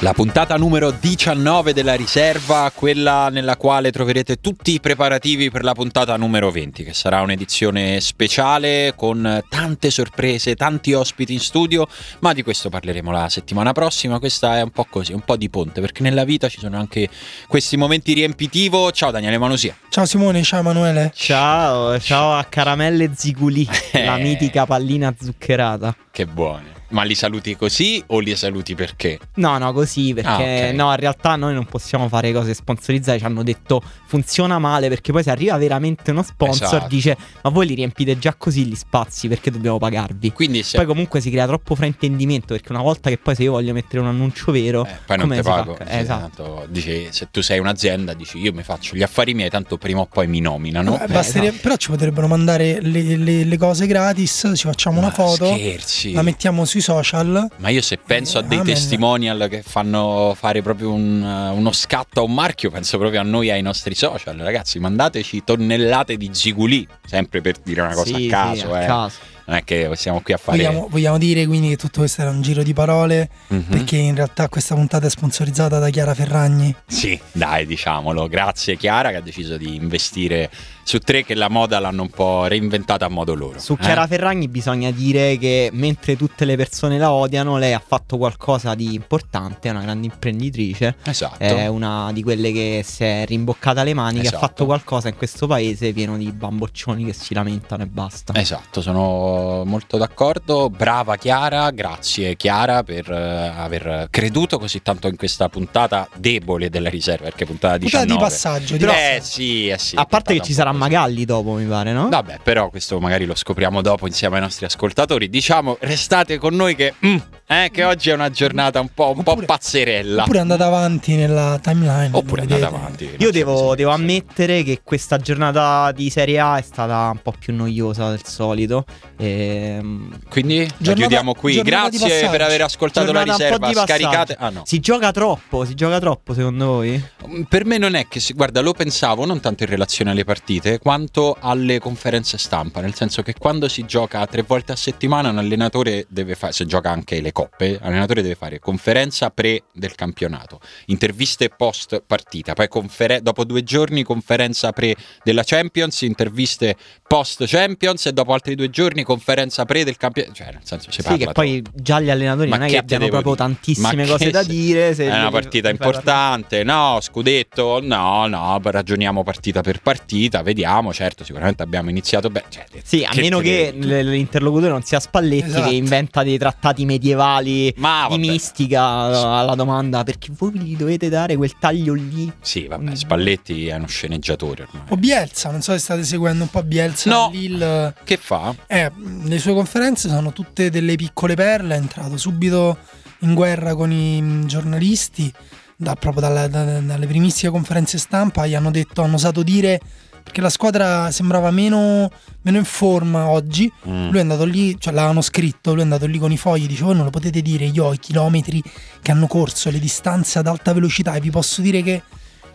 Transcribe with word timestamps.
La 0.00 0.12
puntata 0.12 0.54
numero 0.54 0.92
19 0.92 1.72
della 1.72 1.94
riserva, 1.94 2.70
quella 2.72 3.30
nella 3.30 3.56
quale 3.56 3.90
troverete 3.90 4.36
tutti 4.36 4.74
i 4.74 4.80
preparativi 4.80 5.50
per 5.50 5.64
la 5.64 5.72
puntata 5.72 6.16
numero 6.16 6.52
20, 6.52 6.84
che 6.84 6.94
sarà 6.94 7.20
un'edizione 7.20 7.98
speciale 8.00 8.92
con 8.94 9.42
tante 9.48 9.90
sorprese, 9.90 10.54
tanti 10.54 10.92
ospiti 10.92 11.32
in 11.32 11.40
studio, 11.40 11.88
ma 12.20 12.32
di 12.32 12.44
questo 12.44 12.68
parleremo 12.68 13.10
la 13.10 13.28
settimana 13.28 13.72
prossima. 13.72 14.20
Questa 14.20 14.58
è 14.58 14.62
un 14.62 14.70
po' 14.70 14.86
così, 14.88 15.12
un 15.12 15.22
po' 15.22 15.36
di 15.36 15.50
ponte, 15.50 15.80
perché 15.80 16.04
nella 16.04 16.22
vita 16.22 16.48
ci 16.48 16.60
sono 16.60 16.78
anche 16.78 17.08
questi 17.48 17.76
momenti 17.76 18.12
riempitivo. 18.12 18.92
Ciao 18.92 19.10
Daniele 19.10 19.36
Manosia. 19.36 19.76
Ciao 19.88 20.06
Simone, 20.06 20.44
ciao 20.44 20.60
Emanuele. 20.60 21.10
Ciao, 21.12 21.98
ciao 21.98 22.34
a 22.34 22.44
Caramelle 22.44 23.10
Ziguli, 23.16 23.68
la 24.04 24.16
mitica 24.16 24.64
pallina 24.64 25.12
zuccherata. 25.18 25.92
Che 26.12 26.24
buone. 26.24 26.77
Ma 26.90 27.02
li 27.02 27.14
saluti 27.14 27.54
così 27.56 28.02
o 28.08 28.18
li 28.18 28.34
saluti 28.34 28.74
perché? 28.74 29.18
No, 29.34 29.58
no, 29.58 29.72
così 29.72 30.14
perché 30.14 30.28
Ah, 30.30 30.68
ok. 30.70 30.74
no, 30.74 30.90
in 30.90 30.96
realtà 30.96 31.36
noi 31.36 31.52
non 31.52 31.66
possiamo 31.66 32.08
fare 32.08 32.32
cose 32.32 32.54
sponsorizzate. 32.54 33.18
Ci 33.18 33.24
hanno 33.24 33.42
detto 33.42 33.82
funziona 34.06 34.58
male 34.58 34.88
perché 34.88 35.12
poi 35.12 35.22
se 35.22 35.30
arriva 35.30 35.56
veramente 35.58 36.10
uno 36.12 36.22
sponsor 36.22 36.66
Esatto. 36.76 36.86
dice 36.88 37.16
ma 37.42 37.50
voi 37.50 37.66
li 37.66 37.74
riempite 37.74 38.18
già 38.18 38.34
così 38.34 38.64
gli 38.64 38.74
spazi 38.74 39.28
perché 39.28 39.50
dobbiamo 39.50 39.76
pagarvi. 39.78 40.32
Quindi 40.32 40.62
se 40.62 40.76
Poi 40.78 40.86
comunque 40.86 41.20
si 41.20 41.30
crea 41.30 41.46
troppo 41.46 41.74
fraintendimento 41.74 42.54
perché 42.54 42.72
una 42.72 42.80
volta 42.82 43.10
che 43.10 43.18
poi 43.18 43.34
se 43.34 43.42
io 43.42 43.52
voglio 43.52 43.72
mettere 43.74 44.00
un 44.00 44.06
annuncio 44.08 44.50
vero, 44.50 44.86
Eh, 44.86 44.96
poi 45.04 45.16
non 45.18 45.30
ti 45.30 45.42
pago. 45.42 45.76
Eh, 45.78 45.98
esatto. 45.98 46.66
dici, 46.70 47.08
se 47.10 47.28
tu 47.30 47.42
sei 47.42 47.58
un'azienda, 47.58 48.14
dici 48.14 48.38
io 48.38 48.52
mi 48.54 48.62
faccio 48.62 48.96
gli 48.96 49.02
affari 49.02 49.34
miei, 49.34 49.50
tanto 49.50 49.76
prima 49.76 50.00
o 50.00 50.06
poi 50.06 50.26
mi 50.26 50.40
nominano. 50.40 50.94
Eh, 51.00 51.06
basterebbe- 51.06 51.48
esatto. 51.48 51.62
Però 51.62 51.76
ci 51.76 51.90
potrebbero 51.90 52.26
mandare 52.28 52.80
le, 52.80 53.16
le- 53.16 53.44
le 53.44 53.56
cose 53.58 53.86
gratis, 53.86 54.52
ci 54.54 54.66
facciamo 54.66 54.98
una 54.98 55.08
Ma 55.08 55.12
foto, 55.12 55.46
Scherzi. 55.54 56.12
la 56.12 56.22
mettiamo 56.22 56.64
sui 56.78 56.80
social. 56.80 57.48
Ma 57.56 57.68
io 57.68 57.82
se 57.82 57.98
penso 57.98 58.38
a 58.38 58.42
dei 58.42 58.58
Amen. 58.58 58.72
testimonial 58.72 59.46
che 59.50 59.62
fanno 59.62 60.34
fare 60.38 60.62
proprio 60.62 60.92
un, 60.92 61.22
uh, 61.22 61.56
uno 61.56 61.72
scatto 61.72 62.20
a 62.20 62.22
un 62.22 62.34
marchio, 62.34 62.70
penso 62.70 62.98
proprio 62.98 63.20
a 63.20 63.24
noi, 63.24 63.50
ai 63.50 63.62
nostri 63.62 63.94
social. 63.94 64.36
Ragazzi, 64.36 64.78
mandateci 64.78 65.42
tonnellate 65.44 66.16
di 66.16 66.30
ziguli, 66.32 66.86
sempre 67.04 67.40
per 67.40 67.56
dire 67.62 67.80
una 67.82 67.94
cosa 67.94 68.16
Sì, 68.16 68.26
a 68.26 68.30
caso. 68.30 68.66
sì, 68.66 68.72
a 68.72 68.82
eh. 68.82 68.86
caso. 68.86 69.16
Non 69.48 69.56
è 69.56 69.64
che 69.64 69.88
siamo 69.94 70.20
qui 70.20 70.34
a 70.34 70.36
fare... 70.36 70.58
Vogliamo, 70.58 70.88
vogliamo 70.90 71.16
dire 71.16 71.46
quindi 71.46 71.68
che 71.70 71.76
tutto 71.78 72.00
questo 72.00 72.20
era 72.20 72.28
un 72.30 72.42
giro 72.42 72.62
di 72.62 72.74
parole, 72.74 73.30
Mhm. 73.48 73.62
perché 73.62 73.96
in 73.96 74.14
realtà 74.14 74.46
questa 74.50 74.74
puntata 74.74 75.06
è 75.06 75.10
sponsorizzata 75.10 75.78
da 75.78 75.88
Chiara 75.88 76.12
Ferragni. 76.14 76.74
Sì, 76.86 77.18
dai, 77.32 77.64
diciamolo. 77.64 78.28
Grazie 78.28 78.76
Chiara 78.76 79.08
che 79.08 79.16
ha 79.16 79.20
deciso 79.22 79.56
di 79.56 79.74
investire 79.74 80.50
su 80.88 81.00
tre 81.00 81.22
che 81.22 81.34
la 81.34 81.50
moda 81.50 81.78
l'hanno 81.80 82.00
un 82.00 82.08
po' 82.08 82.46
reinventata 82.46 83.04
a 83.04 83.08
modo 83.10 83.34
loro. 83.34 83.58
Su 83.58 83.74
eh? 83.74 83.76
Chiara 83.76 84.06
Ferragni 84.06 84.48
bisogna 84.48 84.90
dire 84.90 85.36
che 85.36 85.68
mentre 85.70 86.16
tutte 86.16 86.46
le 86.46 86.56
persone 86.56 86.96
la 86.96 87.12
odiano, 87.12 87.58
lei 87.58 87.74
ha 87.74 87.82
fatto 87.86 88.16
qualcosa 88.16 88.74
di 88.74 88.94
importante, 88.94 89.68
è 89.68 89.70
una 89.70 89.82
grande 89.82 90.06
imprenditrice. 90.06 90.96
Esatto. 91.02 91.36
È 91.44 91.66
una 91.66 92.10
di 92.14 92.22
quelle 92.22 92.52
che 92.52 92.82
si 92.86 93.04
è 93.04 93.26
rimboccata 93.26 93.82
le 93.82 93.92
mani, 93.92 94.20
che 94.20 94.28
Esatto. 94.28 94.36
ha 94.36 94.48
fatto 94.48 94.64
qualcosa 94.64 95.08
in 95.08 95.16
questo 95.16 95.46
paese 95.46 95.92
pieno 95.92 96.16
di 96.16 96.32
bamboccioni 96.32 97.04
che 97.04 97.12
si 97.12 97.34
lamentano 97.34 97.82
e 97.82 97.86
basta. 97.86 98.32
Esatto, 98.34 98.80
sono 98.80 99.64
molto 99.66 99.98
d'accordo. 99.98 100.70
Brava 100.70 101.16
Chiara, 101.16 101.70
grazie 101.70 102.34
Chiara 102.34 102.82
per 102.82 103.12
eh, 103.12 103.52
aver 103.54 104.06
creduto 104.08 104.58
così 104.58 104.80
tanto 104.80 105.06
in 105.06 105.16
questa 105.16 105.50
puntata 105.50 106.08
debole 106.16 106.70
della 106.70 106.88
riserva, 106.88 107.24
perché 107.24 107.44
puntata 107.44 107.76
Puntata 107.76 108.04
19. 108.06 108.06
di 108.06 108.30
passaggio, 108.30 108.76
di 108.78 108.84
eh 108.84 108.86
passaggio. 108.86 109.24
sì, 109.24 109.68
eh 109.68 109.78
sì. 109.78 109.96
a 109.96 110.06
parte 110.06 110.32
che 110.32 110.40
ci 110.40 110.54
sarà. 110.54 110.76
Magalli 110.78 111.24
dopo, 111.26 111.52
mi 111.52 111.66
pare, 111.66 111.92
no? 111.92 112.08
Vabbè, 112.08 112.38
però 112.42 112.70
questo 112.70 112.98
magari 113.00 113.26
lo 113.26 113.34
scopriamo 113.34 113.82
dopo 113.82 114.06
insieme 114.06 114.36
ai 114.36 114.42
nostri 114.42 114.64
ascoltatori. 114.64 115.28
Diciamo, 115.28 115.76
restate 115.80 116.38
con 116.38 116.54
noi 116.54 116.74
che, 116.74 116.94
mm, 117.04 117.16
eh, 117.46 117.68
che 117.70 117.84
oggi 117.84 118.10
è 118.10 118.14
una 118.14 118.30
giornata 118.30 118.80
un 118.80 118.88
po', 118.94 119.12
un 119.14 119.22
po' 119.22 119.32
Oppure- 119.32 119.46
pazzerella. 119.46 120.22
Oppure 120.22 120.38
andate 120.38 120.62
avanti 120.62 121.14
nella 121.16 121.58
timeline. 121.62 122.10
Oppure 122.12 122.42
andate 122.42 122.60
vedete. 122.60 122.76
avanti. 122.76 123.10
Io 123.18 123.30
devo, 123.30 123.74
devo 123.74 123.90
ammettere 123.90 124.62
che 124.62 124.80
questa 124.82 125.18
giornata 125.18 125.92
di 125.92 126.08
Serie 126.10 126.38
A 126.38 126.56
è 126.56 126.62
stata 126.62 127.10
un 127.12 127.20
po' 127.22 127.34
più 127.38 127.54
noiosa 127.54 128.08
del 128.10 128.24
solito. 128.24 128.84
Ehm, 129.16 130.18
Quindi 130.28 130.58
la 130.60 130.66
Giornata- 130.78 130.94
chiudiamo 131.00 131.34
qui. 131.34 131.60
Grazie 131.62 132.28
per 132.28 132.40
aver 132.42 132.62
ascoltato 132.62 133.12
la 133.12 133.24
giornata 133.24 133.56
po' 133.56 133.66
riserva. 133.66 133.86
Scaricate. 133.86 134.36
Ah 134.38 134.50
no. 134.50 134.62
Si 134.64 134.78
gioca 134.80 135.10
troppo, 135.12 135.64
si 135.64 135.74
gioca 135.74 135.98
troppo 135.98 136.34
secondo 136.34 136.66
voi? 136.66 137.02
Per 137.48 137.64
me 137.64 137.78
non 137.78 137.94
è 137.94 138.06
che 138.08 138.20
si, 138.20 138.32
guarda, 138.32 138.60
lo 138.60 138.72
pensavo 138.72 139.24
non 139.26 139.40
tanto 139.40 139.64
in 139.64 139.68
relazione 139.68 140.10
alle 140.12 140.24
partite 140.24 140.67
quanto 140.76 141.34
alle 141.40 141.78
conferenze 141.78 142.36
stampa, 142.36 142.82
nel 142.82 142.94
senso 142.94 143.22
che 143.22 143.32
quando 143.32 143.66
si 143.68 143.86
gioca 143.86 144.26
tre 144.26 144.42
volte 144.42 144.72
a 144.72 144.76
settimana 144.76 145.30
un 145.30 145.38
allenatore 145.38 146.04
deve 146.10 146.34
fare, 146.34 146.52
se 146.52 146.66
gioca 146.66 146.90
anche 146.90 147.22
le 147.22 147.32
coppe, 147.32 147.78
l'allenatore 147.80 148.20
deve 148.20 148.34
fare 148.34 148.58
conferenza 148.58 149.30
pre 149.30 149.62
del 149.72 149.94
campionato, 149.94 150.60
interviste 150.86 151.48
post 151.48 152.02
partita, 152.06 152.52
poi 152.52 152.68
conferen- 152.68 153.22
dopo 153.22 153.44
due 153.44 153.62
giorni 153.62 154.02
conferenza 154.02 154.72
pre 154.72 154.94
della 155.22 155.42
Champions, 155.44 156.02
interviste 156.02 156.76
post 157.06 157.44
Champions 157.46 158.04
e 158.06 158.12
dopo 158.12 158.32
altri 158.34 158.54
due 158.54 158.68
giorni 158.68 159.02
conferenza 159.04 159.64
pre 159.64 159.84
del 159.84 159.96
campionato, 159.96 160.34
cioè 160.34 160.52
nel 160.52 160.60
senso 160.64 160.90
si 160.90 161.00
Sì, 161.00 161.08
parla 161.08 161.26
che 161.26 161.32
poi 161.32 161.62
già 161.74 162.00
gli 162.00 162.10
allenatori 162.10 162.48
Ma 162.50 162.56
non 162.56 162.66
è 162.66 162.68
che 162.70 162.76
abbiano 162.76 163.08
proprio 163.08 163.34
dire? 163.34 163.46
tantissime 163.46 164.04
Ma 164.04 164.10
cose 164.10 164.30
da 164.30 164.42
se- 164.42 164.48
dire. 164.48 164.94
se 164.94 165.04
È 165.08 165.18
una 165.18 165.30
partita 165.30 165.70
importante, 165.70 166.64
no? 166.64 166.98
Scudetto, 167.00 167.80
no, 167.82 168.26
no, 168.26 168.60
ragioniamo 168.62 169.22
partita 169.22 169.60
per 169.62 169.80
partita, 169.80 170.42
vediamo, 170.42 170.56
certo, 170.92 171.24
sicuramente 171.24 171.62
abbiamo 171.62 171.90
iniziato 171.90 172.30
bene. 172.30 172.46
Cioè, 172.48 172.64
Sì, 172.82 173.04
a 173.04 173.10
meno 173.14 173.38
che 173.40 173.74
te- 173.78 173.86
l- 174.02 174.08
l'interlocutore 174.08 174.70
non 174.70 174.82
sia 174.82 175.00
Spalletti 175.00 175.46
Esatto. 175.48 175.68
che 175.68 175.74
inventa 175.74 176.22
dei 176.22 176.38
trattati 176.38 176.84
medievali 176.84 177.72
Ma 177.76 178.06
di 178.10 178.18
mistica 178.18 178.82
alla 178.82 179.54
domanda 179.54 180.04
perché 180.04 180.32
voi 180.36 180.52
gli 180.58 180.76
dovete 180.76 181.08
dare 181.08 181.36
quel 181.36 181.52
taglio 181.58 181.94
lì. 181.94 182.32
Sì, 182.40 182.66
vabbè, 182.66 182.94
Spalletti 182.94 183.66
è 183.68 183.74
uno 183.76 183.86
sceneggiatore 183.86 184.62
ormai. 184.70 184.86
O 184.90 184.96
Bielsa, 184.96 185.50
non 185.50 185.62
so 185.62 185.72
se 185.72 185.78
state 185.78 186.04
seguendo 186.04 186.44
un 186.44 186.50
po' 186.50 186.62
Bielsa. 186.62 187.10
No. 187.10 187.30
Lille. 187.32 187.94
Che 188.04 188.16
fa? 188.16 188.54
Eh, 188.66 188.90
le 189.24 189.38
sue 189.38 189.54
conferenze 189.54 190.08
sono 190.08 190.32
tutte 190.32 190.70
delle 190.70 190.96
piccole 190.96 191.34
perle, 191.34 191.74
è 191.74 191.78
entrato 191.78 192.16
subito 192.16 192.76
in 193.20 193.34
guerra 193.34 193.74
con 193.74 193.90
i 193.90 194.20
mm, 194.22 194.46
giornalisti, 194.46 195.32
da- 195.76 195.94
proprio 195.94 196.22
dalla- 196.22 196.46
da- 196.48 196.78
dalle 196.80 197.06
primissime 197.06 197.50
conferenze 197.50 197.98
stampa, 197.98 198.46
gli 198.46 198.54
hanno 198.54 198.70
detto, 198.70 199.02
hanno 199.02 199.16
osato 199.16 199.42
dire, 199.42 199.80
perché 200.28 200.40
la 200.42 200.50
squadra 200.50 201.10
sembrava 201.10 201.50
meno, 201.50 202.10
meno 202.42 202.58
in 202.58 202.64
forma 202.64 203.28
oggi, 203.28 203.70
Mm. 203.88 204.08
lui 204.10 204.18
è 204.18 204.20
andato 204.20 204.44
lì, 204.44 204.76
cioè 204.78 204.92
l'avevano 204.92 205.22
scritto, 205.22 205.70
lui 205.70 205.80
è 205.80 205.84
andato 205.84 206.04
lì 206.06 206.18
con 206.18 206.30
i 206.30 206.36
fogli, 206.36 206.66
dice 206.66 206.84
voi 206.84 206.94
non 206.94 207.04
lo 207.04 207.10
potete 207.10 207.40
dire, 207.40 207.64
io 207.64 207.86
ho 207.86 207.92
i 207.94 207.98
chilometri 207.98 208.62
che 209.00 209.10
hanno 209.10 209.26
corso, 209.26 209.70
le 209.70 209.78
distanze 209.78 210.38
ad 210.38 210.46
alta 210.46 210.72
velocità 210.74 211.14
e 211.14 211.20
vi 211.20 211.30
posso 211.30 211.60
dire 211.62 211.82
che... 211.82 212.02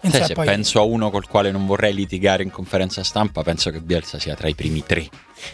Sai, 0.05 0.25
se 0.25 0.33
poi- 0.33 0.45
penso 0.45 0.79
a 0.79 0.83
uno 0.83 1.09
col 1.09 1.27
quale 1.27 1.49
non 1.49 1.65
vorrei 1.65 1.93
litigare 1.93 2.43
in 2.43 2.51
conferenza 2.51 3.03
stampa, 3.05 3.41
penso 3.41 3.69
che 3.71 3.79
Bielsa 3.79 4.19
sia 4.19 4.35
tra 4.35 4.49
i 4.49 4.53
primi 4.53 4.83
tre. 4.85 5.07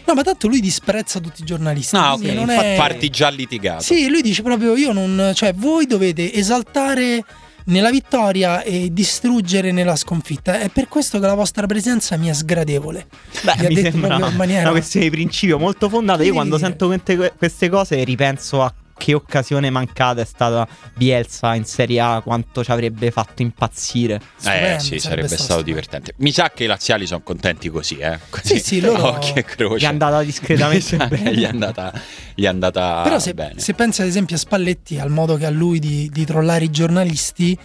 No, 0.06 0.14
ma 0.14 0.22
tanto 0.22 0.48
lui 0.48 0.60
disprezza 0.60 1.20
tutti 1.20 1.42
i 1.42 1.44
giornalisti. 1.44 1.94
No, 1.96 2.12
ok, 2.14 2.22
non 2.32 2.50
è- 2.50 2.74
parti 2.76 3.08
già 3.10 3.28
litigato. 3.30 3.82
Sì, 3.84 4.08
lui 4.08 4.22
dice 4.22 4.42
proprio 4.42 4.74
io 4.76 4.92
non, 4.92 5.30
cioè 5.36 5.54
voi 5.54 5.86
dovete 5.86 6.32
esaltare 6.34 7.24
nella 7.64 7.90
vittoria 7.90 8.62
e 8.62 8.90
distruggere 8.92 9.72
nella 9.72 9.96
sconfitta. 9.96 10.60
È 10.60 10.68
per 10.68 10.88
questo 10.88 11.18
che 11.18 11.26
la 11.26 11.34
vostra 11.34 11.66
presenza 11.66 12.16
mi 12.16 12.28
è 12.28 12.32
sgradevole. 12.32 13.06
Beh, 13.42 13.68
mi 13.68 13.74
detto 13.74 13.90
sembra 13.90 14.28
in 14.28 14.36
maniera- 14.36 14.62
una 14.70 14.70
questione 14.70 15.06
di 15.06 15.12
principio 15.12 15.58
molto 15.58 15.88
fondata. 15.88 16.22
Io 16.22 16.32
quando 16.32 16.58
sento 16.58 16.86
queste, 16.86 17.32
queste 17.36 17.68
cose 17.68 18.02
ripenso 18.04 18.62
a 18.62 18.72
che 19.00 19.14
occasione 19.14 19.70
mancata 19.70 20.20
è 20.20 20.24
stata 20.26 20.68
Bielsa 20.94 21.54
in 21.54 21.64
Serie 21.64 22.00
A, 22.00 22.20
quanto 22.22 22.62
ci 22.62 22.70
avrebbe 22.70 23.10
fatto 23.10 23.40
impazzire. 23.40 24.16
Eh 24.16 24.20
Stupendo, 24.36 24.78
sì, 24.82 24.86
sarebbe, 24.86 25.00
sarebbe 25.00 25.26
stato, 25.28 25.42
stato 25.42 25.62
divertente. 25.62 26.12
Mi 26.18 26.32
sa 26.32 26.50
che 26.50 26.64
i 26.64 26.66
laziali 26.66 27.06
sono 27.06 27.22
contenti 27.22 27.70
così, 27.70 27.96
eh. 27.96 28.18
Così, 28.28 28.58
Sì, 28.58 28.60
sì, 28.60 28.80
loro- 28.80 29.08
occhi 29.16 29.32
e 29.38 29.44
croce. 29.44 29.78
Gli 29.78 29.86
è 29.86 29.90
andata 29.90 30.22
discretamente 30.22 30.96
bene. 31.08 31.34
Gli 31.34 31.44
è 31.44 31.48
andata, 31.48 31.92
gli 32.34 32.44
è 32.44 32.46
andata 32.46 33.00
Però 33.02 33.18
se, 33.18 33.32
bene. 33.32 33.58
se 33.58 33.72
pensi 33.72 34.02
ad 34.02 34.08
esempio 34.08 34.36
a 34.36 34.38
Spalletti, 34.38 34.98
al 34.98 35.08
modo 35.10 35.36
che 35.38 35.46
ha 35.46 35.50
lui 35.50 35.78
di, 35.78 36.10
di 36.12 36.24
trollare 36.26 36.64
i 36.64 36.70
giornalisti, 36.70 37.58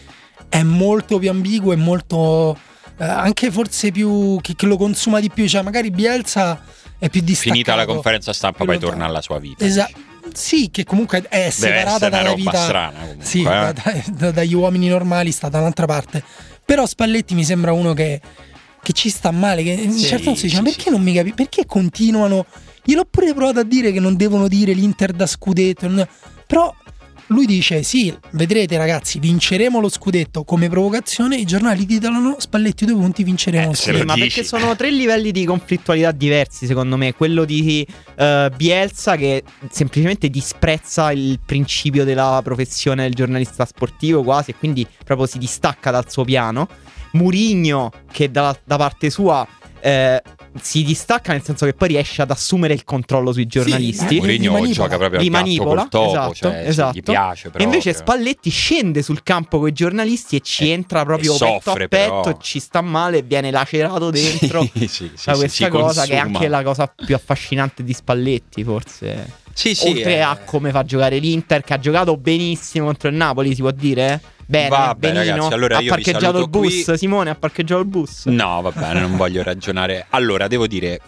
è 0.48 0.64
molto 0.64 1.20
più 1.20 1.30
ambiguo 1.30 1.74
e 1.74 1.76
molto 1.76 2.58
eh, 2.98 3.04
anche 3.04 3.52
forse 3.52 3.92
più 3.92 4.40
che, 4.42 4.56
che 4.56 4.66
lo 4.68 4.78
consuma 4.78 5.20
di 5.20 5.30
più, 5.30 5.48
cioè 5.50 5.64
magari 5.64 5.92
Bielsa 5.92 6.64
è 6.98 7.10
più 7.10 7.20
distaccato. 7.20 7.52
Finita 7.52 7.76
la 7.76 7.86
conferenza 7.86 8.32
stampa, 8.32 8.64
poi 8.64 8.80
torna 8.80 9.04
alla 9.06 9.22
sua 9.22 9.38
vita. 9.38 9.66
Esatto. 9.66 10.05
Sì, 10.34 10.70
che 10.72 10.84
comunque 10.84 11.22
è 11.30 11.50
separata 11.50 12.10
dalla 12.10 12.34
vita. 12.34 12.64
strana. 12.64 13.00
Comunque, 13.00 13.26
Sì, 13.26 13.40
eh. 13.42 13.44
da- 13.44 13.72
da- 13.74 14.04
da- 14.12 14.32
dagli 14.32 14.54
uomini 14.54 14.88
normali 14.88 15.32
sta 15.32 15.50
da 15.50 15.60
un'altra 15.60 15.86
parte. 15.86 16.24
Però 16.66 16.86
Spalletti 16.86 17.36
mi 17.36 17.44
sembra 17.44 17.72
uno 17.74 17.94
che, 17.94 18.20
che 18.82 18.92
ci 18.94 19.10
sta 19.10 19.32
male. 19.32 19.64
Che 19.64 19.72
in 19.72 19.90
un 19.90 19.98
Sì, 19.98 20.06
certo 20.06 20.26
senso 20.26 20.42
dice: 20.44 20.56
sì, 20.58 20.62
Ma 20.62 20.70
perché 20.70 20.90
non 20.90 21.02
mi 21.02 21.14
capisco? 21.14 21.36
Perché 21.36 21.66
continuano? 21.66 22.46
Gliel'ho 22.84 23.06
pure 23.10 23.34
provato 23.34 23.60
a 23.60 23.64
dire 23.64 23.92
che 23.92 24.00
non 24.00 24.16
devono 24.16 24.48
dire 24.48 24.74
l'Inter 24.74 25.12
da 25.12 25.26
scudetto. 25.28 26.08
Però 26.48 26.74
lui 27.28 27.46
dice: 27.46 27.84
Sì, 27.84 28.16
vedrete, 28.32 28.78
ragazzi, 28.78 29.20
vinceremo 29.20 29.80
lo 29.80 29.90
scudetto 29.90 30.44
come 30.44 30.70
provocazione. 30.70 31.38
I 31.38 31.46
giornali 31.46 31.86
titolano 31.86 32.36
Spalletti 32.40 32.86
due 32.86 32.96
punti, 32.96 33.24
vinceremo 33.24 33.64
Eh, 33.64 33.68
lo 33.68 33.74
scudetto. 33.74 33.98
lo 34.00 34.06
ma 34.06 34.14
dici. 34.14 34.28
perché 34.28 34.44
sono 34.44 34.76
tre 34.76 34.92
livelli 34.92 35.32
di 35.32 35.46
conflittualità 35.46 36.12
diversi, 36.12 36.66
secondo 36.68 36.98
me. 36.98 37.14
Quello 37.14 37.46
di 37.46 37.86
eh, 38.16 38.52
Bielsa 38.56 39.16
che 39.16 39.44
semplicemente 39.72 40.30
disprezza 40.30 41.12
il 41.12 41.40
principio 41.46 42.04
della 42.04 42.42
professione 42.44 43.04
del 43.04 43.14
giornalista 43.14 43.66
sportivo 43.66 44.24
quasi 44.24 44.52
e 44.52 44.56
quindi 44.56 44.86
proprio 45.04 45.28
si 45.28 45.38
distacca 45.38 45.92
dal 45.92 46.10
suo 46.10 46.24
piano. 46.24 46.68
Murigno 47.14 47.92
che 48.12 48.30
da, 48.30 48.58
da 48.64 48.76
parte 48.78 49.10
sua 49.10 49.48
eh, 49.86 50.22
si 50.60 50.84
distacca 50.84 51.32
nel 51.32 51.44
senso 51.44 51.66
che 51.66 51.74
poi 51.74 51.90
riesce 51.90 52.24
ad 52.24 52.32
assumere 52.32 52.74
il 52.74 52.84
controllo 52.84 53.32
sui 53.32 53.46
giornalisti. 53.46 54.16
eh, 54.18 54.20
Mourinho 54.20 54.56
li 54.56 54.62
manipola. 54.62 54.74
gioca 54.74 54.98
proprio 54.98 55.20
li 55.20 55.30
manipola, 55.30 55.82
col 55.82 55.90
topo, 55.90 56.10
esatto, 56.10 56.34
cioè, 56.34 56.64
esatto. 56.68 56.98
gli 56.98 57.04
piace 57.04 57.48
E 57.48 57.50
proprio. 57.52 57.66
invece 57.72 57.94
Spalletti 57.94 58.50
scende 58.50 59.04
sul 59.04 59.22
campo 59.22 59.60
con 59.60 59.68
i 59.68 59.72
giornalisti 59.74 60.38
e 60.38 60.40
ci 60.40 60.70
E- 60.70 60.72
entra 60.74 61.04
proprio 61.06 61.36
e 61.36 61.38
petto 61.38 61.62
soffre, 61.62 61.84
a 61.84 61.88
petto, 61.88 62.22
però. 62.24 62.38
ci 62.40 62.60
sta 62.60 62.82
male, 62.82 63.22
viene 63.22 63.52
lacerato 63.52 64.10
dentro 64.10 64.62
Sì, 64.74 64.88
sì, 64.88 65.12
sì, 65.16 65.26
da 65.26 65.34
sì, 65.34 65.40
questa 65.40 65.70
cosa 65.70 66.06
che 66.06 66.14
è 66.14 66.20
consuma. 66.22 66.38
anche 66.38 66.48
la 66.50 66.64
cosa 66.64 66.94
più 67.06 67.14
affascinante 67.16 67.84
di 67.84 67.94
Spalletti, 67.94 68.64
forse. 68.64 69.44
Sì, 69.54 69.76
sì, 69.76 69.88
Oltre 69.88 70.16
eh, 70.16 70.20
a 70.20 70.38
come 70.44 70.72
fa 70.72 70.84
giocare 70.84 71.18
l'Inter, 71.20 71.64
che 71.64 71.74
ha 71.74 71.80
giocato 71.80 72.18
benissimo 72.18 72.86
contro 72.86 73.08
il 73.10 73.16
Napoli, 73.16 73.54
si 73.56 73.62
può 73.62 73.72
dire? 73.72 74.20
Bene, 74.46 74.70
Vabbè, 74.70 75.12
benino. 75.12 75.34
ragazzi, 75.34 75.54
allora 75.54 75.78
ha 75.78 75.84
parcheggiato 75.88 76.40
il 76.40 76.50
bus, 76.50 76.84
qui. 76.86 76.98
Simone 76.98 77.30
ha 77.32 77.36
parcheggiato 77.36 77.82
il 77.82 77.88
bus. 77.88 78.26
No, 78.26 78.62
va 78.62 78.72
bene, 78.72 79.00
non 79.00 79.16
voglio 79.18 79.42
ragionare. 79.44 80.06
Allora, 80.10 80.48
devo 80.48 80.68
dire, 80.68 81.00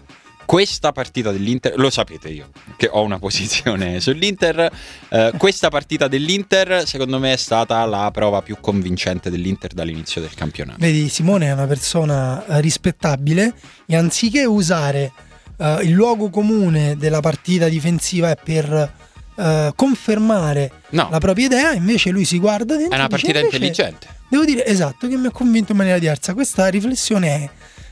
questa 0.47 0.93
partita 0.93 1.31
dell'Inter, 1.31 1.77
lo 1.77 1.89
sapete 1.89 2.29
io, 2.29 2.49
che 2.77 2.87
ho 2.89 3.01
una 3.03 3.19
posizione 3.19 3.99
sull'Inter, 4.01 4.71
eh, 5.09 5.33
questa 5.37 5.67
partita 5.67 6.07
dell'Inter 6.07 6.87
secondo 6.87 7.19
me 7.19 7.33
è 7.33 7.35
stata 7.35 7.83
la 7.85 8.09
prova 8.11 8.41
più 8.41 8.55
convincente 8.61 9.29
dell'Inter 9.29 9.73
dall'inizio 9.73 10.21
del 10.21 10.33
campionato. 10.33 10.77
Vedi, 10.79 11.09
Simone 11.09 11.47
è 11.47 11.51
una 11.51 11.67
persona 11.67 12.45
eh, 12.45 12.61
rispettabile 12.61 13.53
e 13.85 13.97
anziché 13.97 14.45
usare 14.45 15.11
eh, 15.57 15.79
il 15.81 15.91
luogo 15.91 16.29
comune 16.29 16.95
della 16.95 17.19
partita 17.19 17.67
difensiva 17.67 18.31
è 18.31 18.37
per 18.41 18.93
eh, 19.37 19.71
confermare 19.75 20.71
No, 20.89 21.07
la 21.11 21.19
propria 21.19 21.45
idea, 21.45 21.73
invece 21.73 22.09
lui 22.09 22.25
si 22.25 22.39
guarda 22.39 22.75
dentro 22.75 22.93
è 22.93 22.99
una 22.99 23.07
dice, 23.07 23.21
partita 23.21 23.39
"Invece 23.39 23.55
intelligente. 23.55 24.07
Devo 24.29 24.43
dire 24.45 24.65
esatto 24.65 25.07
che 25.07 25.15
mi 25.17 25.27
ha 25.27 25.31
convinto 25.31 25.71
in 25.71 25.77
maniera 25.77 25.99
diversa. 25.99 26.33
Questa 26.33 26.67
riflessione 26.67 27.49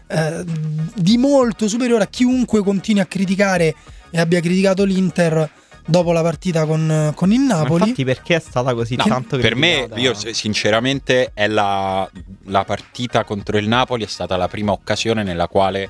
è 0.07 0.17
eh, 0.17 0.43
di 0.95 1.17
molto 1.17 1.67
superiore 1.67 2.03
a 2.03 2.07
chiunque 2.07 2.61
continui 2.63 3.01
a 3.01 3.05
criticare 3.05 3.73
e 4.11 4.19
abbia 4.19 4.39
criticato 4.39 4.83
l'Inter 4.83 5.49
dopo 5.87 6.11
la 6.11 6.21
partita 6.21 6.65
con, 6.65 7.11
con 7.15 7.31
il 7.31 7.41
Ma 7.41 7.57
Napoli. 7.57 7.83
infatti 7.83 8.03
perché 8.03 8.35
è 8.35 8.39
stata 8.39 8.73
così 8.73 8.95
No, 8.95 9.03
tanto 9.05 9.37
per 9.37 9.55
me, 9.55 9.87
io 9.95 10.13
sinceramente, 10.15 11.31
è 11.33 11.47
la, 11.47 12.09
la 12.45 12.63
partita 12.63 13.23
contro 13.23 13.57
il 13.57 13.67
Napoli 13.67 14.03
è 14.03 14.07
stata 14.07 14.35
la 14.35 14.47
prima 14.47 14.71
occasione 14.71 15.21
nella 15.23 15.47
quale 15.47 15.89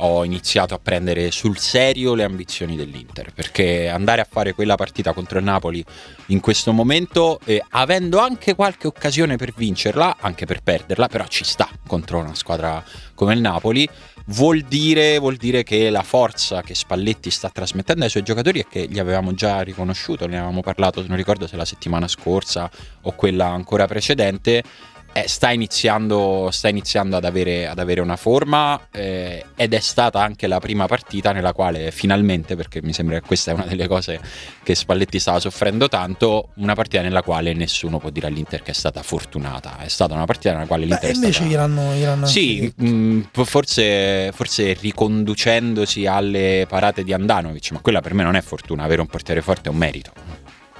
ho 0.00 0.24
iniziato 0.24 0.74
a 0.74 0.78
prendere 0.78 1.30
sul 1.30 1.58
serio 1.58 2.14
le 2.14 2.24
ambizioni 2.24 2.76
dell'Inter. 2.76 3.32
Perché 3.32 3.88
andare 3.88 4.20
a 4.20 4.26
fare 4.28 4.54
quella 4.54 4.76
partita 4.76 5.12
contro 5.12 5.38
il 5.38 5.44
Napoli 5.44 5.84
in 6.26 6.40
questo 6.40 6.72
momento, 6.72 7.40
eh, 7.44 7.62
avendo 7.70 8.18
anche 8.18 8.54
qualche 8.54 8.86
occasione 8.86 9.36
per 9.36 9.52
vincerla, 9.54 10.16
anche 10.20 10.46
per 10.46 10.62
perderla, 10.62 11.08
però 11.08 11.26
ci 11.26 11.44
sta 11.44 11.68
contro 11.86 12.18
una 12.18 12.34
squadra 12.34 12.82
come 13.14 13.34
il 13.34 13.40
Napoli. 13.40 13.88
Vuol 14.26 14.60
dire, 14.60 15.18
vuol 15.18 15.36
dire 15.36 15.64
che 15.64 15.90
la 15.90 16.04
forza 16.04 16.62
che 16.62 16.74
Spalletti 16.74 17.30
sta 17.30 17.50
trasmettendo 17.50 18.04
ai 18.04 18.10
suoi 18.10 18.22
giocatori 18.22 18.60
è 18.60 18.66
che 18.68 18.86
gli 18.88 19.00
avevamo 19.00 19.34
già 19.34 19.60
riconosciuto, 19.62 20.26
ne 20.26 20.36
avevamo 20.36 20.60
parlato, 20.60 21.04
non 21.04 21.16
ricordo 21.16 21.48
se 21.48 21.56
la 21.56 21.64
settimana 21.64 22.06
scorsa 22.06 22.70
o 23.02 23.12
quella 23.12 23.46
ancora 23.46 23.86
precedente, 23.86 24.62
eh, 25.12 25.28
sta, 25.28 25.50
iniziando, 25.50 26.48
sta 26.50 26.68
iniziando 26.68 27.16
ad 27.16 27.24
avere, 27.24 27.66
ad 27.66 27.78
avere 27.78 28.00
una 28.00 28.16
forma 28.16 28.88
eh, 28.90 29.44
ed 29.56 29.74
è 29.74 29.80
stata 29.80 30.20
anche 30.20 30.46
la 30.46 30.60
prima 30.60 30.86
partita 30.86 31.32
nella 31.32 31.52
quale 31.52 31.90
finalmente, 31.90 32.56
perché 32.56 32.80
mi 32.82 32.92
sembra 32.92 33.18
che 33.18 33.26
questa 33.26 33.50
è 33.50 33.54
una 33.54 33.64
delle 33.64 33.88
cose 33.88 34.20
che 34.62 34.74
Spalletti 34.74 35.18
stava 35.18 35.40
soffrendo 35.40 35.88
tanto, 35.88 36.50
una 36.56 36.74
partita 36.74 37.02
nella 37.02 37.22
quale 37.22 37.52
nessuno 37.52 37.98
può 37.98 38.10
dire 38.10 38.26
all'Inter 38.26 38.62
che 38.62 38.70
è 38.70 38.74
stata 38.74 39.02
fortunata, 39.02 39.78
è 39.78 39.88
stata 39.88 40.14
una 40.14 40.24
partita 40.24 40.52
nella 40.52 40.66
quale 40.66 40.82
Beh, 40.82 40.90
l'Inter 40.90 41.10
è 41.10 41.14
invece 41.14 41.32
stata... 41.32 41.48
gliel'hanno 41.48 41.90
anche 41.90 42.26
Sì, 42.26 42.72
mh, 42.74 43.20
forse, 43.32 44.30
forse 44.32 44.72
riconducendosi 44.74 46.06
alle 46.06 46.66
parate 46.68 47.04
di 47.04 47.12
Andanovic, 47.12 47.72
ma 47.72 47.80
quella 47.80 48.00
per 48.00 48.14
me 48.14 48.22
non 48.22 48.36
è 48.36 48.40
fortuna, 48.40 48.84
avere 48.84 49.00
un 49.00 49.06
portiere 49.06 49.42
forte 49.42 49.68
è 49.68 49.72
un 49.72 49.78
merito. 49.78 50.12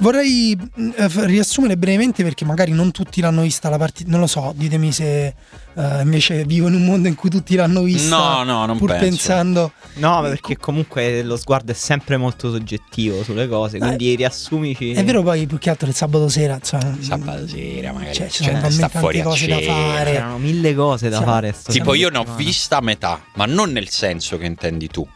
Vorrei 0.01 0.57
mh, 0.57 0.91
eh, 0.97 1.09
riassumere 1.27 1.77
brevemente 1.77 2.23
perché 2.23 2.45
magari 2.45 2.73
non 2.73 2.91
tutti 2.91 3.21
l'hanno 3.21 3.43
vista 3.43 3.69
la 3.69 3.79
partita, 3.79 4.11
non 4.11 4.21
lo 4.21 4.27
so, 4.27 4.53
ditemi 4.57 4.93
se 4.93 5.27
eh, 5.27 6.01
invece 6.03 6.45
vivo 6.45 6.69
in 6.69 6.75
un 6.75 6.85
mondo 6.85 7.07
in 7.07 7.15
cui 7.15 7.31
tutti 7.31 7.55
l'hanno 7.55 7.83
vista. 7.83 8.17
No, 8.17 8.43
no, 8.43 8.67
non 8.67 8.79
pur 8.79 8.89
penso. 8.89 9.05
pensando 9.05 9.73
No, 9.95 10.23
perché 10.23 10.57
comunque 10.57 11.23
lo 11.23 11.37
sguardo 11.37 11.73
è 11.73 11.75
sempre 11.75 12.17
molto 12.17 12.51
soggettivo 12.51 13.23
sulle 13.23 13.49
cose, 13.49 13.79
quindi 13.79 14.15
riassumici. 14.15 14.93
È 14.93 15.05
vero 15.05 15.23
poi 15.23 15.47
più 15.47 15.59
che 15.59 15.69
altro 15.69 15.89
il 15.89 15.95
sabato 15.95 16.29
sera, 16.29 16.55
insomma, 16.55 16.97
Sabato 17.01 17.47
sera 17.47 17.93
magari 17.93 18.15
cioè, 18.15 18.29
ci 18.29 18.45
cioè, 18.45 18.57
sono 18.57 18.71
sta 18.71 18.89
fuori 18.89 19.21
cose 19.23 19.47
da 19.47 19.61
fare. 19.61 20.13
C'erano 20.13 20.39
mille 20.39 20.75
cose 20.75 21.09
da 21.09 21.17
Siamo- 21.19 21.33
fare. 21.33 21.55
Tipo 21.67 21.95
io 21.95 22.09
ne 22.09 22.19
ho 22.19 22.25
vista 22.37 22.79
a 22.79 22.81
metà, 22.81 23.21
ma 23.35 23.47
non 23.47 23.71
nel 23.73 23.89
senso 23.89 24.39
che 24.39 24.47
intendi 24.47 24.89
tu. 24.89 25.07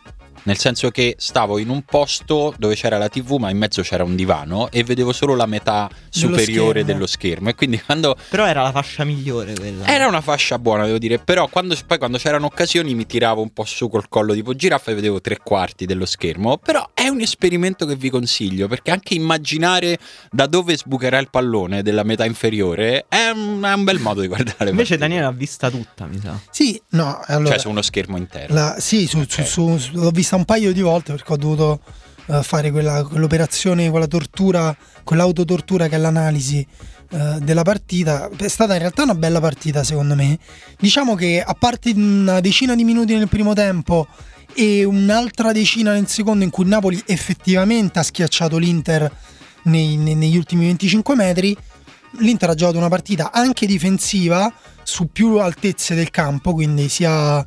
Nel 0.44 0.58
senso 0.58 0.90
che 0.90 1.14
stavo 1.18 1.58
in 1.58 1.68
un 1.70 1.82
posto 1.82 2.54
dove 2.58 2.74
c'era 2.74 2.98
la 2.98 3.08
TV, 3.08 3.36
ma 3.38 3.48
in 3.50 3.56
mezzo 3.56 3.80
c'era 3.82 4.04
un 4.04 4.14
divano 4.14 4.70
e 4.70 4.84
vedevo 4.84 5.12
solo 5.12 5.34
la 5.34 5.46
metà 5.46 5.88
superiore 6.10 6.80
schermo. 6.80 6.92
dello 6.92 7.06
schermo. 7.06 7.48
E 7.48 7.54
quindi 7.54 7.80
quando 7.80 8.14
Però 8.28 8.46
era 8.46 8.62
la 8.62 8.70
fascia 8.70 9.04
migliore 9.04 9.54
quella. 9.54 9.86
Era 9.86 10.06
una 10.06 10.20
fascia 10.20 10.58
buona, 10.58 10.84
devo 10.84 10.98
dire, 10.98 11.18
però 11.18 11.48
quando, 11.48 11.74
poi 11.86 11.96
quando 11.98 12.18
c'erano 12.18 12.46
occasioni 12.46 12.94
mi 12.94 13.06
tiravo 13.06 13.40
un 13.40 13.52
po' 13.52 13.64
su 13.64 13.88
col 13.88 14.08
collo 14.08 14.34
tipo 14.34 14.54
giraffa 14.54 14.90
e 14.90 14.94
vedevo 14.94 15.20
tre 15.20 15.38
quarti 15.38 15.86
dello 15.86 16.04
schermo. 16.06 16.58
Però 16.58 16.90
è 16.92 17.08
un 17.08 17.20
esperimento 17.20 17.86
che 17.86 17.96
vi 17.96 18.10
consiglio, 18.10 18.68
perché 18.68 18.90
anche 18.90 19.14
immaginare 19.14 19.98
da 20.30 20.46
dove 20.46 20.76
sbucherà 20.76 21.18
il 21.18 21.30
pallone 21.30 21.82
della 21.82 22.02
metà 22.02 22.24
inferiore 22.26 23.06
è 23.08 23.30
un, 23.30 23.62
è 23.64 23.72
un 23.72 23.84
bel 23.84 23.98
modo 23.98 24.20
di 24.20 24.26
guardare. 24.26 24.68
Invece 24.70 24.96
partite. 24.96 24.98
Daniele 24.98 25.22
l'ha 25.24 25.30
vista 25.32 25.70
tutta, 25.70 26.06
mi 26.06 26.18
sa. 26.20 26.38
Sì, 26.50 26.80
no, 26.90 27.18
allora 27.24 27.50
Cioè 27.52 27.58
su 27.60 27.70
uno 27.70 27.80
schermo 27.82 28.16
intero. 28.18 28.52
la- 28.52 28.76
sì, 28.78 29.06
su- 29.06 29.24
su- 29.26 29.40
Ok. 29.40 29.46
su- 29.46 29.78
su- 29.78 29.90
l'ho 29.94 30.10
vista 30.10 30.33
un 30.36 30.44
paio 30.44 30.72
di 30.72 30.80
volte 30.80 31.12
perché 31.12 31.32
ho 31.32 31.36
dovuto 31.36 31.80
eh, 32.26 32.42
fare 32.42 32.70
quella, 32.70 33.04
quell'operazione, 33.04 33.90
quella 33.90 34.06
tortura, 34.06 34.74
quell'autotortura 35.02 35.88
che 35.88 35.96
è 35.96 35.98
l'analisi 35.98 36.66
eh, 37.10 37.38
della 37.40 37.62
partita. 37.62 38.28
È 38.36 38.48
stata 38.48 38.72
in 38.74 38.80
realtà 38.80 39.02
una 39.02 39.14
bella 39.14 39.40
partita, 39.40 39.84
secondo 39.84 40.14
me. 40.14 40.38
Diciamo 40.78 41.14
che 41.14 41.42
a 41.42 41.54
parte 41.54 41.92
una 41.94 42.40
decina 42.40 42.74
di 42.74 42.84
minuti 42.84 43.14
nel 43.14 43.28
primo 43.28 43.52
tempo 43.52 44.06
e 44.54 44.84
un'altra 44.84 45.52
decina 45.52 45.92
nel 45.92 46.08
secondo 46.08 46.44
in 46.44 46.50
cui 46.50 46.66
Napoli 46.66 47.02
effettivamente 47.06 47.98
ha 47.98 48.02
schiacciato 48.02 48.56
l'Inter 48.56 49.10
nei- 49.64 49.96
nei- 49.96 50.14
negli 50.14 50.36
ultimi 50.36 50.66
25 50.66 51.14
metri, 51.14 51.56
l'Inter 52.18 52.50
ha 52.50 52.54
giocato 52.54 52.78
una 52.78 52.88
partita 52.88 53.32
anche 53.32 53.66
difensiva 53.66 54.52
su 54.82 55.08
più 55.10 55.38
altezze 55.38 55.94
del 55.94 56.10
campo, 56.10 56.52
quindi 56.52 56.88
sia 56.88 57.44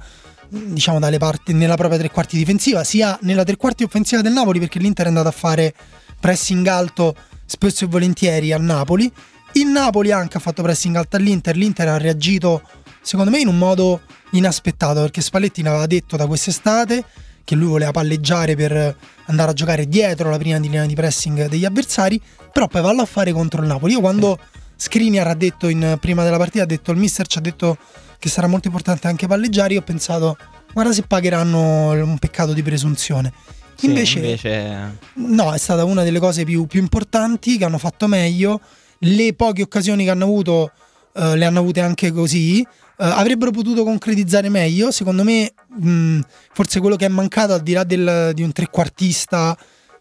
diciamo 0.49 0.99
dalle 0.99 1.17
parti 1.17 1.53
nella 1.53 1.75
propria 1.75 1.97
tre 1.99 2.09
quarti 2.09 2.37
difensiva, 2.37 2.83
sia 2.83 3.17
nella 3.21 3.43
tre 3.43 3.55
quarti 3.55 3.83
offensiva 3.83 4.21
del 4.21 4.33
Napoli, 4.33 4.59
perché 4.59 4.79
l'Inter 4.79 5.05
è 5.05 5.09
andato 5.09 5.27
a 5.27 5.31
fare 5.31 5.73
pressing 6.19 6.65
alto 6.67 7.15
spesso 7.45 7.85
e 7.85 7.87
volentieri 7.87 8.51
al 8.51 8.61
Napoli. 8.61 9.11
Il 9.53 9.67
Napoli 9.67 10.11
anche 10.11 10.37
ha 10.37 10.39
fatto 10.39 10.61
pressing 10.61 10.95
alto 10.95 11.15
all'Inter, 11.15 11.55
l'Inter 11.55 11.87
ha 11.87 11.97
reagito 11.97 12.61
secondo 13.01 13.31
me 13.31 13.39
in 13.39 13.47
un 13.47 13.57
modo 13.57 14.01
inaspettato, 14.31 15.01
perché 15.01 15.21
Spalletti 15.21 15.61
ne 15.61 15.69
aveva 15.69 15.85
detto 15.85 16.17
da 16.17 16.27
quest'estate 16.27 17.03
che 17.43 17.55
lui 17.55 17.67
voleva 17.69 17.91
palleggiare 17.91 18.55
per 18.55 18.95
andare 19.27 19.51
a 19.51 19.53
giocare 19.53 19.87
dietro 19.87 20.29
la 20.29 20.37
prima 20.37 20.57
linea 20.57 20.85
di 20.85 20.93
pressing 20.93 21.47
degli 21.47 21.63
avversari, 21.63 22.21
però 22.51 22.67
poi 22.67 22.81
vallo 22.81 23.01
a 23.01 23.05
fare 23.05 23.31
contro 23.31 23.61
il 23.61 23.67
Napoli. 23.67 23.93
Io 23.93 24.01
quando 24.01 24.37
Skriniar 24.75 25.27
ha 25.27 25.33
detto 25.33 25.69
in, 25.69 25.97
prima 26.01 26.23
della 26.23 26.37
partita, 26.37 26.63
ha 26.63 26.67
detto 26.67 26.91
il 26.91 26.97
mister 26.97 27.25
ci 27.25 27.37
ha 27.37 27.41
detto 27.41 27.77
che 28.19 28.29
sarà 28.29 28.47
molto 28.47 28.67
importante 28.67 29.07
anche 29.07 29.27
palleggiare, 29.27 29.73
io 29.73 29.79
ho 29.79 29.83
pensato 29.83 30.37
guarda 30.73 30.93
se 30.93 31.03
pagheranno 31.03 31.91
un 31.91 32.17
peccato 32.19 32.53
di 32.53 32.61
presunzione. 32.61 33.33
Sì, 33.75 33.87
invece, 33.87 34.17
invece... 34.19 34.97
no, 35.13 35.53
è 35.53 35.57
stata 35.57 35.83
una 35.83 36.03
delle 36.03 36.19
cose 36.19 36.43
più, 36.43 36.65
più 36.65 36.79
importanti 36.79 37.57
che 37.57 37.65
hanno 37.65 37.77
fatto 37.77 38.07
meglio. 38.07 38.59
Le 38.99 39.33
poche 39.33 39.61
occasioni 39.61 40.03
che 40.03 40.09
hanno 40.09 40.23
avuto 40.23 40.71
eh, 41.13 41.35
le 41.35 41.45
hanno 41.45 41.59
avute 41.59 41.81
anche 41.81 42.11
così. 42.11 42.61
Eh, 42.61 42.65
avrebbero 42.97 43.51
potuto 43.51 43.83
concretizzare 43.83 44.49
meglio. 44.49 44.91
Secondo 44.91 45.23
me, 45.23 45.51
mh, 45.79 46.19
forse 46.53 46.79
quello 46.79 46.95
che 46.95 47.05
è 47.05 47.09
mancato, 47.09 47.53
al 47.53 47.61
di 47.61 47.73
là 47.73 47.83
del, 47.83 48.31
di 48.33 48.41
un 48.41 48.51
trequartista 48.51 49.57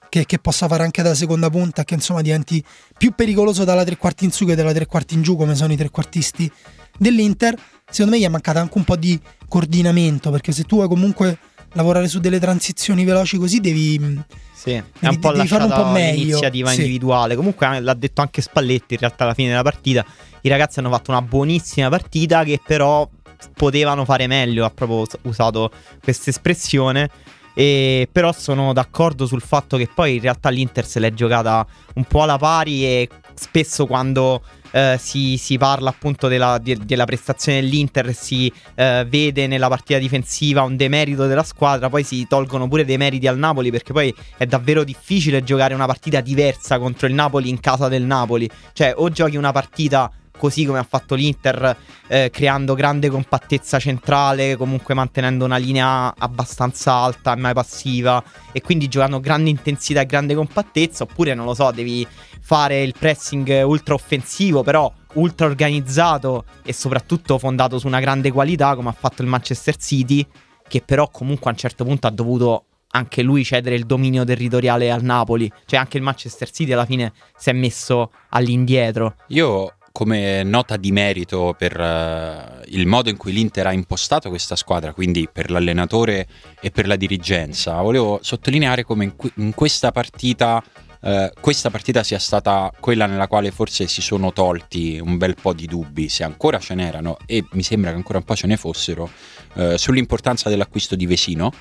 che, 0.08 0.24
che, 0.24 0.38
possa 0.38 0.68
fare 0.68 0.82
anche 0.82 1.02
da 1.02 1.14
seconda 1.14 1.50
punta, 1.50 1.84
che 1.84 1.94
insomma 1.94 2.22
diventi 2.22 2.62
più 2.96 3.12
pericoloso 3.14 3.64
dalla 3.64 3.84
tre 3.84 3.96
quarti 3.96 4.24
in 4.24 4.32
su 4.32 4.46
che 4.46 4.54
dalla 4.54 4.72
tre 4.72 4.86
quarti 4.86 5.14
in 5.14 5.22
giù, 5.22 5.36
come 5.36 5.54
sono 5.54 5.72
i 5.72 5.76
trequartisti 5.76 6.50
dell'Inter. 6.98 7.54
Secondo 7.88 8.16
me 8.16 8.22
gli 8.22 8.26
è 8.26 8.28
mancato 8.28 8.58
anche 8.58 8.78
un 8.78 8.84
po' 8.84 8.96
di 8.96 9.18
coordinamento, 9.48 10.30
perché 10.30 10.52
se 10.52 10.64
tu 10.64 10.76
vuoi 10.76 10.88
comunque 10.88 11.38
lavorare 11.72 12.08
su 12.08 12.18
delle 12.18 12.40
transizioni 12.40 13.04
veloci 13.04 13.36
così 13.36 13.60
devi... 13.60 14.20
Sì, 14.52 14.72
è 14.72 14.82
un 15.08 15.18
po' 15.20 15.32
devi 15.32 15.46
fare 15.46 15.64
un 15.64 15.70
po' 15.70 15.86
meglio. 15.90 16.24
l'iniziativa 16.24 16.70
sì. 16.70 16.80
individuale. 16.80 17.36
Comunque 17.36 17.80
l'ha 17.80 17.94
detto 17.94 18.22
anche 18.22 18.42
Spalletti 18.42 18.94
in 18.94 19.00
realtà 19.00 19.24
alla 19.24 19.34
fine 19.34 19.50
della 19.50 19.62
partita. 19.62 20.04
I 20.40 20.48
ragazzi 20.48 20.80
hanno 20.80 20.90
fatto 20.90 21.10
una 21.12 21.22
buonissima 21.22 21.88
partita 21.88 22.42
che 22.42 22.60
però 22.64 23.08
potevano 23.54 24.04
fare 24.04 24.26
meglio, 24.26 24.64
ha 24.64 24.70
proprio 24.70 25.06
usato 25.22 25.70
questa 26.02 26.30
espressione. 26.30 27.08
E 27.54 28.08
però 28.10 28.32
sono 28.32 28.72
d'accordo 28.72 29.24
sul 29.26 29.40
fatto 29.40 29.76
che 29.76 29.88
poi 29.92 30.16
in 30.16 30.20
realtà 30.20 30.48
l'Inter 30.48 30.84
se 30.84 30.98
l'è 30.98 31.12
giocata 31.12 31.66
un 31.94 32.04
po' 32.04 32.22
alla 32.22 32.36
pari 32.36 32.84
e 32.84 33.08
spesso 33.34 33.86
quando 33.86 34.42
eh, 34.70 34.96
si, 34.98 35.36
si, 35.36 35.58
parla 35.58 35.90
appunto 35.90 36.28
della, 36.28 36.58
de, 36.58 36.78
della 36.84 37.04
prestazione 37.04 37.60
dell'Inter, 37.60 38.14
si 38.14 38.52
eh, 38.74 39.06
vede 39.08 39.46
nella 39.46 39.68
partita 39.68 39.98
difensiva 39.98 40.62
un 40.62 40.76
demerito 40.76 41.26
della 41.26 41.42
squadra, 41.42 41.88
poi 41.88 42.02
si 42.02 42.26
tolgono 42.28 42.68
pure 42.68 42.84
dei 42.84 42.96
meriti 42.96 43.26
al 43.26 43.38
Napoli 43.38 43.70
perché 43.70 43.92
poi 43.92 44.14
è 44.36 44.46
davvero 44.46 44.84
difficile 44.84 45.42
giocare 45.42 45.74
una 45.74 45.86
partita 45.86 46.20
diversa 46.20 46.78
contro 46.78 47.06
il 47.06 47.14
Napoli 47.14 47.48
in 47.48 47.60
casa 47.60 47.88
del 47.88 48.02
Napoli. 48.02 48.48
Cioè 48.72 48.94
o 48.96 49.08
giochi 49.10 49.36
una 49.36 49.52
partita 49.52 50.10
così 50.36 50.64
come 50.64 50.78
ha 50.78 50.86
fatto 50.88 51.14
l'Inter, 51.14 51.76
eh, 52.06 52.30
creando 52.30 52.74
grande 52.74 53.08
compattezza 53.08 53.78
centrale, 53.78 54.56
comunque 54.56 54.94
mantenendo 54.94 55.44
una 55.44 55.56
linea 55.56 56.14
abbastanza 56.16 56.92
alta 56.92 57.32
e 57.32 57.36
mai 57.36 57.54
passiva, 57.54 58.22
e 58.52 58.60
quindi 58.60 58.88
giocando 58.88 59.20
grande 59.20 59.50
intensità 59.50 60.00
e 60.00 60.06
grande 60.06 60.34
compattezza, 60.34 61.04
oppure 61.04 61.34
non 61.34 61.46
lo 61.46 61.54
so, 61.54 61.70
devi 61.70 62.06
fare 62.46 62.80
il 62.80 62.94
pressing 62.96 63.64
ultra 63.64 63.94
offensivo, 63.94 64.62
però 64.62 64.92
ultra 65.14 65.46
organizzato 65.46 66.44
e 66.62 66.72
soprattutto 66.72 67.38
fondato 67.38 67.80
su 67.80 67.88
una 67.88 67.98
grande 67.98 68.30
qualità, 68.30 68.76
come 68.76 68.88
ha 68.88 68.96
fatto 68.96 69.22
il 69.22 69.26
Manchester 69.26 69.74
City, 69.76 70.24
che 70.68 70.80
però 70.80 71.10
comunque 71.10 71.50
a 71.50 71.54
un 71.54 71.58
certo 71.58 71.82
punto 71.82 72.06
ha 72.06 72.10
dovuto 72.10 72.66
anche 72.90 73.22
lui 73.22 73.42
cedere 73.42 73.74
il 73.74 73.84
dominio 73.84 74.22
territoriale 74.22 74.92
al 74.92 75.02
Napoli. 75.02 75.50
Cioè 75.64 75.80
anche 75.80 75.96
il 75.96 76.04
Manchester 76.04 76.48
City 76.48 76.70
alla 76.70 76.86
fine 76.86 77.12
si 77.36 77.50
è 77.50 77.52
messo 77.52 78.12
all'indietro. 78.28 79.16
Io 79.28 79.72
come 79.90 80.44
nota 80.44 80.76
di 80.76 80.92
merito 80.92 81.52
per 81.58 81.80
uh, 81.80 82.62
il 82.66 82.86
modo 82.86 83.08
in 83.08 83.16
cui 83.16 83.32
l'Inter 83.32 83.66
ha 83.66 83.72
impostato 83.72 84.28
questa 84.28 84.54
squadra, 84.54 84.92
quindi 84.92 85.26
per 85.32 85.50
l'allenatore 85.50 86.28
e 86.60 86.70
per 86.70 86.86
la 86.86 86.96
dirigenza, 86.96 87.80
volevo 87.80 88.20
sottolineare 88.22 88.84
come 88.84 89.04
in, 89.04 89.16
que- 89.16 89.32
in 89.36 89.54
questa 89.54 89.90
partita 89.90 90.62
Uh, 91.00 91.28
questa 91.40 91.70
partita 91.70 92.02
sia 92.02 92.18
stata 92.18 92.72
quella 92.80 93.06
nella 93.06 93.28
quale 93.28 93.50
forse 93.50 93.86
si 93.86 94.02
sono 94.02 94.32
tolti 94.32 94.98
un 94.98 95.18
bel 95.18 95.36
po' 95.40 95.52
di 95.52 95.66
dubbi, 95.66 96.08
se 96.08 96.24
ancora 96.24 96.58
ce 96.58 96.74
n'erano, 96.74 97.16
e 97.26 97.44
mi 97.52 97.62
sembra 97.62 97.90
che 97.90 97.96
ancora 97.96 98.18
un 98.18 98.24
po' 98.24 98.34
ce 98.34 98.46
ne 98.46 98.56
fossero, 98.56 99.10
uh, 99.54 99.76
sull'importanza 99.76 100.48
dell'acquisto 100.48 100.96
di 100.96 101.06
Vesino. 101.06 101.52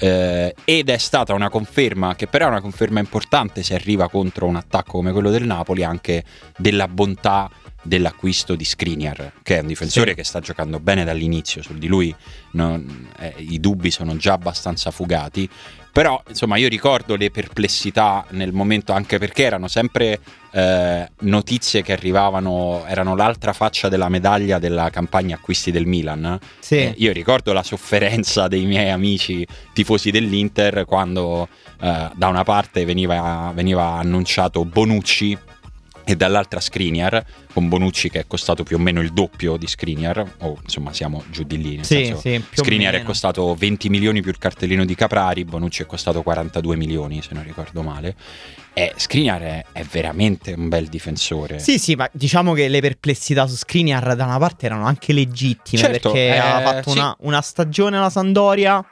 Uh, 0.00 0.52
ed 0.64 0.90
è 0.90 0.96
stata 0.96 1.34
una 1.34 1.48
conferma, 1.48 2.14
che 2.14 2.28
però 2.28 2.46
è 2.46 2.50
una 2.50 2.60
conferma 2.60 3.00
importante 3.00 3.64
se 3.64 3.74
arriva 3.74 4.08
contro 4.08 4.46
un 4.46 4.54
attacco 4.54 4.92
come 4.92 5.10
quello 5.10 5.30
del 5.30 5.44
Napoli, 5.44 5.82
anche 5.82 6.24
della 6.56 6.86
bontà 6.86 7.50
dell'acquisto 7.82 8.54
di 8.54 8.64
Skriniar, 8.64 9.32
che 9.42 9.56
è 9.56 9.60
un 9.60 9.66
difensore 9.66 10.10
sì. 10.10 10.16
che 10.16 10.24
sta 10.24 10.40
giocando 10.40 10.78
bene 10.78 11.04
dall'inizio, 11.04 11.62
su 11.62 11.76
di 11.76 11.86
lui 11.86 12.14
non, 12.52 13.08
eh, 13.18 13.34
i 13.38 13.58
dubbi 13.60 13.90
sono 13.90 14.16
già 14.16 14.34
abbastanza 14.34 14.90
fugati, 14.90 15.48
però 15.92 16.22
insomma 16.28 16.56
io 16.56 16.68
ricordo 16.68 17.16
le 17.16 17.30
perplessità 17.30 18.24
nel 18.30 18.52
momento, 18.52 18.92
anche 18.92 19.18
perché 19.18 19.44
erano 19.44 19.68
sempre 19.68 20.20
eh, 20.52 21.10
notizie 21.20 21.82
che 21.82 21.92
arrivavano, 21.92 22.84
erano 22.86 23.14
l'altra 23.14 23.52
faccia 23.52 23.88
della 23.88 24.08
medaglia 24.08 24.58
della 24.58 24.90
campagna 24.90 25.36
acquisti 25.36 25.70
del 25.70 25.86
Milan. 25.86 26.38
Sì. 26.58 26.76
Eh, 26.76 26.94
io 26.98 27.12
ricordo 27.12 27.52
la 27.52 27.62
sofferenza 27.62 28.48
dei 28.48 28.64
miei 28.64 28.90
amici 28.90 29.46
tifosi 29.72 30.10
dell'Inter 30.10 30.84
quando 30.84 31.48
eh, 31.80 32.10
da 32.14 32.26
una 32.28 32.44
parte 32.44 32.84
veniva, 32.84 33.50
veniva 33.54 33.98
annunciato 33.98 34.64
Bonucci 34.64 35.36
e 36.08 36.16
dall'altra 36.16 36.58
Skriniar 36.58 37.22
con 37.52 37.68
Bonucci 37.68 38.08
che 38.08 38.20
è 38.20 38.24
costato 38.26 38.62
più 38.62 38.76
o 38.76 38.78
meno 38.78 39.02
il 39.02 39.12
doppio 39.12 39.58
di 39.58 39.66
Skriniar 39.66 40.36
o 40.38 40.56
insomma 40.62 40.94
siamo 40.94 41.22
giù 41.28 41.42
di 41.42 41.58
lì 41.58 41.76
nel 41.76 41.84
sì, 41.84 41.96
senso, 41.96 42.20
sì, 42.20 42.42
Skriniar 42.50 42.94
è 42.94 43.02
costato 43.02 43.54
20 43.54 43.90
milioni 43.90 44.22
più 44.22 44.30
il 44.30 44.38
cartellino 44.38 44.86
di 44.86 44.94
Caprari 44.94 45.44
Bonucci 45.44 45.82
è 45.82 45.86
costato 45.86 46.22
42 46.22 46.76
milioni 46.76 47.20
se 47.20 47.34
non 47.34 47.44
ricordo 47.44 47.82
male. 47.82 48.16
E 48.72 48.94
Skriniar 48.96 49.42
è, 49.42 49.64
è, 49.72 49.82
veramente 49.82 50.54
un 50.56 50.68
bel 50.68 50.86
difensore. 50.86 51.58
Sì 51.58 51.78
sì 51.78 51.94
ma 51.94 52.08
diciamo 52.10 52.54
che 52.54 52.68
le 52.68 52.80
perplessità 52.80 53.46
su 53.46 53.56
Skriniar 53.56 54.16
da 54.16 54.24
una 54.24 54.38
parte 54.38 54.64
erano 54.64 54.86
anche 54.86 55.12
legittime 55.12 55.82
certo, 55.82 56.10
perché 56.10 56.34
eh, 56.34 56.38
ha 56.38 56.62
fatto 56.62 56.90
sì. 56.90 56.96
una, 56.96 57.14
una, 57.20 57.42
stagione 57.42 57.98
alla 57.98 58.08
Sandoria 58.08 58.82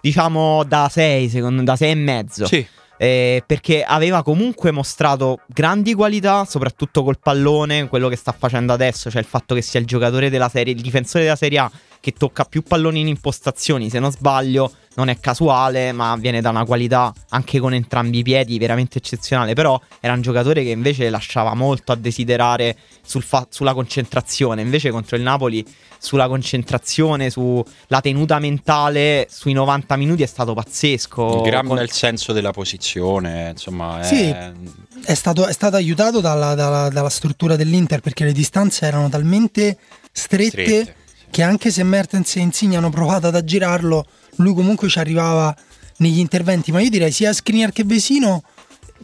diciamo 0.00 0.64
da 0.64 0.88
6 0.90 1.28
secondo 1.28 1.62
da 1.62 1.76
6 1.76 1.90
e 1.90 1.94
mezzo. 1.94 2.46
Sì 2.46 2.66
eh, 2.96 3.42
perché 3.46 3.82
aveva 3.82 4.22
comunque 4.22 4.70
mostrato 4.70 5.40
grandi 5.46 5.94
qualità, 5.94 6.44
soprattutto 6.44 7.02
col 7.02 7.18
pallone, 7.18 7.88
quello 7.88 8.08
che 8.08 8.16
sta 8.16 8.32
facendo 8.32 8.72
adesso, 8.72 9.10
cioè 9.10 9.20
il 9.20 9.26
fatto 9.26 9.54
che 9.54 9.62
sia 9.62 9.80
il 9.80 9.86
giocatore 9.86 10.30
della 10.30 10.48
serie, 10.48 10.74
il 10.74 10.80
difensore 10.80 11.24
della 11.24 11.36
Serie 11.36 11.58
A 11.58 11.70
che 12.04 12.12
tocca 12.12 12.44
più 12.44 12.62
palloni 12.62 13.00
in 13.00 13.08
impostazioni, 13.08 13.88
se 13.88 13.98
non 13.98 14.10
sbaglio, 14.10 14.70
non 14.96 15.08
è 15.08 15.18
casuale, 15.20 15.90
ma 15.92 16.14
viene 16.16 16.42
da 16.42 16.50
una 16.50 16.66
qualità 16.66 17.10
anche 17.30 17.58
con 17.58 17.72
entrambi 17.72 18.18
i 18.18 18.22
piedi 18.22 18.58
veramente 18.58 18.98
eccezionale. 18.98 19.54
Però 19.54 19.80
era 20.00 20.12
un 20.12 20.20
giocatore 20.20 20.62
che 20.62 20.68
invece 20.68 21.08
lasciava 21.08 21.54
molto 21.54 21.92
a 21.92 21.94
desiderare 21.94 22.76
sul 23.02 23.22
fa- 23.22 23.46
sulla 23.48 23.72
concentrazione. 23.72 24.60
Invece 24.60 24.90
contro 24.90 25.16
il 25.16 25.22
Napoli, 25.22 25.64
sulla 25.96 26.28
concentrazione, 26.28 27.30
sulla 27.30 28.02
tenuta 28.02 28.38
mentale, 28.38 29.26
sui 29.30 29.54
90 29.54 29.96
minuti 29.96 30.22
è 30.22 30.26
stato 30.26 30.52
pazzesco. 30.52 31.40
Gran 31.40 31.66
con... 31.66 31.76
nel 31.76 31.90
senso 31.90 32.34
della 32.34 32.52
posizione, 32.52 33.48
insomma. 33.52 34.00
È... 34.00 34.04
Sì, 34.04 35.02
è 35.06 35.14
stato, 35.14 35.46
è 35.46 35.52
stato 35.54 35.76
aiutato 35.76 36.20
dalla, 36.20 36.54
dalla, 36.54 36.90
dalla, 36.90 37.08
struttura 37.08 37.56
dell'Inter 37.56 38.00
perché 38.00 38.26
le 38.26 38.32
distanze 38.32 38.84
erano 38.84 39.08
talmente 39.08 39.78
strette. 40.12 40.64
strette 40.66 41.02
che 41.34 41.42
anche 41.42 41.72
se 41.72 41.82
Mertens 41.82 42.36
e 42.36 42.40
Insigne 42.40 42.76
hanno 42.76 42.90
provato 42.90 43.26
ad 43.26 43.34
aggirarlo, 43.34 44.06
lui 44.36 44.54
comunque 44.54 44.88
ci 44.88 45.00
arrivava 45.00 45.52
negli 45.96 46.20
interventi. 46.20 46.70
Ma 46.70 46.80
io 46.80 46.90
direi 46.90 47.10
sia 47.10 47.32
Skriniar 47.32 47.72
che 47.72 47.82
Vesino, 47.82 48.44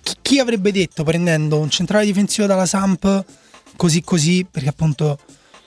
chi, 0.00 0.14
chi 0.22 0.38
avrebbe 0.38 0.70
detto 0.70 1.02
prendendo 1.02 1.58
un 1.58 1.68
centrale 1.70 2.04
difensivo 2.04 2.46
dalla 2.46 2.66
Samp 2.66 3.25
così 3.75 4.02
così, 4.02 4.46
perché 4.49 4.68
appunto 4.68 5.18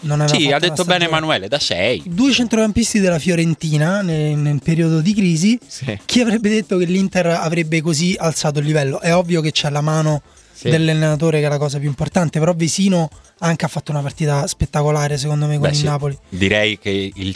non 0.03 0.21
aveva 0.21 0.37
Sì, 0.37 0.53
ha 0.53 0.59
detto 0.59 0.85
bene 0.85 1.03
Emanuele, 1.03 1.49
da 1.49 1.59
6. 1.59 2.03
Due 2.05 2.31
centrocampisti 2.31 3.01
della 3.01 3.19
Fiorentina 3.19 4.01
nel, 4.01 4.37
nel 4.37 4.61
periodo 4.63 5.01
di 5.01 5.13
crisi. 5.13 5.59
Sì. 5.67 5.99
Chi 6.05 6.21
avrebbe 6.21 6.47
detto 6.47 6.77
che 6.77 6.85
l'Inter 6.85 7.27
avrebbe 7.27 7.81
così 7.81 8.15
alzato 8.17 8.59
il 8.59 8.65
livello? 8.65 9.01
È 9.01 9.13
ovvio 9.13 9.41
che 9.41 9.51
c'è 9.51 9.69
la 9.69 9.81
mano 9.81 10.21
sì. 10.53 10.69
dell'allenatore 10.69 11.39
che 11.39 11.45
è 11.45 11.49
la 11.49 11.57
cosa 11.57 11.79
più 11.79 11.87
importante, 11.87 12.39
però 12.39 12.53
Vesino 12.53 13.09
anche 13.39 13.65
ha 13.65 13.67
fatto 13.67 13.91
una 13.91 14.01
partita 14.01 14.47
spettacolare 14.47 15.17
secondo 15.17 15.47
me 15.47 15.53
con 15.53 15.63
Beh, 15.63 15.69
il 15.69 15.75
sì. 15.75 15.83
Napoli. 15.85 16.17
Direi 16.29 16.77
che 16.79 17.11
il, 17.13 17.35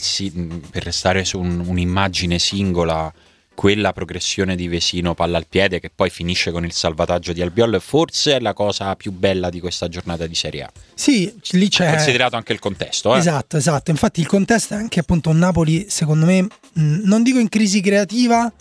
per 0.69 0.83
restare 0.83 1.25
su 1.25 1.39
un, 1.39 1.63
un'immagine 1.65 2.39
singola, 2.39 3.11
quella 3.57 3.91
progressione 3.91 4.55
di 4.55 4.67
Vesino 4.67 5.15
palla 5.15 5.37
al 5.37 5.47
piede 5.49 5.79
che 5.79 5.89
poi 5.93 6.11
finisce 6.11 6.51
con 6.51 6.63
il 6.63 6.71
salvataggio 6.71 7.33
di 7.33 7.41
Albiol, 7.41 7.81
forse 7.81 8.35
è 8.35 8.39
la 8.39 8.53
cosa 8.53 8.95
più 8.95 9.11
bella 9.11 9.49
di 9.49 9.59
questa 9.59 9.87
giornata 9.87 10.27
di 10.27 10.35
Serie 10.35 10.61
A. 10.61 10.71
Sì, 10.93 11.33
lì 11.53 11.67
c'è... 11.67 11.89
Considerato 11.89 12.35
anche 12.35 12.53
il 12.53 12.59
contesto. 12.59 13.15
Eh? 13.15 13.17
Esatto, 13.17 13.57
esatto. 13.57 13.89
Infatti 13.89 14.19
il 14.19 14.27
contesto 14.27 14.75
è 14.75 14.77
anche 14.77 14.99
appunto 14.99 15.31
un 15.31 15.39
Napoli, 15.39 15.87
secondo 15.89 16.27
me, 16.27 16.47
non 16.73 17.23
dico 17.23 17.39
in 17.39 17.49
crisi 17.49 17.81
creativa, 17.81 18.53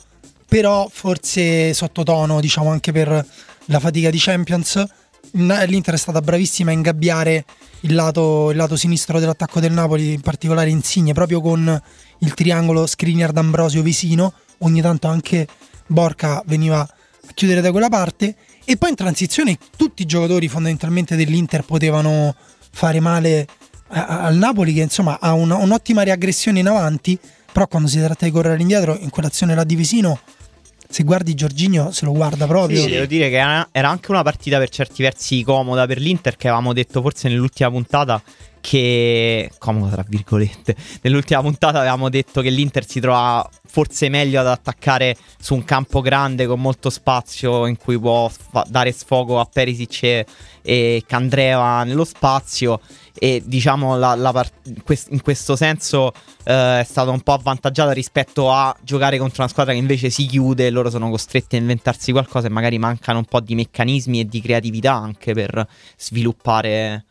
però 0.49 0.89
forse 0.91 1.75
sottotono, 1.75 2.41
diciamo 2.41 2.71
anche 2.71 2.91
per 2.91 3.27
la 3.67 3.81
fatica 3.81 4.11
di 4.11 4.19
Champions 4.19 4.85
l'Inter 5.33 5.95
è 5.95 5.99
stata 5.99 6.21
bravissima 6.21 6.71
a 6.71 6.75
ingabbiare 6.75 7.45
il 7.81 7.95
lato, 7.95 8.51
il 8.51 8.57
lato, 8.57 8.77
sinistro 8.77 9.19
dell'attacco 9.19 9.61
del 9.61 9.73
Napoli, 9.73 10.15
in 10.15 10.21
particolare 10.21 10.71
Insigne, 10.71 11.13
proprio 11.13 11.41
con 11.41 11.83
il 12.21 12.35
triangolo 12.35 12.87
Skriniar 12.87 13.33
d'Ambrosio 13.33 13.83
vicino. 13.83 14.33
Ogni 14.59 14.81
tanto 14.81 15.09
anche 15.09 15.47
Borca 15.87 16.43
veniva 16.47 16.81
a 16.81 17.33
chiudere 17.35 17.61
da 17.61 17.71
quella 17.71 17.89
parte. 17.89 18.35
E 18.65 18.77
poi 18.77 18.91
in 18.91 18.97
transizione 18.97 19.59
tutti 19.77 20.03
i 20.03 20.07
giocatori 20.07 20.49
fondamentalmente 20.49 21.17
dell'Inter 21.17 21.63
potevano 21.63 22.35
fare 22.71 23.01
male 23.01 23.47
al 23.89 24.37
Napoli, 24.37 24.73
che 24.73 24.81
insomma 24.81 25.19
ha 25.21 25.33
una, 25.35 25.57
un'ottima 25.57 26.03
reaggressione 26.03 26.61
in 26.61 26.69
avanti. 26.69 27.19
Però 27.53 27.69
quando 27.69 27.89
si 27.89 27.99
tratta 27.99 28.25
di 28.25 28.33
correre 28.33 28.55
all'indietro, 28.55 28.97
in 28.99 29.11
quell'azione 29.11 29.55
là 29.55 29.65
di 29.65 29.77
Vesino 29.77 30.19
se 30.89 31.03
guardi 31.03 31.35
Giorginio 31.35 31.91
se 31.91 32.05
lo 32.05 32.13
guarda 32.13 32.47
proprio. 32.47 32.81
Sì, 32.81 32.91
devo 32.91 33.07
dire 33.07 33.29
che 33.29 33.37
era 33.37 33.89
anche 33.89 34.11
una 34.11 34.23
partita 34.23 34.59
per 34.59 34.69
certi 34.69 35.03
versi 35.03 35.43
comoda 35.43 35.87
per 35.87 35.99
l'Inter 35.99 36.37
che 36.37 36.49
avevamo 36.49 36.73
detto 36.73 37.01
forse 37.01 37.29
nell'ultima 37.29 37.71
puntata 37.71 38.23
che 38.67 39.49
comodo 39.59 39.93
tra 39.93 40.05
virgolette 40.09 40.75
nell'ultima 41.03 41.41
puntata 41.41 41.79
avevamo 41.79 42.09
detto 42.09 42.41
che 42.41 42.51
l'Inter 42.51 42.85
si 42.85 42.99
trova 42.99 43.49
forse 43.65 44.09
meglio 44.09 44.41
ad 44.41 44.49
attaccare 44.49 45.17
su 45.39 45.55
un 45.55 45.63
campo 45.63 46.01
grande 46.01 46.49
con 46.49 46.61
molto 46.61 46.91
spazio 46.91 47.67
in 47.67 47.77
cui 47.77 47.97
può 47.97 48.29
dare 48.67 48.91
sfogo 48.91 49.39
a 49.39 49.45
Perisic 49.45 50.03
e, 50.03 50.27
e 50.63 51.05
Candreva 51.07 51.85
nello 51.85 52.05
spazio. 52.05 52.81
E 53.19 53.43
diciamo 53.45 53.97
la, 53.97 54.15
la 54.15 54.33
part- 54.33 54.67
in 55.11 55.23
questo 55.23 55.57
senso 55.57 56.13
eh, 56.45 56.81
è 56.81 56.85
stata 56.85 57.11
un 57.11 57.21
po' 57.21 57.35
avvantaggiata 57.35 57.93
rispetto 57.93 58.53
a 58.53 58.77
giocare 58.83 59.17
contro 59.17 59.43
una 59.43 59.51
squadra 59.51 59.73
che 59.73 59.79
invece 59.79 60.11
si 60.11 60.27
chiude 60.27 60.67
e 60.67 60.71
loro 60.71 60.91
sono 60.91 61.09
costretti 61.09 61.57
a 61.57 61.61
inventarsi 61.61 62.13
qualcosa 62.13 62.49
e 62.49 62.51
magari 62.51 62.79
mancano 62.79 63.19
un 63.19 63.25
po' 63.27 63.41
di 63.41 63.55
meccanismi 63.55 64.21
e 64.21 64.27
di 64.27 64.41
creatività 64.41 64.95
anche 64.95 65.33
per 65.35 65.67
sviluppare 65.97 67.05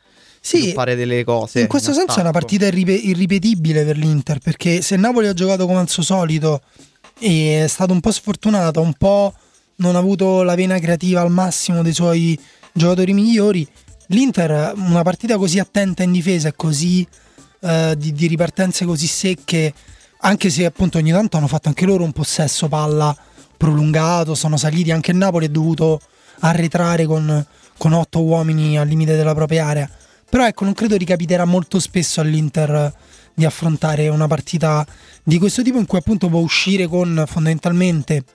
sì, 0.45 0.73
fare 0.73 0.95
delle 0.95 1.23
cose. 1.23 1.61
In 1.61 1.67
questo 1.67 1.89
in 1.89 1.95
senso 1.95 2.19
è 2.19 2.21
una 2.21 2.31
partita 2.31 2.67
irripe- 2.67 2.93
irripetibile 2.93 3.83
per 3.83 3.97
l'Inter 3.97 4.37
perché 4.37 4.81
se 4.81 4.95
Napoli 4.95 5.25
ha 5.25 5.33
giocato 5.33 5.65
come 5.65 5.79
al 5.79 5.89
suo 5.89 6.03
solito 6.03 6.61
e 7.19 7.63
è 7.63 7.67
stato 7.67 7.93
un 7.93 7.99
po' 7.99 8.11
sfortunato, 8.11 8.79
un 8.79 8.93
po' 8.93 9.33
non 9.77 9.95
ha 9.95 9.99
avuto 9.99 10.43
la 10.43 10.53
vena 10.53 10.77
creativa 10.77 11.21
al 11.21 11.31
massimo 11.31 11.81
dei 11.81 11.93
suoi 11.93 12.39
giocatori 12.71 13.13
migliori, 13.13 13.67
l'Inter 14.07 14.73
una 14.75 15.01
partita 15.01 15.37
così 15.37 15.57
attenta 15.57 16.03
in 16.03 16.11
difesa 16.11 16.49
e 16.49 16.53
così 16.55 17.05
eh, 17.61 17.95
di, 17.97 18.13
di 18.13 18.27
ripartenze 18.27 18.85
così 18.85 19.07
secche, 19.07 19.73
anche 20.19 20.51
se 20.51 20.65
appunto 20.65 20.99
ogni 20.99 21.11
tanto 21.11 21.37
hanno 21.37 21.47
fatto 21.47 21.69
anche 21.69 21.85
loro 21.85 22.03
un 22.03 22.11
possesso 22.11 22.67
palla 22.67 23.15
prolungato, 23.57 24.35
sono 24.35 24.57
saliti, 24.57 24.91
anche 24.91 25.09
il 25.09 25.17
Napoli 25.17 25.47
è 25.47 25.49
dovuto 25.49 25.99
arretrare 26.41 27.05
con, 27.05 27.43
con 27.77 27.93
otto 27.93 28.21
uomini 28.21 28.77
al 28.77 28.87
limite 28.87 29.15
della 29.15 29.33
propria 29.33 29.65
area 29.65 29.89
però 30.35 30.47
ecco, 30.47 30.65
non 30.65 30.73
credo 30.73 30.97
ricapiterà 30.97 31.45
molto 31.45 31.79
spesso 31.79 32.19
all'Inter 32.19 32.93
di 33.33 33.45
affrontare 33.45 34.09
una 34.09 34.27
partita 34.27 34.85
di 35.23 35.39
questo 35.39 35.61
tipo 35.61 35.79
in 35.79 35.85
cui 35.85 35.97
appunto 35.97 36.27
può 36.27 36.41
uscire 36.41 36.87
con 36.87 37.23
fondamentalmente 37.25 38.25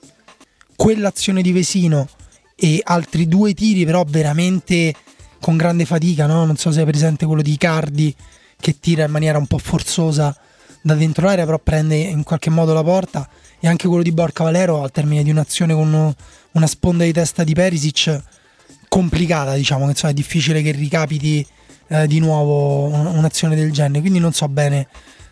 quell'azione 0.76 1.42
di 1.42 1.52
Vesino 1.52 2.08
e 2.54 2.80
altri 2.82 3.28
due 3.28 3.52
tiri 3.52 3.84
però 3.84 4.02
veramente 4.08 4.94
con 5.42 5.58
grande 5.58 5.84
fatica, 5.84 6.24
no? 6.24 6.46
Non 6.46 6.56
so 6.56 6.72
se 6.72 6.80
è 6.80 6.84
presente 6.86 7.26
quello 7.26 7.42
di 7.42 7.52
Icardi 7.52 8.16
che 8.58 8.80
tira 8.80 9.04
in 9.04 9.10
maniera 9.10 9.36
un 9.36 9.46
po' 9.46 9.58
forzosa 9.58 10.34
da 10.80 10.94
dentro 10.94 11.26
l'area 11.26 11.44
però 11.44 11.58
prende 11.58 11.96
in 11.96 12.22
qualche 12.22 12.48
modo 12.48 12.72
la 12.72 12.82
porta 12.82 13.28
e 13.60 13.68
anche 13.68 13.88
quello 13.88 14.02
di 14.02 14.12
Borca 14.12 14.42
Valero 14.42 14.82
al 14.82 14.90
termine 14.90 15.22
di 15.22 15.28
un'azione 15.28 15.74
con 15.74 16.14
una 16.52 16.66
sponda 16.66 17.04
di 17.04 17.12
testa 17.12 17.44
di 17.44 17.52
Perisic 17.52 18.22
complicata 18.88 19.52
diciamo 19.52 19.84
che 19.84 19.90
insomma, 19.90 20.12
è 20.12 20.14
difficile 20.14 20.62
che 20.62 20.70
ricapiti 20.70 21.46
eh, 21.90 22.06
di 22.06 22.20
nuovo 22.20 22.84
un'azione 22.84 23.56
del 23.56 23.72
genere. 23.72 24.00
Quindi 24.00 24.20
non 24.20 24.32
so 24.32 24.48
bene 24.48 24.86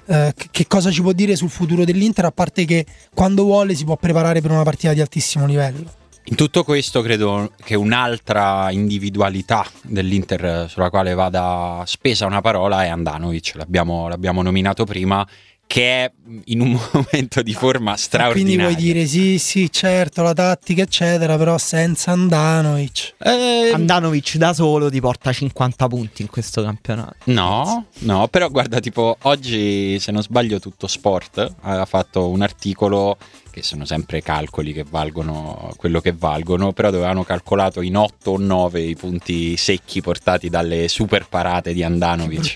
eh, 0.06 0.34
che 0.50 0.66
cosa 0.66 0.90
ci 0.90 1.02
può 1.02 1.12
dire 1.12 1.36
sul 1.36 1.50
futuro 1.50 1.84
dell'Inter, 1.84 2.24
a 2.24 2.32
parte 2.32 2.64
che 2.64 2.84
quando 3.14 3.44
vuole 3.44 3.74
si 3.74 3.84
può 3.84 3.96
preparare 3.96 4.40
per 4.40 4.50
una 4.50 4.64
partita 4.64 4.92
di 4.92 5.00
altissimo 5.00 5.46
livello. 5.46 5.96
In 6.30 6.36
tutto 6.36 6.62
questo 6.62 7.00
credo 7.00 7.52
che 7.64 7.74
un'altra 7.74 8.70
individualità 8.70 9.66
dell'Inter 9.82 10.68
sulla 10.68 10.90
quale 10.90 11.14
vada 11.14 11.82
spesa 11.86 12.26
una 12.26 12.42
parola 12.42 12.84
è 12.84 12.88
Andanovic, 12.88 13.54
l'abbiamo, 13.54 14.08
l'abbiamo 14.08 14.42
nominato 14.42 14.84
prima 14.84 15.26
che 15.68 16.04
è 16.04 16.12
in 16.46 16.60
un 16.62 16.70
momento 16.90 17.42
di 17.42 17.52
forma 17.52 17.94
straordinaria. 17.94 18.32
Quindi 18.32 18.56
vuoi 18.56 18.74
dire 18.74 19.06
sì, 19.06 19.38
sì, 19.38 19.70
certo, 19.70 20.22
la 20.22 20.32
tattica, 20.32 20.82
eccetera, 20.82 21.36
però 21.36 21.58
senza 21.58 22.10
Andanovic. 22.10 23.14
Eh, 23.18 23.70
Andanovic 23.72 24.36
da 24.36 24.54
solo 24.54 24.90
ti 24.90 24.98
porta 24.98 25.30
50 25.30 25.86
punti 25.86 26.22
in 26.22 26.28
questo 26.28 26.62
campionato. 26.62 27.16
No, 27.24 27.84
no, 27.98 28.28
però 28.28 28.48
guarda, 28.48 28.80
tipo 28.80 29.18
oggi, 29.22 30.00
se 30.00 30.10
non 30.10 30.22
sbaglio, 30.22 30.58
tutto 30.58 30.86
sport 30.86 31.54
ha 31.60 31.84
fatto 31.84 32.28
un 32.28 32.40
articolo 32.40 33.18
che 33.58 33.64
sono 33.64 33.84
sempre 33.84 34.22
calcoli 34.22 34.72
che 34.72 34.84
valgono 34.88 35.72
quello 35.76 36.00
che 36.00 36.12
valgono, 36.16 36.72
però 36.72 36.90
dovevano 36.90 37.24
calcolato 37.24 37.80
in 37.80 37.96
8 37.96 38.30
o 38.30 38.38
9 38.38 38.80
i 38.80 38.94
punti 38.94 39.56
secchi 39.56 40.00
portati 40.00 40.48
dalle 40.48 40.88
super 40.88 41.26
parate 41.28 41.72
di 41.72 41.82
Andanovic 41.82 42.54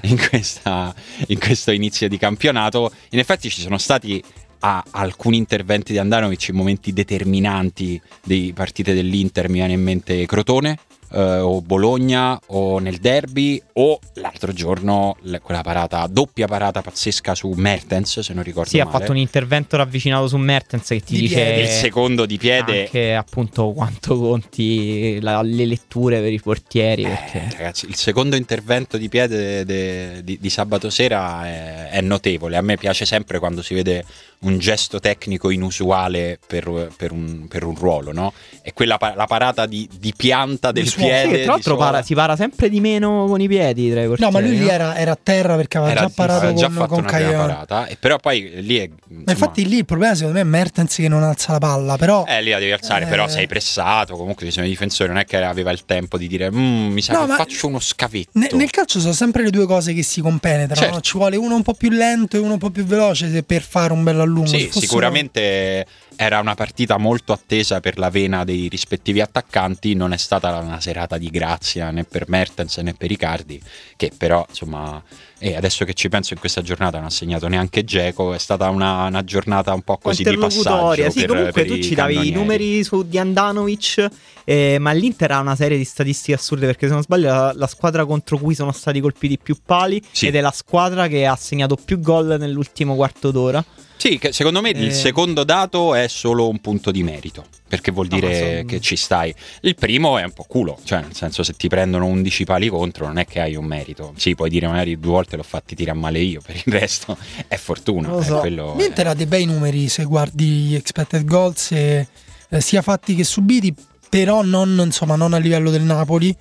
in, 0.02 0.16
questa, 0.28 0.94
in 1.26 1.38
questo 1.38 1.70
inizio 1.70 2.08
di 2.08 2.16
campionato. 2.16 2.90
In 3.10 3.18
effetti 3.18 3.50
ci 3.50 3.60
sono 3.60 3.78
stati 3.78 4.22
a 4.60 4.82
alcuni 4.90 5.36
interventi 5.36 5.92
di 5.92 5.98
Andanovic 5.98 6.48
in 6.48 6.56
momenti 6.56 6.92
determinanti 6.92 8.00
di 8.24 8.52
partite 8.54 8.94
dell'Inter, 8.94 9.48
mi 9.48 9.58
viene 9.58 9.74
in 9.74 9.82
mente 9.82 10.26
Crotone, 10.26 10.78
eh, 11.12 11.38
o 11.38 11.60
Bologna 11.62 12.38
o 12.46 12.78
nel 12.78 12.98
derby 12.98 13.60
o 13.74 13.98
l'altro 14.14 14.52
giorno 14.52 15.16
quella 15.42 15.62
parata, 15.62 16.06
doppia 16.06 16.46
parata 16.46 16.82
pazzesca 16.82 17.34
su 17.34 17.52
Mertens 17.56 18.20
se 18.20 18.34
non 18.34 18.42
ricordo 18.42 18.70
sì, 18.70 18.78
male. 18.78 18.88
ha 18.88 18.92
fatto 18.98 19.10
un 19.12 19.18
intervento 19.18 19.76
ravvicinato 19.76 20.28
su 20.28 20.36
Mertens 20.36 20.88
che 20.88 21.00
ti 21.00 21.14
di 21.14 21.20
dice 21.20 21.34
piede. 21.34 21.60
il 21.62 21.68
secondo 21.68 22.26
di 22.26 22.38
piede 22.38 22.80
anche 22.84 23.14
appunto 23.14 23.72
quanto 23.72 24.18
conti 24.18 25.20
la, 25.20 25.42
le 25.42 25.66
letture 25.66 26.20
per 26.20 26.32
i 26.32 26.40
portieri 26.40 27.04
eh, 27.04 27.08
perché... 27.08 27.48
ragazzi 27.56 27.86
il 27.86 27.96
secondo 27.96 28.36
intervento 28.36 28.96
di 28.96 29.08
piede 29.08 29.36
de, 29.36 29.64
de, 29.64 30.24
di, 30.24 30.38
di, 30.40 30.50
sabato 30.50 30.90
sera 30.90 31.46
è, 31.46 31.88
è 31.90 32.00
notevole 32.00 32.56
a 32.56 32.62
me 32.62 32.76
piace 32.76 33.04
sempre 33.04 33.38
quando 33.38 33.62
si 33.62 33.74
vede 33.74 34.04
un 34.40 34.58
gesto 34.58 35.00
tecnico 35.00 35.50
inusuale 35.50 36.38
per, 36.46 36.92
per, 36.96 37.10
un, 37.10 37.48
per 37.48 37.64
un, 37.64 37.74
ruolo, 37.74 38.12
no? 38.12 38.32
E 38.62 38.72
quella 38.72 38.96
la 39.16 39.26
parata 39.26 39.66
di, 39.66 39.88
di 39.98 40.12
pianta 40.16 40.70
del 40.70 40.88
piede. 40.98 41.36
Sì, 41.36 41.42
tra 41.42 41.52
l'altro 41.52 41.76
para, 41.76 42.02
si 42.02 42.14
para 42.14 42.36
sempre 42.36 42.68
di 42.68 42.80
meno 42.80 43.26
con 43.26 43.40
i 43.40 43.48
piedi 43.48 43.90
tra 43.90 44.02
i 44.02 44.06
portieri, 44.06 44.32
No, 44.32 44.38
ma 44.38 44.44
lui 44.44 44.58
lì 44.58 44.68
era, 44.68 44.96
era, 44.96 45.12
a 45.12 45.18
terra 45.20 45.56
perché 45.56 45.78
aveva 45.78 45.92
era, 45.92 46.00
già 46.02 46.12
parato 46.14 46.46
aveva 46.46 46.52
con, 46.52 46.60
già 46.60 46.86
con 46.86 47.02
parata. 47.04 47.86
E 47.86 47.96
però 47.98 48.18
poi 48.18 48.50
lì 48.62 48.78
è. 48.78 48.82
Insomma, 48.82 49.22
ma 49.24 49.32
infatti 49.32 49.66
lì 49.66 49.76
il 49.78 49.84
problema 49.84 50.14
secondo 50.14 50.36
me 50.36 50.42
è 50.42 50.44
Mertens 50.44 50.94
che 50.94 51.08
non 51.08 51.22
alza 51.22 51.52
la 51.52 51.58
palla, 51.58 51.96
però. 51.96 52.24
Eh, 52.26 52.42
lì 52.42 52.50
la 52.50 52.58
devi 52.58 52.72
alzare, 52.72 53.04
eh... 53.04 53.08
però 53.08 53.28
sei 53.28 53.46
pressato. 53.46 54.16
Comunque 54.16 54.46
ci 54.46 54.52
sono 54.52 54.66
i 54.66 54.68
difensori, 54.68 55.08
non 55.08 55.18
è 55.18 55.24
che 55.24 55.36
aveva 55.36 55.70
il 55.70 55.84
tempo 55.84 56.18
di 56.18 56.26
dire 56.26 56.50
mm, 56.50 56.92
mi 56.92 57.02
sa 57.02 57.12
no, 57.14 57.26
che 57.26 57.32
faccio 57.32 57.66
uno 57.66 57.80
scavetto. 57.80 58.30
Ne, 58.34 58.48
nel 58.52 58.70
calcio 58.70 59.00
sono 59.00 59.12
sempre 59.12 59.42
le 59.42 59.50
due 59.50 59.66
cose 59.66 59.92
che 59.94 60.02
si 60.02 60.20
compenetrano. 60.20 60.74
Certo. 60.74 60.94
No? 60.94 61.00
Ci 61.00 61.16
vuole 61.16 61.36
uno 61.36 61.54
un 61.54 61.62
po' 61.62 61.74
più 61.74 61.90
lento 61.90 62.36
e 62.36 62.40
uno 62.40 62.54
un 62.54 62.58
po' 62.58 62.70
più 62.70 62.84
veloce 62.84 63.42
per 63.42 63.62
fare 63.62 63.92
un 63.92 64.02
bello 64.02 64.24
lungo. 64.24 64.48
Sì, 64.48 64.68
sicuramente 64.72 65.86
era 66.20 66.40
una 66.40 66.56
partita 66.56 66.98
molto 66.98 67.32
attesa 67.32 67.78
per 67.78 67.96
la 67.96 68.10
vena 68.10 68.42
dei 68.42 68.66
rispettivi 68.66 69.20
attaccanti, 69.20 69.94
non 69.94 70.12
è 70.12 70.16
stata 70.16 70.56
una 70.58 70.80
serata 70.80 71.16
di 71.16 71.30
grazia 71.30 71.92
né 71.92 72.02
per 72.02 72.28
Mertens 72.28 72.78
né 72.78 72.92
per 72.92 73.08
Riccardi, 73.08 73.62
che 73.94 74.10
però 74.16 74.44
insomma, 74.48 75.00
e 75.38 75.56
adesso 75.56 75.84
che 75.84 75.94
ci 75.94 76.08
penso 76.08 76.34
in 76.34 76.40
questa 76.40 76.62
giornata 76.62 76.98
non 76.98 77.06
ha 77.06 77.10
segnato 77.10 77.46
neanche 77.46 77.84
Geco, 77.84 78.34
è 78.34 78.38
stata 78.38 78.68
una, 78.70 79.06
una, 79.06 79.22
giornata 79.24 79.72
un 79.72 79.82
po' 79.82 79.96
così 79.98 80.24
di 80.24 80.36
passaggio. 80.36 81.10
Sì, 81.10 81.20
per, 81.20 81.28
comunque 81.28 81.52
per 81.52 81.66
tu 81.66 81.80
ci 81.80 81.94
davi 81.94 82.28
i 82.28 82.30
numeri 82.30 82.82
su 82.82 83.06
di 83.06 83.18
Andanovic, 83.18 84.08
eh, 84.44 84.78
ma 84.80 84.92
l'Inter 84.92 85.30
ha 85.32 85.40
una 85.40 85.54
serie 85.54 85.76
di 85.76 85.84
statistiche 85.84 86.34
assurde 86.34 86.66
perché 86.66 86.86
se 86.88 86.92
non 86.92 87.02
sbaglio 87.02 87.28
la, 87.28 87.52
la 87.54 87.66
squadra 87.66 88.04
contro 88.04 88.38
cui 88.38 88.54
sono 88.54 88.72
stati 88.72 89.00
colpiti 89.00 89.38
più 89.38 89.56
pali 89.64 90.02
sì. 90.10 90.26
ed 90.26 90.34
è 90.34 90.40
la 90.40 90.52
squadra 90.52 91.06
che 91.06 91.26
ha 91.26 91.36
segnato 91.36 91.76
più 91.76 92.00
gol 92.00 92.36
nell'ultimo 92.38 92.94
quarto 92.96 93.30
d'ora. 93.30 93.64
Sì, 93.98 94.18
secondo 94.30 94.60
me 94.60 94.70
eh... 94.70 94.80
il 94.80 94.92
secondo 94.92 95.42
dato 95.42 95.94
è 95.94 96.06
solo 96.06 96.48
un 96.48 96.60
punto 96.60 96.92
di 96.92 97.02
merito, 97.02 97.44
perché 97.66 97.90
vuol 97.90 98.06
dire 98.06 98.28
no, 98.28 98.34
sono... 98.34 98.64
che 98.64 98.80
ci 98.80 98.94
stai. 98.94 99.34
Il 99.62 99.74
primo 99.74 100.18
è 100.18 100.22
un 100.22 100.32
po' 100.32 100.44
culo, 100.44 100.78
cioè 100.84 101.00
nel 101.00 101.14
senso 101.14 101.42
se 101.42 101.54
ti 101.54 101.66
prendono 101.66 102.06
11 102.06 102.44
pali 102.44 102.68
contro 102.68 103.06
non 103.06 103.18
è 103.18 103.26
che 103.26 103.40
hai 103.40 103.56
un 103.56 103.64
merito. 103.64 104.12
Sì, 104.16 104.36
puoi 104.36 104.50
dire 104.50 104.68
magari 104.68 104.98
due 105.00 105.10
volte 105.10 105.27
l'ho 105.36 105.42
fatti 105.42 105.74
tirare 105.74 105.98
male 105.98 106.20
io, 106.20 106.40
per 106.44 106.56
il 106.56 106.72
resto 106.72 107.16
è 107.46 107.56
fortuna. 107.56 108.08
Lo 108.08 108.22
so. 108.22 108.42
L'Inter 108.42 109.08
ha 109.08 109.14
dei 109.14 109.26
bei 109.26 109.44
numeri 109.44 109.88
se 109.88 110.04
guardi 110.04 110.46
gli 110.46 110.74
expected 110.74 111.24
goals, 111.24 111.72
e, 111.72 112.06
eh, 112.48 112.60
sia 112.60 112.82
fatti 112.82 113.14
che 113.14 113.24
subiti, 113.24 113.74
però 114.08 114.42
non, 114.42 114.80
insomma, 114.84 115.16
non 115.16 115.34
a 115.34 115.38
livello 115.38 115.70
del 115.70 115.82
Napoli. 115.82 116.34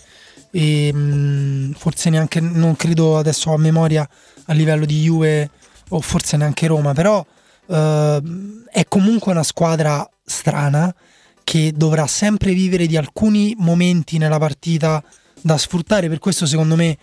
E, 0.51 0.93
mh, 0.93 0.97
mm, 0.97 1.71
forse 1.73 2.09
neanche, 2.09 2.39
non 2.39 2.75
credo 2.75 3.17
adesso 3.17 3.53
a 3.53 3.57
memoria, 3.57 4.07
a 4.45 4.53
livello 4.53 4.85
di 4.85 5.01
Juve 5.01 5.49
o 5.89 6.01
forse 6.01 6.37
neanche 6.37 6.67
Roma, 6.67 6.93
però 6.93 7.25
Uh, 7.67 8.63
è 8.71 8.85
comunque 8.87 9.33
una 9.33 9.43
squadra 9.43 10.09
strana 10.23 10.93
che 11.43 11.73
dovrà 11.75 12.07
sempre 12.07 12.53
vivere 12.53 12.87
di 12.87 12.95
alcuni 12.95 13.55
momenti 13.57 14.17
nella 14.17 14.37
partita 14.37 15.03
da 15.41 15.57
sfruttare. 15.57 16.09
Per 16.09 16.19
questo, 16.19 16.45
secondo 16.45 16.75
me, 16.75 16.97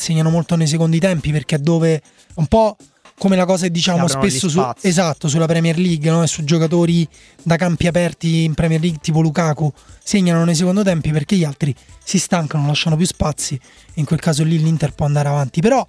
segnano 0.00 0.30
molto 0.30 0.56
nei 0.56 0.66
secondi 0.66 0.98
tempi 0.98 1.30
perché 1.30 1.56
è 1.56 1.58
dove 1.58 2.00
un 2.34 2.46
po' 2.46 2.76
come 3.18 3.36
la 3.36 3.44
cosa 3.44 3.64
che 3.64 3.70
diciamo 3.70 4.08
spesso 4.08 4.48
su, 4.48 4.66
esatto, 4.80 5.28
sulla 5.28 5.44
Premier 5.44 5.76
League 5.76 6.10
no? 6.10 6.22
e 6.22 6.26
su 6.26 6.42
giocatori 6.42 7.06
da 7.42 7.56
campi 7.56 7.86
aperti 7.86 8.44
in 8.44 8.54
Premier 8.54 8.80
League 8.80 8.98
tipo 9.02 9.20
Lukaku 9.20 9.70
segnano 10.02 10.42
nei 10.44 10.54
secondi 10.54 10.82
tempi 10.82 11.10
perché 11.10 11.36
gli 11.36 11.44
altri 11.44 11.74
si 12.02 12.18
stancano, 12.18 12.66
lasciano 12.66 12.96
più 12.96 13.04
spazi 13.04 13.60
in 13.94 14.06
quel 14.06 14.20
caso 14.20 14.42
lì 14.42 14.58
l'Inter 14.58 14.94
può 14.94 15.04
andare 15.04 15.28
avanti 15.28 15.60
però 15.60 15.84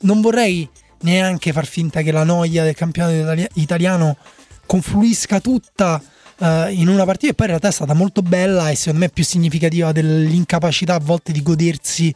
non 0.00 0.20
vorrei 0.20 0.68
neanche 1.02 1.52
far 1.52 1.66
finta 1.66 2.02
che 2.02 2.10
la 2.10 2.24
noia 2.24 2.64
del 2.64 2.74
campionato 2.74 3.48
italiano 3.54 4.16
confluisca 4.66 5.40
tutta 5.40 6.02
uh, 6.38 6.68
in 6.68 6.88
una 6.88 7.04
partita 7.04 7.32
e 7.32 7.34
poi 7.34 7.46
in 7.46 7.52
realtà 7.52 7.68
è 7.68 7.72
stata 7.72 7.94
molto 7.94 8.22
bella 8.22 8.70
e 8.70 8.74
secondo 8.74 9.00
me 9.00 9.08
più 9.08 9.24
significativa 9.24 9.92
dell'incapacità 9.92 10.94
a 10.94 11.00
volte 11.00 11.30
di 11.30 11.42
godersi 11.42 12.12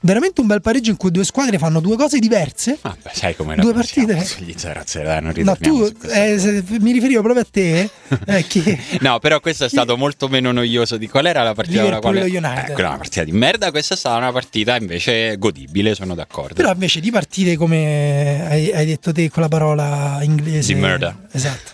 veramente 0.00 0.40
un 0.40 0.46
bel 0.46 0.60
pareggio 0.60 0.90
in 0.90 0.96
cui 0.96 1.10
due 1.10 1.24
squadre 1.24 1.58
fanno 1.58 1.80
due 1.80 1.96
cose 1.96 2.18
diverse. 2.18 2.78
Vabbè, 2.80 3.10
sai 3.12 3.36
come 3.36 3.54
Due 3.56 3.72
la 3.72 3.78
partite. 3.78 4.22
sugli 4.24 4.54
0 4.56 4.80
a 4.80 4.82
0, 4.86 5.04
dai, 5.06 5.22
non 5.22 5.32
No, 5.36 5.56
tu 5.56 5.90
eh, 6.08 6.62
mi 6.80 6.92
riferivo 6.92 7.22
proprio 7.22 7.42
a 7.42 7.46
te. 7.50 7.90
eh, 8.26 8.44
che 8.48 8.78
No, 9.00 9.18
però 9.18 9.40
questo 9.40 9.64
è 9.64 9.68
stato 9.68 9.96
molto 9.96 10.28
meno 10.28 10.52
noioso 10.52 10.96
di 10.96 11.08
qual 11.08 11.26
era 11.26 11.42
la 11.42 11.54
partita 11.54 11.82
con 11.82 11.90
la 11.90 11.98
quale 12.00 12.20
United. 12.22 12.68
Eh, 12.68 12.72
quella 12.72 12.88
è 12.88 12.90
una 12.90 12.96
partita 12.98 13.24
di 13.24 13.32
merda, 13.32 13.70
questa 13.70 13.94
è 13.94 13.96
stata 13.96 14.16
una 14.16 14.32
partita 14.32 14.76
invece 14.76 15.36
godibile, 15.38 15.94
sono 15.94 16.14
d'accordo. 16.14 16.54
Però 16.54 16.70
invece 16.72 17.00
di 17.00 17.10
partite 17.10 17.56
come 17.56 18.46
hai, 18.48 18.72
hai 18.72 18.86
detto 18.86 19.12
te 19.12 19.28
con 19.30 19.42
la 19.42 19.48
parola 19.48 20.18
inglese. 20.22 20.72
Di 20.74 20.80
murder. 20.80 21.14
Esatto. 21.32 21.72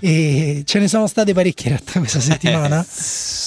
E 0.00 0.62
ce 0.64 0.78
ne 0.78 0.88
sono 0.88 1.06
state 1.06 1.32
parecchie 1.32 1.70
in 1.70 1.76
realtà 1.76 1.98
questa 2.00 2.20
settimana. 2.20 2.84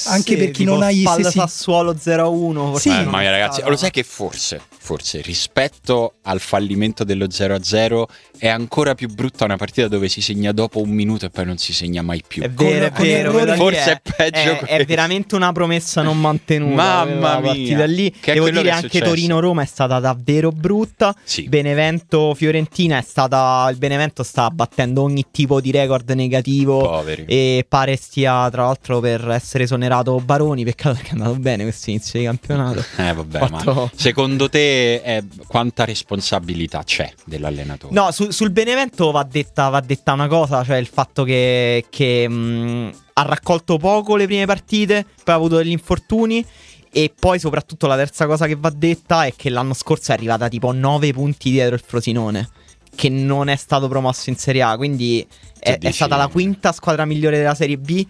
Anche 0.08 0.38
per 0.38 0.52
chi 0.52 0.63
non 0.63 0.82
ha 0.82 0.92
gli 0.92 1.06
stessi- 1.06 1.38
Sassuolo 1.39 1.94
0-1. 1.94 2.54
forse 2.72 2.89
Sì. 2.89 2.98
Eh, 2.98 3.04
ma 3.04 3.22
ragazzi, 3.30 3.62
lo 3.65 3.76
sai 3.76 3.92
che 3.92 4.04
forse, 4.19 4.62
forse 4.67 5.21
rispetto 5.21 6.15
al 6.23 6.41
fallimento 6.41 7.05
dello 7.05 7.27
0-0 7.27 8.03
è 8.39 8.47
ancora 8.47 8.95
più 8.95 9.10
brutta 9.10 9.43
una 9.43 9.58
partita 9.58 9.88
dove 9.88 10.08
si 10.08 10.21
segna 10.21 10.52
dopo 10.54 10.82
un 10.82 10.89
minuto 10.89 11.25
e 11.25 11.30
poi 11.30 11.45
non 11.45 11.58
si 11.58 11.73
segna 11.73 12.02
mai 12.02 12.23
più. 12.25 12.41
È 12.41 12.49
vero, 12.49 12.86
è 12.86 12.91
vero. 12.91 13.43
lì 13.43 13.56
Forse 13.56 13.91
è 13.91 14.02
peggio 14.15 14.65
È, 14.65 14.78
è 14.78 14.86
veramente 14.86 15.36
una 15.36 15.52
promessa 15.52 16.02
non 16.02 16.19
mantenuta. 16.19 16.73
Mamma 16.73 17.39
mia, 17.39 17.39
partita 17.41 17.86
lì. 17.86 18.10
che 18.19 18.32
è 18.32 18.34
Devo 18.36 18.49
dire 18.49 18.63
che 18.63 18.69
è 18.69 18.71
anche. 18.71 19.02
Torino-Roma 19.02 19.62
è 19.62 19.65
stata 19.65 19.99
davvero 19.99 20.52
brutta. 20.52 21.13
Sì. 21.23 21.47
Benevento-Fiorentina 21.49 22.97
è 22.97 23.02
stata. 23.02 23.67
Il 23.71 23.78
Benevento 23.78 24.23
sta 24.23 24.49
battendo 24.49 25.02
ogni 25.04 25.25
tipo 25.32 25.60
di 25.62 25.71
record 25.71 26.10
negativo. 26.12 26.80
Poveri. 26.80 27.25
E 27.28 27.65
pare 27.67 27.95
stia 27.95 28.49
tra 28.49 28.63
l'altro 28.63 28.99
per 28.99 29.30
essere 29.30 29.65
esonerato 29.65 30.15
Baroni. 30.19 30.63
Peccato 30.63 30.95
perché 30.95 31.10
è 31.10 31.13
andato 31.13 31.36
bene 31.36 31.63
questo 31.63 31.89
inizio 31.89 32.19
di 32.19 32.25
campionato. 32.25 32.84
Eh 32.99 33.13
vabbè, 33.13 33.39
Fatto- 33.39 33.73
ma 33.73 33.91
secondo 33.95 34.49
te 34.49 34.95
eh, 34.95 35.23
quanta 35.47 35.86
responsabilità 35.86 36.84
c'è 36.84 37.12
dell'allenatore? 37.25 37.93
No, 37.93 38.12
su- 38.12 38.29
sul 38.30 38.52
Benevento 38.52 39.12
va 39.12 39.24
detta, 39.24 39.70
va 39.70 39.80
detta 39.80 40.13
una 40.13 40.28
cosa, 40.28 40.63
cioè 40.63 40.78
il 40.78 40.88
fatto 40.88 41.24
che, 41.24 41.86
che, 41.89 42.28
mh, 42.28 42.94
ha 43.13 43.22
raccolto 43.24 43.78
poco 43.78 44.15
le 44.15 44.26
prime 44.26 44.46
partite, 44.46 45.06
poi 45.24 45.34
ha 45.34 45.38
avuto 45.38 45.58
degli 45.58 45.72
infortuni. 45.72 46.46
E 46.92 47.13
poi 47.18 47.38
soprattutto 47.38 47.86
la 47.86 47.96
terza 47.96 48.26
cosa 48.26 48.48
che 48.48 48.56
va 48.56 48.72
detta 48.76 49.26
è 49.26 49.34
che 49.36 49.50
l'anno 49.50 49.76
scorso 49.76 50.12
è 50.12 50.15
arrivata 50.15 50.48
tipo 50.48 50.72
9 50.72 51.13
punti 51.13 51.52
dietro 51.52 51.76
il 51.76 51.84
Frosinone, 51.86 52.50
che 52.96 53.10
non 53.10 53.48
è 53.48 53.56
stato 53.56 53.88
promosso 53.88 54.32
in 54.32 54.38
Serie 54.38 54.63
A, 54.63 54.76
quindi 54.76 55.26
è, 55.60 55.74
è 55.74 55.78
dici- 55.78 55.94
stata 55.94 56.15
la 56.15 56.28
quinta 56.28 56.72
squadra 56.72 57.06
migliore 57.06 57.38
della 57.38 57.54
Serie 57.54 57.78
B. 57.78 58.06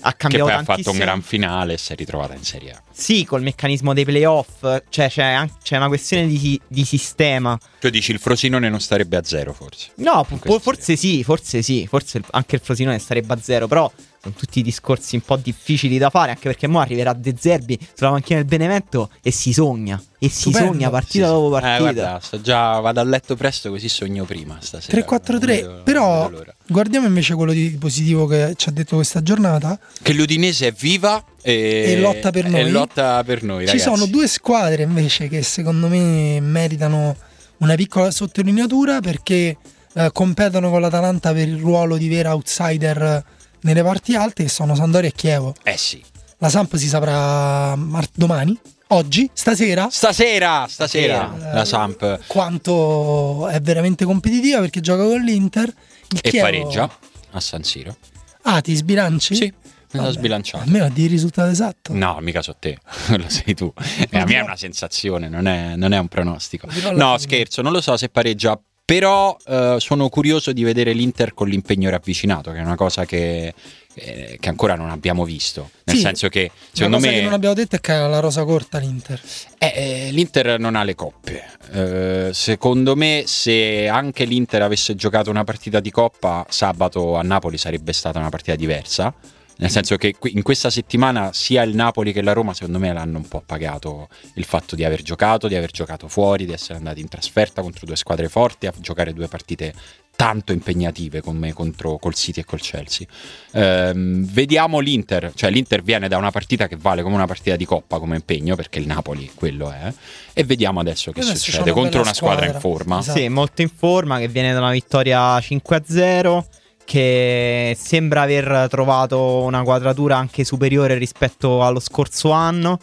Ha 0.00 0.10
che 0.12 0.16
cambiato 0.16 0.44
poi 0.44 0.52
ha 0.54 0.56
fatto 0.58 0.70
un 0.70 0.74
tantissimo. 0.84 1.04
gran 1.04 1.22
finale 1.22 1.72
e 1.72 1.78
si 1.78 1.92
è 1.92 1.96
ritrovata 1.96 2.34
in 2.34 2.44
Serie 2.44 2.70
A. 2.72 2.82
Sì, 2.92 3.24
col 3.24 3.42
meccanismo 3.42 3.92
dei 3.94 4.04
playoff, 4.04 4.60
cioè 4.88 5.08
c'è, 5.08 5.22
an- 5.24 5.50
c'è 5.62 5.76
una 5.76 5.88
questione 5.88 6.26
di, 6.26 6.60
di 6.66 6.84
sistema. 6.84 7.58
Tu 7.80 7.90
dici 7.90 8.12
il 8.12 8.18
Frosinone 8.20 8.68
non 8.68 8.80
starebbe 8.80 9.16
a 9.16 9.22
zero 9.24 9.52
forse? 9.52 9.88
No, 9.96 10.24
po- 10.40 10.58
forse 10.60 10.94
sì, 10.96 11.24
forse 11.24 11.62
sì, 11.62 11.86
forse 11.88 12.20
anche 12.30 12.56
il 12.56 12.60
Frosinone 12.62 12.98
starebbe 12.98 13.34
a 13.34 13.38
zero, 13.40 13.66
però 13.66 13.90
sono 14.20 14.34
tutti 14.36 14.62
discorsi 14.62 15.14
un 15.14 15.22
po' 15.22 15.36
difficili 15.36 15.96
da 15.98 16.10
fare, 16.10 16.30
anche 16.30 16.42
perché 16.48 16.66
mo 16.66 16.80
arriverà 16.80 17.12
De 17.12 17.34
Zerbi 17.38 17.78
sulla 17.94 18.10
macchina 18.10 18.38
del 18.40 18.48
Benevento 18.48 19.10
e 19.22 19.30
si 19.30 19.52
sogna, 19.52 20.02
e 20.18 20.28
si 20.28 20.40
Stupendo. 20.50 20.72
sogna 20.72 20.90
partita 20.90 21.26
Sì, 21.26 21.30
sì. 21.32 21.38
dopo 21.40 21.46
Eh, 21.56 21.60
partita. 21.60 21.78
guarda, 21.78 22.20
sto 22.20 22.40
già 22.40 22.80
vado 22.80 23.00
a 23.00 23.04
letto 23.04 23.36
presto 23.36 23.70
così 23.70 23.88
sogno 23.88 24.24
prima 24.24 24.58
stasera. 24.60 24.92
3-4-3. 24.98 25.60
Non 25.62 25.70
vedo- 25.70 25.82
Però 25.84 26.30
guardiamo 26.66 27.06
invece 27.06 27.34
quello 27.34 27.52
di 27.52 27.70
positivo 27.78 28.26
che 28.26 28.54
ci 28.56 28.68
ha 28.68 28.72
detto 28.72 28.96
questa 28.96 29.22
giornata. 29.22 29.78
Che 30.02 30.12
l'Udinese 30.12 30.66
è 30.68 30.72
viva 30.72 31.24
e, 31.40 31.92
E 31.92 32.00
lotta 32.00 32.30
per 32.30 32.48
noi. 32.48 32.60
E 32.60 32.70
lotta 32.70 33.22
per 33.24 33.42
noi, 33.44 33.66
Ci 33.68 33.78
sono 33.78 34.06
due 34.06 34.26
squadre 34.26 34.82
invece 34.82 35.28
che 35.28 35.42
secondo 35.42 35.86
me 35.86 36.40
meritano 36.40 37.16
una 37.58 37.74
piccola 37.76 38.10
sottolineatura 38.10 39.00
perché 39.00 39.56
eh, 39.94 40.10
competono 40.12 40.70
con 40.70 40.80
l'Atalanta 40.80 41.32
per 41.32 41.46
il 41.48 41.56
ruolo 41.58 41.96
di 41.96 42.08
vera 42.08 42.32
outsider 42.34 43.24
nelle 43.68 43.82
parti 43.82 44.14
alte 44.16 44.42
che 44.44 44.48
sono 44.48 44.74
Sandoria 44.74 45.08
e 45.08 45.12
Chievo. 45.12 45.54
Eh 45.62 45.76
sì. 45.76 46.02
La 46.38 46.48
Samp 46.48 46.76
si 46.76 46.88
saprà 46.88 47.74
mar- 47.76 48.08
domani, 48.14 48.58
oggi, 48.88 49.28
stasera. 49.32 49.88
Stasera, 49.90 50.66
stasera, 50.68 51.30
Stasera. 51.34 51.52
la 51.52 51.64
Samp 51.64 52.20
Quanto 52.26 53.48
è 53.48 53.60
veramente 53.60 54.04
competitiva 54.04 54.60
perché 54.60 54.80
gioca 54.80 55.02
con 55.04 55.20
l'Inter. 55.20 55.72
Il 56.10 56.20
e 56.22 56.30
Chievo- 56.30 56.46
pareggia 56.46 56.90
a 57.32 57.40
San 57.40 57.62
Siro. 57.64 57.96
Ah, 58.42 58.60
ti 58.60 58.74
sbilanci? 58.74 59.34
Sì, 59.34 59.44
mi 59.44 59.52
sono 59.90 60.02
Vabbè, 60.04 60.14
sbilanciato. 60.16 60.64
Almeno 60.64 60.88
di 60.90 61.06
risultato 61.06 61.50
esatto. 61.50 61.92
No, 61.92 62.16
mica 62.20 62.40
so 62.40 62.54
te, 62.58 62.78
lo 63.16 63.28
sei 63.28 63.54
tu. 63.54 63.72
Eh, 64.10 64.18
a 64.18 64.24
me 64.24 64.34
è 64.36 64.40
una 64.40 64.56
sensazione, 64.56 65.28
non 65.28 65.46
è, 65.46 65.74
non 65.76 65.92
è 65.92 65.98
un 65.98 66.08
pronostico. 66.08 66.66
No, 66.92 67.16
fine. 67.16 67.18
scherzo, 67.18 67.62
non 67.62 67.72
lo 67.72 67.80
so 67.80 67.96
se 67.96 68.08
pareggia, 68.08 68.58
però 68.88 69.36
eh, 69.46 69.76
sono 69.80 70.08
curioso 70.08 70.50
di 70.54 70.64
vedere 70.64 70.94
l'Inter 70.94 71.34
con 71.34 71.46
l'impegno 71.46 71.90
ravvicinato, 71.90 72.52
che 72.52 72.56
è 72.56 72.62
una 72.62 72.74
cosa 72.74 73.04
che, 73.04 73.52
eh, 73.92 74.38
che 74.40 74.48
ancora 74.48 74.76
non 74.76 74.88
abbiamo 74.88 75.24
visto. 75.26 75.68
Nel 75.84 75.96
Sì. 75.96 76.00
senso 76.02 76.28
che, 76.30 76.44
La 76.54 76.66
secondo 76.72 76.96
cosa 76.96 77.08
me, 77.10 77.14
che 77.18 77.22
non 77.22 77.34
abbiamo 77.34 77.54
detto 77.54 77.76
è 77.76 77.80
che 77.80 77.92
ha 77.92 78.06
la 78.08 78.20
rosa 78.20 78.44
corta 78.44 78.78
l'Inter. 78.78 79.20
eh, 79.58 79.72
eh, 79.76 80.08
l'Inter 80.10 80.58
non 80.58 80.74
ha 80.74 80.84
le 80.84 80.94
coppe. 80.94 81.44
Eh, 81.70 82.30
secondo 82.32 82.96
me, 82.96 83.24
se 83.26 83.88
anche 83.88 84.24
l'Inter 84.24 84.62
avesse 84.62 84.94
giocato 84.94 85.28
una 85.28 85.44
partita 85.44 85.80
di 85.80 85.90
coppa, 85.90 86.46
sabato 86.48 87.16
a 87.16 87.22
Napoli 87.22 87.58
sarebbe 87.58 87.92
stata 87.92 88.18
una 88.18 88.30
partita 88.30 88.56
diversa. 88.56 89.12
Nel 89.60 89.70
senso 89.70 89.96
che 89.96 90.14
in 90.22 90.42
questa 90.42 90.70
settimana 90.70 91.32
sia 91.32 91.62
il 91.62 91.74
Napoli 91.74 92.12
che 92.12 92.22
la 92.22 92.32
Roma, 92.32 92.54
secondo 92.54 92.78
me, 92.78 92.92
l'hanno 92.92 93.18
un 93.18 93.26
po' 93.26 93.42
pagato 93.44 94.08
il 94.34 94.44
fatto 94.44 94.76
di 94.76 94.84
aver 94.84 95.02
giocato, 95.02 95.48
di 95.48 95.56
aver 95.56 95.72
giocato 95.72 96.06
fuori, 96.06 96.46
di 96.46 96.52
essere 96.52 96.78
andati 96.78 97.00
in 97.00 97.08
trasferta 97.08 97.60
contro 97.60 97.84
due 97.84 97.96
squadre 97.96 98.28
forti, 98.28 98.66
a 98.66 98.72
giocare 98.78 99.12
due 99.12 99.26
partite 99.26 99.74
tanto 100.14 100.52
impegnative 100.52 101.20
come 101.20 101.52
contro 101.52 101.96
col 101.98 102.14
City 102.14 102.40
e 102.40 102.44
col 102.44 102.60
Chelsea. 102.60 103.06
Ehm, 103.52 104.24
vediamo 104.26 104.78
l'Inter, 104.80 105.32
cioè 105.34 105.50
l'Inter 105.50 105.82
viene 105.82 106.08
da 106.08 106.16
una 106.18 106.30
partita 106.32 106.66
che 106.66 106.76
vale 106.76 107.02
come 107.02 107.14
una 107.14 107.26
partita 107.26 107.54
di 107.54 107.64
coppa 107.64 107.98
come 107.98 108.16
impegno, 108.16 108.54
perché 108.56 108.78
il 108.80 108.86
Napoli 108.86 109.30
quello 109.34 109.70
è, 109.70 109.92
e 110.32 110.44
vediamo 110.44 110.80
adesso 110.80 111.12
che 111.12 111.20
Adesso 111.20 111.36
succede 111.36 111.70
una 111.70 111.80
contro 111.80 112.00
una 112.00 112.14
squadra 112.14 112.46
in 112.46 112.50
squadra. 112.50 112.68
forma. 112.68 112.98
Esatto. 112.98 113.18
Sì, 113.18 113.28
molto 113.28 113.62
in 113.62 113.70
forma, 113.70 114.18
che 114.18 114.26
viene 114.28 114.52
da 114.52 114.58
una 114.58 114.72
vittoria 114.72 115.36
5-0, 115.38 116.44
che 116.88 117.76
sembra 117.78 118.22
aver 118.22 118.66
trovato 118.70 119.42
una 119.42 119.62
quadratura 119.62 120.16
anche 120.16 120.42
superiore 120.42 120.94
rispetto 120.94 121.62
allo 121.62 121.80
scorso 121.80 122.30
anno. 122.30 122.80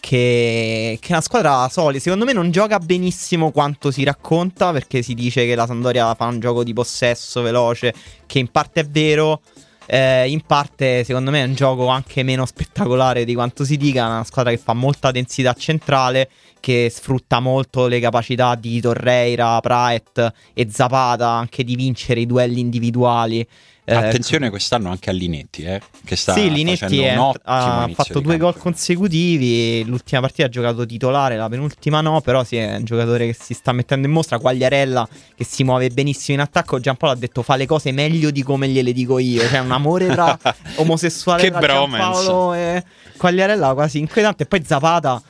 Che, 0.00 0.98
che 1.00 1.08
è 1.08 1.12
una 1.12 1.20
squadra 1.20 1.68
solida. 1.70 2.02
Secondo 2.02 2.24
me 2.24 2.32
non 2.32 2.50
gioca 2.50 2.80
benissimo 2.80 3.52
quanto 3.52 3.92
si 3.92 4.02
racconta. 4.02 4.72
Perché 4.72 5.02
si 5.02 5.14
dice 5.14 5.46
che 5.46 5.54
la 5.54 5.66
Sandoria 5.66 6.12
fa 6.16 6.24
un 6.24 6.40
gioco 6.40 6.64
di 6.64 6.72
possesso 6.72 7.42
veloce. 7.42 7.94
Che 8.26 8.40
in 8.40 8.48
parte 8.48 8.80
è 8.80 8.86
vero. 8.86 9.40
Eh, 9.86 10.28
in 10.28 10.40
parte, 10.42 11.04
secondo 11.04 11.30
me, 11.30 11.42
è 11.42 11.46
un 11.46 11.54
gioco 11.54 11.88
anche 11.88 12.22
meno 12.22 12.46
spettacolare 12.46 13.24
di 13.24 13.34
quanto 13.34 13.64
si 13.64 13.76
dica. 13.76 14.04
È 14.04 14.08
una 14.08 14.24
squadra 14.24 14.50
che 14.50 14.58
fa 14.58 14.72
molta 14.72 15.10
densità 15.10 15.52
centrale. 15.54 16.28
Che 16.60 16.90
sfrutta 16.90 17.40
molto 17.40 17.86
le 17.86 18.00
capacità 18.00 18.54
di 18.54 18.80
Torreira, 18.80 19.60
Praet 19.60 20.32
e 20.54 20.68
Zapata. 20.70 21.28
Anche 21.28 21.62
di 21.64 21.76
vincere 21.76 22.20
i 22.20 22.26
duelli 22.26 22.60
individuali. 22.60 23.46
Eh, 23.86 23.94
Attenzione 23.94 24.48
quest'anno 24.48 24.88
anche 24.90 25.10
a 25.10 25.12
Linetti, 25.12 25.62
eh, 25.62 25.78
che 26.06 26.16
sta 26.16 26.32
sì, 26.32 26.50
Linetti 26.50 27.00
è- 27.02 27.18
ha 27.42 27.86
fatto 27.92 28.20
due 28.20 28.38
gol 28.38 28.56
consecutivi. 28.56 29.84
L'ultima 29.84 30.22
partita 30.22 30.46
ha 30.46 30.48
giocato 30.48 30.86
titolare, 30.86 31.36
la 31.36 31.48
penultima 31.50 32.00
no. 32.00 32.22
Però 32.22 32.42
sì, 32.44 32.56
è 32.56 32.76
un 32.76 32.84
giocatore 32.84 33.26
che 33.26 33.36
si 33.38 33.52
sta 33.52 33.72
mettendo 33.72 34.06
in 34.06 34.12
mostra. 34.14 34.38
Quagliarella 34.38 35.06
che 35.36 35.44
si 35.44 35.64
muove 35.64 35.90
benissimo 35.90 36.38
in 36.38 36.42
attacco. 36.42 36.80
Giampaolo 36.80 37.14
ha 37.14 37.18
detto 37.18 37.42
fa 37.42 37.56
le 37.56 37.66
cose 37.66 37.92
meglio 37.92 38.30
di 38.30 38.42
come 38.42 38.68
gliele 38.68 38.92
dico 38.92 39.18
io. 39.18 39.46
Cioè, 39.46 39.58
un 39.58 39.70
amore 39.72 40.06
tra 40.06 40.38
omosessuale 40.76 41.42
Che 41.42 41.50
tra 41.50 41.58
bromance. 41.60 41.98
Giampaolo 42.22 42.54
e 42.54 42.84
Quagliarella 43.18 43.74
quasi 43.74 43.98
inquietante. 43.98 44.44
E 44.44 44.46
poi 44.46 44.64
Zapata. 44.64 45.22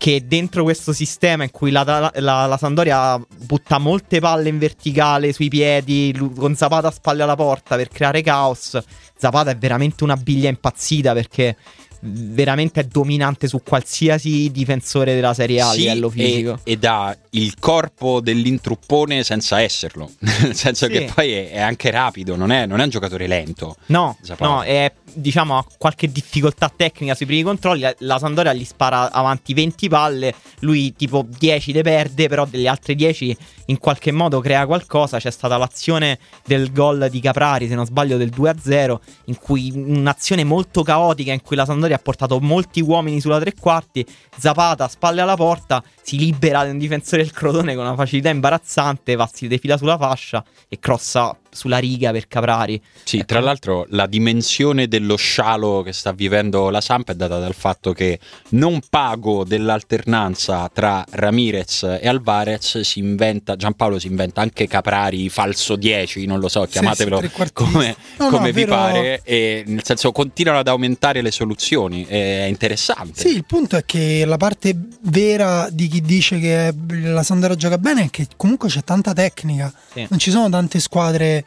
Che 0.00 0.24
dentro 0.26 0.62
questo 0.62 0.94
sistema 0.94 1.42
in 1.44 1.50
cui 1.50 1.70
la, 1.70 2.10
la- 2.14 2.46
la 2.46 2.56
Sandoria 2.56 3.20
butta 3.44 3.76
molte 3.76 4.18
palle 4.18 4.48
in 4.48 4.56
verticale 4.58 5.34
sui 5.34 5.48
piedi, 5.48 6.18
con 6.36 6.54
Zapata 6.56 6.88
a 6.88 6.90
spalle 6.90 7.22
alla 7.22 7.36
porta 7.36 7.76
per 7.76 7.88
creare 7.88 8.22
caos, 8.22 8.78
Zapata 9.18 9.50
è 9.50 9.56
veramente 9.58 10.02
una 10.02 10.16
biglia 10.16 10.48
impazzita 10.48 11.12
perché 11.12 11.54
veramente 12.02 12.80
è 12.80 12.84
dominante 12.84 13.46
su 13.46 13.60
qualsiasi 13.62 14.50
difensore 14.50 15.14
della 15.14 15.34
Serie 15.34 15.60
A 15.60 15.68
a 15.68 15.72
Sì, 15.72 15.80
livello 15.80 16.06
e- 16.06 16.10
fisico. 16.10 16.58
Ed 16.64 16.84
ha 16.86 17.14
il 17.32 17.54
corpo 17.58 18.20
dell'intruppone 18.22 19.22
senza 19.22 19.60
esserlo. 19.60 20.10
Nel 20.40 20.54
senso 20.56 20.86
Sì. 20.86 20.92
che 20.92 21.10
poi 21.14 21.30
è, 21.32 21.50
è 21.50 21.60
anche 21.60 21.90
rapido, 21.90 22.36
non 22.36 22.52
è, 22.52 22.64
non 22.64 22.80
è 22.80 22.84
un 22.84 22.88
giocatore 22.88 23.26
lento. 23.26 23.76
No, 23.88 24.16
no, 24.38 24.62
è- 24.62 24.90
diciamo 25.14 25.56
ha 25.58 25.64
qualche 25.78 26.10
difficoltà 26.10 26.72
tecnica 26.74 27.14
sui 27.14 27.26
primi 27.26 27.42
controlli, 27.42 27.86
la, 27.98 28.18
Sandoria 28.18 28.52
gli 28.52 28.64
spara 28.64 29.10
avanti 29.10 29.54
20 29.54 29.88
palle, 29.88 30.34
lui 30.60 30.94
tipo 30.94 31.26
10 31.26 31.72
le 31.72 31.82
perde, 31.82 32.28
però 32.28 32.44
delle 32.46 32.68
altre 32.68 32.94
10 32.94 33.36
in 33.66 33.78
qualche 33.78 34.12
modo 34.12 34.40
crea 34.40 34.66
qualcosa, 34.66 35.18
c'è 35.18 35.30
stata 35.30 35.56
l'azione 35.56 36.18
del 36.44 36.72
gol 36.72 37.08
di 37.10 37.20
Caprari, 37.20 37.68
se 37.68 37.74
non 37.74 37.86
sbaglio 37.86 38.16
del 38.16 38.32
2-0, 38.34 38.98
in 39.26 39.36
cui 39.38 39.72
un'azione 39.74 40.44
molto 40.44 40.82
caotica 40.82 41.32
in 41.32 41.42
cui 41.42 41.56
la 41.56 41.64
Sandoria 41.64 41.96
ha 41.96 42.00
portato 42.00 42.38
molti 42.40 42.80
uomini 42.80 43.20
sulla 43.20 43.40
tre 43.40 43.54
quarti, 43.58 44.04
Zapata 44.36 44.88
spalle 44.88 45.20
alla 45.20 45.36
porta, 45.36 45.82
si 46.02 46.18
libera 46.18 46.64
di 46.64 46.70
un 46.70 46.78
difensore 46.78 47.22
del 47.22 47.32
Crotone 47.32 47.74
con 47.74 47.84
una 47.84 47.94
facilità 47.94 48.30
imbarazzante, 48.30 49.14
va 49.16 49.28
si 49.32 49.48
defila 49.48 49.76
sulla 49.76 49.96
fascia 49.96 50.44
e 50.68 50.78
crossa 50.78 51.39
sulla 51.50 51.78
riga 51.78 52.10
per 52.12 52.28
Caprari. 52.28 52.80
Sì, 53.04 53.16
Ecco. 53.16 53.26
tra 53.26 53.40
l'altro 53.40 53.86
la 53.90 54.06
dimensione 54.06 54.88
dello 54.88 55.16
scialo 55.16 55.82
che 55.82 55.92
sta 55.92 56.12
vivendo 56.12 56.70
la 56.70 56.80
Samp 56.80 57.10
è 57.10 57.14
data 57.14 57.38
dal 57.38 57.54
fatto 57.54 57.92
che 57.92 58.18
non 58.50 58.80
pago 58.88 59.44
dell'alternanza 59.44 60.70
tra 60.72 61.04
Ramirez 61.10 61.82
e 62.00 62.06
Alvarez 62.08 62.80
si 62.80 62.98
inventa, 63.00 63.56
Giampaolo 63.56 63.98
si 63.98 64.06
inventa 64.06 64.40
anche 64.40 64.66
Caprari 64.66 65.28
falso 65.28 65.76
10, 65.76 66.26
non 66.26 66.38
lo 66.40 66.48
so, 66.48 66.64
Sì, 66.64 66.70
chiamatelo 66.72 67.16
sì, 67.16 67.22
trequartista. 67.28 67.64
come, 67.70 67.96
No, 68.18 68.24
no, 68.28 68.30
come 68.36 68.52
vi 68.52 68.64
vero- 68.64 68.74
pare, 68.74 69.20
e 69.24 69.64
nel 69.66 69.84
senso 69.84 70.12
continuano 70.12 70.60
ad 70.60 70.68
aumentare 70.68 71.22
le 71.22 71.30
soluzioni, 71.30 72.04
è 72.06 72.44
interessante. 72.48 73.20
Sì, 73.20 73.34
il 73.34 73.44
punto 73.44 73.76
è 73.76 73.84
che 73.84 74.24
la 74.24 74.36
parte 74.36 74.74
vera 75.02 75.68
di 75.70 75.88
chi 75.88 76.00
dice 76.00 76.38
che 76.38 76.72
la 77.02 77.22
Sandero 77.22 77.54
gioca 77.56 77.78
bene 77.78 78.04
è 78.04 78.10
che 78.10 78.26
comunque 78.36 78.68
c'è 78.68 78.82
tanta 78.84 79.12
tecnica. 79.12 79.72
Sì. 79.92 80.06
Non 80.08 80.18
ci 80.18 80.30
sono 80.30 80.48
tante 80.48 80.78
squadre 80.80 81.39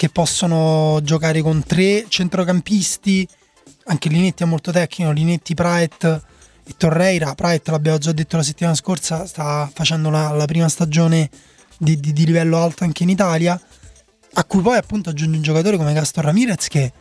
che 0.00 0.08
possono 0.08 0.98
giocare 1.02 1.42
con 1.42 1.62
tre 1.62 2.06
centrocampisti. 2.08 3.28
Anche 3.84 4.08
Linetti 4.08 4.44
è 4.44 4.46
molto 4.46 4.72
tecnico. 4.72 5.10
Linetti, 5.10 5.52
Praet 5.52 6.22
e 6.64 6.74
Torreira. 6.74 7.34
Praet, 7.34 7.68
l'abbiamo 7.68 7.98
già 7.98 8.10
detto 8.12 8.38
la 8.38 8.42
settimana 8.42 8.74
scorsa, 8.74 9.26
sta 9.26 9.70
facendo 9.70 10.08
la, 10.08 10.30
la 10.30 10.46
prima 10.46 10.70
stagione 10.70 11.28
di, 11.76 12.00
di- 12.00 12.14
di 12.14 12.24
livello 12.24 12.56
alto 12.56 12.84
anche 12.84 13.02
in 13.02 13.10
Italia. 13.10 13.60
A 14.32 14.44
cui 14.44 14.62
poi 14.62 14.78
appunto 14.78 15.10
aggiunge 15.10 15.36
un 15.36 15.42
giocatore 15.42 15.76
come 15.76 15.92
Gaston 15.92 16.24
Ramirez 16.24 16.68
che 16.68 16.92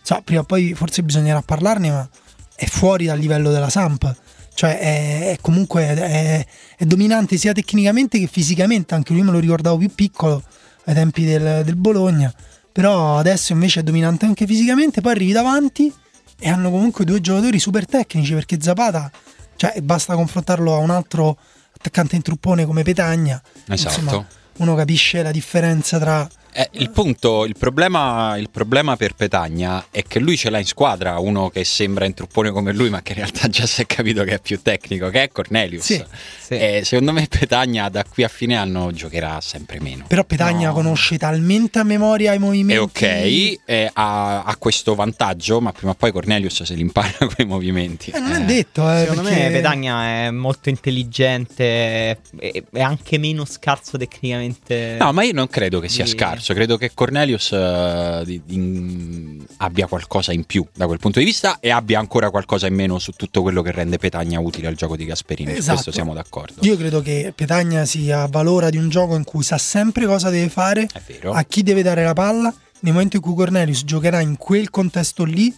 so, 0.00 0.22
prima 0.24 0.40
o 0.40 0.44
poi 0.44 0.72
forse 0.72 1.02
bisognerà 1.02 1.42
parlarne, 1.42 1.90
ma 1.90 2.08
è 2.54 2.64
fuori 2.64 3.04
dal 3.04 3.18
livello 3.18 3.50
della 3.50 3.68
Samp. 3.68 4.16
Cioè 4.54 4.78
è, 4.78 5.32
è 5.32 5.38
comunque 5.42 5.88
è, 5.88 6.46
è 6.74 6.84
dominante 6.86 7.36
sia 7.36 7.52
tecnicamente 7.52 8.18
che 8.18 8.28
fisicamente, 8.28 8.94
anche 8.94 9.12
lui 9.12 9.20
me 9.20 9.32
lo 9.32 9.40
ricordavo 9.40 9.76
più 9.76 9.94
piccolo 9.94 10.42
ai 10.86 10.94
tempi 10.94 11.24
del, 11.24 11.62
del 11.64 11.76
Bologna, 11.76 12.32
però 12.72 13.18
adesso 13.18 13.52
invece 13.52 13.80
è 13.80 13.82
dominante 13.82 14.24
anche 14.26 14.46
fisicamente, 14.46 15.00
poi 15.00 15.12
arrivi 15.12 15.32
davanti 15.32 15.92
e 16.38 16.48
hanno 16.48 16.70
comunque 16.70 17.04
due 17.04 17.20
giocatori 17.20 17.58
super 17.58 17.86
tecnici 17.86 18.34
perché 18.34 18.58
Zapata, 18.60 19.10
cioè 19.56 19.80
basta 19.82 20.14
confrontarlo 20.14 20.74
a 20.74 20.78
un 20.78 20.90
altro 20.90 21.36
attaccante 21.76 22.16
in 22.16 22.22
truppone 22.22 22.66
come 22.66 22.82
Petagna, 22.82 23.40
Esatto. 23.68 24.00
insomma 24.00 24.26
uno 24.58 24.74
capisce 24.74 25.22
la 25.22 25.30
differenza 25.30 25.98
tra... 25.98 26.28
Eh, 26.58 26.70
il 26.78 26.88
punto, 26.90 27.44
il 27.44 27.54
problema, 27.58 28.36
il 28.38 28.48
problema 28.50 28.96
per 28.96 29.12
Petagna 29.14 29.86
è 29.90 30.02
che 30.02 30.18
lui 30.18 30.38
ce 30.38 30.48
l'ha 30.48 30.58
in 30.58 30.64
squadra 30.64 31.18
uno 31.18 31.50
che 31.50 31.64
sembra 31.64 32.06
in 32.06 32.14
truppone 32.14 32.50
come 32.50 32.72
lui, 32.72 32.88
ma 32.88 33.02
che 33.02 33.12
in 33.12 33.18
realtà 33.18 33.48
già 33.48 33.66
si 33.66 33.82
è 33.82 33.86
capito 33.86 34.24
che 34.24 34.34
è 34.34 34.40
più 34.40 34.62
tecnico, 34.62 35.10
che 35.10 35.24
è 35.24 35.28
Cornelius. 35.30 35.84
Sì. 35.84 36.02
Sì. 36.46 36.54
E 36.54 36.82
secondo 36.84 37.12
me 37.12 37.26
Petagna 37.28 37.88
da 37.90 38.04
qui 38.04 38.22
a 38.24 38.28
fine 38.28 38.56
anno 38.56 38.90
giocherà 38.92 39.40
sempre 39.42 39.80
meno. 39.80 40.04
Però 40.06 40.24
Petagna 40.24 40.68
No. 40.68 40.72
conosce 40.74 41.18
talmente 41.18 41.78
a 41.78 41.82
memoria 41.82 42.32
i 42.32 42.38
movimenti... 42.38 42.72
È 42.74 42.80
ok, 42.80 43.60
eh, 43.66 43.90
ha, 43.92 44.42
ha 44.44 44.56
questo 44.56 44.94
vantaggio, 44.94 45.60
ma 45.60 45.72
prima 45.72 45.92
o 45.92 45.94
poi 45.94 46.10
Cornelius 46.12 46.62
se 46.62 46.74
li 46.74 46.80
impara 46.80 47.12
quei 47.34 47.44
movimenti. 47.46 48.12
Eh, 48.12 48.18
non 48.20 48.32
è 48.32 48.40
Eh, 48.40 48.44
detto, 48.44 48.90
eh, 48.90 49.00
Secondo 49.00 49.22
perché- 49.22 49.40
me 49.44 49.50
Petagna 49.50 50.04
è 50.26 50.30
molto 50.30 50.70
intelligente 50.70 52.18
e 52.38 52.64
è 52.72 52.80
anche 52.80 53.18
meno 53.18 53.44
scarso 53.44 53.98
tecnicamente. 53.98 54.96
No, 54.98 55.12
ma 55.12 55.22
io 55.22 55.32
non 55.32 55.48
credo 55.48 55.80
che 55.80 55.88
sia 55.88 56.04
Sì. 56.06 56.12
scarso, 56.12 56.45
credo 56.54 56.76
che 56.76 56.92
Cornelius 56.94 57.52
eh, 57.52 58.22
di- 58.24 58.40
in- 58.48 59.44
abbia 59.58 59.86
qualcosa 59.86 60.32
in 60.32 60.44
più 60.44 60.66
da 60.74 60.86
quel 60.86 60.98
punto 60.98 61.18
di 61.18 61.24
vista 61.24 61.58
e 61.60 61.70
abbia 61.70 61.98
ancora 61.98 62.30
qualcosa 62.30 62.66
in 62.66 62.74
meno 62.74 62.98
su 62.98 63.12
tutto 63.12 63.42
quello 63.42 63.62
che 63.62 63.70
rende 63.72 63.98
Petagna 63.98 64.38
utile 64.40 64.66
al 64.68 64.74
gioco 64.74 64.96
di 64.96 65.04
Gasperini. 65.04 65.50
Su 65.52 65.58
Esatto. 65.58 65.72
questo 65.74 65.92
siamo 65.92 66.12
d'accordo. 66.14 66.54
Io 66.60 66.76
credo 66.76 67.00
che 67.02 67.32
Petagna 67.34 67.84
sia 67.84 68.26
valora 68.26 68.70
di 68.70 68.76
un 68.76 68.88
gioco 68.88 69.16
in 69.16 69.24
cui 69.24 69.42
sa 69.42 69.58
sempre 69.58 70.06
cosa 70.06 70.30
deve 70.30 70.48
fare, 70.48 70.88
È 70.92 71.00
vero. 71.06 71.32
a 71.32 71.42
chi 71.44 71.62
deve 71.62 71.82
dare 71.82 72.02
la 72.04 72.12
palla. 72.12 72.52
Nel 72.80 72.92
momento 72.92 73.16
in 73.16 73.22
cui 73.22 73.34
Cornelius 73.34 73.84
giocherà 73.84 74.20
in 74.20 74.36
quel 74.36 74.68
contesto 74.70 75.24
lì, 75.24 75.52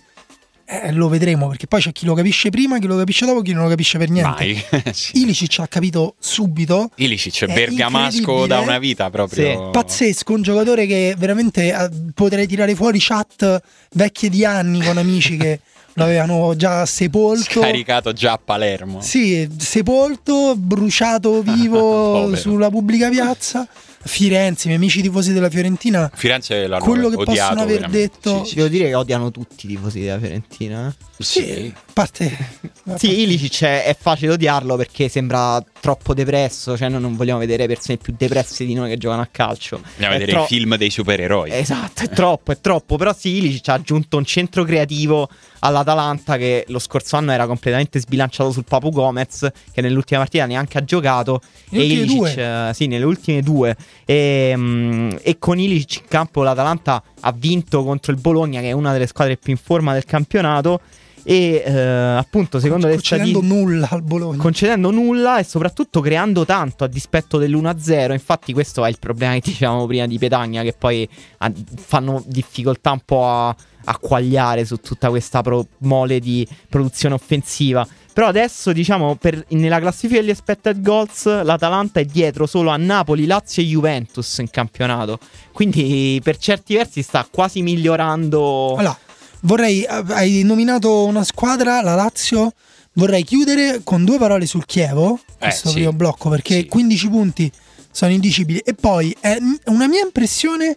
eh, 0.71 0.93
lo 0.93 1.09
vedremo 1.09 1.49
perché 1.49 1.67
poi 1.67 1.81
c'è 1.81 1.93
chi 1.93 2.05
lo 2.05 2.13
capisce 2.13 2.51
prima, 2.51 2.79
chi 2.79 2.87
lo 2.87 2.97
capisce 2.99 3.25
dopo, 3.25 3.41
chi 3.41 3.53
non 3.53 3.63
lo 3.63 3.71
capisce 3.71 3.97
per 3.97 4.11
niente. 4.11 4.67
Mai. 4.71 4.93
sì. 4.93 5.23
Ilicic 5.23 5.61
ha 5.61 5.67
capito 5.67 6.15
subito. 6.19 6.91
Ilicic, 6.97 7.47
È 7.47 7.55
bergamasco 7.55 8.47
da 8.47 8.61
una 8.61 8.79
vita 8.79 9.09
proprio. 9.09 9.71
Pazzesco, 9.71 10.35
un 10.35 10.43
giocatore 10.43 10.87
che 10.87 11.15
veramente 11.17 11.73
eh, 11.73 11.91
potrei 12.13 12.47
tirare 12.47 12.75
fuori 12.75 12.99
chat 13.01 13.63
vecchie 13.93 14.29
di 14.29 14.45
anni 14.45 14.83
con 14.83 14.99
amici 14.99 15.39
che 15.39 15.61
lo 15.95 16.05
avevano 16.05 16.55
già 16.55 16.85
sepolto. 16.85 17.61
Scaricato 17.61 18.13
già 18.13 18.33
a 18.33 18.41
Palermo. 18.43 19.01
Sì, 19.01 19.49
sepolto, 19.57 20.55
bruciato 20.55 21.41
vivo 21.41 22.35
sulla 22.37 22.69
pubblica 22.69 23.09
piazza. 23.09 23.67
Firenze, 24.03 24.65
i 24.65 24.67
miei 24.69 24.79
amici 24.79 25.03
tifosi 25.03 25.33
della 25.33 25.51
Fiorentina. 25.51 26.11
Firenze 26.15 26.67
l'hanno 26.67 26.85
Quello 26.85 27.09
che 27.11 27.17
odiato 27.17 27.33
possono 27.55 27.61
aver 27.63 27.75
veramente. 27.81 27.99
detto- 27.99 28.45
Sì, 28.45 28.55
Devo 28.55 28.69
dire 28.69 28.87
che 28.87 28.95
odiano 28.95 29.31
tutti 29.31 29.67
i 29.67 29.69
tifosi 29.69 30.01
della 30.01 30.19
Fiorentina. 30.19 30.89
eh. 30.89 31.07
Sì. 31.19 31.43
Sì. 31.43 31.73
a 31.75 31.81
parte. 31.93 32.37
Sì, 32.97 33.23
Ilicic 33.23 33.65
è, 33.65 33.85
è 33.85 33.97
facile 33.99 34.33
odiarlo 34.33 34.77
perché 34.77 35.09
sembra 35.09 35.63
troppo 35.81 36.15
depresso. 36.15 36.77
Cioè, 36.77 36.89
noi 36.89 37.01
non 37.01 37.17
vogliamo 37.17 37.39
vedere 37.39 37.67
persone 37.67 37.99
più 37.99 38.15
depresse 38.17 38.65
di 38.65 38.75
noi 38.75 38.89
che 38.89 38.97
giocano 38.97 39.21
a 39.23 39.29
calcio. 39.31 39.77
Andiamo 39.77 40.15
a 40.15 40.17
È 40.17 40.19
vedere 40.21 40.33
tro- 40.33 40.45
i 40.45 40.47
film 40.47 40.77
dei 40.77 40.91
supereroi. 40.91 41.51
Esatto, 41.53 42.03
è 42.05 42.09
troppo, 42.09 42.53
è 42.53 42.61
troppo. 42.61 42.97
Però 42.97 43.15
sì, 43.15 43.37
Ilicic 43.37 43.69
ha 43.69 43.75
aggiunto 43.75 44.17
un 44.17 44.25
centro 44.25 44.65
creativo 44.65 45.29
all'Atalanta 45.61 46.37
che 46.37 46.65
lo 46.69 46.79
scorso 46.79 47.17
anno 47.17 47.33
era 47.33 47.47
completamente 47.47 47.99
sbilanciato 48.01 48.51
sul 48.53 48.65
Papu 48.65 48.91
Gomez, 48.91 49.49
che 49.73 49.81
nell'ultima 49.81 50.21
partita 50.21 50.47
neanche 50.47 50.79
ha 50.79 50.85
giocato. 50.85 51.41
Nelle 51.71 51.85
e 51.85 51.87
Ilicic, 51.87 52.17
due. 52.17 52.69
eh, 52.69 52.75
sì, 52.75 52.87
nelle 52.87 53.05
ultime 53.05 53.43
due. 53.43 53.77
E, 54.05 54.53
mm, 54.57 55.11
e 55.23 55.39
con 55.39 55.59
Ilicic 55.59 56.01
in 56.03 56.09
campo 56.09 56.43
l'Atalanta 56.43 57.03
ha 57.21 57.33
vinto 57.33 57.85
contro 57.85 58.13
il 58.13 58.19
Bologna, 58.21 58.61
che 58.61 58.69
è 58.69 58.73
una 58.73 58.93
delle 58.93 59.07
squadre 59.07 59.37
più 59.37 59.53
in 59.53 59.59
forma 59.59 59.93
del 59.93 60.05
campionato. 60.05 60.81
E 61.23 61.63
eh, 61.65 61.79
appunto, 61.79 62.59
secondo 62.59 62.87
le 62.87 62.95
concedendo 62.95 63.39
statistiche 63.41 63.61
nulla 63.61 63.89
al 63.91 64.03
Bologna. 64.03 64.39
concedendo 64.39 64.91
nulla 64.91 65.39
e 65.39 65.45
soprattutto 65.45 66.01
creando 66.01 66.45
tanto 66.45 66.85
a 66.85 66.87
dispetto 66.87 67.39
dell'1-0. 67.39 68.13
Infatti, 68.13 68.53
questo 68.53 68.85
è 68.85 68.89
il 68.89 68.99
problema 68.99 69.35
che 69.35 69.41
dicevamo 69.45 69.87
prima 69.87 70.07
di 70.07 70.19
Petagna, 70.19 70.63
che 70.63 70.75
poi 70.79 71.09
ah, 71.39 71.53
fanno 71.77 72.23
difficoltà 72.27 72.93
un 72.93 73.01
po' 73.05 73.27
a, 73.29 73.49
a 73.49 73.99
quagliare 73.99 74.65
su 74.65 74.77
tutta 74.77 75.09
questa 75.09 75.43
pro- 75.43 75.67
mole 75.79 76.21
di 76.21 76.47
produzione 76.69 77.15
offensiva. 77.15 77.87
Però 78.13 78.27
adesso, 78.27 78.73
diciamo, 78.73 79.15
per- 79.15 79.45
nella 79.51 79.79
classifica 79.79 80.21
degli 80.21 80.31
expected 80.31 80.83
goals, 80.83 81.25
l'Atalanta 81.45 82.01
è 82.01 82.05
dietro 82.05 82.47
solo 82.47 82.71
a 82.71 82.77
Napoli, 82.77 83.27
Lazio 83.27 83.63
e 83.63 83.67
Juventus 83.67 84.39
in 84.39 84.51
campionato. 84.51 85.21
Quindi, 85.53 86.21
per 86.21 86.37
certi 86.37 86.75
versi, 86.75 87.03
sta 87.03 87.25
quasi 87.31 87.63
migliorando. 87.63 88.75
Allora, 88.77 88.99
vorrei. 89.41 89.85
Hai 89.87 90.43
nominato 90.43 91.05
una 91.05 91.25
squadra, 91.25 91.81
la 91.83 91.95
Lazio. 91.95 92.53
Vorrei 92.95 93.23
chiudere 93.23 93.83
con 93.85 94.05
due 94.05 94.19
parole 94.19 94.47
sul 94.47 94.67
Chievo. 94.67 95.21
Questo 95.39 95.69
sì. 95.69 95.75
primo 95.77 95.93
blocco, 95.93 96.29
perché 96.29 96.61
Sì. 96.61 96.67
15 96.67 97.09
punti 97.09 97.53
sono 97.91 98.11
indicibili. 98.13 98.59
E 98.59 98.75
poi 98.75 99.17
è 99.21 99.37
una 99.67 99.87
mia 99.87 100.03
impressione, 100.03 100.75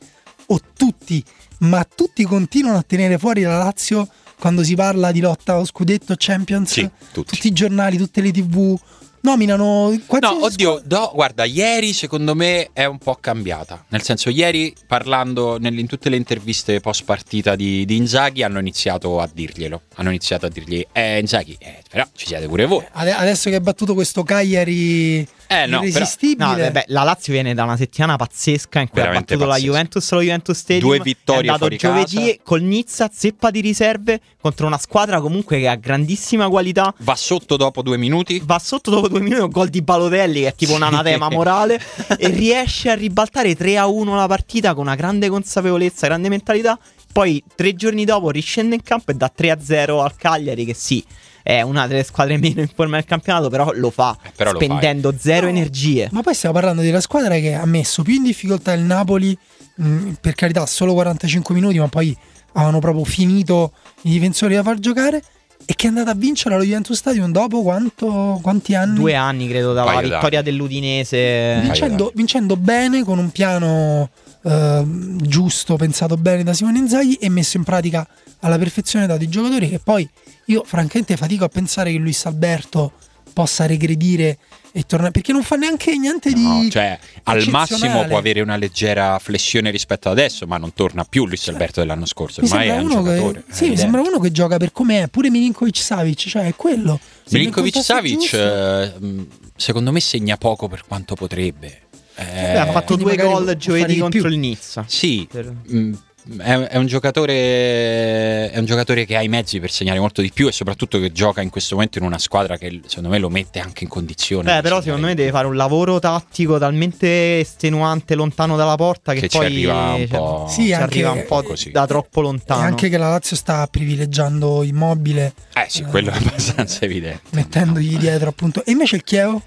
o 0.47 0.59
tutti, 0.75 1.23
ma 1.59 1.83
tutti 1.83 2.23
continuano 2.23 2.77
a 2.77 2.83
tenere 2.83 3.17
fuori 3.17 3.41
la 3.41 3.57
Lazio 3.57 4.07
quando 4.37 4.63
si 4.63 4.75
parla 4.75 5.11
di 5.11 5.19
lotta 5.19 5.53
allo 5.53 5.65
scudetto 5.65 6.15
Champions. 6.17 6.71
Sì, 6.71 6.89
tutti. 7.11 7.35
Tutti 7.35 7.47
i 7.47 7.53
giornali, 7.53 7.97
tutte 7.97 8.21
le 8.21 8.31
tv 8.31 8.77
nominano 9.21 9.97
qualsiasi 10.05 10.37
No, 10.37 10.45
oddio, 10.45 10.81
no, 10.87 11.11
guarda, 11.13 11.45
ieri 11.45 11.93
secondo 11.93 12.35
me 12.35 12.69
è 12.73 12.85
un 12.85 12.97
po' 12.97 13.15
cambiata. 13.15 13.85
Nel 13.89 14.01
senso, 14.03 14.29
ieri 14.29 14.73
parlando 14.87 15.57
in 15.61 15.87
tutte 15.87 16.09
le 16.09 16.15
interviste 16.15 16.79
post 16.79 17.03
partita 17.03 17.55
di, 17.55 17.85
di 17.85 17.95
Inzaghi 17.95 18.43
hanno 18.43 18.59
iniziato 18.59 19.19
a 19.19 19.29
dirglielo. 19.31 19.81
Hanno 19.95 20.09
iniziato 20.09 20.45
a 20.45 20.49
dirgli, 20.49 20.85
eh, 20.91 21.19
Inzaghi, 21.19 21.55
eh, 21.59 21.81
però 21.89 22.05
ci 22.15 22.27
siete 22.27 22.47
pure 22.47 22.65
voi. 22.65 22.85
Ade- 22.91 23.13
Adesso 23.13 23.49
che 23.49 23.55
hai 23.55 23.61
battuto 23.61 23.93
questo 23.93 24.23
Cagliari 24.23 25.27
Eh, 25.51 25.65
no, 25.65 25.79
però- 25.79 25.83
irresistibile. 25.91 26.45
No, 26.49 26.55
vabbè, 26.57 26.83
la 26.87 27.03
Lazio 27.03 27.33
viene 27.33 27.53
da 27.53 27.63
una 27.63 27.75
settimana 27.77 28.15
pazzesca 28.15 28.79
in 28.79 28.87
cui 28.89 28.99
Veramente 29.01 29.33
ha 29.33 29.37
battuto 29.37 29.49
pazzesca. 29.49 29.67
la 29.67 29.73
Juventus 29.73 30.11
allo 30.11 30.21
Juventus 30.21 30.57
Stadium. 30.57 30.87
Due 30.87 30.99
vittorie 31.01 31.41
È 31.41 31.45
andato 31.45 31.57
fuori 31.59 31.77
giovedì 31.77 32.15
casa. 32.27 32.37
col 32.43 32.61
Nizza, 32.61 33.09
zeppa 33.13 33.51
di 33.51 33.59
riserve 33.61 34.21
contro 34.39 34.65
una 34.67 34.77
squadra 34.77 35.19
comunque 35.21 35.59
che 35.59 35.67
ha 35.67 35.75
grandissima 35.75 36.47
qualità. 36.49 36.93
Va 36.99 37.15
sotto 37.15 37.57
dopo 37.57 37.81
due 37.81 37.97
minuti. 37.97 38.41
Va 38.43 38.59
sotto 38.59 38.89
dopo 38.91 39.07
due 39.07 39.19
minuti 39.19 39.41
un 39.41 39.49
gol 39.49 39.67
di 39.69 39.81
Balotelli 39.81 40.41
che 40.41 40.47
è 40.47 40.55
tipo 40.55 40.71
un 40.73 40.77
Sì. 40.79 40.83
anatema 40.85 41.29
morale 41.29 41.79
e 42.17 42.27
riesce 42.29 42.89
a 42.89 42.93
ribaltare 42.95 43.55
3 43.55 43.77
a 43.77 43.87
1 43.87 44.15
la 44.15 44.27
partita 44.27 44.73
con 44.73 44.83
una 44.85 44.95
grande 44.95 45.27
consapevolezza, 45.29 46.07
grande 46.07 46.29
mentalità 46.29 46.79
poi 47.11 47.43
tre 47.55 47.75
giorni 47.75 48.05
dopo 48.05 48.29
riscende 48.29 48.75
in 48.75 48.83
campo 48.83 49.11
e 49.11 49.15
dà 49.15 49.29
3-0 49.37 50.01
al 50.01 50.15
Cagliari 50.15 50.63
che 50.63 50.73
sì, 50.73 51.03
è 51.43 51.61
una 51.61 51.87
delle 51.87 52.03
squadre 52.03 52.37
meno 52.37 52.61
in 52.61 52.69
forma 52.73 52.95
del 52.97 53.05
campionato, 53.05 53.49
però 53.49 53.71
lo 53.73 53.89
fa 53.89 54.17
Eh, 54.23 54.31
però 54.35 54.51
lo 54.51 54.59
spendendo 54.61 55.13
zero 55.17 55.43
No, 55.45 55.49
energie. 55.51 56.07
Ma 56.11 56.21
poi 56.21 56.33
stiamo 56.33 56.55
parlando 56.55 56.81
della 56.81 57.01
squadra 57.01 57.35
che 57.35 57.53
ha 57.53 57.65
messo 57.65 58.03
più 58.03 58.15
in 58.15 58.23
difficoltà 58.23 58.73
il 58.73 58.81
Napoli, 58.81 59.37
mh, 59.75 60.11
per 60.21 60.35
carità, 60.35 60.65
solo 60.65 60.93
45 60.93 61.53
minuti, 61.55 61.79
ma 61.79 61.87
poi 61.87 62.15
avevano 62.53 62.79
proprio 62.79 63.03
finito 63.05 63.71
i 64.03 64.09
difensori 64.11 64.55
da 64.55 64.63
far 64.63 64.79
giocare. 64.79 65.21
E 65.63 65.75
che 65.75 65.85
è 65.85 65.89
andata 65.89 66.09
a 66.11 66.15
vincere 66.15 66.55
allo 66.55 66.63
Juventus 66.63 66.97
Stadium 66.97 67.31
dopo 67.31 67.61
quanto, 67.61 68.39
quanti 68.41 68.73
anni? 68.73 68.95
Due 68.95 69.13
anni 69.13 69.47
credo 69.47 69.73
dalla 69.73 69.91
Paio 69.91 70.09
vittoria 70.09 70.41
d'anni. 70.41 70.43
dell'Udinese. 70.57 71.59
vincendo, 71.61 72.11
vincendo 72.15 72.57
bene 72.57 73.03
con 73.03 73.19
un 73.19 73.29
piano 73.29 74.09
eh, 74.43 74.83
giusto, 74.85 75.75
pensato 75.75 76.17
bene 76.17 76.43
da 76.43 76.53
Simone 76.53 76.79
Inzaghi 76.79 77.13
e 77.15 77.29
messo 77.29 77.57
in 77.57 77.63
pratica 77.63 78.05
alla 78.41 78.57
perfezione 78.57 79.07
da 79.07 79.17
dei 79.17 79.29
giocatori 79.29 79.69
che 79.69 79.79
poi 79.79 80.07
io 80.45 80.63
francamente 80.65 81.15
fatico 81.17 81.45
a 81.45 81.49
pensare 81.49 81.91
che 81.91 81.97
Luis 81.97 82.25
Alberto 82.25 82.91
possa 83.33 83.65
regredire 83.65 84.37
e 84.73 84.83
tornare 84.83 85.11
perché 85.11 85.31
non 85.33 85.43
fa 85.43 85.55
neanche 85.55 85.95
niente 85.97 86.29
No, 86.31 86.61
di 86.61 86.69
cioè, 86.69 86.97
al 87.23 87.45
massimo 87.49 88.05
può 88.05 88.17
avere 88.17 88.41
una 88.41 88.55
leggera 88.55 89.19
flessione 89.19 89.69
rispetto 89.69 90.09
ad 90.09 90.17
adesso, 90.17 90.45
ma 90.47 90.57
non 90.57 90.73
torna 90.73 91.03
più 91.03 91.25
Luis 91.25 91.47
Alberto 91.49 91.81
dell'anno 91.81 92.05
scorso. 92.05 92.41
Ormai 92.41 92.67
è 92.67 92.71
sembra 92.71 92.83
un 92.83 92.91
uno 92.91 93.03
giocatore. 93.13 93.43
che, 93.45 93.51
è 93.51 93.53
sì, 93.53 93.69
mi 93.69 93.77
sembra 93.77 94.01
uno 94.01 94.19
che 94.19 94.31
gioca 94.31 94.57
per 94.57 94.71
com'è 94.71 95.07
pure 95.09 95.29
Milinkovic 95.29 95.77
Savic 95.77 96.27
cioè 96.27 96.47
è 96.47 96.55
quello 96.55 96.99
Milinkovic 97.29 97.81
Savic, 97.83 98.19
giusto. 98.19 98.37
eh, 98.37 98.93
mh, 98.99 99.27
secondo 99.55 99.91
me, 99.91 99.99
segna 99.99 100.37
poco 100.37 100.67
per 100.67 100.83
quanto 100.87 101.15
potrebbe. 101.15 101.81
Eh, 102.15 102.23
Beh, 102.25 102.57
ha 102.59 102.65
fatto 102.71 102.95
quindi 102.97 103.15
due 103.15 103.25
gol 103.25 103.55
giovedì 103.57 103.97
contro 103.97 104.27
il 104.27 104.37
Nizza. 104.37 104.83
Sì, 104.87 105.27
Per- 105.31 105.53
mh, 105.67 105.91
è, 106.39 106.53
è 106.53 106.77
un 106.77 106.85
giocatore, 106.87 108.51
è 108.51 108.57
un 108.57 108.65
giocatore 108.65 109.05
che 109.05 109.15
ha 109.15 109.21
i 109.21 109.27
mezzi 109.27 109.59
per 109.59 109.71
segnare 109.71 109.99
molto 109.99 110.21
di 110.21 110.31
più 110.33 110.47
e 110.47 110.51
soprattutto 110.51 110.99
che 110.99 111.11
gioca 111.11 111.41
in 111.41 111.49
questo 111.49 111.75
momento 111.75 111.97
in 111.97 112.03
una 112.05 112.19
squadra 112.19 112.57
che 112.57 112.81
secondo 112.85 113.09
me 113.09 113.17
lo 113.17 113.29
mette 113.29 113.59
anche 113.59 113.83
in 113.83 113.89
condizione. 113.89 114.53
Beh, 114.55 114.61
però 114.61 114.81
secondo 114.81 115.07
me 115.07 115.15
deve 115.15 115.31
fare 115.31 115.47
un 115.47 115.55
lavoro 115.55 115.99
tattico 115.99 116.57
talmente 116.57 117.39
estenuante 117.39 118.15
lontano 118.15 118.55
dalla 118.55 118.75
porta 118.75 119.13
che, 119.13 119.21
Che 119.21 119.29
ci 119.29 119.37
poi 119.37 119.45
arriva 119.47 119.73
un 119.93 119.97
cioè, 120.07 120.07
po'- 120.07 120.45
Sì, 120.49 120.65
ci 120.65 120.73
arriva 120.73 121.11
un 121.11 121.25
po' 121.27 121.43
così. 121.43 121.71
da 121.71 121.85
troppo 121.87 122.19
e 122.19 122.23
lontano. 122.23 122.61
anche 122.61 122.89
che 122.89 122.97
la 122.97 123.09
Lazio 123.09 123.35
sta 123.35 123.67
privilegiando 123.67 124.63
Immobile 124.63 125.33
Eh 125.53 125.65
sì, 125.67 125.83
quello 125.83 126.11
è 126.11 126.15
abbastanza 126.15 126.85
evidente. 126.85 127.21
mettendogli 127.31 127.97
dietro 127.97 128.29
appunto 128.29 128.63
e 128.65 128.71
invece 128.71 128.95
il 128.97 129.03
Chievo 129.03 129.41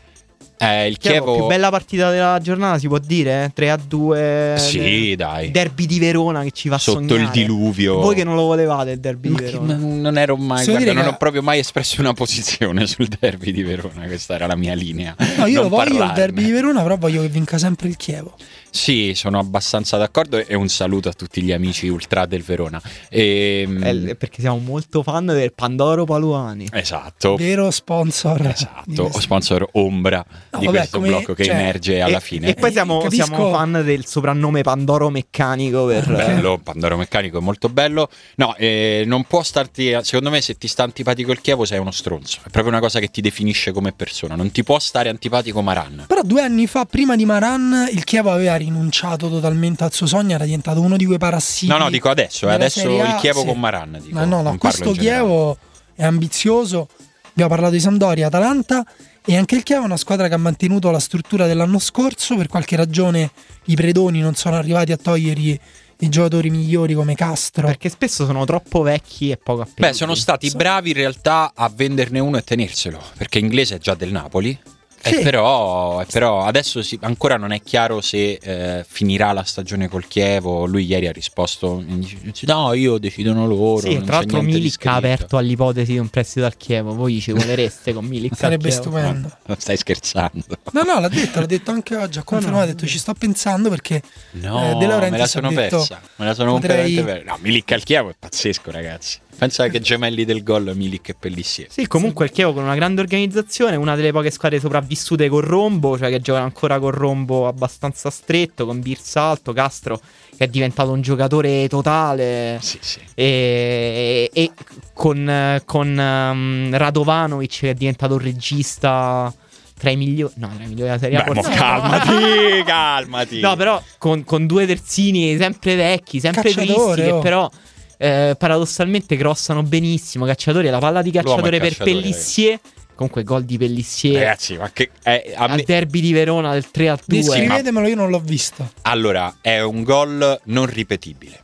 Eh, 0.57 0.87
il 0.89 0.99
Chievo, 0.99 1.25
Chievo... 1.25 1.37
più 1.39 1.47
bella 1.47 1.69
partita 1.71 2.11
della 2.11 2.39
giornata 2.41 2.79
si 2.79 2.87
può 2.89 2.99
dire? 2.99 3.51
3 3.53 3.71
a 3.71 3.77
2 3.77 4.55
Sì, 4.57 5.15
dai. 5.17 5.51
Derby 5.51 5.85
di 5.87 5.99
Verona 5.99 6.43
che 6.43 6.53
ci 6.53 6.69
fa 6.69 6.79
Sotto 6.79 7.01
sognare. 7.01 7.23
il 7.23 7.31
diluvio. 7.31 7.97
Voi 8.01 8.15
che 8.15 8.25
non 8.25 8.37
lo 8.37 8.43
volevate 8.45 8.93
il 8.93 9.01
derby 9.01 9.29
di 9.29 9.33
Ma 9.35 9.39
che- 9.41 9.45
Verona. 9.47 9.75
non 9.77 10.01
non 10.01 10.17
ero 10.19 10.37
mai, 10.37 10.65
guarda, 10.65 10.93
non 10.93 11.03
che- 11.03 11.09
ho 11.09 11.17
proprio 11.17 11.43
mai 11.43 11.59
espresso 11.59 12.01
una 12.01 12.13
posizione 12.15 12.87
sul 12.87 13.09
derby 13.09 13.51
di 13.53 13.63
Verona, 13.63 14.07
questa 14.07 14.35
era 14.37 14.47
la 14.47 14.57
mia 14.57 14.75
linea. 14.75 15.15
no 15.37 15.47
io 15.47 15.63
Non 15.63 15.71
lo 15.71 15.77
voglio 15.77 15.91
il 15.93 15.99
parlarne. 15.99 16.15
derby 16.15 16.45
di 16.45 16.51
Verona 16.53 16.83
però 16.83 16.97
voglio 16.99 17.21
che 17.23 17.29
vinca 17.29 17.59
sempre 17.59 17.89
il 17.89 17.97
Chievo 17.97 18.35
Sì, 18.77 19.13
sono 19.15 19.39
abbastanza 19.39 19.97
d'accordo 19.99 20.37
e 20.37 20.57
un 20.57 20.69
saluto 20.69 21.09
a 21.09 21.13
tutti 21.13 21.41
gli 21.43 21.53
amici 21.53 21.87
ultra 21.87 22.27
del 22.27 22.43
Verona. 22.43 22.83
Ehm, 23.09 23.81
Eh, 24.09 24.17
perché 24.17 24.41
siamo 24.41 24.59
molto 24.59 25.05
fan 25.05 25.27
del 25.27 25.53
Pandoro 25.55 26.05
Paluani. 26.05 26.67
Esatto. 26.73 27.37
vero 27.37 27.71
sponsor 27.71 28.45
Esatto, 28.49 29.03
questo. 29.05 29.21
sponsor 29.21 29.69
ombra 29.75 30.25
No, 30.51 30.59
di 30.59 30.67
vabbè, 30.67 30.79
questo 30.79 30.97
come- 30.99 31.09
blocco 31.11 31.35
che 31.35 31.45
cioè, 31.45 31.55
emerge 31.55 32.01
alla 32.01 32.17
e, 32.17 32.21
fine. 32.21 32.49
E 32.49 32.55
poi 32.55 32.73
siamo, 32.73 32.99
Capisco- 32.99 33.25
siamo 33.27 33.53
fan 33.53 33.81
del 33.85 34.05
soprannome 34.07 34.63
Pandoro 34.63 35.09
Meccanico 35.09 35.87
per... 35.87 36.07
bello, 36.09 36.59
Pandoro 36.59 36.97
Meccanico 36.97 37.39
è 37.39 37.41
molto 37.41 37.69
bello. 37.69 38.11
No, 38.37 38.57
eh, 38.57 39.05
non 39.07 39.23
può 39.23 39.45
starti. 39.45 39.97
Secondo 40.03 40.31
me, 40.31 40.41
se 40.41 40.59
ti 40.59 40.67
sta 40.67 40.83
antipatico 40.83 41.31
il 41.31 41.41
Chievo, 41.41 41.65
sei 41.65 41.79
uno 41.79 41.93
stronzo. 41.93 42.39
È 42.43 42.51
proprio 42.51 42.73
una 42.73 42.81
cosa 42.81 42.99
che 42.99 43.09
ti 43.09 43.21
definisce 43.21 43.71
come 43.71 43.93
persona. 43.93 44.35
Non 44.35 44.51
ti 44.51 44.65
può 44.65 44.81
stare 44.81 45.09
antipatico 45.11 45.63
Maran. 45.63 46.07
Però 46.09 46.23
due 46.23 46.43
anni 46.43 46.67
fa, 46.67 46.85
prima 46.87 47.15
di 47.15 47.25
Maran, 47.25 47.89
il 47.93 48.03
Chievo 48.03 48.33
aveva 48.33 48.57
rinunciato 48.65 49.29
totalmente 49.29 49.85
al 49.85 49.93
suo 49.93 50.07
sogno, 50.07 50.35
era 50.35 50.45
diventato 50.45 50.81
uno 50.81 50.97
di 50.97 51.05
quei 51.07 51.19
parassiti. 51.19 51.67
No, 51.71 51.79
no, 51.79 51.91
dico 51.91 52.09
adesso. 52.09 52.49
eh, 52.49 52.55
Adesso 52.55 52.89
il 52.89 53.17
Chievo 53.21 53.41
sì. 53.41 53.47
con 53.47 53.61
Maran. 53.61 53.99
Dico, 54.03 54.15
Ma 54.15 54.25
no, 54.25 54.43
no, 54.43 54.57
questo. 54.59 54.93
Chievo 54.93 55.57
è 55.95 56.05
ambizioso. 56.05 56.89
Abbiamo 57.31 57.51
parlato 57.51 57.73
di 57.75 57.81
Sampdoria, 57.81 58.27
Atalanta 58.29 58.85
e 59.27 59.37
anche 59.37 59.57
il 59.57 59.63
Chievo 59.63 59.83
è 59.83 59.87
una 59.87 59.97
squadra 59.97 60.29
che 60.29 60.35
ha 60.35 60.39
mantenuto 60.39 60.91
la 60.91 61.01
struttura 61.01 61.47
dell'anno 61.47 61.79
scorso. 61.79 62.37
Per 62.37 62.47
qualche 62.49 62.77
ragione 62.77 63.31
i 63.65 63.75
predoni 63.75 64.21
non 64.21 64.35
sono 64.35 64.57
arrivati 64.57 64.93
a 64.93 64.97
togliergli 64.97 65.59
i 66.01 66.09
giocatori 66.09 66.51
migliori 66.51 66.93
come 66.95 67.15
Castro. 67.15 67.67
Perché 67.67 67.89
spesso 67.89 68.27
sono 68.27 68.45
troppo 68.45 68.83
vecchi 68.83 69.31
e 69.31 69.37
poco 69.37 69.63
appetiti. 69.63 69.81
Beh, 69.83 69.93
sono 69.95 70.15
stati 70.15 70.51
bravi 70.51 70.91
in 70.91 70.97
realtà 70.97 71.53
a 71.55 71.71
venderne 71.75 72.19
uno 72.19 72.37
e 72.37 72.43
tenerselo. 72.43 73.01
Perché 73.17 73.39
inglese 73.39 73.77
è 73.77 73.79
già 73.79 73.95
del 73.95 74.11
Napoli. 74.13 74.57
Sì. 75.05 75.17
E 75.17 75.23
però, 75.23 76.01
e 76.01 76.07
però 76.11 76.45
adesso 76.45 76.83
si- 76.83 76.99
ancora 77.03 77.37
non 77.37 77.53
è 77.53 77.61
chiaro 77.63 78.01
se 78.01 78.39
eh, 78.41 78.85
finirà 78.89 79.33
la 79.33 79.43
stagione 79.45 79.89
col 79.89 80.07
Chievo. 80.07 80.65
Lui 80.65 80.87
ieri 80.87 81.07
ha 81.07 81.13
risposto: 81.13 81.83
dice, 81.87 82.17
No, 82.47 82.73
io 82.73 82.99
decidono 82.99 83.47
loro. 83.47 83.87
Sì, 83.87 83.95
non 83.95 84.05
tra 84.05 84.17
l'altro 84.17 84.41
Milik 84.43 84.67
ha 84.67 84.71
scritto." 84.71 84.91
aperto 84.95 85.37
all'ipotesi 85.37 85.93
di 85.93 85.99
un 85.99 86.09
prestito 86.09 86.47
al 86.47 86.57
Chievo. 86.57 86.95
Voi 86.95 87.21
ci 87.21 87.33
volereste 87.33 87.93
con 87.93 88.05
Milik 88.07 88.35
Sarebbe 88.35 88.71
stupendo. 88.71 89.31
Ma 89.47 89.57
Stai 89.59 89.77
scherzando? 89.77 90.45
No, 90.73 90.83
no, 90.83 91.01
l'ha 91.01 91.09
detto, 91.09 91.41
l'ha 91.41 91.47
detto 91.47 91.71
anche 91.71 91.97
oggi. 91.97 92.19
Ha 92.19 92.23
confermato, 92.23 92.63
ha 92.63 92.67
detto 92.67 92.87
ci 92.87 92.99
sto 92.99 93.13
pensando 93.15 93.69
perché 93.69 94.03
No, 94.33 94.71
eh, 94.71 94.75
De 94.77 94.87
Laurentiis 94.87 95.11
me 95.11 95.19
la 95.19 95.27
sono 95.27 95.49
detto, 95.51 95.77
persa. 95.77 96.01
Me 96.17 96.25
la 96.25 96.35
sono 96.35 96.53
potrei- 96.53 96.77
completamente 96.95 97.13
persa. 97.13 97.31
No, 97.31 97.39
Milik 97.43 97.73
al 97.73 97.83
Chievo 97.83 98.09
è 98.11 98.15
pazzesco, 98.19 98.71
ragazzi. 98.71 99.19
Pensa 99.37 99.69
che 99.69 99.81
gemelli 99.81 100.25
del 100.25 100.43
gol 100.43 100.73
Milik 100.75 101.11
e 101.11 101.15
Pellissier. 101.15 101.69
Sì, 101.71 101.87
comunque 101.87 102.27
il 102.27 102.31
Chievo 102.31 102.53
con 102.53 102.63
una 102.63 102.75
grande 102.75 103.01
organizzazione, 103.01 103.77
una 103.77 103.97
delle 103.97 104.13
poche 104.13 104.31
squadre 104.31 104.61
sopravvissute 104.61 105.29
con 105.29 105.41
Rombo, 105.41 105.99
cioè 105.99 106.09
che 106.11 106.21
giocano 106.21 106.45
ancora 106.45 106.79
con 106.79 106.91
Rombo 106.91 107.47
abbastanza 107.47 108.11
stretto, 108.11 108.65
con 108.67 108.81
Birsa 108.81 109.23
alto, 109.23 109.53
Castro 109.53 110.01
che 110.37 110.45
è 110.45 110.49
diventato 110.49 110.91
un 110.91 111.01
giocatore 111.01 111.69
totale. 111.69 112.59
Sì, 112.61 112.79
sì. 112.81 113.01
E, 113.15 114.31
e 114.33 114.51
con, 114.93 115.29
eh, 115.29 115.63
con 115.65 115.99
ehm, 115.99 116.77
Radovanovic 116.77 117.61
che 117.61 117.71
è 117.71 117.75
diventato 117.75 118.15
un 118.15 118.21
regista 118.21 119.33
tra 119.79 119.91
i 119.91 119.97
migliori. 119.97 120.33
No, 120.37 120.51
tra 120.55 120.65
i 120.65 120.69
migliori 120.69 120.89
della 120.89 120.99
Serie 120.99 121.19
A. 121.19 121.25
Beh, 121.25 121.41
calmati, 121.41 122.63
calmati. 122.67 123.41
No, 123.41 123.57
però 123.57 123.83
con, 123.99 124.25
con 124.25 124.47
due 124.47 124.67
terzini 124.67 125.37
sempre 125.37 125.77
vecchi, 125.77 126.21
sempre 126.21 126.53
Cacciatore, 126.53 126.95
tristi, 126.95 127.03
che 127.03 127.13
oh. 127.13 127.21
però 127.21 127.51
eh, 127.97 128.35
paradossalmente 128.39 129.17
crossano 129.17 129.63
benissimo. 129.63 130.25
Cacciatore, 130.27 130.71
la 130.71 130.79
palla 130.79 131.03
di 131.03 131.11
è 131.11 131.15
cacciatore 131.15 131.59
per 131.59 131.69
cacciatore, 131.71 131.91
Pellissier. 132.01 132.61
Comunque, 132.95 133.25
gol 133.25 133.45
di 133.45 133.59
Pellissier 133.59 134.15
Ragazzi, 134.15 134.57
ma 134.57 134.71
che. 134.71 134.91
eh, 135.03 135.33
a 135.35 135.45
al 135.45 135.57
me- 135.57 135.65
derby 135.67 136.01
di 136.01 136.13
Verona 136.13 136.53
del 136.53 136.71
3 136.71 136.89
a 136.91 136.99
2. 137.05 137.19
Descrivetemelo, 137.19 137.89
io 137.89 137.97
non 137.97 138.09
l'ho 138.11 138.21
visto. 138.21 138.71
Allora, 138.83 139.39
è 139.41 139.61
un 139.61 139.83
gol 139.83 140.41
non 140.45 140.67
ripetibile. 140.67 141.41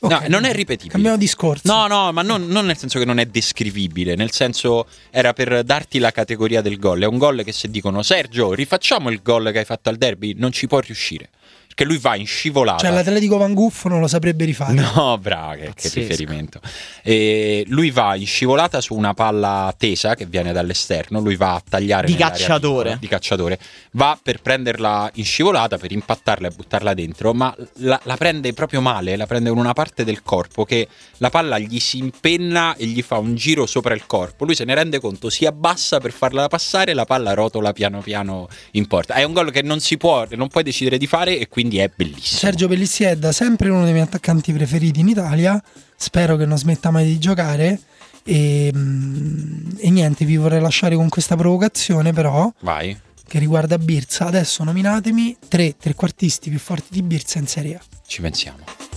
No, 0.00 0.16
Ok, 0.16 0.28
non 0.28 0.44
è 0.44 0.52
ripetibile. 0.52 0.92
Cambiamo 0.92 1.16
discorso. 1.16 1.62
No, 1.64 1.86
no, 1.86 2.12
ma 2.12 2.20
non, 2.20 2.46
non 2.46 2.66
nel 2.66 2.76
senso 2.76 2.98
che 2.98 3.06
non 3.06 3.18
è 3.18 3.24
descrivibile, 3.24 4.14
nel 4.14 4.30
senso 4.32 4.86
era 5.10 5.32
per 5.32 5.62
darti 5.64 5.98
la 5.98 6.10
categoria 6.10 6.60
del 6.60 6.78
gol. 6.78 7.00
È 7.02 7.06
un 7.06 7.16
gol 7.16 7.42
che 7.42 7.52
se 7.52 7.70
dicono 7.70 8.02
Sergio, 8.02 8.52
rifacciamo 8.52 9.08
il 9.08 9.22
gol 9.22 9.50
che 9.52 9.60
hai 9.60 9.64
fatto 9.64 9.88
al 9.88 9.96
derby, 9.96 10.34
non 10.36 10.52
ci 10.52 10.66
può 10.66 10.80
riuscire. 10.80 11.30
Perché 11.74 11.84
lui 11.84 11.98
va 11.98 12.14
in 12.14 12.26
scivolata. 12.26 12.78
Cioè, 12.78 12.92
l'Atletico 12.92 13.36
Van 13.36 13.52
Guffo 13.52 13.88
non 13.88 13.98
lo 13.98 14.06
saprebbe 14.06 14.44
rifare. 14.44 14.74
No, 14.74 15.18
brava, 15.18 15.56
che, 15.56 15.72
che 15.74 15.90
riferimento. 15.92 16.60
E 17.02 17.64
lui 17.66 17.90
va 17.90 18.14
in 18.14 18.26
scivolata 18.26 18.80
su 18.80 18.94
una 18.94 19.12
palla 19.12 19.74
tesa 19.76 20.14
che 20.14 20.24
viene 20.26 20.52
dall'esterno, 20.52 21.18
lui 21.18 21.34
va 21.34 21.54
a 21.54 21.62
tagliare 21.68 22.06
Di 22.06 22.14
cacciatore. 22.14 22.82
piccola, 22.82 22.96
di 23.00 23.08
cacciatore, 23.08 23.58
va 23.92 24.16
per 24.22 24.40
prenderla 24.40 25.10
in 25.14 25.24
scivolata, 25.24 25.76
per 25.76 25.90
impattarla 25.90 26.46
e 26.46 26.50
buttarla 26.52 26.94
dentro, 26.94 27.34
ma 27.34 27.52
la, 27.78 28.00
la 28.04 28.16
prende 28.16 28.52
proprio 28.52 28.80
male, 28.80 29.16
la 29.16 29.26
prende 29.26 29.48
con 29.48 29.58
una 29.58 29.72
parte 29.72 30.04
del 30.04 30.22
corpo 30.22 30.64
che 30.64 30.86
la 31.16 31.30
palla 31.30 31.58
gli 31.58 31.80
si 31.80 31.98
impenna 31.98 32.76
e 32.76 32.86
gli 32.86 33.02
fa 33.02 33.18
un 33.18 33.34
giro 33.34 33.66
sopra 33.66 33.94
il 33.94 34.06
corpo, 34.06 34.44
lui 34.44 34.54
se 34.54 34.64
ne 34.64 34.74
rende 34.74 35.00
conto, 35.00 35.28
si 35.28 35.44
abbassa 35.44 35.98
per 35.98 36.12
farla 36.12 36.46
passare, 36.46 36.94
la 36.94 37.04
palla 37.04 37.34
rotola 37.34 37.72
piano 37.72 38.00
piano 38.00 38.48
in 38.72 38.86
porta. 38.86 39.14
È 39.14 39.24
un 39.24 39.32
gol 39.32 39.50
che 39.50 39.62
non 39.62 39.80
si 39.80 39.96
può, 39.96 40.24
non 40.30 40.46
puoi 40.46 40.62
decidere 40.62 40.98
di 40.98 41.08
fare 41.08 41.36
e 41.36 41.48
quindi 41.48 41.63
è 41.72 41.90
bellissimo. 41.94 42.38
Sergio 42.38 42.68
Pellissier 42.68 43.12
è 43.12 43.16
da 43.16 43.32
sempre 43.32 43.68
uno 43.68 43.84
dei 43.84 43.92
miei 43.92 44.04
attaccanti 44.04 44.52
preferiti 44.52 45.00
in 45.00 45.08
Italia. 45.08 45.62
Spero 45.96 46.36
che 46.36 46.46
non 46.46 46.58
smetta 46.58 46.90
mai 46.90 47.06
di 47.06 47.18
giocare. 47.18 47.80
E, 48.24 48.70
mm, 48.74 49.70
e 49.78 49.90
niente, 49.90 50.24
vi 50.24 50.36
vorrei 50.36 50.60
lasciare 50.60 50.94
con 50.94 51.08
questa 51.08 51.36
provocazione, 51.36 52.12
però, 52.12 52.50
Vai. 52.60 52.96
che 53.26 53.38
riguarda 53.38 53.78
Birza. 53.78 54.26
Adesso 54.26 54.64
nominatemi 54.64 55.36
tre 55.48 55.76
trequartisti 55.76 56.50
più 56.50 56.58
forti 56.58 56.88
di 56.90 57.02
Birza 57.02 57.38
in 57.38 57.46
Serie 57.46 57.76
A. 57.76 57.80
Ci 58.06 58.20
pensiamo. 58.20 58.93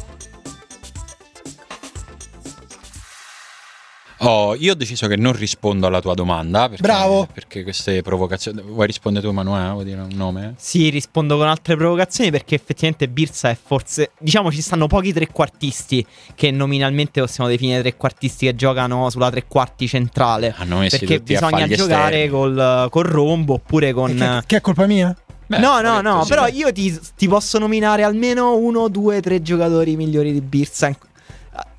Oh, 4.20 4.56
io 4.56 4.72
ho 4.72 4.76
deciso 4.76 5.08
che 5.08 5.16
non 5.16 5.34
rispondo 5.34 5.88
alla 5.88 6.02
tua 6.02 6.14
domanda. 6.14 6.70
Perché, 6.70 6.82
Bravo. 6.82 7.28
Perché 7.32 7.64
queste 7.64 8.02
provocazioni. 8.02 8.62
Vuoi 8.62 8.88
rispondere 8.88 9.24
tu, 9.24 9.32
Emanuele? 9.32 9.72
Vuoi 9.72 9.86
dire 9.86 10.02
un 10.02 10.10
nome? 10.14 10.56
Sì, 10.58 10.90
rispondo 10.90 11.38
con 11.38 11.48
altre 11.48 11.76
provocazioni 11.76 12.32
perché 12.32 12.56
effettivamente 12.56 13.08
Birsa 13.08 13.50
è 13.50 13.58
forse. 13.62 14.12
Diciamo 14.18 14.52
ci 14.52 14.62
stanno 14.62 14.88
pochi 14.88 15.14
trequartisti 15.14 16.06
che 16.34 16.52
nominalmente 16.52 17.22
possiamo 17.22 17.50
definire 17.50 17.82
trequartisti 17.82 18.48
che 18.48 18.56
giocano 18.56 19.10
sulla 19.10 19.30
tre 19.30 19.46
quarti 19.48 19.88
centrale. 19.88 20.54
Hanno 20.58 20.80
messo 20.80 20.98
Perché 20.98 21.20
bisogna 21.20 21.68
giocare 21.68 22.30
col, 22.30 22.88
col 22.90 23.06
rombo 23.06 23.54
oppure 23.54 23.94
con. 23.94 24.16
Che, 24.16 24.44
che 24.46 24.58
è 24.58 24.62
colpa 24.62 24.88
mia? 24.88 25.16
Beh, 25.48 25.60
no, 25.60 25.80
no, 25.80 26.02
no, 26.02 26.26
però 26.28 26.46
io 26.48 26.74
ti, 26.74 27.00
ti 27.16 27.28
posso 27.30 27.58
nominare 27.58 28.04
almeno 28.04 28.58
uno, 28.58 28.90
due, 28.90 29.22
tre 29.22 29.42
giocatori 29.42 29.96
migliori 29.96 30.34
di 30.34 30.42
Birsa. 30.42 30.94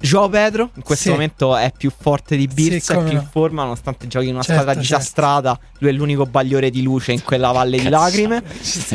Joao 0.01 0.29
Pedro 0.29 0.71
in 0.75 0.83
questo 0.83 1.05
Sì. 1.05 1.11
momento 1.11 1.57
è 1.57 1.73
più 1.77 1.91
forte 1.97 2.37
di 2.37 2.47
Birsa, 2.47 2.95
Sì, 2.95 2.99
è 3.01 3.03
più 3.05 3.15
no. 3.15 3.21
in 3.21 3.29
forma 3.31 3.63
nonostante 3.63 4.07
giochi 4.07 4.27
in 4.29 4.35
una 4.35 4.43
Certo, 4.43 4.61
squadra 4.63 4.81
certo. 4.83 4.97
disastrata. 4.99 5.59
Lui 5.79 5.91
è 5.91 5.93
l'unico 5.93 6.25
bagliore 6.27 6.71
di 6.71 6.83
luce 6.83 7.13
in 7.13 7.23
quella 7.23 7.51
valle 7.53 7.79
di 7.79 7.89
Cazzate. 7.89 8.05
lacrime. 8.29 8.43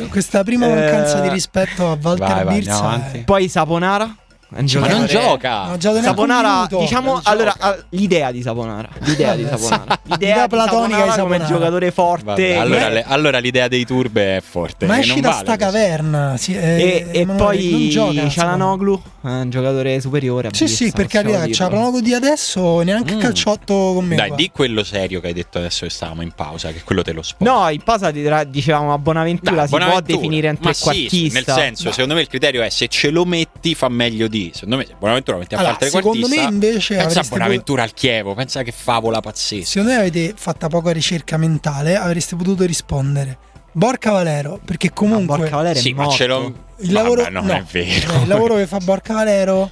Questa 0.10 0.44
prima 0.44 0.66
Eh, 0.68 0.70
mancanza 0.76 1.20
di 1.20 1.30
rispetto 1.30 1.92
a 1.92 1.98
Walter 2.02 2.44
vai, 2.46 2.64
vai, 2.64 2.68
avanti. 2.68 3.20
Poi 3.20 3.48
Saponara. 3.50 4.16
È 4.56 4.60
un 4.60 4.80
Ma 4.82 4.88
non 4.88 5.06
gioca. 5.06 5.64
Non 5.66 5.80
un 5.82 6.02
Saponara, 6.04 6.68
diciamo, 6.70 7.12
Non 7.14 7.22
allora, 7.26 7.52
gioca. 7.60 7.86
l'idea 7.90 8.32
di 8.32 8.42
Saponara, 8.42 8.90
l'idea 9.00 9.36
di 9.36 9.46
Saponara, 9.50 10.00
L'idea 10.04 10.18
l'idea 10.34 10.48
platonica 10.48 11.04
di 11.04 11.10
Saponara 11.10 11.22
come 11.24 11.38
Saponara. 11.40 11.46
giocatore 11.46 11.92
forte. 11.92 12.24
Vabbè, 12.24 12.56
allora, 12.56 12.82
Ma- 12.82 12.90
le- 12.90 13.04
allora 13.08 13.38
l'idea 13.40 13.68
dei 13.68 13.86
turbe 13.86 14.38
è 14.38 14.42
forte. 14.42 14.86
Ma 14.86 15.00
esci 15.00 15.12
non 15.14 15.22
da 15.22 15.30
vale 15.30 15.42
sta 15.42 15.52
così. 15.58 15.64
caverna. 15.72 16.38
sì, 16.38 16.54
e, 16.56 17.08
eh, 17.12 17.20
e 17.20 17.26
non 17.26 17.36
poi 17.36 17.90
gioca, 17.90 18.28
Cialanoglu, 18.30 19.02
è 19.24 19.28
un 19.28 19.50
giocatore 19.50 20.00
superiore. 20.02 20.50
Sì, 20.54 20.68
sì, 20.68 20.92
per 20.92 21.08
carità, 21.08 21.46
Planogo 21.68 22.02
di 22.02 22.14
adesso 22.14 22.82
neanche 22.82 23.16
Mm. 23.16 23.20
calciotto 23.20 23.74
con 23.96 24.06
me. 24.06 24.16
Dai, 24.16 24.28
qua. 24.30 24.36
di 24.38 24.50
quello 24.52 24.84
serio 24.84 25.20
che 25.22 25.28
hai 25.28 25.34
detto 25.34 25.58
adesso 25.58 25.86
che 25.86 25.92
stavamo 25.92 26.22
in 26.22 26.32
pausa, 26.32 26.72
che 26.72 26.82
quello 26.84 27.02
te 27.02 27.12
lo 27.14 27.22
sposto. 27.22 27.44
No, 27.44 27.68
in 27.70 27.82
pausa 27.82 28.12
dicevamo 28.12 28.94
a 28.94 28.98
Bonaventura 28.98 29.64
si 29.66 29.70
Bonaventura. 29.72 30.02
può 30.06 30.16
definire 30.16 30.50
un 30.50 30.58
Ma 30.60 30.74
sì, 30.74 30.82
trequartista. 30.84 31.34
nel 31.54 31.64
senso, 31.64 31.92
secondo 31.92 32.14
me 32.16 32.22
il 32.22 32.28
criterio 32.28 32.62
è 32.62 32.70
se 32.70 32.88
ce 32.88 33.10
lo 33.10 33.26
metti 33.26 33.76
fa 33.76 33.90
meglio 33.90 34.28
di. 34.28 34.43
Secondo 34.54 34.78
me 34.78 34.86
se 34.86 34.96
Bonaventura 34.98 35.38
lo 35.38 35.44
metti 35.44 35.56
a 35.56 35.60
Allora, 35.60 35.74
fare 35.74 35.86
il 35.86 35.92
secondo 35.92 36.28
me 36.28 36.36
invece 36.42 36.96
pensa 36.96 37.08
a 37.08 37.10
avreste 37.12 37.36
Bonaventura 37.36 37.84
al 37.84 37.94
Chievo, 37.94 38.34
pensa 38.34 38.64
che 38.64 38.72
favola 38.72 39.20
pazzesca. 39.22 39.66
Secondo 39.66 39.92
me 39.94 40.00
avete 40.00 40.34
fatta 40.36 40.68
poca 40.68 40.92
ricerca 40.92 41.38
mentale, 41.38 41.96
avreste 41.96 42.36
potuto 42.36 42.64
rispondere 42.66 43.38
Borca 43.72 44.12
Valero, 44.12 44.60
perché 44.64 44.88
Ma 44.90 44.94
comunque 44.94 45.38
Borca 45.38 45.56
Valero 45.58 45.80
è 45.80 45.82
Sì, 45.82 45.94
ma 45.94 46.04
morto. 46.04 46.18
ce 46.18 46.26
l'ho 46.28 46.54
il 46.80 46.92
lavoro 46.92 47.22
Vabbè, 47.22 47.34
non 47.34 47.46
no, 47.46 47.54
è 47.54 47.64
vero. 47.72 48.14
eh, 48.14 48.22
il 48.22 48.28
lavoro 48.28 48.56
che 48.56 48.68
fa 48.68 48.78
Borca 48.80 49.14
Valero 49.14 49.72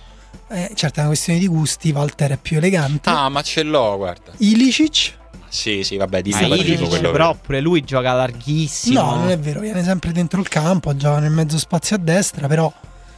eh, 0.50 0.72
certo 0.76 0.98
è 0.98 1.00
una 1.00 1.08
questione 1.10 1.40
di 1.40 1.48
gusti, 1.48 1.92
Walter 1.92 2.32
è 2.32 2.38
più 2.38 2.58
elegante. 2.58 3.10
Ah, 3.10 3.30
ma 3.30 3.42
ce 3.42 3.64
l'ho, 3.64 3.96
guarda. 3.98 4.32
Ilicic? 4.38 5.20
Sì, 5.48 5.84
sì, 5.84 5.98
vabbè, 5.98 6.22
di 6.22 6.30
Ilicic, 6.30 6.88
quello 6.88 7.12
però 7.12 7.36
pure 7.36 7.60
lui 7.60 7.84
gioca 7.84 8.14
larghissimo. 8.14 9.02
No, 9.02 9.16
non 9.16 9.30
è 9.32 9.38
vero, 9.40 9.60
viene 9.60 9.84
sempre 9.84 10.12
dentro 10.14 10.40
il 10.40 10.48
campo, 10.48 10.96
gioca 10.96 11.20
nel 11.20 11.32
mezzo 11.32 11.58
spazio 11.58 11.98
a 11.98 12.00
destra, 12.00 12.48
però 12.48 12.72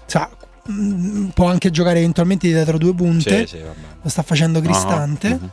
sa, 0.06 0.28
mm, 0.72 1.28
può 1.30 1.48
anche 1.48 1.70
giocare 1.72 2.00
eventualmente 2.00 2.48
dietro 2.48 2.78
due 2.78 2.94
punte. 2.94 3.48
Sì, 3.48 3.58
sì. 3.58 3.64
Lo 4.02 4.10
sta 4.10 4.22
facendo 4.24 4.60
Cristante. 4.62 5.28
Ah, 5.28 5.32
mhm. 5.36 5.52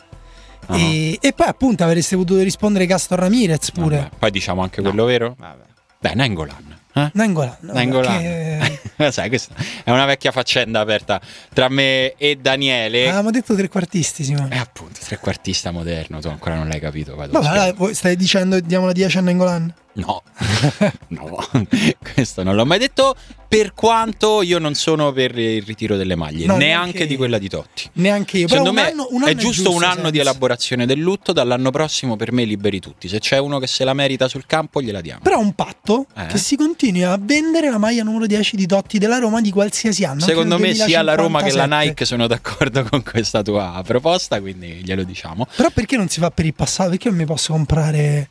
Ah, 0.66 0.76
E, 0.78 1.18
e 1.20 1.32
poi 1.32 1.46
appunto 1.48 1.82
avreste 1.84 2.16
potuto 2.16 2.42
rispondere 2.42 2.86
Castor 2.86 3.18
Ramirez 3.18 3.70
pure. 3.72 3.96
vabbè. 3.96 4.10
Poi 4.18 4.30
diciamo 4.30 4.62
anche 4.62 4.82
quello 4.82 5.04
vero? 5.04 5.34
Vabbè. 5.38 5.64
Beh, 5.98 6.14
Nengolan. 6.14 6.78
Eh? 6.92 7.10
Nangolan. 7.14 7.56
no, 7.60 7.72
Nangolan. 7.72 8.20
perché- 8.20 9.12
Sai, 9.12 9.28
questa 9.28 9.54
è 9.84 9.90
una 9.92 10.04
vecchia 10.06 10.32
faccenda 10.32 10.80
aperta 10.80 11.20
tra 11.52 11.68
me 11.68 12.14
e 12.16 12.36
Daniele. 12.40 13.04
Avevamo 13.04 13.30
detto 13.30 13.54
trequartisti, 13.54 14.24
Simone. 14.24 14.54
E 14.54 14.58
appunto, 14.58 14.98
trequartista 15.04 15.70
moderno, 15.70 16.20
tu 16.20 16.28
ancora 16.28 16.56
non 16.56 16.68
l'hai 16.68 16.80
capito. 16.80 17.14
Vado 17.14 17.32
Vabbè, 17.32 17.44
a 17.46 17.48
dai, 17.48 17.58
spiegare. 17.60 17.76
voi 17.78 17.94
stai 17.94 18.16
dicendo 18.16 18.58
diamo 18.60 18.86
la 18.86 18.92
10 18.92 19.18
a 19.18 19.20
Nangolan? 19.20 19.74
No, 19.92 20.22
no, 21.08 21.36
questo 22.14 22.42
non 22.42 22.54
l'ho 22.54 22.64
mai 22.66 22.78
detto. 22.78 23.16
Per 23.50 23.74
quanto 23.74 24.42
io 24.42 24.60
non 24.60 24.74
sono 24.74 25.10
per 25.10 25.36
il 25.36 25.62
ritiro 25.64 25.96
delle 25.96 26.14
maglie, 26.14 26.46
No, 26.46 26.56
neanche 26.56 26.66
neanche 26.84 27.06
di 27.06 27.12
io. 27.14 27.18
quella 27.18 27.36
di 27.38 27.48
Totti. 27.48 27.90
Neanche 27.94 28.38
io. 28.38 28.46
Secondo 28.46 28.72
me 28.72 28.90
anno, 28.92 29.08
un 29.10 29.22
è 29.24 29.30
anno 29.30 29.40
giusto 29.40 29.72
un 29.74 29.82
anno 29.82 29.94
senza. 29.94 30.10
di 30.10 30.18
elaborazione 30.20 30.86
del 30.86 31.00
lutto. 31.00 31.32
Dall'anno 31.32 31.72
prossimo, 31.72 32.14
per 32.14 32.30
me, 32.30 32.44
liberi 32.44 32.78
tutti. 32.78 33.08
Se 33.08 33.18
c'è 33.18 33.38
uno 33.38 33.58
che 33.58 33.66
se 33.66 33.82
la 33.82 33.92
merita 33.92 34.28
sul 34.28 34.46
campo, 34.46 34.80
gliela 34.80 35.00
diamo. 35.00 35.22
Però 35.22 35.40
un 35.40 35.52
patto 35.54 36.06
Eh? 36.16 36.26
che 36.26 36.38
si 36.38 36.54
continui 36.54 37.02
a 37.02 37.18
vendere 37.20 37.68
la 37.70 37.78
maglia 37.78 38.04
numero 38.04 38.26
10 38.26 38.54
di 38.54 38.66
Totti 38.68 38.98
della 38.98 39.18
Roma 39.18 39.40
di 39.40 39.50
qualsiasi 39.50 40.04
anno. 40.04 40.20
Secondo 40.20 40.56
me, 40.60 40.72
sia 40.72 41.02
la 41.02 41.16
Roma 41.16 41.42
che 41.42 41.50
la 41.50 41.66
2057. 41.66 41.88
Nike 41.88 42.04
sono 42.04 42.26
d'accordo 42.28 42.84
con 42.84 43.02
questa 43.02 43.42
tua 43.42 43.82
proposta, 43.84 44.40
quindi 44.40 44.80
glielo 44.84 45.02
diciamo. 45.02 45.48
Però 45.56 45.70
perché 45.70 45.96
non 45.96 46.08
si 46.08 46.20
fa 46.20 46.30
per 46.30 46.46
il 46.46 46.54
passato? 46.54 46.90
Perché 46.90 47.08
non 47.08 47.18
mi 47.18 47.24
posso 47.24 47.52
comprare, 47.52 48.28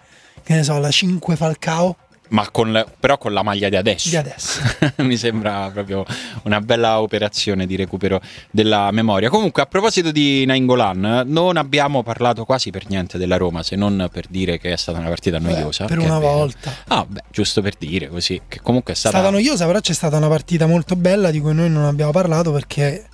che 0.49 0.55
ne 0.55 0.63
so, 0.63 0.79
la 0.79 0.89
5 0.89 1.35
Falcao 1.35 1.95
Ma 2.29 2.49
con 2.49 2.83
però 2.99 3.19
con 3.19 3.33
la 3.33 3.43
maglia 3.43 3.69
di 3.69 3.75
adesso. 3.75 4.09
di 4.09 4.15
adesso? 4.15 4.61
Mi 4.97 5.15
sembra 5.15 5.69
proprio 5.71 6.03
una 6.45 6.59
bella 6.59 7.01
operazione 7.01 7.67
di 7.67 7.75
recupero 7.75 8.19
della 8.49 8.89
memoria. 8.89 9.29
Comunque, 9.29 9.61
a 9.61 9.67
proposito 9.67 10.09
di 10.09 10.45
Nainggolan, 10.47 11.25
non 11.27 11.55
abbiamo 11.57 12.01
parlato 12.01 12.45
quasi 12.45 12.71
per 12.71 12.87
niente 12.89 13.19
della 13.19 13.37
Roma, 13.37 13.61
se 13.61 13.75
non 13.75 14.09
per 14.11 14.25
dire 14.27 14.57
che 14.57 14.73
è 14.73 14.75
stata 14.75 14.97
una 14.97 15.09
partita 15.09 15.37
noiosa. 15.37 15.85
per 15.85 15.99
che 15.99 16.03
è 16.03 16.07
una 16.07 16.17
volta. 16.17 16.73
Ah, 16.87 17.05
beh, 17.07 17.25
giusto 17.29 17.61
per 17.61 17.75
dire 17.77 18.07
così, 18.07 18.41
che 18.47 18.59
comunque 18.59 18.93
è 18.93 18.95
È 18.95 18.99
stata... 18.99 19.17
stata 19.17 19.31
noiosa, 19.31 19.67
però 19.67 19.79
c'è 19.79 19.93
stata 19.93 20.17
una 20.17 20.29
partita 20.29 20.65
molto 20.65 20.95
bella 20.95 21.29
di 21.29 21.39
cui 21.39 21.53
noi 21.53 21.69
non 21.69 21.83
abbiamo 21.83 22.09
parlato 22.11 22.51
perché... 22.51 23.05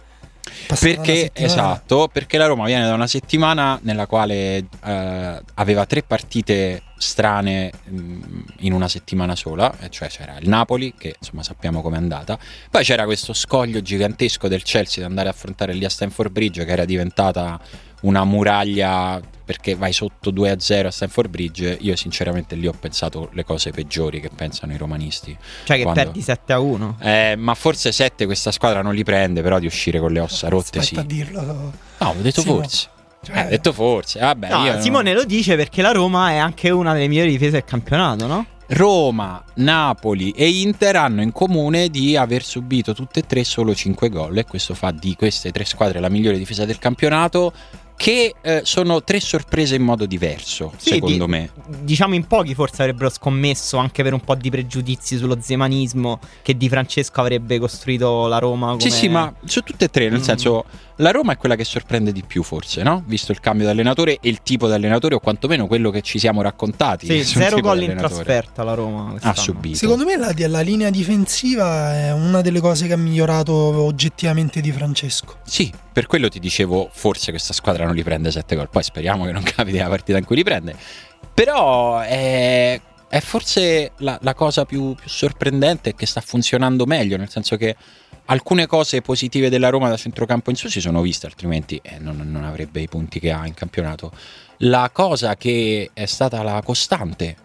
passata 0.68 1.02
Perché, 1.02 1.32
esatto, 1.34 2.10
perché 2.12 2.38
la 2.38 2.48
Roma 2.48 2.66
viene 2.66 2.86
da 2.86 2.94
una 2.94 3.08
settimana 3.08 3.80
nella 3.82 4.08
quale 4.08 4.66
eh, 4.84 5.42
aveva 5.54 5.86
tre 5.86 6.04
partite 6.04 6.82
strane 6.98 7.72
mh, 7.84 8.44
in 8.60 8.74
una 8.74 8.88
settimana 8.88 9.36
sola, 9.36 9.74
cioè 9.90 10.08
c'era 10.08 10.38
il 10.40 10.48
Napoli, 10.48 10.94
che 10.98 11.16
insomma 11.20 11.44
sappiamo 11.44 11.82
com'è 11.82 11.98
andata, 11.98 12.38
poi 12.70 12.84
c'era 12.84 13.06
questo 13.06 13.34
scoglio 13.34 13.82
gigantesco 13.82 14.48
del 14.48 14.64
Chelsea 14.64 15.02
da 15.02 15.10
andare 15.10 15.28
a 15.28 15.32
affrontare 15.32 15.74
lì 15.74 15.86
a 15.86 15.90
Stamford 15.90 16.32
Bridge, 16.32 16.66
che 16.66 16.72
era 16.72 16.86
diventata 16.86 17.60
una 18.06 18.24
muraglia 18.24 19.22
perché 19.46 19.76
vai 19.76 19.94
sotto 19.94 20.32
2-0 20.32 20.86
a 20.88 20.92
Stamford 20.92 21.30
Bridge, 21.30 21.78
io 21.82 21.96
sinceramente 21.96 22.56
lì 22.56 22.66
ho 22.66 22.74
pensato 22.78 23.30
le 23.34 23.44
cose 23.44 23.70
peggiori 23.70 24.20
che 24.20 24.30
pensano 24.36 24.74
i 24.74 24.78
romanisti. 24.78 25.38
Cioè 25.66 25.78
che 25.78 25.84
Quando- 25.84 26.02
perdi 26.02 26.22
7 26.22 26.52
a 26.54 26.60
1. 26.60 26.98
Eh, 27.00 27.36
ma 27.38 27.54
forse 27.54 27.92
7 27.92 28.26
questa 28.26 28.52
squadra 28.52 28.82
non 28.82 28.96
li 28.96 29.04
prende, 29.04 29.44
però 29.44 29.60
di 29.60 29.68
uscire 29.68 30.00
con 30.00 30.12
le 30.12 30.20
ossa 30.20 30.50
rotte 30.50 30.80
Aspetta 30.80 30.86
sì. 30.86 30.98
a 31.00 31.04
dirlo. 31.04 31.42
No, 31.44 32.08
ho 32.08 32.16
detto 32.22 32.42
Simone. 32.42 32.62
forse. 32.62 32.88
Cioè, 33.24 33.38
Eh, 33.38 33.46
ho 33.46 33.50
detto 33.50 33.72
forse. 33.74 34.20
Vabbè, 34.20 34.50
No, 34.50 34.66
io 34.66 34.72
non- 34.74 34.82
Simone 34.82 35.14
lo 35.14 35.24
dice 35.26 35.56
perché 35.56 35.84
la 35.84 35.92
Roma 35.92 36.32
è 36.32 36.38
anche 36.38 36.72
una 36.72 36.94
delle 36.94 37.08
migliori 37.08 37.30
difese 37.30 37.52
del 37.52 37.66
campionato, 37.66 38.26
no? 38.26 38.46
Roma, 38.70 39.44
Napoli 39.58 40.32
e 40.32 40.50
Inter 40.50 40.96
hanno 40.96 41.22
in 41.22 41.32
comune 41.32 41.90
di 41.90 42.18
aver 42.18 42.44
subito 42.44 42.96
tutte 42.96 43.20
e 43.20 43.26
tre 43.28 43.44
solo 43.44 43.76
5 43.76 44.10
gol 44.10 44.36
e 44.40 44.46
questo 44.46 44.74
fa 44.74 44.90
di 44.90 45.16
queste 45.16 45.52
tre 45.52 45.66
squadre 45.66 46.00
la 46.00 46.10
migliore 46.10 46.40
difesa 46.40 46.66
del 46.66 46.80
campionato 46.80 47.54
che 47.98 48.36
eh, 48.42 48.62
sono 48.66 49.04
tre 49.04 49.20
sorprese 49.22 49.76
in 49.76 49.82
modo 49.84 50.06
diverso, 50.06 50.74
Sì, 50.78 50.90
secondo 50.90 51.26
di- 51.26 51.32
me. 51.32 51.50
Diciamo 51.66 52.14
in 52.14 52.28
pochi 52.28 52.54
forse 52.54 52.82
avrebbero 52.82 53.10
scommesso 53.10 53.78
anche 53.78 54.04
per 54.04 54.14
un 54.14 54.20
po' 54.20 54.36
di 54.36 54.50
pregiudizi 54.50 55.18
sullo 55.18 55.38
zemanismo 55.40 56.20
che 56.42 56.58
Di 56.58 56.68
Francesco 56.70 57.22
avrebbe 57.22 57.58
costruito 57.58 58.28
la 58.28 58.38
Roma 58.38 58.68
come... 58.72 58.82
Sì, 58.82 58.92
sì, 58.92 59.08
ma 59.08 59.34
su 59.46 59.62
tutte 59.62 59.86
e 59.86 59.90
tre, 59.90 60.10
nel 60.10 60.20
Mm. 60.20 60.24
senso, 60.24 60.66
la 60.98 61.12
Roma 61.12 61.34
è 61.34 61.38
quella 61.38 61.56
che 61.56 61.66
sorprende 61.66 62.12
di 62.12 62.24
più, 62.26 62.42
forse, 62.42 62.82
no? 62.82 63.04
Visto 63.06 63.32
il 63.32 63.40
cambio 63.40 63.66
di 63.66 63.72
allenatore 63.72 64.14
e 64.22 64.30
il 64.30 64.42
tipo 64.42 64.68
di 64.68 64.74
allenatore, 64.74 65.16
o 65.16 65.20
quantomeno 65.20 65.68
quello 65.68 65.90
che 65.90 66.02
ci 66.02 66.20
siamo 66.20 66.42
raccontati. 66.42 67.06
Sì, 67.06 67.24
zero 67.24 67.60
gol 67.60 67.82
in 67.82 67.96
trasferta 67.98 68.64
la 68.64 68.74
Roma 68.74 69.10
quest'anno. 69.10 69.34
Ha 69.34 69.38
subito. 69.38 69.76
Secondo 69.76 70.06
me 70.06 70.16
la, 70.16 70.34
la 70.48 70.62
linea 70.62 70.90
difensiva 70.90 71.94
è 71.94 72.14
una 72.14 72.42
delle 72.42 72.62
cose 72.62 72.88
che 72.88 72.94
ha 72.94 72.98
migliorato 72.98 73.54
oggettivamente 73.54 74.62
di 74.62 74.72
Francesco. 74.72 75.38
Sì, 75.44 75.72
per 75.92 76.08
quello 76.08 76.30
ti 76.30 76.40
dicevo, 76.40 76.90
forse 76.92 77.32
questa 77.32 77.54
squadra 77.54 77.86
non 77.86 77.94
li 77.94 78.04
prende 78.04 78.32
7 78.32 78.56
gol. 78.56 78.70
Poi 78.70 78.84
speriamo 78.84 79.26
che 79.26 79.32
non 79.32 79.44
capiti 79.44 79.78
la 79.78 79.90
partita 79.90 80.18
in 80.18 80.24
cui 80.24 80.38
li 80.38 80.44
prende. 80.44 80.76
Però 81.34 82.00
è, 82.00 82.80
è 83.08 83.20
forse 83.20 83.92
la, 83.98 84.18
la 84.22 84.34
cosa 84.34 84.66
più, 84.66 84.96
più 84.96 85.10
sorprendente 85.10 85.92
è 85.92 85.96
che 85.96 86.06
sta 86.06 86.22
funzionando 86.22 86.86
meglio, 86.86 87.18
nel 87.18 87.30
senso 87.30 87.56
che 87.56 87.76
alcune 88.26 88.66
cose 88.66 89.02
positive 89.02 89.50
della 89.50 89.70
Roma 89.70 89.90
da 89.90 89.98
centrocampo 89.98 90.50
in 90.50 90.56
su 90.56 90.68
si 90.68 90.82
sono 90.82 91.02
viste, 91.02 91.26
altrimenti 91.26 91.80
eh, 91.82 92.00
non, 92.00 92.18
non 92.18 92.44
avrebbe 92.44 92.82
i 92.82 92.88
punti 92.88 93.20
che 93.20 93.32
ha 93.32 93.46
in 93.46 93.54
campionato. 93.54 94.12
La 94.60 94.90
cosa 94.92 95.36
che 95.36 95.92
è 95.94 96.06
stata 96.06 96.42
la 96.42 96.62
costante 96.64 97.36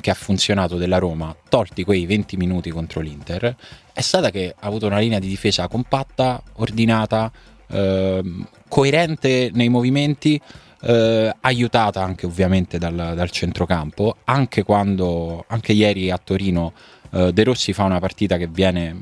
che 0.00 0.10
ha 0.10 0.14
funzionato 0.14 0.76
della 0.76 0.98
Roma, 0.98 1.34
tolti 1.48 1.84
quei 1.84 2.06
20 2.06 2.36
minuti 2.36 2.70
contro 2.70 3.00
l'Inter, 3.00 3.54
è 3.92 4.00
stata 4.00 4.30
che 4.30 4.54
ha 4.58 4.66
avuto 4.66 4.86
una 4.86 4.98
linea 4.98 5.18
di 5.18 5.28
difesa 5.28 5.68
compatta, 5.68 6.42
ordinata, 6.54 7.30
ehm, 7.68 8.46
coerente 8.68 9.50
nei 9.52 9.68
movimenti, 9.68 10.40
eh, 10.84 11.34
aiutata 11.40 12.02
anche 12.02 12.26
ovviamente 12.26 12.78
dal, 12.78 13.12
dal 13.14 13.30
centrocampo, 13.30 14.16
anche 14.24 14.62
quando, 14.62 15.44
anche 15.48 15.72
ieri 15.72 16.10
a 16.10 16.18
Torino, 16.18 16.72
eh, 17.10 17.32
De 17.32 17.44
Rossi 17.44 17.72
fa 17.72 17.84
una 17.84 18.00
partita 18.00 18.36
che 18.36 18.46
viene 18.46 19.00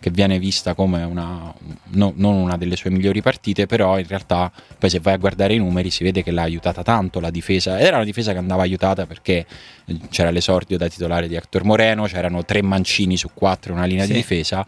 che 0.00 0.10
viene 0.10 0.38
vista 0.38 0.74
come 0.74 1.02
una, 1.04 1.52
no- 1.90 2.12
non 2.16 2.34
una 2.34 2.56
delle 2.56 2.74
sue 2.74 2.90
migliori 2.90 3.20
partite, 3.22 3.66
però 3.66 3.98
in 3.98 4.06
realtà 4.08 4.50
poi 4.78 4.88
se 4.90 4.98
vai 4.98 5.14
a 5.14 5.16
guardare 5.18 5.54
i 5.54 5.58
numeri 5.58 5.90
si 5.90 6.02
vede 6.02 6.22
che 6.22 6.30
l'ha 6.30 6.42
aiutata 6.42 6.82
tanto 6.82 7.20
la 7.20 7.30
difesa. 7.30 7.78
Era 7.78 7.96
una 7.96 8.04
difesa 8.04 8.32
che 8.32 8.38
andava 8.38 8.62
aiutata 8.62 9.06
perché 9.06 9.46
eh, 9.84 9.98
c'era 10.08 10.30
l'esordio 10.30 10.78
da 10.78 10.88
titolare 10.88 11.28
di 11.28 11.34
Hector 11.34 11.64
Moreno, 11.64 12.04
c'erano 12.06 12.44
tre 12.44 12.62
mancini 12.62 13.16
su 13.18 13.28
quattro 13.34 13.72
una 13.74 13.84
linea 13.84 14.04
Sì. 14.06 14.12
di 14.12 14.18
difesa. 14.18 14.66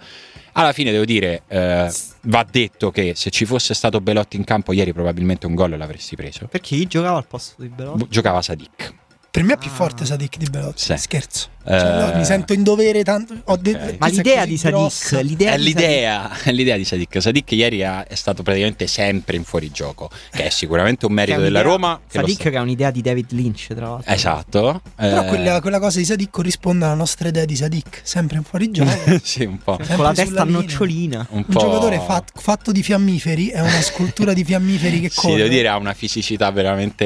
Alla 0.55 0.73
fine 0.75 0.91
devo 0.93 1.07
dire, 1.07 1.45
eh, 1.49 1.91
va 2.25 2.47
detto 2.51 2.91
che 2.91 3.15
se 3.17 3.31
ci 3.31 3.47
fosse 3.47 3.73
stato 3.73 4.03
Belotti 4.03 4.37
in 4.37 4.45
campo 4.45 4.75
ieri 4.75 4.93
probabilmente 4.93 5.47
un 5.47 5.55
gol 5.55 5.71
l'avresti 5.79 6.15
preso. 6.15 6.47
Perché 6.47 6.77
chi 6.77 6.87
giocava 6.87 7.17
al 7.17 7.27
posto 7.27 7.63
di 7.63 7.69
Belotti? 7.69 8.07
Giocava 8.11 8.43
Sadik. 8.43 8.95
Per 9.31 9.43
me 9.45 9.55
è 9.55 9.57
più 9.57 9.71
Ah. 9.71 9.75
forte 9.75 10.05
Sadik 10.05 10.37
di 10.37 10.45
Belotti. 10.51 10.83
Sì. 10.83 10.95
Scherzo. 10.99 11.49
Eh, 11.65 11.79
Cioè, 11.79 12.11
no, 12.13 12.17
mi 12.19 12.25
sento 12.25 12.53
in 12.53 12.63
dovere 12.63 13.05
tanto. 13.05 13.35
ho 13.45 13.57
de- 13.57 13.71
Ok. 13.73 13.79
questa 13.79 13.97
Ma 13.99 14.09
l'idea 14.09 14.45
di 14.47 14.57
Sadik, 14.57 15.21
l'idea 15.23 15.53
È 15.53 15.57
di 15.57 15.63
l'idea, 15.63 16.31
è 16.43 16.51
l'idea 16.53 16.77
di 16.77 16.85
Sadik. 16.85 17.23
Sadik 17.23 17.53
ieri 17.53 17.85
ha- 17.85 18.05
è 18.05 18.15
stato 18.15 18.43
praticamente 18.43 18.87
sempre 18.87 19.37
in 19.37 19.45
fuorigioco, 19.45 20.11
che 20.31 20.47
è 20.47 20.49
sicuramente 20.51 21.07
un 21.07 21.13
Sadik, 21.13 21.25
che 21.27 21.31
merito 21.41 21.41
della 21.43 21.63
Roma. 21.63 22.01
che 22.09 22.19
Sadik 22.19 22.41
sta- 22.41 22.51
che 22.51 22.57
ha 22.57 22.63
un'idea 22.63 22.91
di 22.91 23.01
David 23.01 23.27
Lynch, 23.31 23.67
tra 23.75 23.87
l'altro. 23.89 24.13
Esatto. 24.13 24.83
Però 24.97 25.23
eh, 25.23 25.27
quella, 25.27 25.61
quella 25.61 25.79
cosa 25.79 25.99
di 25.99 26.05
Sadik 26.05 26.31
corrisponde 26.31 26.85
alla 26.85 26.95
nostra 26.95 27.29
idea 27.29 27.45
di 27.45 27.55
Sadik, 27.57 28.01
sempre 28.03 28.37
in 28.39 28.43
fuorigioco. 28.43 28.91
sì, 29.23 29.45
un 29.45 29.59
po'. 29.63 29.77
sempre 29.79 29.97
Con 29.97 30.05
la 30.05 30.13
testa 30.15 30.43
a 30.43 30.45
nocciolina. 30.45 31.27
Un, 31.31 31.39
Un 31.39 31.45
po'... 31.45 31.61
giocatore 31.61 32.01
fat- 32.05 32.33
fatto 32.35 32.73
di 32.73 32.83
fiammiferi, 32.83 33.49
è 33.49 33.61
una 33.61 33.81
scultura 33.83 34.33
di 34.33 34.43
fiammiferi 34.45 35.01
che 35.01 35.11
Sì, 35.11 35.21
corre. 35.21 35.37
devo 35.37 35.49
dire, 35.49 35.69
ha 35.69 35.77
una 35.77 35.95
fisicità 35.95 36.51
veramente 36.51 37.05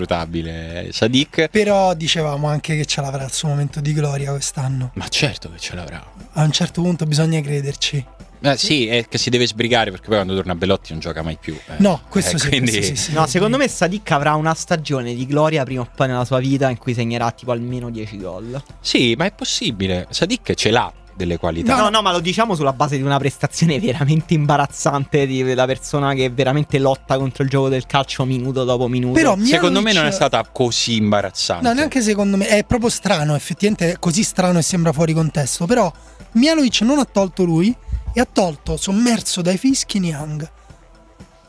imperscrutabile. 0.00 0.88
Sadik. 0.92 1.48
Però 1.50 1.94
dicevamo 1.94 2.48
anche 2.48 2.76
che 2.76 2.84
ce 2.84 3.00
l'avrà 3.00 3.24
il 3.24 3.32
suo 3.32 3.48
momento 3.48 3.80
di 3.80 3.85
gloria 3.92 4.30
quest'anno. 4.32 4.90
Ma 4.94 5.08
certo 5.08 5.50
che 5.50 5.58
ce 5.58 5.74
l'avrà. 5.74 6.04
A 6.32 6.42
un 6.42 6.52
certo 6.52 6.82
punto 6.82 7.04
bisogna 7.06 7.40
crederci. 7.40 8.04
Eh, 8.38 8.56
sì, 8.58 8.86
è 8.86 9.08
che 9.08 9.16
si 9.18 9.30
deve 9.30 9.46
sbrigare 9.46 9.90
perché 9.90 10.06
poi 10.08 10.16
quando 10.16 10.34
torna 10.34 10.54
Belotti 10.54 10.92
non 10.92 11.00
gioca 11.00 11.22
mai 11.22 11.38
più. 11.40 11.54
eh. 11.54 11.74
No, 11.78 12.02
questo 12.08 12.36
Eh, 12.36 12.38
sì. 12.38 12.48
quindi- 12.48 12.70
questo 12.72 12.94
sì, 12.94 13.02
sì. 13.02 13.12
No, 13.14 13.26
secondo 13.26 13.56
me 13.56 13.66
Sadik 13.66 14.10
avrà 14.10 14.34
una 14.34 14.52
stagione 14.54 15.14
di 15.14 15.26
gloria 15.26 15.64
prima 15.64 15.80
o 15.82 15.88
poi 15.94 16.06
nella 16.08 16.24
sua 16.24 16.38
vita 16.38 16.68
in 16.68 16.76
cui 16.76 16.92
segnerà 16.94 17.30
tipo 17.32 17.50
almeno 17.52 17.90
10 17.90 18.18
gol. 18.18 18.62
Sì, 18.80 19.14
ma 19.16 19.24
è 19.24 19.32
possibile. 19.32 20.06
Sadik 20.10 20.52
ce 20.54 20.70
l'ha 20.70 20.92
delle 21.16 21.38
qualità. 21.38 21.76
No, 21.76 21.88
no, 21.88 22.02
ma 22.02 22.12
lo 22.12 22.20
diciamo 22.20 22.54
sulla 22.54 22.72
base 22.72 22.96
di 22.96 23.02
una 23.02 23.18
prestazione 23.18 23.80
veramente 23.80 24.34
imbarazzante 24.34 25.26
di 25.26 25.54
la 25.54 25.66
persona 25.66 26.12
che 26.14 26.28
veramente 26.30 26.78
lotta 26.78 27.16
contro 27.16 27.42
il 27.42 27.48
gioco 27.48 27.68
del 27.68 27.86
calcio 27.86 28.24
minuto 28.24 28.64
dopo 28.64 28.86
minuto. 28.86 29.14
Però 29.14 29.36
Secondo 29.42 29.80
me 29.80 29.92
non 29.92 30.06
è 30.06 30.10
stata 30.10 30.44
così 30.50 30.96
imbarazzante. 30.96 31.66
No, 31.66 31.72
neanche 31.72 32.02
secondo 32.02 32.36
me. 32.36 32.46
È 32.46 32.64
proprio 32.64 32.90
strano, 32.90 33.34
effettivamente 33.34 33.92
è 33.92 33.98
così 33.98 34.22
strano 34.22 34.58
e 34.58 34.62
sembra 34.62 34.92
fuori 34.92 35.12
contesto. 35.12 35.66
Però 35.66 35.90
Mialovic 36.32 36.82
non 36.82 36.98
ha 36.98 37.04
tolto 37.04 37.44
lui 37.44 37.74
e 38.12 38.20
ha 38.20 38.28
tolto, 38.30 38.76
sommerso 38.76 39.42
dai 39.42 39.56
fischi, 39.56 39.98
Niang. 39.98 40.50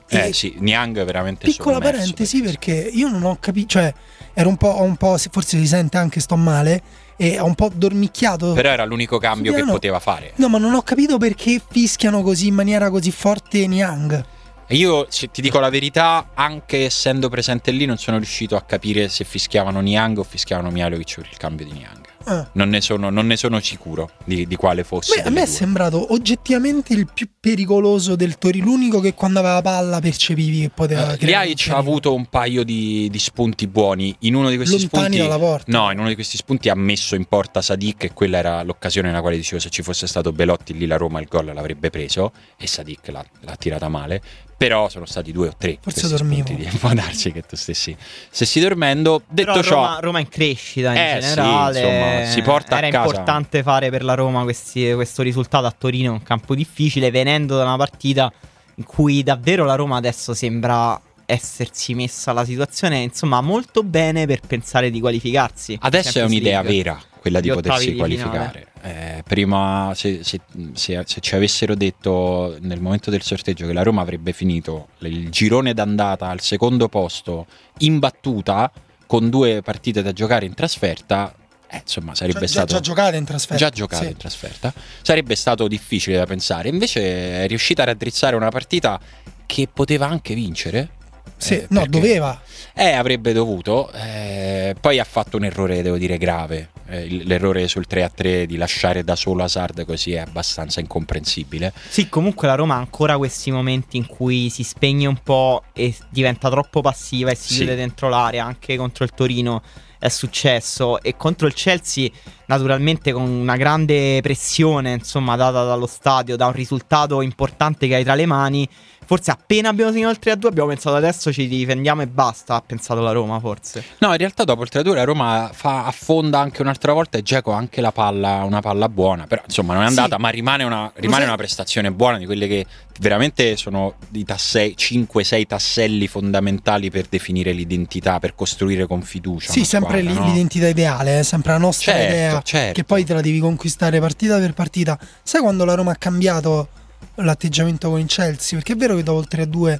Eh 0.09 0.31
sì, 0.31 0.55
Niang 0.59 0.97
è 0.99 1.03
veramente 1.03 1.45
Piccola 1.45 1.79
parentesi 1.79 2.41
perché 2.41 2.71
io 2.73 3.09
non 3.09 3.23
ho 3.23 3.37
capito, 3.41 3.67
cioè 3.67 3.93
ero 4.33 4.47
un 4.47 4.55
po', 4.55 4.81
un 4.81 4.95
po', 4.95 5.17
forse 5.17 5.57
si 5.59 5.67
sente 5.67 5.97
anche 5.97 6.21
sto 6.21 6.37
male 6.37 6.81
e 7.17 7.39
ho 7.39 7.45
un 7.45 7.55
po' 7.55 7.69
dormicchiato. 7.73 8.53
Però 8.53 8.69
era 8.69 8.85
l'unico 8.85 9.17
cambio 9.17 9.53
che 9.53 9.63
No, 9.63 9.71
poteva 9.73 9.99
fare. 9.99 10.31
No, 10.35 10.47
ma 10.47 10.57
non 10.59 10.73
ho 10.73 10.81
capito 10.83 11.17
perché 11.17 11.61
fischiano 11.67 12.21
così 12.21 12.47
in 12.47 12.53
maniera 12.53 12.89
così 12.89 13.11
forte 13.11 13.67
Niang. 13.67 14.23
Io 14.71 15.05
se 15.09 15.31
ti 15.31 15.41
dico 15.41 15.59
la 15.59 15.69
verità, 15.69 16.31
anche 16.33 16.85
essendo 16.85 17.29
presente 17.29 17.71
lì, 17.71 17.85
non 17.85 17.97
sono 17.97 18.17
riuscito 18.17 18.55
a 18.55 18.61
capire 18.61 19.07
se 19.07 19.23
fischiavano 19.23 19.79
Niang 19.79 20.17
o 20.17 20.23
fischiavano 20.23 20.69
Mialovic 20.71 21.15
per 21.15 21.27
il 21.31 21.37
cambio 21.37 21.65
di 21.65 21.71
Niang. 21.71 22.06
Ah. 22.29 22.45
Non 22.53 22.67
ne 22.69 22.81
sono, 22.81 23.09
non 23.09 23.25
ne 23.25 23.37
sono 23.37 23.59
sicuro 23.61 24.11
di, 24.25 24.45
di 24.47 24.55
quale 24.57 24.83
fosse. 24.83 25.21
Beh, 25.21 25.27
a 25.27 25.29
me 25.31 25.41
è 25.43 25.45
due. 25.45 25.53
sembrato 25.53 26.13
oggettivamente 26.13 26.93
il 26.93 27.07
più 27.13 27.29
pericoloso 27.39 28.15
del 28.17 28.37
Torino, 28.37 28.65
l'unico 28.65 28.99
che 28.99 29.13
quando 29.13 29.39
aveva 29.39 29.61
palla 29.61 30.01
percepivi 30.01 30.59
che 30.61 30.69
poteva 30.69 31.13
Eh, 31.13 31.17
creare 31.17 31.45
Liaic 31.45 31.69
ha 31.69 31.77
avuto 31.77 32.13
un 32.13 32.25
paio 32.25 32.63
di, 32.63 33.07
di 33.09 33.19
spunti 33.19 33.65
buoni. 33.67 34.13
In 34.19 34.35
uno 34.35 34.49
di 34.49 34.57
questi 34.57 34.77
Lontani 34.79 35.15
spunti. 35.15 35.17
dalla 35.17 35.39
porta. 35.39 35.71
No, 35.71 35.91
in 35.91 35.99
uno 35.99 36.09
di 36.09 36.15
questi 36.15 36.35
spunti 36.35 36.67
ha 36.69 36.75
messo 36.75 37.15
in 37.15 37.25
porta 37.25 37.61
Sadik 37.61 38.03
e 38.03 38.13
quella 38.13 38.37
era 38.39 38.61
l'occasione 38.63 39.07
nella 39.07 39.21
quale 39.21 39.37
dicevo 39.37 39.61
se 39.61 39.69
ci 39.69 39.81
fosse 39.81 40.05
stato 40.05 40.31
Belotti 40.33 40.75
lì 40.77 40.85
la 40.85 40.97
Roma 40.97 41.21
il 41.21 41.27
gol 41.29 41.45
l'avrebbe 41.53 41.89
preso 41.89 42.33
e 42.57 42.67
Sadik 42.67 43.07
l'ha, 43.07 43.25
l'ha 43.41 43.55
tirata 43.55 43.87
male. 43.87 44.21
Però 44.57 44.89
sono 44.89 45.05
stati 45.05 45.31
due 45.31 45.49
o 45.49 45.53
tre. 45.55 45.77
Forse 45.79 46.07
dormivo. 46.07 46.51
Può 46.79 46.91
darsi 46.93 47.31
che 47.31 47.43
tu 47.43 47.55
stessi, 47.55 47.95
stessi 48.29 48.59
dormendo. 48.59 49.21
Detto 49.29 49.51
Però 49.51 49.61
ciò, 49.63 49.75
Roma, 49.75 49.99
Roma 49.99 50.19
in 50.19 50.29
crescita 50.29 50.91
in 50.93 50.97
Eh, 50.97 51.21
sì, 51.21 51.27
generale. 51.29 51.79
insomma, 51.79 52.31
si 52.31 52.41
porta 52.41 52.75
a 52.75 52.77
Era 52.79 52.89
casa- 52.89 53.05
importante 53.05 53.61
fare 53.61 53.89
per 53.91 54.03
la 54.03 54.15
Roma 54.15 54.41
questi- 54.43 54.91
questo 54.93 55.21
risultato 55.21 55.67
a 55.67 55.71
Torino, 55.77 56.11
un 56.11 56.23
campo 56.23 56.55
difficile, 56.55 57.11
venendo 57.11 57.55
da 57.55 57.63
una 57.63 57.77
partita 57.77 58.31
in 58.75 58.83
cui 58.83 59.21
davvero 59.21 59.63
la 59.63 59.75
Roma 59.75 59.97
adesso 59.97 60.33
sembra 60.33 60.99
essersi 61.29 61.93
messa 61.93 62.31
la 62.31 62.45
situazione 62.45 62.99
insomma 62.99 63.41
molto 63.41 63.83
bene 63.83 64.25
per 64.25 64.39
pensare 64.47 64.89
di 64.89 64.99
qualificarsi. 64.99 65.77
Adesso 65.81 66.19
è 66.19 66.23
un'idea 66.23 66.61
League. 66.61 66.83
vera 66.83 67.01
quella 67.17 67.39
di 67.39 67.49
potersi 67.49 67.91
di 67.91 67.97
qualificare. 67.97 68.67
Eh, 68.81 69.23
prima, 69.27 69.91
se, 69.95 70.23
se- 70.23 70.39
se- 70.73 71.03
se 71.05 71.19
ci 71.19 71.35
avessero 71.35 71.75
detto 71.75 72.55
nel 72.61 72.79
momento 72.79 73.09
del 73.09 73.21
sorteggio 73.21 73.65
che 73.67 73.73
la 73.73 73.83
Roma 73.83 74.01
avrebbe 74.01 74.31
finito 74.33 74.89
il 74.99 75.29
girone 75.29 75.73
d'andata 75.73 76.27
al 76.27 76.39
secondo 76.41 76.87
posto 76.87 77.47
imbattuta 77.79 78.71
con 79.05 79.29
due 79.29 79.61
partite 79.61 80.01
da 80.01 80.11
giocare 80.13 80.45
in 80.45 80.53
trasferta, 80.53 81.33
eh, 81.69 81.79
insomma, 81.81 82.13
sarebbe 82.15 82.39
Già, 82.39 82.45
già, 82.45 82.51
stato. 82.51 82.73
già 82.73 82.79
giocate 82.79 83.17
in 83.17 83.25
trasferta. 83.25 83.65
Già 83.65 83.69
giocate 83.71 84.05
Sì. 84.05 84.11
in 84.11 84.17
trasferta, 84.17 84.73
sarebbe 85.01 85.35
stato 85.35 85.67
difficile 85.67 86.17
da 86.17 86.25
pensare. 86.25 86.69
Invece 86.69 87.43
è 87.43 87.47
riuscita 87.47 87.81
a 87.81 87.85
raddrizzare 87.85 88.35
una 88.35 88.49
partita 88.49 88.99
che 89.45 89.67
poteva 89.71 90.07
anche 90.07 90.33
vincere. 90.33 90.89
Sì, 91.37 91.55
eh, 91.55 91.65
no, 91.69 91.81
perché- 91.81 91.89
doveva. 91.89 92.41
eh, 92.73 92.91
avrebbe 92.91 93.33
dovuto. 93.33 93.91
eh, 93.91 94.75
poi 94.79 94.99
ha 94.99 95.03
fatto 95.03 95.37
un 95.37 95.43
errore, 95.45 95.81
devo 95.81 95.97
dire, 95.97 96.17
grave. 96.17 96.69
Eh, 96.89 97.07
l'errore 97.25 97.67
sul 97.67 97.85
3-3 97.87 98.45
di 98.45 98.55
lasciare 98.55 99.03
da 99.03 99.15
solo 99.17 99.43
Hazard 99.43 99.83
così 99.85 100.13
è 100.13 100.19
abbastanza 100.19 100.79
incomprensibile. 100.79 101.73
Sì, 101.89 102.07
comunque 102.07 102.47
la 102.47 102.55
Roma 102.55 102.75
ha 102.75 102.77
ancora 102.77 103.17
questi 103.17 103.51
momenti 103.51 103.97
in 103.97 104.05
cui 104.07 104.49
si 104.49 104.63
spegne 104.63 105.05
un 105.05 105.17
po' 105.21 105.63
e 105.73 105.93
diventa 106.09 106.49
troppo 106.49 106.79
passiva 106.81 107.29
e 107.31 107.35
si 107.35 107.49
Sì. 107.53 107.57
chiude 107.57 107.75
dentro 107.75 108.07
l'area, 108.07 108.45
anche 108.45 108.77
contro 108.77 109.03
il 109.03 109.11
Torino 109.13 109.61
è 109.99 110.09
successo 110.09 111.01
e 111.01 111.17
contro 111.17 111.47
il 111.47 111.53
Chelsea 111.55 112.07
naturalmente 112.45 113.11
con 113.11 113.23
una 113.23 113.57
grande 113.57 114.21
pressione 114.21 114.93
insomma 114.93 115.35
data 115.35 115.65
dallo 115.65 115.87
stadio, 115.87 116.35
da 116.37 116.45
un 116.45 116.53
risultato 116.53 117.21
importante 117.21 117.87
che 117.87 117.95
hai 117.95 118.03
tra 118.03 118.13
le 118.15 118.25
mani, 118.27 118.69
forse 119.07 119.31
appena 119.31 119.69
abbiamo 119.69 119.91
segnato 119.91 120.11
il 120.11 120.19
3-2 120.37 120.45
abbiamo 120.47 120.69
pensato 120.69 120.95
adesso 120.95 121.31
ci 121.33 121.47
difendiamo 121.47 122.01
e 122.03 122.07
basta, 122.07 122.55
ha 122.55 122.61
pensato 122.61 122.99
la 123.01 123.11
Roma 123.11 123.39
forse. 123.39 123.83
No, 123.99 124.11
in 124.11 124.17
realtà 124.17 124.43
dopo 124.43 124.61
il 124.63 124.69
3-2 124.71 124.93
la 124.93 125.03
Roma 125.05 125.49
fa- 125.53 125.85
affonda 125.85 126.39
anche 126.39 126.61
un'altra 126.61 126.93
volta 126.93 127.17
e 127.17 127.23
Geco 127.23 127.53
ha 127.53 127.57
anche 127.57 127.81
la 127.81 127.91
palla, 127.91 128.43
una 128.43 128.59
palla 128.61 128.87
buona. 128.89 129.25
Però 129.25 129.41
insomma 129.45 129.73
non 129.73 129.83
è 129.83 129.89
Sì. 129.89 129.97
andata, 129.97 130.17
ma 130.19 130.29
rimane, 130.29 130.63
una, 130.63 130.91
rimane 130.95 131.23
una 131.23 131.37
prestazione 131.37 131.91
buona 131.91 132.17
di 132.19 132.25
quelle 132.25 132.47
che 132.47 132.65
veramente 132.99 133.55
sono 133.55 133.95
i 134.11 134.23
tasse- 134.25 134.73
5-6 134.75 135.45
tasselli 135.47 136.07
fondamentali 136.07 136.89
per 136.91 137.05
definire 137.07 137.51
l'identità, 137.53 138.19
per 138.19 138.35
costruire 138.35 138.85
con 138.87 139.01
fiducia. 139.01 139.51
Sì, 139.51 139.63
sempre 139.63 139.99
squadra, 140.01 140.11
lì- 140.13 140.19
no? 140.19 140.25
l'identità 140.27 140.67
ideale, 140.67 141.19
è 141.19 141.23
sempre 141.23 141.53
la 141.53 141.59
nostra 141.59 141.93
Certo, 141.93 142.13
idea. 142.13 142.41
certo. 142.41 142.73
Che 142.73 142.83
poi 142.83 143.03
te 143.05 143.13
la 143.13 143.21
devi 143.21 143.39
conquistare 143.39 143.99
partita 143.99 144.37
per 144.37 144.53
partita. 144.53 144.99
Sai 145.23 145.41
quando 145.41 145.63
la 145.65 145.75
Roma 145.75 145.91
ha 145.91 145.95
cambiato 145.95 146.67
l'atteggiamento 147.15 147.89
con 147.89 147.99
il 147.99 148.07
Chelsea? 148.07 148.57
Perché 148.57 148.73
è 148.73 148.75
vero 148.75 148.95
che 148.95 149.03
dopo 149.03 149.19
il 149.19 149.27
3-2 149.29 149.79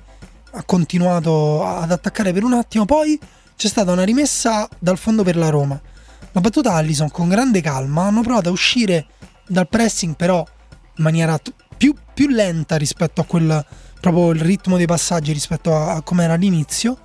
ha 0.51 0.63
continuato 0.63 1.63
ad 1.63 1.91
attaccare 1.91 2.34
per 2.34 2.43
un 2.43 2.53
attimo, 2.53 2.86
poi 2.86 3.20
c'è 3.55 3.68
stata 3.68 3.91
una 3.91 4.03
rimessa 4.03 4.68
dal 4.80 4.97
fondo 4.97 5.24
per 5.24 5.36
la 5.36 5.49
Roma. 5.49 5.80
La 6.32 6.41
battuta 6.41 6.74
Allison 6.74 7.09
con 7.09 7.28
grande 7.28 7.61
calma 7.61 8.03
hanno 8.03 8.22
provato 8.22 8.49
a 8.49 8.51
uscire 8.51 9.07
dal 9.47 9.68
pressing, 9.68 10.15
però 10.15 10.45
in 10.97 11.03
maniera 11.03 11.39
più, 11.76 11.93
più 12.13 12.28
lenta 12.28 12.76
rispetto 12.76 13.22
a 13.22 13.26
quel 13.26 13.65
proprio 13.99 14.32
il 14.32 14.41
ritmo 14.41 14.78
dei 14.78 14.86
passaggi 14.86 15.32
rispetto 15.32 15.76
a, 15.76 15.95
a 15.95 16.01
come 16.01 16.24
era 16.24 16.34
all'inizio. 16.34 16.97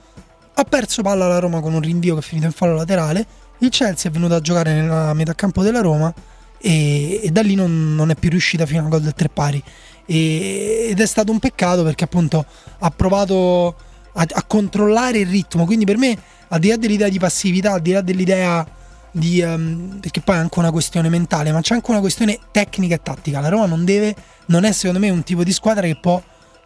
Ha 0.54 0.64
perso 0.64 1.02
palla 1.02 1.26
la 1.26 1.38
Roma 1.38 1.60
con 1.60 1.72
un 1.72 1.80
rinvio 1.80 2.14
che 2.14 2.20
è 2.20 2.22
finito 2.22 2.46
in 2.46 2.52
fallo 2.52 2.74
laterale. 2.74 3.26
Il 3.58 3.70
Chelsea 3.70 4.10
è 4.10 4.14
venuto 4.14 4.34
a 4.34 4.40
giocare 4.40 4.74
nella 4.74 5.14
metà 5.14 5.34
campo 5.34 5.62
della 5.62 5.80
Roma 5.80 6.12
e, 6.58 7.20
e 7.22 7.30
da 7.30 7.42
lì 7.42 7.54
non, 7.54 7.94
non 7.94 8.10
è 8.10 8.14
più 8.14 8.30
riuscita 8.30 8.66
fino 8.66 8.82
al 8.82 8.88
gol 8.88 9.02
del 9.02 9.14
tre 9.14 9.28
pari. 9.28 9.62
E- 10.06 10.88
ed 10.90 11.00
è 11.00 11.06
stato 11.06 11.32
un 11.32 11.38
peccato 11.38 11.82
perché 11.82 12.04
appunto 12.04 12.44
ha 12.78 12.90
provato 12.90 13.74
a, 14.14 14.26
a 14.28 14.42
controllare 14.44 15.18
il 15.18 15.26
ritmo. 15.26 15.64
Quindi 15.64 15.84
per 15.84 15.98
me, 15.98 16.16
al 16.48 16.58
di 16.58 16.68
là 16.68 16.76
dell'idea 16.76 17.08
di 17.08 17.18
passività, 17.18 17.72
al 17.72 17.82
di 17.82 17.92
là 17.92 18.00
dell'idea 18.00 18.66
di... 19.10 19.40
ehm, 19.40 19.98
perché 20.00 20.20
poi 20.20 20.36
è 20.36 20.38
anche 20.38 20.58
una 20.58 20.70
questione 20.70 21.08
mentale, 21.08 21.52
ma 21.52 21.60
c'è 21.60 21.74
anche 21.74 21.90
una 21.90 22.00
questione 22.00 22.38
tecnica 22.50 22.94
e 22.94 23.02
tattica. 23.02 23.40
La 23.40 23.48
Roma 23.48 23.66
non 23.66 23.84
deve, 23.84 24.14
non 24.46 24.64
è 24.64 24.72
secondo 24.72 24.98
me 24.98 25.10
un 25.10 25.22
tipo 25.22 25.44
di 25.44 25.52
squadra 25.52 25.86
che 25.86 25.96
può 26.00 26.22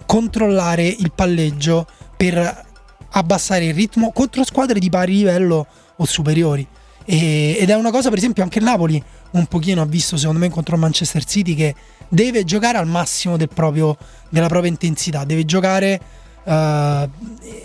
controllare 0.06 0.86
il 0.86 1.12
palleggio 1.14 1.86
per 2.16 2.64
abbassare 3.10 3.66
il 3.66 3.74
ritmo 3.74 4.12
contro 4.12 4.44
squadre 4.44 4.78
di 4.78 4.90
pari 4.90 5.16
livello 5.16 5.66
o 5.96 6.04
superiori. 6.04 6.66
E- 7.04 7.56
ed 7.58 7.70
è 7.70 7.74
una 7.74 7.90
cosa, 7.90 8.08
per 8.08 8.18
esempio, 8.18 8.42
anche 8.42 8.58
il 8.58 8.64
Napoli 8.64 9.02
un 9.32 9.46
pochino 9.46 9.82
ha 9.82 9.86
visto, 9.86 10.16
secondo 10.16 10.40
me, 10.40 10.50
contro 10.50 10.74
il 10.74 10.80
Manchester 10.80 11.24
City 11.24 11.54
che 11.54 11.74
deve 12.08 12.44
giocare 12.44 12.78
al 12.78 12.86
massimo 12.86 13.36
del 13.36 13.48
proprio- 13.48 13.96
della 14.28 14.48
propria 14.48 14.70
intensità, 14.70 15.24
deve 15.24 15.44
giocare. 15.44 16.00
eh, 16.48 17.08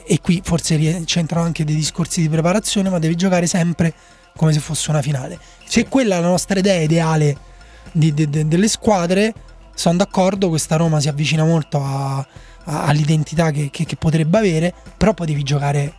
e 0.07 0.19
qui 0.21 0.41
forse 0.43 1.03
c'entrano 1.05 1.45
anche 1.45 1.63
dei 1.63 1.75
discorsi 1.75 2.19
di 2.21 2.29
preparazione, 2.29 2.89
ma 2.89 2.97
deve 2.97 3.13
giocare 3.13 3.45
sempre 3.45 3.93
come 4.35 4.53
se 4.53 4.59
fosse 4.59 4.89
una 4.89 5.03
finale. 5.03 5.37
Se 5.67 5.87
quella 5.87 6.17
è 6.17 6.19
la 6.19 6.27
nostra 6.29 6.57
idea 6.57 6.81
ideale 6.81 7.37
di- 7.91 8.11
de- 8.11 8.27
de- 8.27 8.47
delle 8.47 8.67
squadre, 8.67 9.35
sono 9.75 9.97
d'accordo. 9.97 10.49
Questa 10.49 10.77
Roma 10.77 10.99
si 10.99 11.09
avvicina 11.09 11.43
molto 11.45 11.79
a- 11.83 12.17
a- 12.17 12.83
all'identità 12.85 13.51
che, 13.51 13.69
che- 13.71 13.85
che 13.85 13.95
potrebbe 13.97 14.39
avere, 14.39 14.73
però 14.97 15.13
poi 15.13 15.27
devi 15.27 15.43
giocare 15.43 15.93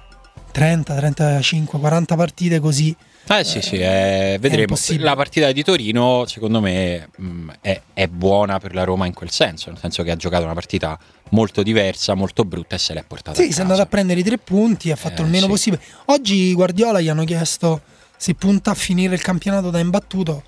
30, 0.51 0.95
35, 0.97 1.79
40 1.79 2.17
partite 2.17 2.59
così. 2.59 2.97
Eh 3.29 3.45
sì, 3.45 3.63
sì, 3.63 3.77
eh, 3.77 4.37
vedremo. 4.41 4.77
La 4.99 5.15
partita 5.15 5.53
di 5.53 5.63
Torino, 5.63 6.25
secondo 6.27 6.61
me, 6.61 7.09
mh, 7.17 7.51
è, 7.61 7.81
è 7.95 8.07
buona 8.09 8.59
per 8.59 8.75
la 8.75 8.85
Roma 8.85 9.07
in 9.07 9.15
quel 9.15 9.31
senso, 9.31 9.71
nel 9.71 9.79
senso 9.79 10.03
che 10.03 10.11
ha 10.11 10.17
giocato 10.17 10.45
una 10.45 10.55
partita 10.55 10.99
molto 11.31 11.63
diversa, 11.63 12.15
molto 12.15 12.45
brutta 12.45 12.75
e 12.75 12.79
se 12.79 12.93
l'è 12.95 13.05
portata 13.07 13.41
Sì, 13.41 13.53
si 13.53 13.59
è 13.59 13.63
andato 13.63 13.81
a 13.81 13.87
prendere 13.87 14.21
i 14.21 14.23
tre 14.23 14.39
punti, 14.39 14.91
ha 14.91 14.97
fatto 14.97 15.23
Eh, 15.23 15.25
il 15.25 15.31
meno 15.31 15.45
sì. 15.45 15.51
possibile. 15.51 15.83
Oggi 16.07 16.53
Guardiola 16.53 17.01
gli 17.01 17.09
hanno 17.09 17.25
chiesto 17.25 17.81
se 18.17 18.35
punta 18.35 18.73
a 18.73 18.75
finire 18.75 19.15
il 19.15 19.23
campionato 19.23 19.71
da 19.71 19.79
imbattuto 19.79 20.43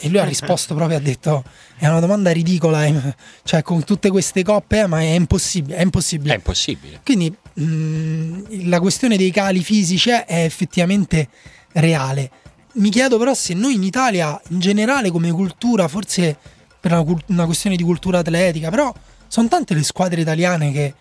e 0.00 0.08
lui 0.08 0.18
ha 0.18 0.24
risposto 0.26 0.74
proprio, 0.74 0.96
ha 0.96 1.00
detto 1.00 1.44
è 1.76 1.86
una 1.86 2.00
domanda 2.00 2.32
ridicola, 2.32 2.84
eh, 2.86 3.14
cioè 3.44 3.62
con 3.62 3.84
tutte 3.84 4.10
queste 4.10 4.42
coppe, 4.42 4.80
eh, 4.80 4.86
ma 4.86 5.00
è 5.00 5.14
impossibile, 5.14 5.76
è 5.76 5.82
impossibile. 5.82 6.32
È 6.32 6.36
impossibile. 6.36 7.00
Quindi 7.04 7.32
mh, 7.52 8.68
la 8.68 8.80
questione 8.80 9.16
dei 9.16 9.30
cali 9.30 9.62
fisici 9.62 10.10
è 10.10 10.24
effettivamente 10.44 11.28
reale. 11.80 12.30
Mi 12.74 12.90
chiedo 12.90 13.18
però 13.18 13.34
se 13.34 13.54
noi 13.54 13.74
in 13.74 13.82
Italia, 13.82 14.40
in 14.50 14.60
generale 14.60 15.10
come 15.10 15.30
cultura, 15.30 15.88
forse 15.88 16.36
per 16.80 16.92
una, 16.92 17.04
una 17.26 17.44
questione 17.44 17.76
di 17.76 17.82
cultura 17.82 18.18
atletica, 18.18 18.70
però 18.70 18.92
sono 19.26 19.48
tante 19.48 19.74
le 19.74 19.82
squadre 19.82 20.20
italiane 20.20 20.70
che 20.72 20.94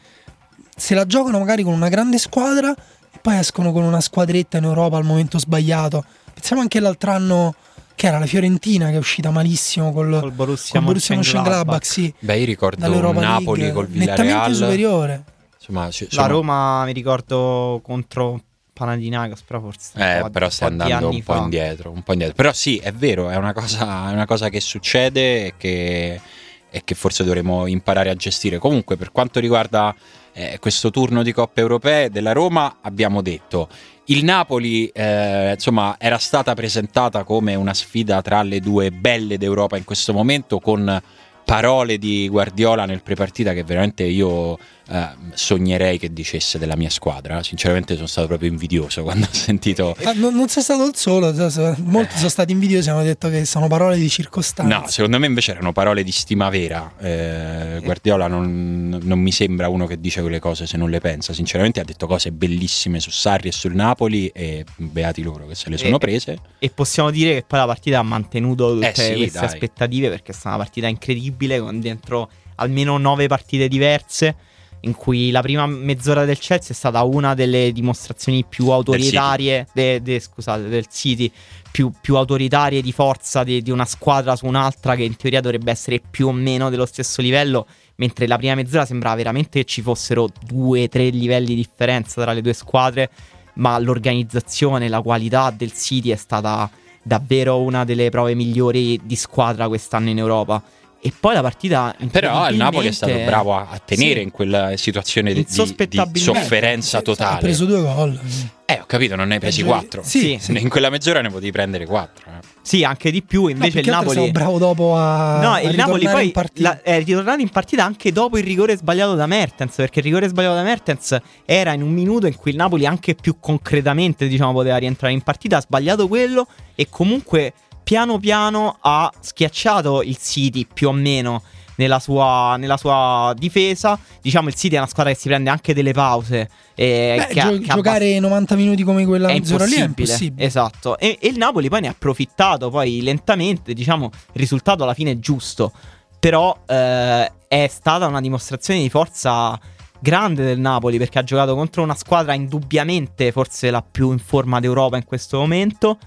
se 0.76 0.96
la 0.96 1.06
giocano 1.06 1.40
magari 1.40 1.64
con 1.64 1.74
una 1.74 1.90
grande 1.90 2.18
squadra 2.18 2.74
e 2.74 3.20
poi 3.22 3.38
escono 3.38 3.72
con 3.72 3.84
una 3.84 4.02
squadretta 4.02 4.58
in 4.58 4.64
Europa 4.64 4.98
al 4.98 5.04
momento 5.06 5.38
sbagliato. 5.40 6.04
Pensiamo 6.34 6.62
anche 6.62 6.80
l'altro 6.80 7.12
anno 7.12 7.56
che 7.96 8.08
era 8.08 8.20
la 8.20 8.28
Fiorentina 8.28 8.90
che 8.90 8.96
è 8.96 8.98
uscita 9.00 9.32
malissimo 9.32 9.92
col, 9.92 10.20
Col 10.20 10.32
Borussia, 10.32 10.74
col 10.80 10.84
Borussia 10.88 11.16
Mönchengladbach, 11.16 11.84
sì, 11.86 12.14
Beh, 12.20 12.38
io 12.38 12.46
ricordo 12.46 12.86
un 12.86 13.16
Napoli 13.16 13.62
League, 13.62 13.74
col 13.76 13.88
nettamente 13.90 14.24
Villarreal. 14.24 14.54
superiore. 14.56 15.24
Insomma, 15.60 15.90
ci- 15.90 16.08
La 16.12 16.28
Roma 16.28 16.86
mi 16.86 16.94
ricordo 16.94 17.80
contro 17.84 18.42
Panathinaikos, 18.78 19.42
però 19.42 19.60
forse 19.60 19.92
Eh, 19.96 20.22
po' 20.22 20.30
però 20.30 20.50
stai 20.50 20.70
andando 20.70 21.10
un 21.10 21.24
po' 21.24 21.36
indietro, 21.36 21.92
un 21.92 22.04
po' 22.04 22.12
indietro. 22.12 22.36
Però 22.36 22.54
sì, 22.54 22.78
è 22.78 22.92
vero, 22.92 23.30
è 23.30 23.36
una 23.36 23.54
cosa, 23.54 24.10
è 24.10 24.14
una 24.14 24.26
cosa 24.26 24.50
che 24.50 24.60
succede 24.60 25.46
e 25.46 25.54
che, 25.58 26.22
e 26.70 26.82
che 26.84 26.96
forse 26.96 27.24
dovremo 27.24 27.66
imparare 27.66 28.10
a 28.10 28.16
gestire. 28.16 28.58
Comunque, 28.60 28.96
per 28.98 29.12
quanto 29.12 29.40
riguarda 29.40 29.96
eh, 30.34 30.58
questo 30.60 30.92
turno 30.92 31.24
di 31.24 31.32
Coppe 31.32 31.62
Europee 31.62 32.10
della 32.10 32.34
Roma, 32.34 32.78
abbiamo 32.82 33.22
detto 33.22 33.68
il 34.06 34.24
Napoli, 34.24 34.88
eh, 34.88 35.52
insomma, 35.54 35.96
era 36.00 36.18
stata 36.18 36.54
presentata 36.54 37.24
come 37.24 37.56
una 37.56 37.74
sfida 37.74 38.22
tra 38.22 38.42
le 38.44 38.60
due 38.60 38.92
belle 38.92 39.38
d'Europa 39.38 39.76
in 39.76 39.84
questo 39.84 40.14
momento, 40.14 40.60
con 40.60 41.02
parole 41.44 41.98
di 41.98 42.28
Guardiola 42.28 42.86
nel 42.86 43.02
prepartita 43.02 43.54
che 43.54 43.64
veramente 43.64 44.04
io 44.04 44.58
eh, 44.90 45.10
sognerei 45.34 45.98
che 45.98 46.12
dicesse 46.14 46.58
della 46.58 46.76
mia 46.76 46.90
squadra. 46.90 47.44
Sinceramente 47.44 47.96
sono 47.96 48.08
stato 48.08 48.28
proprio 48.28 48.50
invidioso 48.50 49.04
quando 49.04 49.26
ho 49.26 49.34
sentito 49.34 49.96
Ma 50.04 50.14
non, 50.14 50.34
non 50.36 50.48
sei 50.48 50.64
stato 50.64 50.86
il 50.86 50.96
solo, 50.96 51.34
so- 51.34 51.50
so- 51.50 51.76
molti 51.80 52.16
sono 52.18 52.30
stati 52.30 52.52
invidiosi, 52.52 52.90
hanno 52.90 53.04
detto 53.04 53.30
che 53.30 53.46
sono 53.46 53.68
parole 53.68 53.98
di 53.98 54.10
circostanza. 54.10 54.80
No, 54.80 54.88
secondo 54.88 55.20
me 55.20 55.26
invece 55.28 55.52
erano 55.52 55.72
parole 55.72 56.04
di 56.04 56.12
stima 56.12 56.50
vera. 56.50 56.92
Eh, 57.00 57.80
Guardiola 57.84 58.28
non, 58.28 59.00
non 59.04 59.20
mi 59.20 59.32
sembra 59.32 59.68
uno 59.70 59.86
che 59.86 60.00
dice 60.00 60.22
quelle 60.22 60.40
cose 60.40 60.66
se 60.68 60.78
non 60.78 60.90
le 60.90 61.00
pensa. 61.00 61.34
Sinceramente 61.34 61.80
ha 61.80 61.84
detto 61.84 62.08
cose 62.08 62.32
bellissime 62.32 63.00
su 63.00 63.10
Sarri 63.12 63.50
e 63.50 63.52
sul 63.52 63.76
Napoli 63.76 64.28
e 64.28 64.66
beati 64.78 65.22
loro 65.22 65.48
che 65.48 65.56
se 65.56 65.70
le 65.70 65.78
sono 65.78 65.96
E- 65.96 66.00
prese. 66.00 66.38
E 66.60 66.70
possiamo 66.70 67.12
dire 67.12 67.34
che 67.34 67.44
poi 67.48 67.60
la 67.60 67.66
partita 67.66 68.00
ha 68.00 68.04
mantenuto 68.04 68.74
tutte 68.74 68.90
Eh 68.90 68.94
sì, 68.96 69.14
queste 69.16 69.40
dai. 69.40 69.48
aspettative 69.48 70.10
perché 70.10 70.32
è 70.32 70.34
stata 70.34 70.56
una 70.56 70.64
partita 70.64 70.88
incredibile 70.88 71.60
con 71.60 71.80
dentro 71.80 72.30
almeno 72.56 72.98
nove 72.98 73.28
partite 73.28 73.68
diverse 73.68 74.36
in 74.82 74.96
cui 74.96 75.32
la 75.32 75.42
prima 75.42 75.66
mezz'ora 75.66 76.26
del 76.26 76.38
Chelsea 76.38 76.72
è 76.72 76.74
stata 76.74 77.04
una 77.04 77.34
delle 77.34 77.72
dimostrazioni 77.72 78.46
più 78.48 78.70
autoritarie 78.70 79.68
de- 79.74 80.02
de- 80.02 80.20
scusate, 80.20 80.68
del 80.68 80.88
City 80.88 81.32
più, 81.72 81.92
più 82.00 82.16
autoritarie 82.16 82.82
di 82.82 82.92
forza 82.92 83.44
di, 83.44 83.62
di 83.62 83.72
una 83.72 83.86
squadra 83.86 84.36
su 84.36 84.46
un'altra 84.46 84.96
che 84.96 85.04
in 85.04 85.16
teoria 85.16 85.42
dovrebbe 85.42 85.72
essere 85.72 86.00
più 86.00 86.28
o 86.28 86.32
meno 86.32 86.70
dello 86.70 86.86
stesso 86.86 87.22
livello 87.22 87.66
mentre 87.96 88.28
la 88.28 88.38
prima 88.38 88.56
mezz'ora 88.56 88.86
sembrava 88.86 89.16
veramente 89.16 89.60
che 89.60 89.66
ci 89.66 89.82
fossero 89.82 90.30
due 90.46 90.84
o 90.84 90.88
tre 90.88 91.10
livelli 91.10 91.48
di 91.48 91.56
differenza 91.56 92.22
tra 92.22 92.34
le 92.34 92.42
due 92.42 92.54
squadre 92.54 93.10
ma 93.58 93.78
l'organizzazione, 93.80 94.88
la 94.88 95.02
qualità 95.02 95.52
del 95.52 95.74
City 95.74 96.10
è 96.10 96.16
stata 96.16 96.70
davvero 97.02 97.62
una 97.62 97.86
delle 97.86 98.10
prove 98.10 98.36
migliori 98.36 99.00
di 99.04 99.16
squadra 99.16 99.68
quest'anno 99.68 100.10
in 100.10 100.18
Europa. 100.18 100.62
E 101.08 101.14
poi 101.18 101.34
la 101.36 101.42
partita. 101.42 101.96
Però 102.12 102.50
il 102.50 102.58
Napoli 102.58 102.90
è 102.90 102.92
stato 102.92 103.14
bravo 103.24 103.56
a, 103.56 103.80
tenere 103.86 104.16
Sì. 104.20 104.22
in 104.24 104.32
quella 104.32 104.76
situazione 104.76 105.34
di, 105.34 105.46
di- 105.48 106.20
sofferenza 106.20 106.98
Ha 106.98 107.02
totale. 107.02 107.40
preso 107.40 107.64
due 107.64 107.82
gol. 107.82 108.20
Eh, 108.66 108.80
ho 108.82 108.86
capito, 108.86 109.16
non 109.16 109.30
ne 109.30 109.36
hai 109.36 109.40
presi 109.40 109.62
Eh, 109.62 109.64
quattro. 109.64 110.02
sì, 110.04 110.38
sì. 110.42 110.52
In 110.60 110.68
quella 110.68 110.90
mezz'ora 110.90 111.22
ne 111.22 111.30
potevi 111.30 111.52
prendere 111.52 111.86
quattro. 111.86 112.30
eh. 112.30 112.46
Sì, 112.62 112.84
anche 112.84 113.10
di 113.12 113.24
più. 113.24 113.44
No, 113.44 113.50
Invece 113.52 113.80
più 113.80 113.90
il 113.90 113.96
Napoli. 113.98 114.12
stato 114.18 114.32
bravo 114.32 114.58
dopo 114.58 114.98
a, 114.98 115.40
No, 115.40 115.52
a 115.54 115.62
il 115.62 115.76
Napoli 115.78 116.04
poi 116.10 116.34
la- 116.56 116.82
è 116.82 116.98
ritornato 117.02 117.40
in 117.40 117.48
partita 117.50 117.86
anche 117.86 118.12
dopo 118.12 118.38
il 118.38 118.44
rigore 118.44 118.76
sbagliato 118.76 119.16
da 119.16 119.26
Mertens. 119.28 119.76
Perché 119.76 120.00
il 120.00 120.06
rigore 120.06 120.28
sbagliato 120.28 120.56
da 120.56 120.64
Mertens 120.64 121.18
era 121.46 121.72
in 121.72 121.84
un 121.84 121.92
minuto 121.94 122.28
in 122.28 122.36
cui 122.36 122.52
il 122.52 122.58
Napoli 122.58 122.86
anche 122.86 123.16
più 123.16 123.38
concretamente, 123.40 124.28
diciamo, 124.28 124.52
poteva 124.52 124.76
rientrare 124.76 125.14
in 125.14 125.22
partita. 125.22 125.56
Ha 125.56 125.62
sbagliato 125.62 126.10
quello 126.10 126.46
e 126.76 126.88
comunque 126.90 127.54
piano 127.88 128.20
piano 128.20 128.80
ha 128.82 129.10
schiacciato 129.18 130.02
il 130.02 130.18
City 130.18 130.68
più 130.72 130.90
o 130.90 130.92
meno. 130.92 131.42
Nella 131.78 132.00
sua, 132.00 132.56
nella 132.58 132.76
sua 132.76 133.34
difesa, 133.38 133.98
diciamo, 134.20 134.50
il 134.50 134.56
City 134.56 134.76
è 134.76 134.80
una 134.80 134.88
squadra 134.88 135.14
che 135.14 135.18
si 135.18 135.28
prende 135.28 135.52
anche 135.52 135.76
delle 135.76 135.94
pause. 135.94 136.50
E 136.74 137.16
Beh, 137.18 137.34
che 137.34 137.40
gio- 137.40 137.60
che 137.60 137.68
giocare 137.68 138.20
90 138.20 138.56
minuti 138.56 138.84
come 138.84 139.06
quella 139.06 139.28
mezz'ora 139.28 139.64
lì 139.66 139.76
è 139.76 139.84
impossibile. 139.84 140.04
impossibile. 140.04 140.46
Esatto. 140.46 140.98
E, 140.98 141.18
e 141.22 141.28
il 141.28 141.38
Napoli 141.38 141.70
poi 141.70 141.82
ne 141.82 141.88
ha 141.88 141.92
approfittato, 141.92 142.72
poi 142.72 143.02
lentamente, 143.04 143.74
diciamo, 143.74 144.06
il 144.06 144.34
risultato 144.34 144.84
alla 144.84 144.96
fine 144.96 145.12
è 145.12 145.20
giusto. 145.20 145.72
Però 146.20 146.64
eh, 146.66 147.32
è 147.48 147.68
stata 147.70 148.08
una 148.08 148.22
dimostrazione 148.22 148.82
di 148.82 148.90
forza 148.90 149.58
grande 150.00 150.44
del 150.44 150.60
Napoli 150.60 150.98
perché 150.98 151.20
ha 151.20 151.24
giocato 151.24 151.56
contro 151.56 151.84
una 151.84 151.96
squadra 151.96 152.34
indubbiamente 152.34 153.32
forse 153.32 153.70
la 153.70 153.84
più 153.84 154.12
in 154.12 154.20
forma 154.20 154.60
d'Europa 154.60 154.98
in 154.98 155.06
questo 155.06 155.38
momento. 155.38 156.00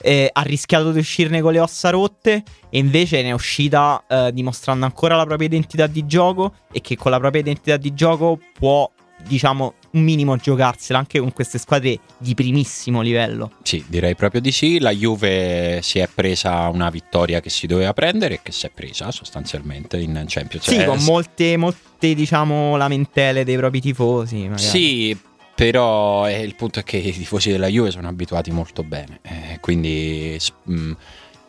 Eh, 0.00 0.30
ha 0.32 0.42
rischiato 0.42 0.92
di 0.92 1.00
uscirne 1.00 1.40
con 1.40 1.52
le 1.52 1.60
ossa 1.60 1.90
rotte 1.90 2.42
e 2.70 2.78
invece 2.78 3.22
ne 3.22 3.30
è 3.30 3.32
uscita 3.32 4.04
eh, 4.08 4.30
dimostrando 4.32 4.84
ancora 4.84 5.16
la 5.16 5.24
propria 5.24 5.48
identità 5.48 5.86
di 5.86 6.06
gioco 6.06 6.54
e 6.70 6.80
che 6.80 6.96
con 6.96 7.10
la 7.10 7.18
propria 7.18 7.40
identità 7.40 7.76
di 7.76 7.92
gioco 7.94 8.38
può, 8.52 8.88
diciamo, 9.26 9.74
un 9.90 10.02
minimo 10.02 10.36
giocarsela 10.36 10.98
anche 10.98 11.18
con 11.18 11.32
queste 11.32 11.58
squadre 11.58 11.98
di 12.18 12.34
primissimo 12.34 13.00
livello. 13.00 13.52
Sì, 13.62 13.84
direi 13.88 14.14
proprio 14.14 14.40
di 14.40 14.52
sì. 14.52 14.78
La 14.78 14.90
Juve 14.92 15.80
si 15.82 15.98
è 15.98 16.08
presa 16.14 16.68
una 16.68 16.90
vittoria 16.90 17.40
che 17.40 17.50
si 17.50 17.66
doveva 17.66 17.92
prendere 17.92 18.34
e 18.34 18.40
che 18.42 18.52
si 18.52 18.66
è 18.66 18.70
presa 18.70 19.10
sostanzialmente 19.10 19.98
in 19.98 20.24
Champions 20.26 20.68
Sì, 20.68 20.76
Eh, 20.76 20.84
con 20.84 21.02
molte, 21.04 21.56
molte, 21.56 22.14
diciamo, 22.14 22.76
lamentele 22.76 23.44
dei 23.44 23.56
propri 23.56 23.80
tifosi. 23.80 24.42
Magari. 24.42 24.62
Sì, 24.62 25.18
però 25.58 26.28
eh, 26.28 26.40
il 26.40 26.54
punto 26.54 26.78
è 26.78 26.84
che 26.84 26.98
i 26.98 27.10
tifosi 27.10 27.50
della 27.50 27.66
Juve 27.66 27.90
sono 27.90 28.06
abituati 28.06 28.52
molto 28.52 28.84
bene, 28.84 29.18
eh, 29.22 29.58
quindi 29.58 30.38
mh, 30.62 30.92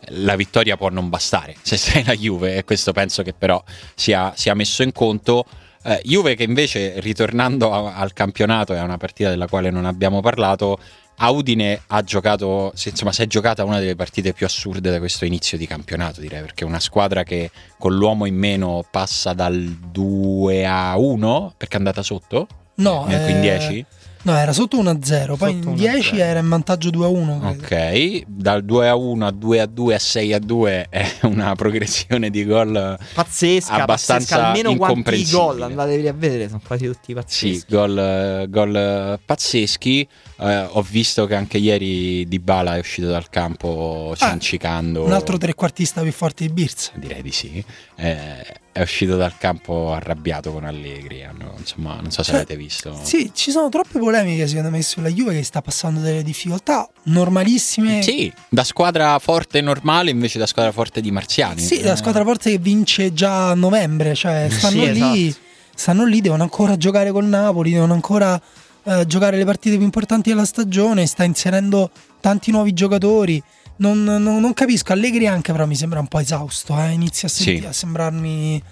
la 0.08 0.34
vittoria 0.34 0.76
può 0.76 0.88
non 0.88 1.08
bastare 1.08 1.54
se 1.62 1.76
sei 1.76 2.02
la 2.02 2.16
Juve 2.16 2.56
e 2.56 2.64
questo 2.64 2.90
penso 2.90 3.22
che 3.22 3.34
però 3.34 3.62
sia, 3.94 4.32
sia 4.34 4.52
messo 4.54 4.82
in 4.82 4.90
conto. 4.90 5.44
Eh, 5.84 6.00
Juve 6.02 6.34
che 6.34 6.42
invece 6.42 6.98
ritornando 6.98 7.72
a- 7.72 7.94
al 7.94 8.12
campionato 8.12 8.74
è 8.74 8.80
una 8.80 8.96
partita 8.96 9.28
della 9.28 9.46
quale 9.46 9.70
non 9.70 9.84
abbiamo 9.84 10.18
parlato. 10.18 10.80
A 11.18 11.30
Udine 11.30 11.80
ha 11.86 12.02
giocato, 12.02 12.72
insomma, 12.84 13.12
si 13.12 13.22
è 13.22 13.28
giocata 13.28 13.62
una 13.62 13.78
delle 13.78 13.94
partite 13.94 14.32
più 14.32 14.44
assurde 14.44 14.90
da 14.90 14.98
questo 14.98 15.24
inizio 15.24 15.56
di 15.56 15.68
campionato, 15.68 16.20
direi, 16.20 16.40
perché 16.40 16.64
una 16.64 16.80
squadra 16.80 17.22
che 17.22 17.52
con 17.78 17.94
l'uomo 17.94 18.24
in 18.26 18.34
meno 18.34 18.84
passa 18.90 19.34
dal 19.34 19.56
2 19.56 20.66
a 20.66 20.98
1 20.98 21.54
perché 21.56 21.74
è 21.74 21.78
andata 21.78 22.02
sotto 22.02 22.48
No, 22.80 23.06
eh, 23.08 23.22
15? 23.22 23.86
No, 24.22 24.36
era 24.36 24.52
sotto 24.52 24.76
1-0, 24.82 25.36
poi 25.36 25.54
Sotto 25.54 25.68
in 25.68 25.74
1-0. 25.74 25.76
10 25.76 26.18
era 26.18 26.40
in 26.40 26.48
vantaggio 26.48 26.90
2-1. 26.90 27.56
credo. 27.56 27.64
Ok, 27.64 28.22
dal 28.26 28.62
2 28.64 28.88
a 28.88 28.94
1 28.94 29.26
a 29.26 29.30
2 29.30 29.60
a 29.60 29.66
2 29.66 29.94
a 29.94 29.98
6 29.98 30.32
a 30.34 30.38
2 30.38 30.86
è 30.90 31.10
una 31.22 31.54
progressione 31.54 32.28
di 32.28 32.44
gol. 32.44 32.98
Pazzesca, 33.14 33.72
Abbastanza 33.74 34.36
pazzesca. 34.36 34.46
Almeno 34.48 34.76
quanti 34.76 34.98
incomprensibile. 34.98 35.42
gol 35.42 35.62
andatevi 35.62 36.08
a 36.08 36.12
vedere, 36.12 36.48
sono 36.48 36.60
quasi 36.66 36.84
tutti 36.86 37.14
pazzeschi. 37.14 37.54
Sì, 37.54 37.64
gol, 37.68 38.46
gol 38.50 39.18
pazzeschi. 39.24 40.08
Eh, 40.42 40.68
ho 40.70 40.80
visto 40.82 41.26
che 41.26 41.34
anche 41.34 41.58
ieri 41.58 42.26
Di 42.26 42.38
Bala 42.38 42.76
è 42.76 42.78
uscito 42.78 43.08
dal 43.08 43.28
campo 43.28 44.14
ciancicando. 44.16 45.02
Ah, 45.02 45.06
un 45.06 45.12
altro 45.12 45.36
trequartista 45.36 46.00
più 46.00 46.12
forte 46.12 46.46
di 46.46 46.52
Birz. 46.52 46.92
Direi 46.94 47.20
di 47.20 47.30
sì. 47.30 47.62
Eh, 47.96 48.58
è 48.72 48.80
uscito 48.80 49.16
dal 49.16 49.36
campo 49.36 49.92
arrabbiato 49.92 50.50
con 50.52 50.64
Allegri. 50.64 51.22
Hanno, 51.24 51.52
insomma, 51.58 51.96
non 52.00 52.10
so 52.10 52.22
se 52.22 52.30
Cioè, 52.30 52.40
avete 52.40 52.56
visto. 52.56 52.98
Sì, 53.02 53.30
ci 53.34 53.50
sono 53.50 53.68
troppe 53.68 53.98
polemiche 53.98 54.46
secondo 54.46 54.70
me 54.70 54.80
sulla 54.80 55.08
Juve 55.10 55.34
che 55.34 55.42
sta 55.42 55.60
passando 55.60 56.00
delle 56.00 56.22
difficoltà 56.22 56.88
normalissime. 57.04 58.00
Sì, 58.02 58.32
da 58.48 58.64
squadra 58.64 59.18
forte 59.18 59.60
normale 59.60 60.10
invece 60.10 60.38
da 60.38 60.46
squadra 60.46 60.72
forte 60.72 61.00
di 61.02 61.10
Marziani. 61.10 61.60
Sì, 61.60 61.80
Eh, 61.80 61.96
squadra 61.96 62.24
forte 62.24 62.50
che 62.50 62.58
vince 62.58 63.12
già 63.12 63.50
a 63.50 63.54
novembre, 63.54 64.14
cioè 64.14 64.46
stanno 64.50 64.84
Sì, 64.84 64.92
lì, 64.92 65.26
esatto. 65.26 65.40
stanno 65.74 66.04
lì, 66.06 66.20
devono 66.22 66.42
ancora 66.44 66.76
giocare 66.78 67.10
col 67.12 67.26
Napoli, 67.26 67.72
devono 67.72 67.92
ancora 67.92 68.40
eh, 68.84 69.06
giocare 69.06 69.36
le 69.36 69.44
partite 69.44 69.76
più 69.76 69.84
importanti 69.84 70.30
della 70.30 70.44
stagione, 70.44 71.06
sta 71.06 71.24
inserendo 71.24 71.90
tanti 72.20 72.50
nuovi 72.50 72.72
giocatori. 72.72 73.42
Non, 73.76 74.02
non- 74.04 74.22
non 74.22 74.52
capisco, 74.52 74.92
Allegri 74.92 75.26
anche 75.26 75.52
però 75.52 75.66
mi 75.66 75.74
sembra 75.76 76.00
un 76.00 76.06
po' 76.06 76.18
esausto, 76.18 76.78
eh. 76.78 76.90
inizia 76.90 77.28
a, 77.28 77.30
senti- 77.30 77.60
Sì. 77.60 77.66
a 77.66 77.72
sembrarmi 77.72 78.62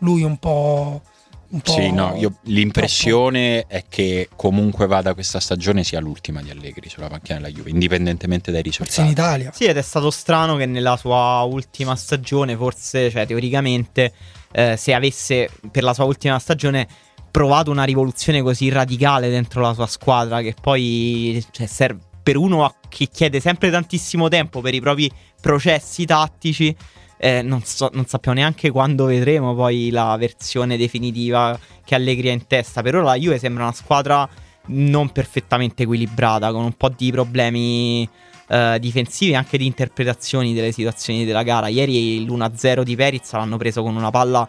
lui 0.00 0.22
un 0.22 0.36
po'... 0.36 1.02
Un 1.50 1.60
po' 1.60 1.72
Sì, 1.72 1.90
no, 1.90 2.14
io- 2.18 2.36
l'impressione 2.42 3.64
è 3.66 3.84
che 3.88 4.28
comunque 4.36 4.86
vada 4.86 5.14
questa 5.14 5.40
stagione 5.40 5.82
sia 5.82 5.98
l'ultima 5.98 6.42
di 6.42 6.50
Allegri 6.50 6.90
sulla 6.90 7.08
panchina 7.08 7.38
della 7.38 7.50
Juve, 7.50 7.70
indipendentemente 7.70 8.50
dai 8.52 8.62
Forse 8.62 8.82
in 9.00 9.06
risultati. 9.06 9.10
Italia. 9.10 9.52
Sì, 9.54 9.64
ed 9.64 9.78
è 9.78 9.82
stato 9.82 10.10
strano 10.10 10.56
che 10.56 10.66
nella 10.66 10.98
sua 10.98 11.40
ultima 11.42 11.96
stagione, 11.96 12.54
forse, 12.54 13.10
cioè 13.10 13.26
teoricamente, 13.26 14.12
eh, 14.52 14.76
se 14.76 14.92
avesse 14.92 15.48
per 15.70 15.82
la 15.84 15.94
sua 15.94 16.04
ultima 16.04 16.38
stagione 16.38 16.86
provato 17.30 17.70
una 17.70 17.84
rivoluzione 17.84 18.42
così 18.42 18.68
radicale 18.68 19.28
dentro 19.28 19.60
la 19.60 19.74
sua 19.74 19.86
squadra, 19.86 20.40
che 20.40 20.54
poi 20.60 21.44
cioè, 21.50 21.66
serve 21.66 22.06
per 22.28 22.36
uno 22.36 22.74
che 22.90 23.08
chiede 23.10 23.40
sempre 23.40 23.70
tantissimo 23.70 24.28
tempo 24.28 24.60
per 24.60 24.74
i 24.74 24.80
propri 24.80 25.10
processi 25.40 26.04
tattici. 26.04 26.76
eh, 27.16 27.40
non, 27.40 27.62
so- 27.62 27.90
non 27.94 28.04
sappiamo 28.04 28.38
neanche 28.38 28.70
quando 28.70 29.06
vedremo 29.06 29.54
poi 29.54 29.90
la 29.90 30.14
versione 30.18 30.76
definitiva 30.76 31.58
che 31.84 31.94
Allegri 31.94 32.28
ha 32.28 32.32
in 32.32 32.46
testa. 32.46 32.82
Per 32.82 32.96
ora 32.96 33.04
la 33.04 33.14
Juve 33.14 33.38
sembra 33.38 33.64
una 33.64 33.72
squadra 33.72 34.28
non 34.66 35.10
perfettamente 35.10 35.84
equilibrata, 35.84 36.52
con 36.52 36.64
un 36.64 36.74
po' 36.74 36.90
di 36.90 37.10
problemi 37.10 38.06
eh, 38.48 38.76
difensivi 38.78 39.32
e 39.32 39.36
anche 39.36 39.56
di 39.56 39.64
interpretazioni 39.64 40.52
delle 40.52 40.72
situazioni 40.72 41.24
della 41.24 41.42
gara. 41.42 41.68
Ieri 41.68 42.24
l'1-0 42.26 42.82
di 42.82 42.94
Periz 42.94 43.32
l'hanno 43.32 43.56
preso 43.56 43.82
con 43.82 43.96
una 43.96 44.10
palla 44.10 44.48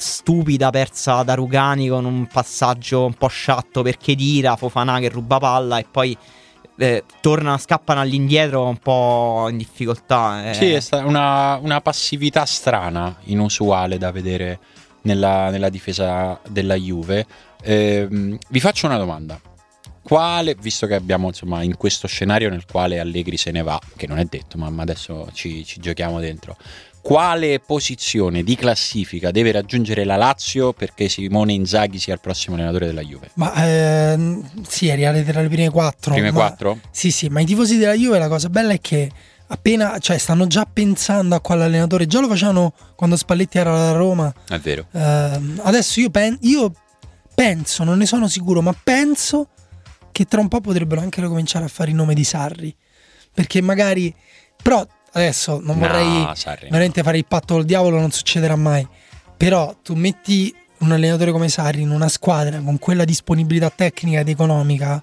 stupida 0.00 0.70
persa 0.70 1.22
da 1.22 1.34
Rugani 1.34 1.88
con 1.88 2.04
un 2.06 2.26
passaggio 2.26 3.04
un 3.04 3.14
po' 3.14 3.28
sciatto 3.28 3.82
perché 3.82 4.14
tira 4.14 4.56
Fofana 4.56 4.98
che 4.98 5.10
ruba 5.10 5.38
palla 5.38 5.78
e 5.78 5.86
poi 5.88 6.16
eh, 6.78 7.04
tornano, 7.20 7.58
scappano 7.58 8.00
all'indietro 8.00 8.66
un 8.66 8.78
po' 8.78 9.48
in 9.50 9.58
difficoltà. 9.58 10.50
eh. 10.50 10.54
Sì, 10.54 10.72
è 10.72 10.80
stata 10.80 11.04
una, 11.04 11.56
una 11.56 11.80
passività 11.82 12.46
strana, 12.46 13.16
inusuale 13.24 13.98
da 13.98 14.10
vedere 14.10 14.58
nella, 15.02 15.50
nella 15.50 15.68
difesa 15.68 16.40
della 16.48 16.74
Juve. 16.74 17.26
Ehm, 17.62 18.38
vi 18.48 18.60
faccio 18.60 18.86
una 18.86 18.96
domanda. 18.96 19.38
Quale, 20.02 20.56
visto 20.58 20.86
che 20.86 20.94
abbiamo 20.94 21.28
insomma 21.28 21.62
in 21.62 21.76
questo 21.76 22.08
scenario 22.08 22.48
nel 22.48 22.64
quale 22.64 22.98
Allegri 22.98 23.36
se 23.36 23.50
ne 23.50 23.62
va, 23.62 23.78
che 23.96 24.06
non 24.06 24.18
è 24.18 24.24
detto, 24.24 24.56
ma 24.56 24.72
adesso 24.82 25.28
ci, 25.34 25.64
ci 25.64 25.78
giochiamo 25.78 26.18
dentro, 26.18 26.56
quale 27.00 27.60
posizione 27.60 28.42
di 28.42 28.56
classifica 28.56 29.30
deve 29.30 29.52
raggiungere 29.52 30.04
la 30.04 30.16
Lazio 30.16 30.72
perché 30.72 31.08
Simone 31.08 31.52
Inzaghi 31.52 31.98
sia 31.98 32.14
il 32.14 32.20
prossimo 32.20 32.56
allenatore 32.56 32.86
della 32.86 33.02
Juve? 33.02 33.30
Ma 33.34 33.52
ehm, 33.54 34.62
sì, 34.66 34.88
è 34.88 34.96
reale 34.96 35.24
tra 35.24 35.40
le 35.40 35.48
prime 35.48 35.70
quattro. 35.70 36.12
Prime 36.12 36.30
ma- 36.30 36.38
quattro? 36.38 36.78
Sì, 36.90 37.10
sì, 37.10 37.28
ma 37.28 37.40
i 37.40 37.46
tifosi 37.46 37.76
della 37.78 37.94
Juve 37.94 38.18
la 38.18 38.28
cosa 38.28 38.48
bella 38.48 38.72
è 38.72 38.80
che 38.80 39.10
appena, 39.46 39.98
cioè 39.98 40.18
stanno 40.18 40.46
già 40.46 40.66
pensando 40.70 41.34
a 41.34 41.40
quale 41.40 41.64
allenatore, 41.64 42.06
già 42.06 42.20
lo 42.20 42.28
facevano 42.28 42.72
quando 42.94 43.16
Spalletti 43.16 43.58
era 43.58 43.72
alla 43.72 43.92
Roma. 43.92 44.32
È 44.48 44.58
vero. 44.58 44.86
Ehm, 44.92 45.60
adesso 45.64 46.00
io, 46.00 46.10
pen- 46.10 46.38
io 46.42 46.72
penso, 47.34 47.84
non 47.84 47.98
ne 47.98 48.06
sono 48.06 48.28
sicuro, 48.28 48.60
ma 48.60 48.74
penso 48.80 49.48
che 50.12 50.26
tra 50.26 50.40
un 50.40 50.48
po' 50.48 50.60
potrebbero 50.60 51.00
anche 51.00 51.20
ricominciare 51.20 51.64
a 51.64 51.68
fare 51.68 51.90
il 51.90 51.96
nome 51.96 52.14
di 52.14 52.24
Sarri. 52.24 52.74
Perché 53.32 53.60
magari, 53.62 54.14
però 54.62 54.86
adesso 55.12 55.60
non 55.62 55.78
vorrei 55.78 56.06
No, 56.22 56.34
Sarri 56.34 56.64
no. 56.64 56.70
veramente 56.70 57.02
fare 57.02 57.18
il 57.18 57.24
patto 57.26 57.54
col 57.54 57.64
diavolo, 57.64 57.98
non 57.98 58.10
succederà 58.10 58.56
mai. 58.56 58.86
Però 59.36 59.74
tu 59.82 59.94
metti 59.94 60.54
un 60.78 60.92
allenatore 60.92 61.30
come 61.32 61.48
Sarri 61.48 61.82
in 61.82 61.90
una 61.90 62.08
squadra 62.08 62.58
con 62.60 62.78
quella 62.78 63.04
disponibilità 63.04 63.70
tecnica 63.74 64.20
ed 64.20 64.28
economica, 64.28 65.02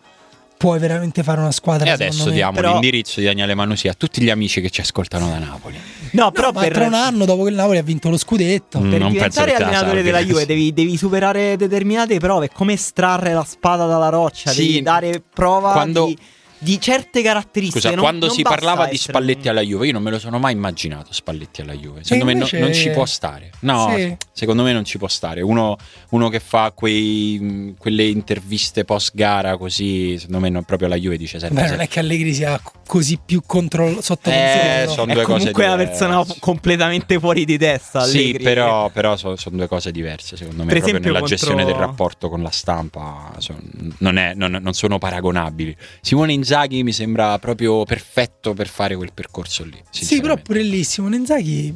puoi 0.58 0.80
veramente 0.80 1.22
fare 1.22 1.40
una 1.40 1.52
squadra. 1.52 1.86
E 1.86 1.92
adesso 1.92 2.30
diamo 2.32 2.54
Però- 2.54 2.72
l'indirizzo 2.72 3.20
di 3.20 3.28
Daniele 3.28 3.54
Manusia 3.54 3.92
a 3.92 3.94
tutti 3.96 4.22
gli 4.24 4.30
amici 4.32 4.60
che 4.60 4.72
ci 4.72 4.82
ascoltano 4.82 5.28
da 5.30 5.38
Napoli. 5.38 5.76
No, 6.12 6.24
No, 6.24 6.32
però 6.32 6.52
ma 6.52 6.62
per, 6.62 6.74
tra 6.74 6.86
un 6.88 6.96
anno 6.96 7.26
dopo 7.26 7.44
che 7.44 7.50
il 7.50 7.56
Napoli 7.56 7.78
ha 7.78 7.84
vinto 7.84 8.10
lo 8.10 8.18
scudetto. 8.18 8.80
Mm. 8.80 8.90
per 8.90 9.00
non 9.00 9.12
diventare 9.12 9.54
allenatore 9.54 10.02
della 10.02 10.24
Juve 10.24 10.46
devi, 10.48 10.74
devi 10.74 10.98
superare 10.98 11.58
determinate 11.58 12.18
prove, 12.18 12.50
come 12.52 12.74
estrarre 12.74 13.34
la 13.34 13.44
spada 13.44 13.86
dalla 13.86 14.10
roccia, 14.10 14.50
Sì. 14.52 14.66
devi 14.66 14.82
dare 14.82 15.22
prova 15.32 15.74
Quando- 15.74 16.06
di, 16.08 16.18
di 16.60 16.80
certe 16.82 17.22
caratteristiche. 17.22 17.80
Scusa, 17.82 17.94
non- 17.96 18.04
quando 18.04 18.26
non 18.28 18.36
si 18.36 18.42
parlava 18.42 18.86
di 18.88 18.96
essere 18.96 19.14
Spalletti 19.14 19.44
un- 19.44 19.48
alla 19.50 19.62
Juve, 19.62 19.86
io 19.88 19.94
non 19.94 20.02
me 20.04 20.12
lo 20.12 20.20
sono 20.20 20.40
mai 20.40 20.54
immaginato 20.54 21.14
Spalletti 21.14 21.62
alla 21.62 21.74
Juve. 21.74 22.04
Secondo 22.04 22.26
me 22.26 22.34
no- 22.34 22.38
invece- 22.40 22.60
non 22.60 22.74
ci 22.74 22.90
può 22.90 23.06
stare. 23.06 23.52
No, 23.62 23.94
Sì. 23.96 24.16
secondo 24.32 24.64
me 24.64 24.74
non 24.74 24.84
ci 24.86 24.98
può 24.98 25.08
stare. 25.08 25.42
Uno, 25.42 25.78
uno 26.10 26.30
che 26.30 26.40
fa 26.40 26.72
quei, 26.74 27.76
quelle 27.78 28.06
interviste 28.06 28.86
post 28.86 29.12
gara 29.14 29.58
così, 29.58 30.18
secondo 30.18 30.40
me 30.40 30.50
non, 30.50 30.64
proprio 30.64 30.88
la 30.88 30.96
Juve 30.96 31.18
dice 31.18 31.40
sempre... 31.40 31.64
Beh, 31.64 31.70
non 31.70 31.80
è 31.82 31.88
che 31.88 32.00
Allegri 32.00 32.34
sia 32.34 32.60
così 32.86 33.20
più 33.24 33.42
contro- 33.46 34.02
sotto 34.02 34.30
Eh, 34.30 34.34
controllo. 34.34 34.92
sono 34.92 35.12
È 35.12 35.14
due 35.14 35.24
cose 35.24 35.38
comunque 35.38 35.64
una 35.66 35.76
diverse. 35.78 36.06
persona 36.06 36.26
completamente 36.40 37.20
fuori 37.20 37.46
di 37.46 37.58
testa. 37.58 38.04
Sì, 38.06 38.18
Allegri. 38.18 38.44
però, 38.44 38.90
però 38.90 39.16
sono 39.16 39.36
due 39.52 39.68
cose 39.68 39.92
diverse, 39.92 40.36
secondo 40.38 40.64
me, 40.64 40.72
Per 40.72 40.80
proprio 40.82 40.90
esempio 40.90 41.08
nella 41.12 41.20
contro- 41.20 41.38
gestione 41.38 41.66
del 41.66 41.76
rapporto 41.76 42.30
con 42.30 42.42
la 42.42 42.52
stampa 42.52 43.32
son- 43.38 43.96
non, 44.00 44.18
è- 44.18 44.34
non- 44.36 44.60
non 44.62 44.74
sono 44.74 44.98
paragonabili. 44.98 45.76
Simone 46.02 46.34
Inzaghi 46.34 46.46
mi 46.84 46.94
sembra 46.94 47.38
proprio 47.40 47.84
perfetto 47.84 48.54
per 48.54 48.68
fare 48.68 48.96
quel 48.96 49.12
percorso 49.14 49.64
lì. 49.64 49.82
Sì, 49.90 50.22
però 50.22 50.38
pure 50.38 50.62
lì 50.62 50.84
Simone 50.84 51.18
Inzaghi 51.18 51.76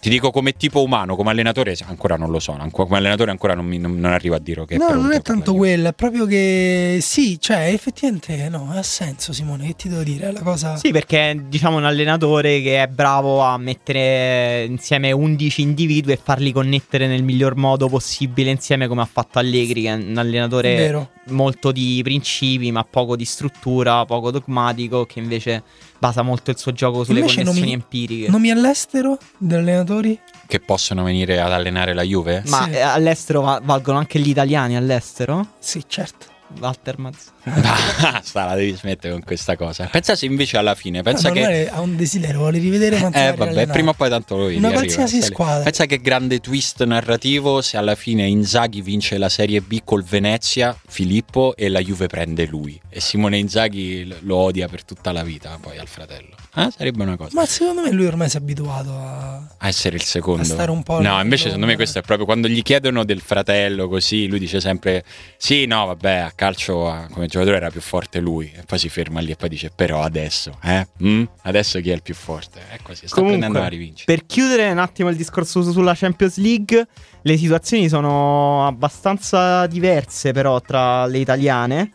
Ti 0.00 0.08
dico 0.08 0.30
come 0.30 0.56
tipo 0.56 0.82
umano, 0.82 1.14
come 1.14 1.28
allenatore, 1.30 1.76
ancora 1.86 2.16
non 2.16 2.30
lo 2.30 2.38
so. 2.38 2.56
Come 2.70 2.96
allenatore 2.96 3.30
ancora 3.30 3.52
non, 3.54 3.66
mi- 3.66 3.76
non- 3.76 3.98
non 4.00 4.12
arrivo 4.12 4.34
a 4.34 4.38
dire 4.38 4.64
che 4.64 4.76
è 4.76 4.78
No, 4.78 4.86
pronto 4.86 5.02
non 5.02 5.12
è 5.12 5.20
tanto 5.20 5.54
quello, 5.54 5.88
è 5.88 5.92
proprio 5.92 6.24
che 6.24 6.98
sì, 7.02 7.38
cioè 7.38 7.66
effettivamente 7.70 8.48
no, 8.48 8.70
ha 8.72 8.82
senso 8.82 9.34
Simone, 9.34 9.66
che 9.66 9.76
ti 9.76 9.88
devo 9.90 10.02
dire, 10.02 10.28
è 10.28 10.32
la 10.32 10.40
cosa 10.40 10.76
Sì, 10.76 10.90
perché 10.90 11.30
è 11.32 11.34
diciamo 11.34 11.76
un 11.76 11.84
allenatore 11.84 12.62
che 12.62 12.82
è 12.82 12.86
bravo 12.86 13.40
a 13.42 13.58
mettere 13.58 14.64
insieme 14.66 15.12
11 15.12 15.60
individui 15.60 16.14
e 16.14 16.20
farli 16.22 16.50
connettere 16.50 17.06
nel 17.06 17.22
miglior 17.22 17.56
modo 17.56 17.88
possibile 17.88 18.50
insieme 18.50 18.86
come 18.88 19.02
ha 19.02 19.08
fatto 19.10 19.38
Allegri, 19.38 19.82
che 19.82 19.88
è 19.90 19.92
un 19.92 20.16
allenatore 20.16 20.74
vero. 20.76 21.10
molto 21.26 21.72
di 21.72 22.00
principi 22.02 22.72
ma 22.72 22.84
poco 22.84 23.16
di 23.16 23.26
struttura, 23.26 24.06
poco 24.06 24.30
dogmatico, 24.30 25.04
che 25.04 25.18
invece 25.18 25.62
basa 26.00 26.22
molto 26.22 26.50
il 26.50 26.58
suo 26.58 26.72
gioco 26.72 27.04
sulle 27.04 27.20
Invece 27.20 27.36
connessioni 27.42 27.70
nomi- 27.70 27.80
empiriche. 27.82 28.30
Nomi 28.30 28.50
all'estero 28.50 29.18
degli 29.38 29.58
allenatori? 29.58 30.18
Che 30.46 30.58
possono 30.60 31.04
venire 31.04 31.40
ad 31.40 31.52
allenare 31.52 31.92
la 31.94 32.02
Juve? 32.02 32.42
Ma 32.46 32.64
Sì. 32.64 32.70
eh, 32.70 32.80
all'estero 32.80 33.42
va- 33.42 33.60
valgono 33.62 33.98
anche 33.98 34.18
gli 34.18 34.30
italiani 34.30 34.76
all'estero? 34.76 35.46
Sì, 35.60 35.84
certo. 35.86 36.26
Walter 36.58 36.98
Mazz. 36.98 37.28
Basta, 37.44 38.44
la 38.46 38.54
devi 38.54 38.74
smettere 38.74 39.12
con 39.12 39.22
questa 39.22 39.56
cosa. 39.56 39.86
Pensa 39.86 40.14
se 40.16 40.26
invece 40.26 40.56
alla 40.56 40.74
fine, 40.74 41.02
pensa 41.02 41.28
Ma 41.28 41.34
che... 41.34 41.68
Ha 41.70 41.80
un 41.80 41.96
desiderio, 41.96 42.38
vuole 42.38 42.58
rivedere 42.58 42.96
Eh 42.96 43.00
vabbè, 43.00 43.42
allenare. 43.42 43.66
prima 43.66 43.90
o 43.90 43.94
poi 43.94 44.08
tanto 44.08 44.36
lo 44.36 44.44
vedi. 44.44 44.56
Una 44.58 44.68
arriva, 44.68 44.82
qualsiasi 44.82 45.22
squadra. 45.22 45.62
Pensa 45.64 45.86
che 45.86 46.00
grande 46.00 46.40
twist 46.40 46.82
narrativo 46.84 47.60
se 47.62 47.76
alla 47.76 47.94
fine 47.94 48.26
Inzaghi 48.26 48.82
vince 48.82 49.16
la 49.18 49.28
Serie 49.28 49.60
B 49.60 49.80
col 49.84 50.02
Venezia, 50.04 50.76
Filippo, 50.86 51.54
e 51.56 51.68
la 51.68 51.80
Juve 51.80 52.06
prende 52.06 52.46
lui. 52.46 52.80
E 52.88 53.00
Simone 53.00 53.38
Inzaghi 53.38 54.14
lo 54.20 54.36
odia 54.36 54.68
per 54.68 54.84
tutta 54.84 55.12
la 55.12 55.22
vita 55.22 55.56
poi 55.60 55.78
al 55.78 55.88
fratello. 55.88 56.34
Eh, 56.52 56.68
sarebbe 56.76 57.02
una 57.02 57.16
cosa. 57.16 57.30
Ma 57.34 57.46
secondo 57.46 57.82
me 57.82 57.92
lui 57.92 58.06
ormai 58.06 58.28
si 58.28 58.36
è 58.36 58.40
abituato 58.40 58.90
a... 58.90 59.36
A 59.56 59.68
essere 59.68 59.94
il 59.96 60.02
secondo. 60.02 60.42
A 60.42 60.44
stare 60.44 60.70
un 60.70 60.82
po' 60.82 61.00
No, 61.00 61.20
invece 61.20 61.44
secondo 61.44 61.66
me 61.66 61.76
questo 61.76 62.00
è 62.00 62.02
proprio 62.02 62.26
quando 62.26 62.48
gli 62.48 62.62
chiedono 62.62 63.04
del 63.04 63.20
fratello 63.20 63.88
così, 63.88 64.26
lui 64.26 64.40
dice 64.40 64.60
sempre 64.60 65.04
sì, 65.36 65.66
no, 65.66 65.86
vabbè, 65.86 66.16
a 66.16 66.32
calcio 66.34 67.06
come 67.12 67.26
giocatore 67.26 67.56
era 67.56 67.70
più 67.70 67.80
forte 67.80 68.18
lui. 68.18 68.50
E 68.54 68.62
poi 68.66 68.78
si 68.78 68.88
ferma 68.88 69.20
lì 69.20 69.30
e 69.30 69.36
poi 69.36 69.48
dice 69.48 69.70
però 69.74 70.02
adesso, 70.02 70.58
eh? 70.62 70.86
Mm? 71.04 71.24
Adesso 71.42 71.80
chi 71.80 71.90
è 71.90 71.94
il 71.94 72.02
più 72.02 72.14
forte? 72.14 72.60
È 72.68 72.78
così, 72.82 73.06
sta 73.06 73.14
Comunque, 73.14 73.38
prendendo 73.38 73.58
la 73.58 73.68
rivincita. 73.68 74.12
Per 74.12 74.26
chiudere 74.26 74.70
un 74.70 74.78
attimo 74.78 75.08
il 75.08 75.16
discorso 75.16 75.62
su- 75.62 75.70
sulla 75.70 75.94
Champions 75.94 76.36
League, 76.38 76.86
le 77.22 77.36
situazioni 77.36 77.88
sono 77.88 78.66
abbastanza 78.66 79.66
diverse 79.66 80.32
però 80.32 80.60
tra 80.60 81.06
le 81.06 81.18
italiane. 81.18 81.92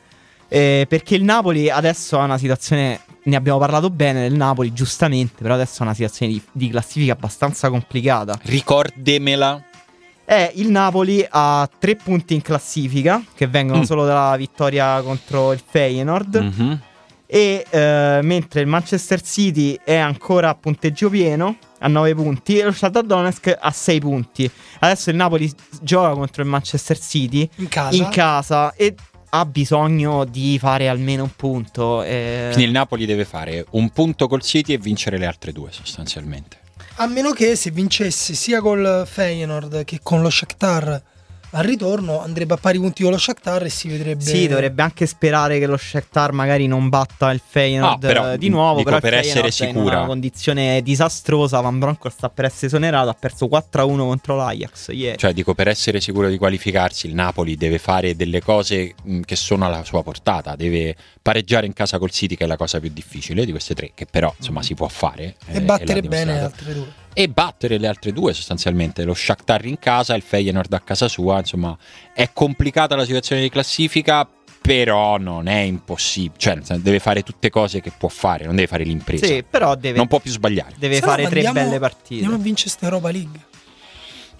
Eh, 0.48 0.86
perché 0.88 1.16
il 1.16 1.24
Napoli 1.24 1.70
adesso 1.70 2.20
ha 2.20 2.24
una 2.24 2.38
situazione, 2.38 3.00
ne 3.24 3.36
abbiamo 3.36 3.58
parlato 3.60 3.90
bene 3.90 4.22
del 4.22 4.34
Napoli, 4.34 4.72
giustamente, 4.74 5.42
però 5.42 5.54
adesso 5.56 5.82
ha 5.82 5.86
una 5.86 5.94
situazione 5.94 6.32
di, 6.34 6.42
di 6.52 6.70
classifica 6.70 7.14
abbastanza 7.14 7.70
complicata. 7.70 8.38
Ricordemela. 8.44 9.64
è 10.28 10.52
il 10.56 10.70
Napoli 10.70 11.24
a 11.30 11.70
tre 11.80 11.96
punti 11.96 12.34
in 12.34 12.42
classifica, 12.42 13.22
che 13.36 13.46
vengono 13.48 13.82
Mm. 13.82 13.84
solo 13.84 14.06
dalla 14.06 14.36
vittoria 14.36 15.00
contro 15.02 15.52
il 15.54 15.62
Feyenoord. 15.64 16.36
Mhm. 16.36 16.82
E 17.28 17.66
eh, 17.70 18.20
mentre 18.24 18.62
il 18.62 18.68
Manchester 18.68 19.20
City 19.22 19.80
è 19.84 19.96
ancora 19.96 20.50
a 20.50 20.56
punteggio 20.56 21.10
pieno, 21.10 21.58
a 21.80 21.88
9 21.88 22.14
punti, 22.16 22.58
e 22.58 22.64
lo 22.64 22.72
Shakhtar 22.72 23.04
Donetsk 23.04 23.56
a 23.60 23.72
6 23.72 24.00
punti. 24.00 24.50
Adesso 24.80 25.10
il 25.10 25.16
Napoli 25.16 25.52
gioca 25.82 26.12
contro 26.14 26.42
il 26.44 26.48
Manchester 26.50 27.00
City 27.00 27.48
In 27.58 27.68
casa. 27.68 27.96
in 27.96 28.08
casa 28.10 28.74
e 28.76 28.96
ha 29.40 29.46
bisogno 29.46 30.24
di 30.24 30.58
fare 30.60 30.88
almeno 30.88 31.24
un 31.24 31.36
punto. 31.36 32.04
eh. 32.04 32.46
Quindi 32.48 32.66
il 32.66 32.72
Napoli 32.72 33.06
deve 33.06 33.26
fare 33.26 33.66
un 33.72 33.90
punto 33.90 34.28
col 34.28 34.42
City 34.42 34.74
e 34.74 34.78
vincere 34.78 35.18
le 35.18 35.26
altre 35.26 35.52
due 35.52 35.72
sostanzialmente. 35.72 36.60
A 36.98 37.08
meno 37.08 37.32
che 37.32 37.58
se 37.58 37.72
vincesse 37.72 38.34
sia 38.34 38.62
col 38.62 39.04
Feyenoord 39.06 39.84
che 39.84 40.00
con 40.02 40.22
lo 40.22 40.30
Shakhtar 40.30 41.02
al 41.56 41.64
ritorno 41.64 42.22
andrebbe 42.22 42.54
a 42.54 42.58
pari 42.58 42.78
punti 42.80 43.04
con 43.04 43.12
lo 43.14 43.18
Shakhtar 43.18 43.64
e 43.64 43.70
si 43.70 43.88
vedrebbe 43.88 44.24
Sì, 44.24 44.48
dovrebbe 44.48 44.82
anche 44.82 45.06
sperare 45.06 45.58
che 45.60 45.66
lo 45.68 45.78
Shakhtar 45.78 46.32
magari 46.34 46.68
non 46.68 46.90
batta 46.90 47.32
il 47.32 47.42
Feyenoord 47.46 48.04
No, 48.04 48.08
però, 48.08 48.34
eh, 48.34 48.38
di 48.38 48.50
nuovo. 48.50 48.78
dico, 48.80 48.90
però 48.90 49.00
per 49.02 49.14
essere 49.16 49.42
è 49.42 49.46
in 49.46 49.52
sicura. 49.52 49.98
una 50.00 50.06
condizione 50.06 50.82
disastrosa. 50.82 51.60
Van 51.62 51.80
Bronckhorst 51.80 52.18
sta 52.18 52.30
per 52.30 52.46
essere 52.46 52.68
esonerato. 52.68 53.10
Ha 53.10 53.16
perso 53.18 53.48
4-1 53.48 53.98
contro 54.06 54.36
l'Ajax 54.36 54.90
ieri. 54.92 55.18
Cioè, 55.18 55.34
dico, 55.34 55.54
per 55.54 55.68
essere 55.70 56.02
sicuro 56.02 56.30
di 56.30 56.38
qualificarsi, 56.38 57.08
il 57.08 57.14
Napoli 57.14 57.56
deve 57.56 57.78
fare 57.78 58.16
delle 58.16 58.42
cose 58.42 58.94
che 59.24 59.36
sono 59.36 59.66
alla 59.66 59.84
sua 59.84 60.04
portata. 60.04 60.56
Deve 60.56 60.96
pareggiare 61.22 61.66
in 61.66 61.74
casa 61.74 61.98
col 62.00 62.12
City, 62.12 62.36
che 62.36 62.44
è 62.44 62.48
la 62.48 62.58
cosa 62.58 62.80
più 62.80 62.90
difficile 62.94 63.46
di 63.46 63.52
queste 63.52 63.74
tre, 63.74 63.92
che 63.96 64.06
però 64.06 64.34
insomma 64.38 64.62
si 64.62 64.74
può 64.74 64.88
fare. 64.88 65.36
eh, 65.48 65.54
e 65.54 65.58
e 65.58 65.62
battere 65.62 66.02
bene 66.02 66.34
le 66.34 66.40
altre 66.42 66.74
due. 66.74 67.04
E 67.18 67.30
battere 67.30 67.78
le 67.78 67.88
altre 67.88 68.12
due 68.12 68.34
sostanzialmente. 68.34 69.06
Lo 69.06 69.14
Shakhtar 69.14 69.66
in 69.66 69.80
casa, 69.80 70.16
il 70.16 70.22
Feyenoord 70.22 70.74
a 70.74 70.82
casa 70.82 71.08
sua. 71.08 71.40
Insomma, 71.40 71.76
è 72.14 72.30
complicata 72.34 72.96
la 72.98 73.06
situazione 73.06 73.42
di 73.42 73.50
classifica. 73.50 74.28
Però 74.62 75.18
non 75.18 75.46
è 75.48 75.60
impossibile, 75.60 76.34
cioè 76.40 76.78
deve 76.80 76.98
fare 77.00 77.22
tutte 77.22 77.52
cose 77.52 77.82
che 77.82 77.92
può 77.96 78.10
fare, 78.10 78.46
non 78.46 78.56
deve 78.56 78.68
fare 78.68 78.84
l'impresa. 78.84 79.24
Sì, 79.28 79.44
però 79.48 79.76
deve, 79.76 79.96
Non 79.96 80.08
può 80.08 80.20
più 80.20 80.32
sbagliare. 80.32 80.74
deve 80.80 81.00
no, 81.00 81.06
fare 81.06 81.28
tre 81.28 81.46
andiamo- 81.46 81.54
belle 81.70 81.80
partite. 81.80 82.14
Andiamo 82.16 82.36
a 82.36 82.40
vincere 82.40 82.70
sta 82.72 82.86
Europa 82.86 83.12
League. 83.12 83.40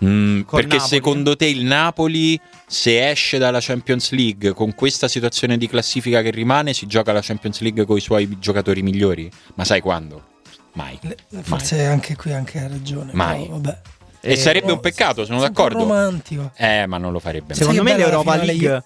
Mm, 0.04 0.42
perché 0.42 0.78
Napoli. 0.78 0.90
secondo 0.90 1.36
te 1.36 1.46
il 1.46 1.64
Napoli, 1.64 2.40
se 2.66 3.08
esce 3.08 3.38
dalla 3.38 3.60
Champions 3.62 4.10
League 4.12 4.54
con 4.54 4.74
questa 4.74 5.08
situazione 5.08 5.58
di 5.58 5.68
classifica 5.70 6.24
che 6.24 6.32
rimane, 6.32 6.74
si 6.74 6.88
gioca 6.88 7.14
la 7.14 7.22
Champions 7.22 7.60
League 7.62 7.86
con 7.86 7.96
i 7.96 8.02
suoi 8.02 8.38
giocatori 8.40 8.82
migliori? 8.82 9.30
Ma 9.54 9.64
sai 9.64 9.80
quando? 9.80 10.34
Mai. 10.76 11.00
Forse 11.42 11.84
anche 11.86 12.16
qui 12.16 12.32
anche 12.34 12.60
ha 12.60 12.68
ragione. 12.68 13.12
Mai. 13.14 13.44
però 13.44 13.54
vabbè. 13.60 13.78
E 14.22 14.32
Eh, 14.32 14.36
sarebbe 14.38 14.72
Oh, 14.72 14.76
un 14.76 14.80
peccato, 14.80 15.24
sono 15.26 15.40
d'accordo. 15.40 15.80
romantico. 15.80 16.52
Eh, 16.56 16.86
ma 16.88 16.98
non 16.98 17.12
lo 17.12 17.20
farebbe. 17.20 17.48
mai. 17.50 17.58
Secondo 17.58 17.84
me 17.84 17.92
bella 17.92 18.06
l'Europa 18.06 18.36
League, 18.38 18.84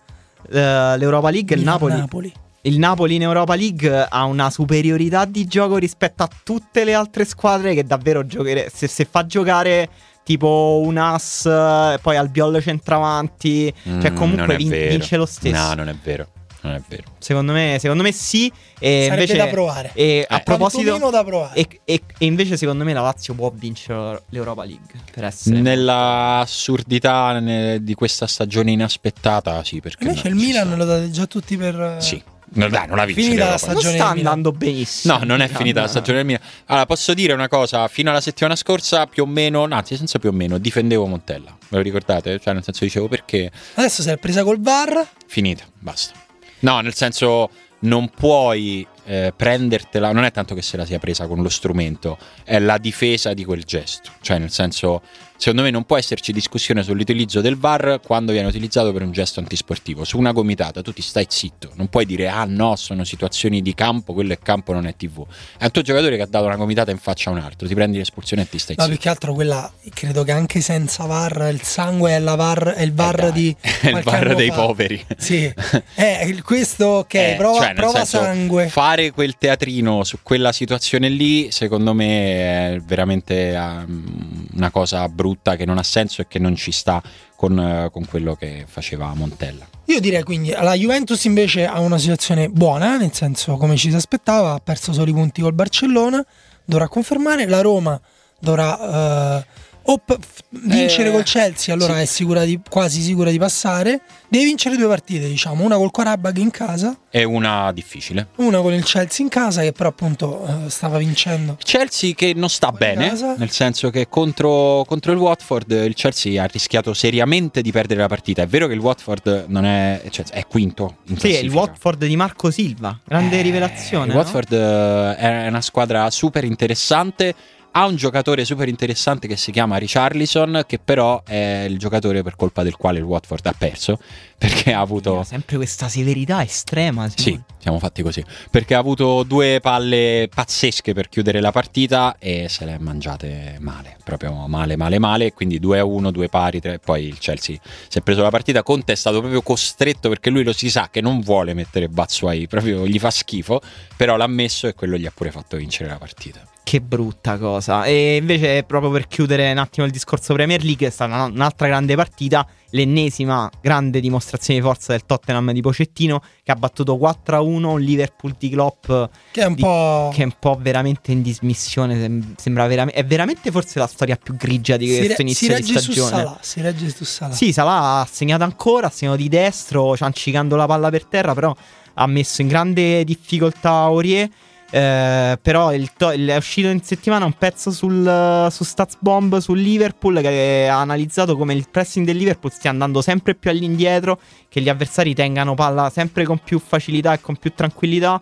eh, 0.51 0.97
l'Europa 0.97 1.29
League, 1.29 1.55
il 1.55 1.61
Milan- 1.61 1.79
Napoli, 1.99 2.33
il 2.63 2.77
Napoli 2.77 3.15
in 3.15 3.21
Europa 3.21 3.55
League 3.55 4.05
ha 4.09 4.23
una 4.25 4.49
superiorità 4.49 5.23
di 5.25 5.45
gioco 5.45 5.77
rispetto 5.77 6.23
a 6.23 6.29
tutte 6.43 6.83
le 6.83 6.93
altre 6.93 7.23
squadre 7.25 7.73
che 7.73 7.83
davvero 7.85 8.25
giocare. 8.25 8.69
Se, 8.73 8.87
se 8.87 9.07
fa 9.09 9.25
giocare 9.25 9.87
tipo 10.23 10.81
un 10.83 10.97
As, 10.97 11.45
eh, 11.45 11.97
poi 12.01 12.17
Albiol 12.17 12.61
centravanti, 12.61 13.73
cioè 14.01 14.11
Mm, 14.11 14.15
comunque 14.15 14.45
non 14.45 14.51
è 14.51 14.57
vin- 14.57 14.87
vince 14.89 15.15
lo 15.15 15.25
stesso. 15.25 15.55
No, 15.55 15.73
non 15.73 15.87
è 15.89 15.95
vero. 16.03 16.27
Non 16.61 16.73
è 16.73 16.81
vero. 16.87 17.03
Secondo 17.19 17.53
me, 17.53 17.77
secondo 17.79 18.03
me 18.03 18.11
sì. 18.11 18.51
E 18.79 19.05
Sarebbe 19.07 19.23
invece, 19.23 19.37
da 19.37 19.47
provare. 19.47 19.91
E 19.93 20.25
a 20.27 20.37
Eh. 20.37 20.43
proposito, 20.43 20.81
Quantomeno 20.83 21.09
da 21.11 21.23
provare. 21.23 21.53
e, 21.59 21.79
e- 21.85 22.01
e 22.17 22.25
invece 22.25 22.57
secondo 22.57 22.83
me 22.83 22.91
la 22.93 23.01
Lazio 23.01 23.33
può 23.33 23.51
vincere 23.53 24.23
l'Europa 24.29 24.63
League. 24.65 24.99
Per 25.11 25.23
essere 25.23 25.59
Nella 25.61 26.39
assurdità 26.39 27.39
ne- 27.39 27.81
di 27.83 27.93
questa 27.93 28.27
stagione 28.27 28.71
inaspettata, 28.71 29.63
sì, 29.63 29.79
perché 29.79 30.03
Invece 30.05 30.27
il 30.27 30.35
Milan 30.35 30.67
sta. 30.67 30.75
lo 30.75 30.85
date 30.85 31.09
già 31.11 31.25
tutti 31.27 31.55
per... 31.57 31.97
Sì. 31.99 32.21
No, 32.51 32.67
dai, 32.67 32.87
non 32.87 32.97
la 32.97 33.05
vince 33.05 33.21
Finita 33.21 33.43
la 33.43 33.49
l'Europa. 33.51 33.71
non 33.73 33.81
stagione 33.81 33.95
sta 34.03 34.07
andando 34.09 34.51
benissimo. 34.51 35.17
No, 35.19 35.23
non 35.23 35.41
è 35.41 35.47
finita 35.47 35.81
la 35.81 35.87
stagione 35.87 36.23
Milan. 36.23 36.41
Allora, 36.65 36.85
posso 36.87 37.13
dire 37.13 37.33
una 37.33 37.47
cosa, 37.47 37.87
fino 37.87 38.09
alla 38.09 38.21
settimana 38.21 38.55
scorsa 38.55 39.05
più 39.05 39.21
o 39.21 39.25
meno, 39.27 39.67
no, 39.67 39.75
anzi 39.75 39.95
senza 39.95 40.17
più 40.17 40.29
o 40.29 40.31
meno, 40.31 40.57
difendevo 40.57 41.05
Montella. 41.05 41.55
Ve 41.69 41.77
lo 41.77 41.83
ricordate? 41.83 42.39
Cioè, 42.39 42.53
nel 42.53 42.63
senso 42.63 42.83
dicevo 42.85 43.07
perché 43.07 43.51
Adesso 43.75 44.01
si 44.01 44.09
è 44.09 44.17
presa 44.17 44.43
col 44.43 44.59
VAR. 44.59 45.07
finita, 45.27 45.63
basta. 45.77 46.13
No, 46.59 46.79
nel 46.81 46.93
senso 46.93 47.49
non 47.81 48.09
puoi 48.09 48.85
eh, 49.05 49.33
prendertela, 49.35 50.11
non 50.11 50.23
è 50.23 50.31
tanto 50.31 50.53
che 50.55 50.61
se 50.61 50.77
la 50.77 50.85
sia 50.85 50.99
presa 50.99 51.27
con 51.27 51.41
lo 51.41 51.49
strumento, 51.49 52.17
è 52.43 52.59
la 52.59 52.77
difesa 52.77 53.33
di 53.33 53.45
quel 53.45 53.63
gesto. 53.63 54.11
Cioè, 54.21 54.37
nel 54.37 54.51
senso, 54.51 55.01
secondo 55.39 55.61
me 55.63 55.71
non 55.71 55.85
può 55.85 55.97
esserci 55.97 56.31
discussione 56.33 56.83
sull'utilizzo 56.83 57.39
del 57.39 57.57
VAR 57.57 58.01
quando 58.05 58.33
viene 58.33 58.47
utilizzato 58.47 58.91
per 58.91 59.01
un 59.03 59.11
gesto 59.13 59.39
antisportivo. 59.39 60.03
Su 60.03 60.17
una 60.17 60.33
gomitata 60.33 60.81
tu 60.81 60.91
ti 60.91 61.01
stai 61.01 61.25
zitto, 61.29 61.71
non 61.75 61.87
puoi 61.87 62.05
dire 62.05 62.27
"Ah 62.27 62.43
no, 62.45 62.75
sono 62.75 63.03
situazioni 63.05 63.61
di 63.61 63.73
campo, 63.73 64.13
quello 64.13 64.33
è 64.33 64.37
campo, 64.39 64.73
non 64.73 64.85
è 64.85 64.95
TV". 64.97 65.25
È 65.57 65.63
un 65.63 65.71
tuo 65.71 65.81
giocatore 65.81 66.17
che 66.17 66.23
ha 66.23 66.27
dato 66.27 66.45
una 66.45 66.57
gomitata 66.57 66.91
in 66.91 66.97
faccia 66.97 67.29
a 67.29 67.33
un 67.33 67.39
altro, 67.39 67.67
ti 67.67 67.73
prendi 67.73 67.97
l'espulsione 67.97 68.41
e 68.43 68.49
ti 68.49 68.59
stai 68.59 68.75
No, 68.77 68.83
zitto. 68.83 68.95
più 68.95 69.03
che 69.03 69.09
altro 69.09 69.33
quella, 69.33 69.71
credo 69.93 70.23
che 70.25 70.31
anche 70.33 70.59
senza 70.61 71.05
VAR, 71.05 71.49
il 71.53 71.61
sangue 71.61 72.11
è, 72.11 72.19
la 72.19 72.35
VAR, 72.35 72.73
è 72.75 72.81
il 72.81 72.93
VAR 72.93 73.23
Eh 73.25 73.31
di... 73.31 73.55
è 73.81 73.87
il 73.89 74.01
VAR 74.03 74.35
dei 74.35 74.49
fa. 74.49 74.55
poveri. 74.55 75.05
Sì, 75.17 75.45
è 75.95 76.23
il- 76.25 76.43
questo 76.43 76.85
ok, 76.85 77.13
Eh, 77.13 77.35
prova, 77.37 77.59
cioè, 77.63 77.73
prova 77.75 77.97
senso, 78.05 78.17
sangue. 78.19 78.67
Fare 78.67 79.11
quel 79.11 79.37
teatrino 79.37 80.03
su 80.03 80.17
quella 80.21 80.51
situazione 80.51 81.07
lì, 81.07 81.49
secondo 81.51 81.93
me, 81.93 82.75
è 82.75 82.79
veramente 82.85 83.53
um, 83.55 84.47
una 84.55 84.69
cosa 84.71 85.07
brutta 85.07 85.27
che 85.41 85.65
non 85.65 85.77
ha 85.77 85.83
senso 85.83 86.21
e 86.21 86.27
che 86.27 86.39
non 86.39 86.55
ci 86.55 86.71
sta 86.71 87.01
con, 87.35 87.59
eh, 87.59 87.89
con 87.91 88.05
quello 88.05 88.35
che 88.35 88.65
faceva 88.67 89.13
Montella. 89.13 89.67
Io 89.85 89.99
direi 89.99 90.23
quindi, 90.23 90.51
la 90.51 90.73
Juventus 90.73 91.23
invece 91.25 91.65
ha 91.65 91.79
una 91.79 91.97
situazione 91.97 92.49
buona, 92.49 92.97
nel 92.97 93.13
senso 93.13 93.57
come 93.57 93.75
ci 93.75 93.89
si 93.89 93.95
aspettava, 93.95 94.53
ha 94.53 94.59
perso 94.59 94.93
solo 94.93 95.09
i 95.09 95.13
punti 95.13 95.41
col 95.41 95.53
Barcellona, 95.53 96.23
dovrà 96.65 96.87
confermare, 96.87 97.47
la 97.47 97.61
Roma 97.61 97.99
dovrà... 98.39 99.37
eh, 99.37 99.67
o 99.91 99.97
p- 99.97 100.17
vincere 100.49 101.09
Eh, 101.09 101.11
col 101.11 101.23
Chelsea, 101.23 101.73
allora 101.73 101.95
sì. 101.95 102.01
è 102.01 102.05
sicura 102.05 102.43
di- 102.45 102.59
quasi 102.69 103.01
sicura 103.01 103.31
di 103.31 103.39
passare. 103.39 104.01
Deve 104.27 104.45
vincere 104.45 104.75
due 104.75 104.87
partite, 104.87 105.27
diciamo, 105.27 105.63
una 105.63 105.77
col 105.77 105.89
Qarabag 105.89 106.37
in 106.37 106.51
casa, 106.51 106.95
È 107.09 107.23
una 107.23 107.71
difficile. 107.71 108.27
una 108.35 108.61
con 108.61 108.73
il 108.73 108.83
Chelsea 108.83 109.23
in 109.25 109.29
casa, 109.31 109.61
che 109.61 109.71
però 109.71 109.89
appunto 109.89 110.45
eh, 110.65 110.69
stava 110.69 110.99
vincendo. 110.99 111.57
Chelsea 111.63 112.13
che 112.13 112.33
non 112.35 112.49
sta 112.49 112.67
Fuori 112.67 112.85
bene, 112.85 113.09
casa. 113.09 113.33
nel 113.37 113.49
senso 113.49 113.89
che 113.89 114.07
contro, 114.07 114.83
contro 114.85 115.11
il 115.11 115.17
Watford 115.17 115.71
il 115.71 115.95
Chelsea 115.95 116.41
ha 116.41 116.45
rischiato 116.45 116.93
seriamente 116.93 117.61
di 117.63 117.71
perdere 117.71 118.01
la 118.01 118.07
partita. 118.07 118.43
È 118.43 118.47
vero 118.47 118.67
che 118.67 118.73
il 118.73 118.79
Watford 118.79 119.45
non 119.47 119.65
è, 119.65 120.03
cioè, 120.11 120.25
è 120.29 120.45
quinto 120.45 120.97
in 121.07 121.17
Sì, 121.17 121.33
è 121.33 121.39
il. 121.39 121.51
Watford 121.51 122.05
di 122.05 122.15
Marco 122.15 122.51
Silva. 122.51 122.99
Grande 123.03 123.39
Eh, 123.39 123.41
rivelazione. 123.41 124.05
Il 124.05 124.11
no? 124.11 124.17
Watford 124.19 124.53
eh, 124.53 125.15
è 125.15 125.47
una 125.47 125.61
squadra 125.61 126.07
super 126.11 126.43
interessante. 126.43 127.33
Ha 127.71 127.85
un 127.85 127.95
giocatore 127.95 128.45
super 128.45 128.67
interessante 128.67 129.27
che 129.27 129.37
si 129.37 129.51
chiama 129.51 129.77
Richarlison, 129.77 130.63
che 130.65 130.79
però 130.79 131.21
è 131.23 131.65
il 131.69 131.77
giocatore 131.77 132.23
per 132.23 132.35
colpa 132.35 132.63
del 132.63 132.75
quale 132.75 132.97
il 132.97 133.03
Watford 133.03 133.45
ha 133.45 133.53
perso. 133.55 133.99
Perché 134.39 134.73
ha 134.73 134.79
avuto. 134.79 135.21
Sempre 135.23 135.57
questa 135.57 135.87
severità 135.87 136.41
estrema. 136.41 137.07
Sì, 137.09 137.23
Simone. 137.23 137.43
siamo 137.59 137.77
fatti 137.77 138.01
così. 138.01 138.23
Perché 138.49 138.73
ha 138.73 138.79
avuto 138.79 139.23
due 139.23 139.59
palle 139.61 140.29
pazzesche 140.33 140.93
per 140.93 141.09
chiudere 141.09 141.41
la 141.41 141.51
partita 141.51 142.15
e 142.17 142.47
se 142.47 142.63
le 142.63 142.73
ha 142.73 142.79
mangiate 142.79 143.57
male, 143.59 143.97
proprio 144.03 144.47
male, 144.47 144.77
male, 144.77 144.97
male. 144.97 145.33
Quindi 145.33 145.59
2 145.59 145.79
a 145.79 145.85
1, 145.85 146.09
due 146.11 146.29
pari, 146.29 146.61
tre. 146.61 146.79
Poi 146.79 147.05
il 147.05 147.19
Chelsea 147.19 147.57
si 147.89 147.97
è 147.97 148.01
preso 148.01 148.21
la 148.21 148.29
partita. 148.29 148.63
Conte 148.63 148.93
è 148.93 148.95
stato 148.95 149.19
proprio 149.19 149.41
costretto 149.41 150.09
perché 150.09 150.29
lui 150.29 150.43
lo 150.43 150.53
si 150.53 150.69
sa 150.69 150.87
che 150.89 151.01
non 151.01 151.19
vuole 151.19 151.53
mettere 151.53 151.89
Bazzuai, 151.89 152.47
proprio 152.47 152.87
gli 152.87 152.97
fa 152.97 153.11
schifo. 153.11 153.61
Però 153.95 154.15
l'ha 154.15 154.27
messo 154.27 154.67
e 154.67 154.73
quello 154.73 154.97
gli 154.97 155.05
ha 155.05 155.11
pure 155.13 155.31
fatto 155.31 155.57
vincere 155.57 155.89
la 155.89 155.97
partita. 155.97 156.41
Che 156.69 156.81
brutta 156.81 157.39
cosa. 157.39 157.85
E 157.85 158.17
invece, 158.17 158.61
proprio 158.61 158.91
per 158.91 159.07
chiudere 159.07 159.49
un 159.51 159.57
attimo 159.57 159.87
il 159.87 159.91
discorso 159.91 160.35
Premier 160.35 160.63
League, 160.63 160.85
è 160.85 160.91
stata 160.91 161.15
una- 161.15 161.23
un'altra 161.25 161.65
grande 161.65 161.95
partita. 161.95 162.45
L'ennesima 162.73 163.49
grande 163.59 163.99
dimostrazione 163.99 164.59
di 164.59 164.65
forza 164.67 164.91
del 164.91 165.03
Tottenham 165.03 165.51
di 165.51 165.61
Pocettino, 165.61 166.21
che 166.43 166.51
ha 166.51 166.55
battuto 166.55 166.95
4-1 166.95 167.71
un 167.71 167.79
Liverpool 167.81 168.35
di 168.37 168.49
Klopp. 168.51 168.85
Che 169.31 169.41
è 169.41 169.45
un 169.45 169.55
di- 169.55 169.61
po'... 169.63 170.11
Che 170.13 170.21
è 170.21 170.25
un 170.25 170.35
po' 170.39 170.59
veramente 170.61 171.11
in 171.11 171.23
dismissione. 171.23 171.99
sem- 171.99 172.35
Sembra 172.37 172.67
veramente. 172.67 172.99
È 172.99 173.03
veramente 173.03 173.49
forse 173.49 173.79
la 173.79 173.87
storia 173.87 174.15
più 174.21 174.35
grigia 174.35 174.77
di 174.77 174.85
questo 174.85 175.07
re- 175.15 175.21
inizio 175.23 175.55
di 175.55 175.63
stagione. 175.63 176.09
Salah, 176.09 176.37
si 176.41 176.61
regge 176.61 176.89
su 176.95 177.03
Salah. 177.03 177.33
Sì, 177.33 177.51
Salah 177.51 177.99
ha 178.01 178.05
segnato 178.11 178.43
ancora, 178.43 178.85
ha 178.85 178.91
segnato 178.91 179.17
di 179.17 179.27
destro, 179.27 179.97
ciancicando 179.97 180.55
la 180.55 180.67
palla 180.67 180.91
per 180.91 181.05
terra, 181.05 181.33
però 181.33 181.55
ha 181.95 182.05
messo 182.05 182.43
in 182.43 182.47
grande 182.47 183.03
difficoltà 183.03 183.71
Aurier. 183.71 184.29
Eh, 184.71 185.39
però 185.41 185.73
il 185.73 185.91
to- 185.93 186.11
il- 186.11 186.27
è 186.27 186.35
uscito 186.35 186.67
in 186.67 186.83
settimana 186.83 187.25
un 187.25 187.33
pezzo 187.33 187.71
sul, 187.71 188.47
su 188.51 188.63
Statsbomb 188.63 189.39
sul 189.39 189.59
Liverpool 189.59 190.21
che 190.21 190.67
ha 190.69 190.79
analizzato 190.79 191.35
come 191.35 191.55
il 191.55 191.67
pressing 191.71 192.05
del 192.05 192.17
Liverpool 192.17 192.51
stia 192.51 192.69
andando 192.69 193.01
sempre 193.01 193.33
più 193.33 193.49
all'indietro, 193.49 194.19
che 194.47 194.61
gli 194.61 194.69
avversari 194.69 195.15
tengano 195.15 195.55
palla 195.55 195.89
sempre 195.89 196.23
con 196.23 196.37
più 196.37 196.59
facilità 196.59 197.13
e 197.13 197.19
con 197.21 197.35
più 197.37 197.51
tranquillità 197.55 198.21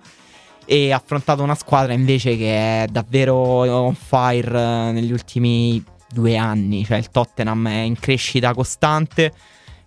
e 0.64 0.91
ha 0.91 0.95
affrontato 0.98 1.43
una 1.43 1.56
squadra 1.56 1.91
invece 1.93 2.38
che 2.38 2.84
è 2.84 2.88
davvero 2.89 3.36
on 3.36 3.95
fire 3.95 4.50
eh, 4.58 4.91
negli 4.93 5.12
ultimi 5.12 5.84
due 6.10 6.38
anni, 6.38 6.86
cioè 6.86 6.98
il 6.98 7.10
Tottenham 7.10 7.68
è 7.68 7.80
in 7.80 8.00
crescita 8.00 8.54
costante 8.54 9.34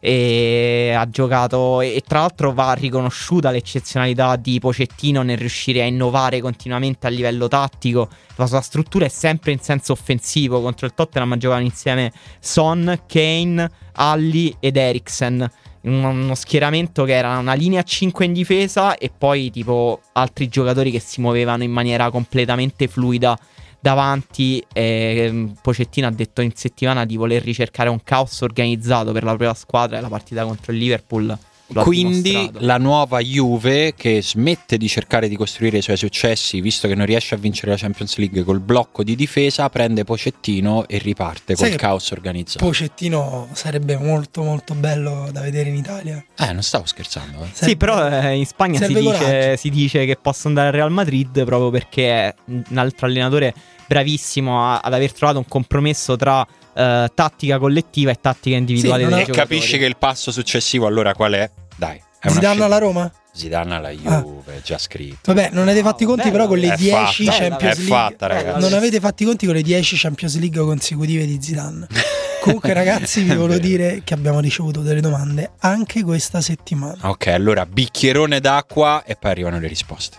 e 0.02 0.94
ha 0.96 1.06
giocato 1.08 1.82
e 1.82 2.02
tra 2.06 2.20
l'altro 2.20 2.52
va 2.52 2.72
riconosciuta 2.72 3.50
l'eccezionalità 3.50 4.36
di 4.36 4.58
Pocettino 4.58 5.20
nel 5.20 5.36
riuscire 5.36 5.82
a 5.82 5.84
innovare 5.84 6.40
continuamente 6.40 7.06
a 7.06 7.10
livello 7.10 7.48
tattico. 7.48 8.08
La 8.36 8.46
sua 8.46 8.62
struttura 8.62 9.04
è 9.04 9.08
sempre 9.08 9.52
in 9.52 9.60
senso 9.60 9.92
offensivo. 9.92 10.62
Contro 10.62 10.86
il 10.86 10.94
Tottenham 10.94 11.36
giocano 11.36 11.62
insieme 11.62 12.12
Son, 12.40 13.02
Kane, 13.06 13.70
Alli 13.92 14.56
ed 14.58 14.78
Eriksen. 14.78 15.48
Uno 15.82 16.34
schieramento 16.34 17.04
che 17.04 17.14
era 17.14 17.38
una 17.38 17.54
linea 17.54 17.82
5 17.82 18.24
in 18.24 18.32
difesa 18.32 18.96
e 18.96 19.10
poi 19.16 19.50
tipo 19.50 20.00
altri 20.12 20.48
giocatori 20.48 20.90
che 20.90 21.00
si 21.00 21.20
muovevano 21.20 21.62
in 21.62 21.70
maniera 21.70 22.10
completamente 22.10 22.86
fluida 22.86 23.38
davanti. 23.80 24.62
Eh, 24.72 25.52
Pocettino 25.60 26.06
ha 26.06 26.10
detto 26.10 26.40
in 26.40 26.54
settimana 26.54 27.04
di 27.04 27.16
voler 27.16 27.42
ricercare 27.42 27.88
un 27.88 28.02
caos 28.02 28.40
organizzato 28.42 29.12
per 29.12 29.22
la 29.22 29.30
propria 29.30 29.54
squadra 29.54 29.98
e 29.98 30.00
la 30.00 30.08
partita 30.08 30.44
contro 30.44 30.72
il 30.72 30.78
Liverpool 30.78 31.38
quindi 31.72 32.50
la 32.58 32.78
nuova 32.78 33.20
Juve 33.20 33.94
che 33.94 34.22
smette 34.22 34.76
di 34.76 34.88
cercare 34.88 35.28
di 35.28 35.36
costruire 35.36 35.78
i 35.78 35.82
suoi 35.82 35.96
successi, 35.96 36.60
visto 36.60 36.88
che 36.88 36.94
non 36.94 37.06
riesce 37.06 37.34
a 37.34 37.38
vincere 37.38 37.70
la 37.72 37.76
Champions 37.76 38.16
League 38.16 38.42
col 38.42 38.60
blocco 38.60 39.02
di 39.02 39.14
difesa, 39.16 39.68
prende 39.68 40.04
Pocettino 40.04 40.86
e 40.88 40.98
riparte 40.98 41.54
Sai 41.56 41.70
col 41.70 41.78
caos 41.78 42.10
organizzato. 42.10 42.64
Pocettino 42.64 43.48
sarebbe 43.52 43.96
molto 43.96 44.42
molto 44.42 44.74
bello 44.74 45.28
da 45.32 45.40
vedere 45.40 45.68
in 45.68 45.76
Italia. 45.76 46.22
eh, 46.38 46.52
non 46.52 46.62
stavo 46.62 46.86
scherzando. 46.86 47.42
eh. 47.44 47.48
Sì, 47.52 47.76
però 47.76 48.08
eh, 48.08 48.34
in 48.36 48.46
Spagna 48.46 48.78
si 48.84 48.94
dice, 48.94 49.56
si 49.56 49.70
dice 49.70 50.04
che 50.06 50.16
possa 50.16 50.48
andare 50.48 50.68
al 50.68 50.72
Real 50.74 50.90
Madrid 50.90 51.44
proprio 51.44 51.70
perché 51.70 52.08
è 52.10 52.34
un 52.46 52.76
altro 52.78 53.06
allenatore 53.06 53.54
bravissimo 53.86 54.64
a- 54.64 54.78
ad 54.80 54.94
aver 54.94 55.12
trovato 55.12 55.38
un 55.38 55.46
compromesso 55.48 56.16
tra 56.16 56.46
eh, 56.72 57.10
tattica 57.12 57.58
collettiva 57.58 58.10
e 58.12 58.18
tattica 58.20 58.56
individuale 58.56 59.02
Sì, 59.02 59.08
E 59.08 59.10
giocatori. 59.10 59.36
capisci 59.38 59.78
che 59.78 59.84
il 59.86 59.96
passo 59.96 60.30
successivo 60.30 60.86
allora 60.86 61.14
qual 61.14 61.32
è? 61.32 61.50
Dai, 61.80 61.98
Zidane 62.26 62.62
alla 62.62 62.76
Roma? 62.76 63.10
Zidane 63.32 63.74
alla 63.76 63.88
Juve, 63.88 64.60
già 64.62 64.76
scritto. 64.76 65.32
Vabbè, 65.32 65.48
non 65.52 65.66
avete 65.66 65.82
fatti 65.82 66.02
i 66.02 66.06
conti 66.06 66.24
bello. 66.24 66.32
però 66.32 66.46
con 66.46 66.58
le 66.58 66.74
È 66.74 66.76
10 66.76 67.24
fatta, 67.24 67.38
Champions 67.38 67.62
è 67.62 67.78
League. 67.78 67.84
fatta, 67.96 68.26
ragazzi. 68.26 68.60
Non 68.60 68.72
avete 68.74 69.00
fatti 69.00 69.22
i 69.22 69.26
conti 69.26 69.46
con 69.46 69.54
le 69.54 69.62
10 69.62 69.96
Champions 69.96 70.38
League 70.38 70.60
consecutive 70.60 71.24
di 71.24 71.38
Zidane. 71.40 71.86
Comunque 72.42 72.74
ragazzi 72.74 73.22
vi 73.22 73.34
volevo 73.34 73.58
dire 73.58 74.02
che 74.04 74.12
abbiamo 74.12 74.40
ricevuto 74.40 74.80
delle 74.82 75.00
domande 75.00 75.52
anche 75.60 76.02
questa 76.02 76.42
settimana. 76.42 76.98
Ok, 77.08 77.28
allora 77.28 77.64
bicchierone 77.64 78.40
d'acqua 78.40 79.02
e 79.06 79.16
poi 79.16 79.30
arrivano 79.30 79.58
le 79.58 79.66
risposte. 79.68 80.18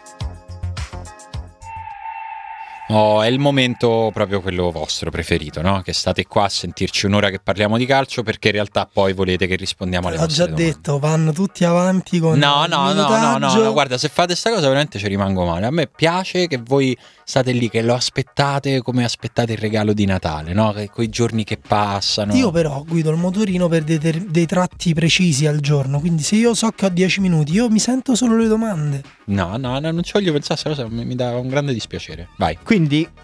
Oh, 2.94 3.22
è 3.22 3.28
il 3.28 3.40
momento 3.40 4.10
proprio 4.14 4.42
quello 4.42 4.70
vostro 4.70 5.10
preferito, 5.12 5.62
no? 5.62 5.82
Che 5.82 5.94
state 5.94 6.26
qua 6.26 6.44
a 6.44 6.50
sentirci 6.50 7.06
un'ora 7.06 7.30
che 7.30 7.40
parliamo 7.40 7.78
di 7.78 7.86
calcio 7.86 8.22
perché 8.22 8.48
in 8.50 8.56
realtà 8.56 8.86
poi 8.92 9.14
volete 9.14 9.48
che 9.48 9.56
rispondiamo 9.56 10.08
alle 10.08 10.18
L'ho 10.18 10.24
vostre 10.24 10.44
già 10.44 10.50
domande. 10.52 10.74
detto, 10.74 11.00
vanno 11.00 11.32
tutti 11.32 11.64
avanti 11.64 12.20
con 12.20 12.38
No, 12.38 12.64
il 12.66 12.70
no, 12.70 12.92
no, 12.92 13.38
no, 13.38 13.54
no, 13.54 13.72
guarda, 13.72 13.98
se 13.98 14.10
fate 14.10 14.36
sta 14.36 14.50
cosa 14.50 14.68
veramente 14.68 15.00
ci 15.00 15.08
rimango 15.08 15.46
male. 15.46 15.68
A 15.68 15.72
me 15.72 15.88
piace 15.88 16.48
che 16.48 16.58
voi 16.58 16.98
state 17.24 17.54
lì, 17.54 17.70
che 17.70 17.82
lo 17.82 17.94
aspettate 17.94 18.82
come 18.82 19.06
aspettate 19.06 19.54
il 19.54 19.58
regalo 19.60 19.94
di 19.94 20.04
Natale, 20.04 20.52
no? 20.52 20.74
Che 20.74 20.90
quei 20.90 21.08
giorni 21.08 21.46
che 21.46 21.58
passano. 21.58 22.34
Io 22.34 22.52
però 22.52 22.84
guido 22.86 23.10
il 23.10 23.18
motorino 23.18 23.70
per 23.70 23.84
dei, 23.84 24.00
ter- 24.00 24.26
dei 24.26 24.46
tratti 24.46 24.94
precisi 24.94 25.48
al 25.48 25.62
giorno, 25.62 26.02
quindi 26.02 26.24
se 26.24 26.36
io 26.36 26.54
so 26.54 26.70
che 26.76 26.88
ho 26.88 26.90
10 26.90 27.22
minuti, 27.22 27.54
io 27.54 27.70
mi 27.70 27.80
sento 27.80 28.16
solo 28.16 28.36
le 28.36 28.48
domande. 28.48 29.02
No, 29.26 29.56
no, 29.56 29.80
no, 29.80 29.92
non 29.92 30.04
ci 30.04 30.12
voglio 30.12 30.34
pensare, 30.34 30.60
sta 30.60 30.70
cosa 30.70 30.88
mi, 30.90 31.06
mi 31.06 31.16
dà 31.16 31.38
un 31.38 31.48
grande 31.48 31.72
dispiacere. 31.72 32.28
Vai. 32.36 32.58
Quindi 32.62 32.80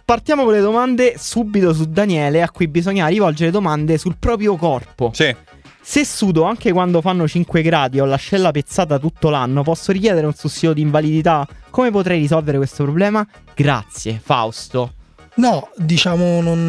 partiamo 0.06 0.44
con 0.44 0.54
le 0.54 0.62
domande 0.62 1.16
subito 1.18 1.74
su 1.74 1.86
Daniele 1.86 2.42
a 2.42 2.50
cui 2.50 2.68
bisogna 2.68 3.08
rivolgere 3.08 3.52
domande 3.52 3.98
sul 3.98 4.18
proprio 4.18 4.56
corpo. 4.56 5.12
Sì. 5.14 5.36
Se 5.82 6.04
sudo 6.04 6.44
anche 6.44 6.74
quando 6.74 7.00
fanno 7.00 7.28
5 7.28 7.62
gradi 7.62 7.98
e 7.98 8.02
ho 8.02 8.06
l'ascella 8.06 8.52
pezzata 8.52 9.00
tutto 9.00 9.30
l'anno, 9.30 9.64
posso 9.64 9.92
richiedere 9.92 10.26
un 10.26 10.34
sussidio 10.34 10.74
di 10.74 10.82
invalidità? 10.82 11.48
Come 11.70 11.92
potrei 11.92 12.20
risolvere 12.20 12.58
questo 12.58 12.84
problema? 12.84 13.26
Grazie, 13.56 14.20
Fausto. 14.22 14.94
No, 15.36 15.70
diciamo 15.76 16.42
non, 16.42 16.68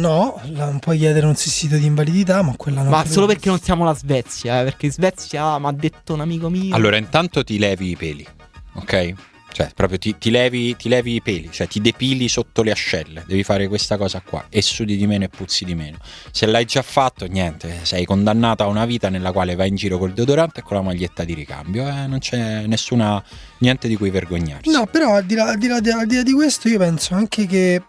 no, 0.00 0.40
non 0.44 0.78
puoi 0.78 0.98
chiedere 0.98 1.26
un 1.26 1.34
sussidio 1.34 1.78
di 1.78 1.86
invalidità, 1.86 2.42
ma 2.42 2.54
quella 2.56 2.82
non 2.82 2.90
Ma 2.90 3.04
solo 3.04 3.26
perché 3.26 3.48
non 3.48 3.58
siamo 3.58 3.84
la 3.84 3.94
Svezia, 3.94 4.60
eh, 4.60 4.64
perché 4.64 4.86
in 4.86 4.92
Svezia 4.92 5.58
mi 5.58 5.66
ha 5.66 5.72
detto 5.72 6.14
un 6.14 6.20
amico 6.20 6.48
mio. 6.48 6.74
Allora, 6.74 6.96
intanto 6.96 7.42
ti 7.42 7.58
levi 7.58 7.90
i 7.90 7.96
peli, 7.96 8.26
ok? 8.74 9.14
Cioè, 9.58 9.72
proprio 9.74 9.98
ti, 9.98 10.16
ti 10.18 10.30
levi, 10.30 10.76
ti 10.76 10.88
levi 10.88 11.14
i 11.14 11.20
peli, 11.20 11.50
cioè 11.50 11.66
ti 11.66 11.80
depili 11.80 12.28
sotto 12.28 12.62
le 12.62 12.70
ascelle. 12.70 13.24
Devi 13.26 13.42
fare 13.42 13.66
questa 13.66 13.96
cosa 13.96 14.22
qua. 14.24 14.44
E 14.48 14.62
sudi 14.62 14.96
di 14.96 15.04
meno 15.08 15.24
e 15.24 15.28
puzzi 15.28 15.64
di 15.64 15.74
meno. 15.74 15.98
Se 16.30 16.46
l'hai 16.46 16.64
già 16.64 16.80
fatto, 16.80 17.26
niente, 17.26 17.80
sei 17.82 18.04
condannata 18.04 18.62
a 18.62 18.66
una 18.68 18.86
vita 18.86 19.08
nella 19.08 19.32
quale 19.32 19.56
vai 19.56 19.66
in 19.66 19.74
giro 19.74 19.98
col 19.98 20.12
deodorante 20.12 20.60
e 20.60 20.62
con 20.62 20.76
la 20.76 20.82
maglietta 20.84 21.24
di 21.24 21.34
ricambio. 21.34 21.88
Eh, 21.88 22.06
non 22.06 22.20
c'è 22.20 22.66
nessuna. 22.68 23.20
niente 23.58 23.88
di 23.88 23.96
cui 23.96 24.10
vergognarsi. 24.10 24.70
No, 24.70 24.86
però 24.86 25.16
al 25.16 25.24
di, 25.24 25.34
là, 25.34 25.48
al 25.48 25.58
di 25.58 25.66
là 25.66 25.74
al 25.74 26.06
di 26.06 26.14
là 26.14 26.22
di 26.22 26.32
questo 26.34 26.68
io 26.68 26.78
penso 26.78 27.16
anche 27.16 27.46
che 27.46 27.82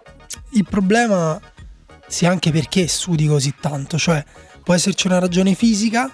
il 0.53 0.65
problema 0.67 1.39
sia 2.07 2.31
anche 2.31 2.49
perché 2.49 2.87
sudi 2.87 3.27
così 3.27 3.53
tanto, 3.61 3.99
cioè 3.99 4.25
può 4.63 4.73
esserci 4.73 5.05
una 5.05 5.19
ragione 5.19 5.53
fisica 5.53 6.11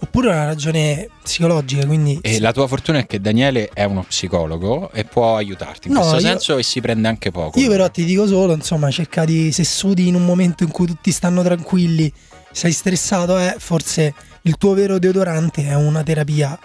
oppure 0.00 0.28
una 0.28 0.44
ragione 0.44 1.08
psicologica, 1.22 1.84
quindi 1.86 2.18
E 2.22 2.38
la 2.40 2.52
tua 2.52 2.66
fortuna 2.66 2.98
è 2.98 3.06
che 3.06 3.20
Daniele 3.20 3.68
è 3.72 3.84
uno 3.84 4.02
psicologo 4.06 4.90
e 4.92 5.04
può 5.04 5.36
aiutarti 5.36 5.88
in 5.88 5.94
No, 5.94 6.00
questo 6.00 6.16
io- 6.18 6.22
senso 6.22 6.56
e 6.58 6.62
si 6.62 6.80
prende 6.80 7.08
anche 7.08 7.30
poco. 7.30 7.58
io 7.58 7.68
però 7.68 7.90
ti 7.90 8.04
dico 8.04 8.26
solo, 8.26 8.52
insomma, 8.52 8.90
cerca 8.90 9.24
di 9.24 9.50
se 9.52 9.64
sudi 9.64 10.06
in 10.08 10.14
un 10.14 10.24
momento 10.24 10.62
in 10.62 10.70
cui 10.70 10.86
tutti 10.86 11.10
stanno 11.10 11.42
tranquilli, 11.42 12.12
sei 12.52 12.72
stressato, 12.72 13.38
eh, 13.38 13.56
forse 13.58 14.14
il 14.42 14.56
tuo 14.56 14.72
vero 14.74 14.98
deodorante 14.98 15.66
è 15.66 15.74
una 15.74 16.02
terapia 16.02 16.58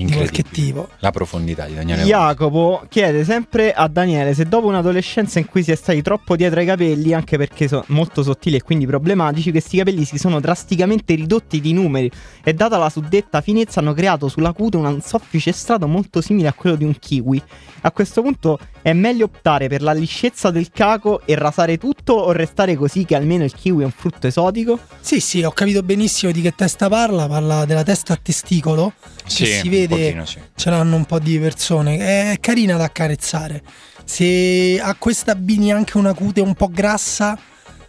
Incredibile. 0.00 0.88
La 0.98 1.10
profondità 1.10 1.66
di 1.66 1.74
Daniele. 1.74 2.02
Jacopo 2.02 2.84
chiede 2.88 3.24
sempre 3.24 3.72
a 3.72 3.88
Daniele 3.88 4.34
se 4.34 4.44
dopo 4.44 4.66
un'adolescenza 4.66 5.38
in 5.38 5.46
cui 5.46 5.62
si 5.62 5.72
è 5.72 5.74
stati 5.74 6.02
troppo 6.02 6.36
dietro 6.36 6.60
ai 6.60 6.66
capelli, 6.66 7.12
anche 7.12 7.36
perché 7.36 7.68
sono 7.68 7.84
molto 7.88 8.22
sottili 8.22 8.56
e 8.56 8.62
quindi 8.62 8.86
problematici, 8.86 9.50
questi 9.50 9.78
capelli 9.78 10.04
si 10.04 10.18
sono 10.18 10.40
drasticamente 10.40 11.14
ridotti 11.14 11.60
di 11.60 11.72
numeri 11.72 12.10
e 12.42 12.54
data 12.54 12.76
la 12.78 12.90
suddetta 12.90 13.40
finezza 13.40 13.80
hanno 13.80 13.94
creato 13.94 14.28
sulla 14.28 14.52
cute 14.52 14.76
un 14.76 15.00
soffice 15.00 15.52
strato 15.52 15.86
molto 15.86 16.20
simile 16.20 16.48
a 16.48 16.52
quello 16.52 16.76
di 16.76 16.84
un 16.84 16.98
kiwi. 16.98 17.42
A 17.82 17.92
questo 17.92 18.22
punto 18.22 18.58
è 18.82 18.92
meglio 18.92 19.26
optare 19.26 19.68
per 19.68 19.82
la 19.82 19.92
liscezza 19.92 20.50
del 20.50 20.70
caco 20.70 21.22
e 21.24 21.34
rasare 21.34 21.78
tutto 21.78 22.14
o 22.14 22.32
restare 22.32 22.76
così 22.76 23.04
che 23.04 23.14
almeno 23.14 23.44
il 23.44 23.52
kiwi 23.52 23.82
è 23.82 23.84
un 23.84 23.90
frutto 23.90 24.26
esotico? 24.26 24.78
Sì, 25.00 25.20
sì, 25.20 25.42
ho 25.42 25.50
capito 25.50 25.82
benissimo 25.82 26.32
di 26.32 26.40
che 26.40 26.54
testa 26.54 26.88
parla, 26.88 27.26
parla 27.26 27.64
della 27.64 27.82
testa 27.82 28.14
a 28.14 28.18
testicolo, 28.20 28.92
Sì, 29.26 29.44
che 29.44 29.50
si 29.50 29.66
un 29.66 29.72
vede, 29.72 29.96
pochino 29.96 30.24
sì. 30.26 30.38
ce 30.54 30.70
l'hanno 30.70 30.96
un 30.96 31.04
po' 31.04 31.18
di 31.18 31.38
persone, 31.38 31.98
è 32.32 32.36
carina 32.40 32.76
da 32.76 32.84
accarezzare. 32.84 33.62
Se 34.04 34.80
a 34.80 34.94
questa 34.94 35.32
abbini 35.32 35.72
anche 35.72 35.98
una 35.98 36.14
cute 36.14 36.40
un 36.40 36.54
po' 36.54 36.68
grassa, 36.72 37.38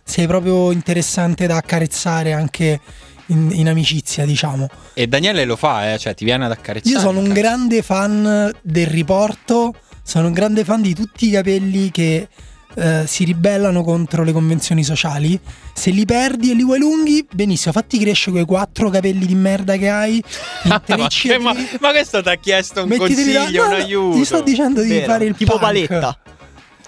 sei 0.03 0.27
proprio 0.27 0.71
interessante 0.71 1.47
da 1.47 1.57
accarezzare 1.57 2.33
anche 2.33 2.79
in, 3.27 3.51
in 3.53 3.69
amicizia, 3.69 4.25
diciamo. 4.25 4.67
E 4.93 5.07
Daniele 5.07 5.45
lo 5.45 5.55
fa, 5.55 5.93
eh, 5.93 5.97
cioè 5.97 6.13
ti 6.15 6.25
viene 6.25 6.45
ad 6.45 6.51
accarezzare. 6.51 6.93
Io 6.95 6.99
sono 6.99 7.19
un 7.19 7.31
grande 7.31 7.81
fan 7.81 8.51
del 8.61 8.87
riporto, 8.87 9.75
sono 10.09 10.25
un 10.25 10.33
grande 10.33 10.63
fan 10.63 10.81
di 10.81 10.95
tutti 10.95 11.27
i 11.27 11.29
capelli 11.29 11.91
che 11.91 12.27
eh, 12.73 13.03
si 13.05 13.23
ribellano 13.25 13.83
contro 13.83 14.23
le 14.23 14.31
convenzioni 14.31 14.83
sociali. 14.83 15.39
Se 15.71 15.91
li 15.91 16.03
perdi 16.03 16.49
e 16.49 16.55
li 16.55 16.63
vuoi 16.63 16.79
lunghi, 16.79 17.23
benissimo, 17.31 17.73
fatti 17.73 17.99
crescere 17.99 18.31
quei 18.31 18.45
quattro 18.45 18.89
capelli 18.89 19.27
di 19.27 19.35
merda 19.35 19.77
che 19.77 19.87
hai, 19.87 20.23
ma, 20.65 20.81
ma, 20.87 21.55
ma 21.79 21.91
questo 21.91 22.23
ti 22.23 22.29
ha 22.29 22.35
chiesto 22.37 22.81
un 22.81 22.89
mettiteli 22.89 23.33
consiglio, 23.35 23.61
no, 23.61 23.69
un 23.69 23.77
no, 23.77 23.83
aiuto. 23.83 24.17
Ti 24.17 24.25
sto 24.25 24.41
dicendo 24.41 24.81
di 24.81 24.89
Vero, 24.89 25.05
fare 25.05 25.25
il 25.25 25.35
tipo 25.35 25.51
punk. 25.51 25.63
paletta. 25.63 26.17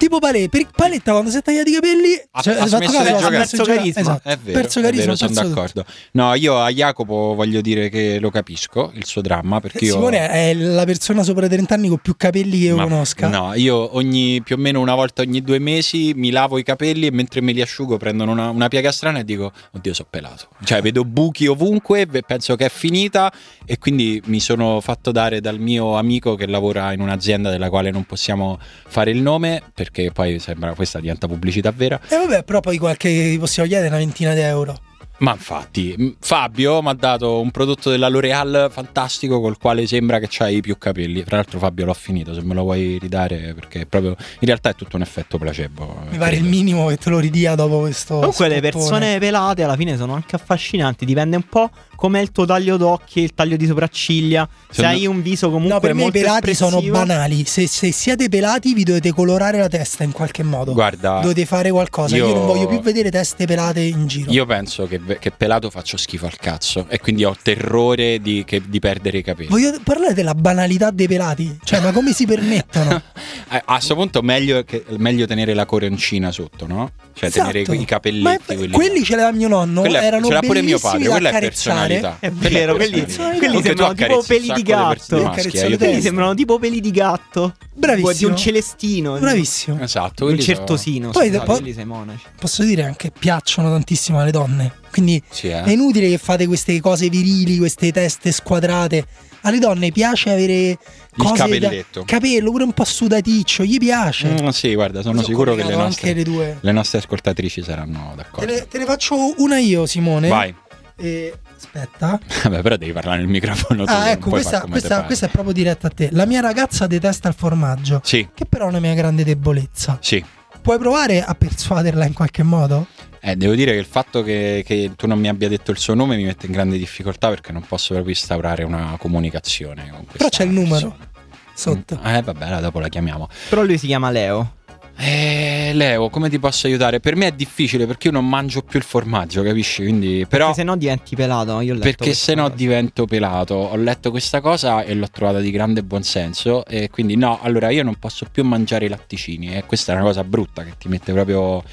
Tipo 0.02 0.18
paletta, 0.18 0.58
per 0.58 0.68
paletta 0.76 1.12
quando 1.12 1.30
si 1.30 1.38
è 1.38 1.42
tagliati 1.44 1.70
i 1.70 1.74
capelli 1.76 2.20
Ha- 2.32 2.42
cioè, 2.42 2.54
ha 2.56 2.66
fatto 2.66 2.78
smesso 2.78 2.92
caso, 2.98 3.04
di 3.04 3.10
giocare. 3.20 3.38
perso 3.38 3.64
carisma. 3.64 4.02
esatto, 4.02 4.30
È 4.30 4.38
vero, 4.42 4.60
perso 4.60 4.80
è 4.80 4.82
carisma, 4.82 5.04
vero, 5.14 5.16
sono 5.16 5.34
d'accordo. 5.48 5.86
No, 6.14 6.34
io 6.34 6.58
a 6.60 6.70
Jacopo 6.72 7.14
voglio 7.36 7.62
dire 7.62 7.88
che 7.90 8.18
lo 8.20 8.32
capisco, 8.32 8.92
il 8.96 9.06
suo 9.06 9.22
dramma, 9.22 9.60
perché 9.60 9.86
io... 9.86 9.94
Simone 9.94 10.28
è 10.28 10.56
la 10.56 10.86
persona 10.86 11.22
sopra 11.22 11.46
i 11.46 11.50
30 11.50 11.76
anni 11.76 11.88
con 11.88 12.00
più 12.00 12.16
capelli 12.18 12.58
che 12.62 12.66
io 12.66 12.78
Ma- 12.78 12.84
conosca. 12.84 13.28
No, 13.28 13.54
io 13.54 13.96
ogni, 13.96 14.42
più 14.42 14.56
o 14.56 14.58
meno 14.58 14.80
una 14.80 14.96
volta 14.96 15.22
ogni 15.22 15.44
due 15.44 15.60
mesi 15.60 16.14
mi 16.16 16.32
lavo 16.32 16.58
i 16.58 16.64
capelli 16.64 17.06
e 17.06 17.12
mentre 17.12 17.42
me 17.42 17.52
li 17.52 17.62
asciugo 17.62 17.98
prendono 17.98 18.32
una, 18.32 18.50
una 18.50 18.70
piega 18.70 18.92
strana 18.92 19.20
e 19.20 19.24
dico, 19.24 19.52
oddio, 19.72 19.94
sono 19.94 20.08
pelato. 20.10 20.48
Cioè, 20.64 20.82
vedo 20.82 21.06
buchi 21.06 21.46
ovunque, 21.46 22.08
penso 22.08 22.56
che 22.56 22.66
è 22.66 22.70
finita 22.70 23.32
e 23.68 23.78
quindi 23.78 24.20
mi 24.26 24.40
sono 24.40 24.82
fatto 24.82 25.12
dare 25.12 25.42
dal 25.42 25.60
mio 25.60 25.96
amico 25.96 26.34
che 26.34 26.48
lavora 26.48 26.92
in 26.92 27.02
un'azienda 27.02 27.52
della 27.52 27.70
quale 27.70 27.92
non 27.92 28.04
possiamo 28.06 28.58
fare 28.88 29.12
il 29.12 29.22
nome, 29.22 29.62
perché 29.72 29.90
poi 30.14 30.40
sembra 30.40 30.74
questa 30.74 31.00
diventa 31.00 31.28
pubblicità 31.28 31.72
vera. 31.72 32.00
E 32.08 32.16
vabbè, 32.16 32.44
però 32.44 32.60
poi 32.60 32.78
qualche 32.78 33.36
possiamo 33.40 33.68
chiedere 33.68 33.90
una 33.90 33.98
ventina 33.98 34.34
di 34.34 34.40
euro. 34.40 34.80
Ma 35.22 35.34
infatti, 35.34 36.16
Fabio 36.20 36.82
mi 36.82 36.90
ha 36.90 36.94
dato 36.94 37.40
un 37.42 37.52
prodotto 37.52 37.92
della 37.92 38.10
L'Oreal 38.10 38.70
fantastico 38.72 39.40
col 39.40 39.60
quale 39.60 39.86
sembra 39.86 40.18
che 40.18 40.26
c'hai 40.28 40.62
più 40.62 40.80
capelli. 40.80 41.24
Tra 41.24 41.36
l'altro, 41.36 41.60
Fabio, 41.60 41.86
l'ho 41.86 41.94
finito. 41.94 42.34
Se 42.34 42.42
me 42.42 42.56
lo 42.56 42.64
vuoi 42.64 42.98
ridare, 43.00 43.54
perché 43.54 43.86
proprio 43.86 44.16
in 44.18 44.48
realtà 44.48 44.72
è 44.72 44.76
tutto 44.76 44.96
un 44.96 45.04
effetto 45.04 45.38
placebo. 45.38 46.06
Mi 46.10 46.18
pare 46.18 46.38
il 46.38 46.44
minimo 46.44 46.88
che 46.88 46.98
te 46.98 47.12
lo 47.12 47.20
ridia 47.20 47.54
dopo 47.54 47.82
questo. 47.82 48.16
Comunque 48.16 48.48
le 48.48 48.58
spottone. 48.58 48.72
persone 48.72 49.20
pelate 49.20 49.62
alla 49.62 49.76
fine 49.76 49.96
sono 49.96 50.14
anche 50.14 50.36
affascinanti, 50.36 51.06
dipende 51.06 51.36
un 51.36 51.46
po' 51.48 51.70
com'è 52.02 52.20
il 52.20 52.32
tuo 52.32 52.46
taglio 52.46 52.78
d'occhi, 52.78 53.20
il 53.22 53.36
taglio 53.36 53.56
di 53.58 53.68
sopracciglia. 53.68 54.50
Se 54.68 54.74
Secondo- 54.82 54.98
hai 54.98 55.06
un 55.06 55.22
viso 55.22 55.52
comunque 55.52 55.74
No, 55.76 55.80
per 55.80 55.94
me 55.94 56.06
i 56.06 56.12
pelati 56.12 56.56
sono 56.56 56.82
banali. 56.82 57.46
Se, 57.46 57.68
se 57.68 57.92
siete 57.92 58.28
pelati, 58.28 58.74
vi 58.74 58.84
dovete 58.84 59.12
colorare 59.14 59.60
la 59.60 59.68
testa 59.68 60.04
in 60.04 60.12
qualche 60.12 60.42
modo. 60.42 60.74
Guarda, 60.74 61.20
Dovete 61.22 61.46
fare 61.46 61.70
qualcosa. 61.70 62.16
Io... 62.16 62.28
io- 62.28 62.34
non 62.34 62.48
voglio 62.48 62.66
più 62.66 62.80
vedere 62.82 63.12
teste 63.12 63.46
pelate 63.46 63.82
in 63.82 64.08
giro. 64.08 64.32
io 64.32 64.48
penso 64.48 64.88
che, 64.88 65.00
che 65.20 65.30
pelato 65.30 65.70
faccio 65.70 65.96
schifo 65.96 66.26
al 66.26 66.38
cazzo. 66.38 66.88
E 66.90 67.00
quindi 67.00 67.24
ho 67.24 67.36
terrore 67.40 68.20
di, 68.20 68.44
che- 68.48 68.64
di 68.66 68.80
perdere 68.80 69.20
i 69.20 69.22
capelli. 69.22 69.50
Voglio 69.50 69.72
parlare 69.84 70.16
della 70.16 70.34
banalità 70.34 70.90
dei 70.90 71.08
pelati. 71.08 71.60
Cioè, 71.64 71.82
ma 71.82 71.92
come 71.92 72.14
si 72.14 72.26
permettono? 72.26 73.00
A 73.54 73.62
questo 73.76 73.94
punto 73.94 74.22
meglio, 74.24 74.64
che- 74.64 74.86
meglio 74.98 75.28
tenere 75.28 75.54
la 75.54 75.66
coroncina 75.68 76.32
sotto, 76.32 76.66
no? 76.66 76.92
Cioè 77.14 77.30
Esatto. 77.30 77.52
tenere 77.52 77.74
i 77.76 77.78
Ma 77.80 77.86
capelletti. 77.86 78.54
è- 78.54 78.56
quelli, 78.56 78.72
quelli 78.74 79.04
ce 79.04 79.16
l'aveva 79.16 79.36
mio 79.36 79.48
nonno. 79.50 79.82
Quella 79.82 80.02
erano 80.02 80.26
ce 80.28 80.34
l'ha 80.34 80.40
pure 80.40 80.62
mio 80.62 80.78
bellissimi 80.80 80.92
padre, 81.04 81.10
quella 81.10 81.30
è 81.30 81.32
accarezzare. 81.32 81.91
Personalità. 82.00 82.18
È 82.20 82.32
vero, 82.32 82.76
quelli, 82.76 83.06
quelli 83.38 83.62
sembrano 83.62 83.94
tipo 83.94 84.24
peli 84.28 84.52
di 84.54 84.62
gatto. 84.64 85.22
maschi, 85.22 85.48
eh, 85.58 85.70
te- 85.70 85.78
Quelli 85.78 86.02
sembrano 86.02 86.34
tipo 86.34 86.60
peli 86.60 86.80
di 86.80 86.92
gatto. 86.92 87.56
Bravissimo. 87.74 88.14
Di 88.14 88.26
un 88.26 88.36
celestino. 88.38 89.18
Bravissimo. 89.20 89.82
Esatto, 89.82 90.26
Un 90.26 90.40
certosino. 90.40 91.10
Poi- 91.12 91.30
poi- 91.32 91.46
quelli 91.46 91.74
sei 91.74 91.86
monaci. 91.86 92.26
Posso 92.40 92.64
dire 92.64 92.84
anche 92.84 93.12
piacciono 93.18 93.70
tantissimo 93.70 94.20
alle 94.20 94.32
donne. 94.32 94.74
Quindi 94.92 95.22
Sì, 95.30 95.48
eh. 95.48 95.64
è 95.64 95.72
inutile 95.72 96.10
che 96.10 96.18
fate 96.18 96.46
queste 96.48 96.80
cose 96.82 97.08
virili, 97.10 97.58
queste 97.58 97.92
teste 97.92 98.32
squadrate. 98.32 99.06
Alle 99.44 99.58
donne 99.58 99.92
piace 99.92 100.30
avere 100.30 100.78
cose 101.18 101.32
da- 101.34 101.40
capelletto. 101.46 102.04
capello 102.06 102.52
pure 102.52 102.64
un 102.64 102.74
po' 102.74 102.84
sudaticcio, 102.84 103.64
gli 103.64 103.78
piace. 103.80 104.28
Mm, 104.40 104.50
sì, 104.50 104.76
guarda, 104.76 105.02
sono 105.02 105.24
sicuro 105.24 105.56
che 105.56 105.64
le 105.64 105.76
nostre, 105.76 106.10
anche 106.10 106.14
le 106.14 106.24
due. 106.24 106.58
le 106.62 106.72
nostre 106.72 107.00
ascoltatrici 107.00 107.64
saranno 107.64 108.10
Te 108.12 108.16
d'accordo. 108.18 108.54
ne, 108.54 108.68
te 108.68 108.78
ne 108.78 108.86
faccio 108.86 109.16
una 109.42 109.58
io, 109.58 109.88
Simone. 109.88 110.28
Vai. 110.28 110.54
E- 110.98 111.34
aspetta. 111.62 112.20
Vabbè, 112.44 112.62
però 112.62 112.76
devi 112.78 112.92
parlare 112.92 113.20
nel 113.20 113.28
microfono. 113.28 113.84
Ah, 113.86 114.10
ecco, 114.12 114.30
questa, 114.30 114.62
questa- 114.62 115.04
questa 115.04 115.28
è 115.28 115.30
proprio 115.30 115.54
diretta 115.54 115.88
a 115.88 115.92
te. 115.92 116.10
La 116.12 116.26
mia 116.26 116.42
ragazza 116.42 116.88
detesta 116.88 117.28
il 117.28 117.36
formaggio, 117.36 118.02
Sì, 118.04 118.28
che 118.34 118.46
però 118.46 118.66
è 118.66 118.70
una 118.70 118.80
mia 118.80 118.94
grande 118.94 119.24
debolezza. 119.24 119.98
sì. 120.02 120.24
Puoi 120.62 120.78
provare 120.78 121.24
a 121.24 121.34
persuaderla 121.34 122.06
in 122.06 122.14
qualche 122.14 122.44
modo? 122.44 122.86
Eh, 123.20 123.36
devo 123.36 123.56
dire 123.56 123.72
che 123.72 123.80
il 123.80 123.86
fatto 123.86 124.22
che, 124.22 124.62
che 124.64 124.92
tu 124.96 125.08
non 125.08 125.18
mi 125.20 125.28
abbia 125.28 125.48
detto 125.50 125.72
il 125.72 125.80
suo 125.80 125.96
nome 125.96 126.18
mi 126.18 126.24
mette 126.24 126.46
in 126.46 126.52
grande 126.52 126.78
difficoltà 126.78 127.30
perché 127.30 127.52
non 127.52 127.64
posso 127.68 127.94
proprio 127.94 128.14
instaurare 128.14 128.64
una 128.64 128.96
comunicazione 129.00 129.90
con 129.90 130.06
questa 130.06 130.18
Però 130.18 130.30
c'è 130.30 130.44
il 130.44 130.52
numero 130.52 130.90
persona. 130.90 131.10
sotto. 131.56 132.00
Eh, 132.04 132.22
vabbè, 132.22 132.44
allora 132.46 132.60
dopo 132.60 132.80
la 132.80 132.90
chiamiamo. 132.90 133.28
Però 133.50 133.64
lui 133.64 133.80
si 133.80 133.88
chiama 133.88 134.12
Leo. 134.12 134.58
Eh, 134.98 135.72
Leo, 135.74 136.10
come 136.10 136.30
ti 136.30 136.38
posso 136.38 136.68
aiutare? 136.68 137.00
Per 137.00 137.16
me 137.16 137.28
è 137.28 137.32
difficile 137.32 137.88
perché 137.88 138.08
io 138.08 138.14
non 138.14 138.28
mangio 138.28 138.62
più 138.62 138.78
il 138.78 138.86
formaggio, 138.86 139.42
capisci? 139.42 139.82
Quindi, 139.82 140.26
però, 140.30 140.48
Perché 140.48 140.62
se 140.62 140.64
no 140.68 140.76
diventi 140.76 141.16
pelato. 141.16 141.60
Io 141.62 141.74
ho 141.74 141.78
letto 141.78 141.80
perché 141.98 142.14
se 142.14 142.36
no 142.36 142.44
cosa. 142.44 142.56
divento 142.56 143.06
pelato. 143.06 143.56
Ho 143.56 143.76
letto 143.78 144.12
questa 144.12 144.42
cosa 144.42 144.84
e 144.84 144.94
l'ho 144.94 145.08
trovata 145.10 145.40
di 145.40 145.50
grande 145.50 145.82
buonsenso. 145.84 146.66
E 146.66 146.90
quindi, 146.92 147.16
no, 147.16 147.40
allora 147.42 147.70
io 147.72 147.84
non 147.84 147.96
posso 147.96 148.28
più 148.32 148.44
mangiare 148.44 148.86
i 148.86 148.90
latticini. 148.90 149.56
E 149.56 149.64
questa 149.66 149.94
è 149.94 149.96
una 149.96 150.04
cosa 150.04 150.24
brutta 150.24 150.64
che 150.64 150.74
ti 150.78 150.88
mette 150.88 151.12
proprio. 151.14 151.64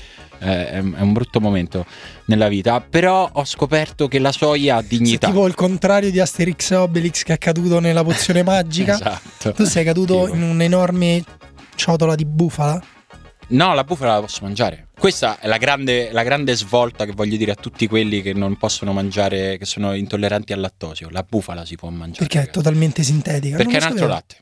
eh, 0.41 0.71
è, 0.71 0.75
è 0.77 1.01
un 1.01 1.13
brutto 1.13 1.39
momento 1.41 1.85
nella 2.27 2.49
vita. 2.49 2.81
Però 2.81 3.29
ho 3.31 3.45
scoperto 3.45 4.09
che 4.09 4.21
la 4.21 4.33
soia 4.33 4.77
ha 4.77 4.81
Sei 4.81 4.89
dignità. 4.99 5.27
tipo 5.27 5.47
il 5.47 5.55
contrario 5.55 6.11
di 6.11 6.19
Asterix 6.21 6.71
e 6.71 6.77
Obelix 6.77 7.25
che 7.25 7.35
è 7.35 7.39
caduto 7.39 7.79
nella 7.79 8.03
pozione 8.05 8.43
magica. 8.45 8.95
Esatto. 8.95 9.53
Tu 9.53 9.65
sei 9.65 9.85
caduto 9.85 10.23
Tipo. 10.25 10.35
in 10.37 10.43
un'enorme 10.45 11.23
ciotola 11.75 12.15
di 12.15 12.25
bufala. 12.25 12.83
No, 13.49 13.75
la 13.75 13.85
bufala 13.85 14.15
la 14.15 14.21
posso 14.21 14.41
mangiare. 14.43 14.89
Questa 14.99 15.39
è 15.39 15.47
la 15.47 15.57
grande, 15.57 16.11
la 16.13 16.23
grande 16.23 16.55
svolta 16.55 17.05
che 17.05 17.13
voglio 17.13 17.37
dire 17.37 17.53
a 17.53 17.55
tutti 17.55 17.87
quelli 17.87 18.21
che 18.21 18.35
non 18.35 18.57
possono 18.57 18.93
mangiare, 18.93 19.57
che 19.57 19.65
sono 19.65 19.95
intolleranti 19.95 20.53
al 20.53 20.61
lattosio. 20.61 21.09
La 21.11 21.25
bufala 21.27 21.65
si 21.65 21.77
può 21.77 21.89
mangiare. 21.89 22.19
Perché 22.19 22.35
è 22.35 22.41
ragazzi. 22.41 22.59
totalmente 22.59 23.03
sintetica. 23.03 23.57
Perché 23.57 23.79
è 23.79 23.81
un 23.81 23.87
altro 23.87 24.07
latte. 24.07 24.37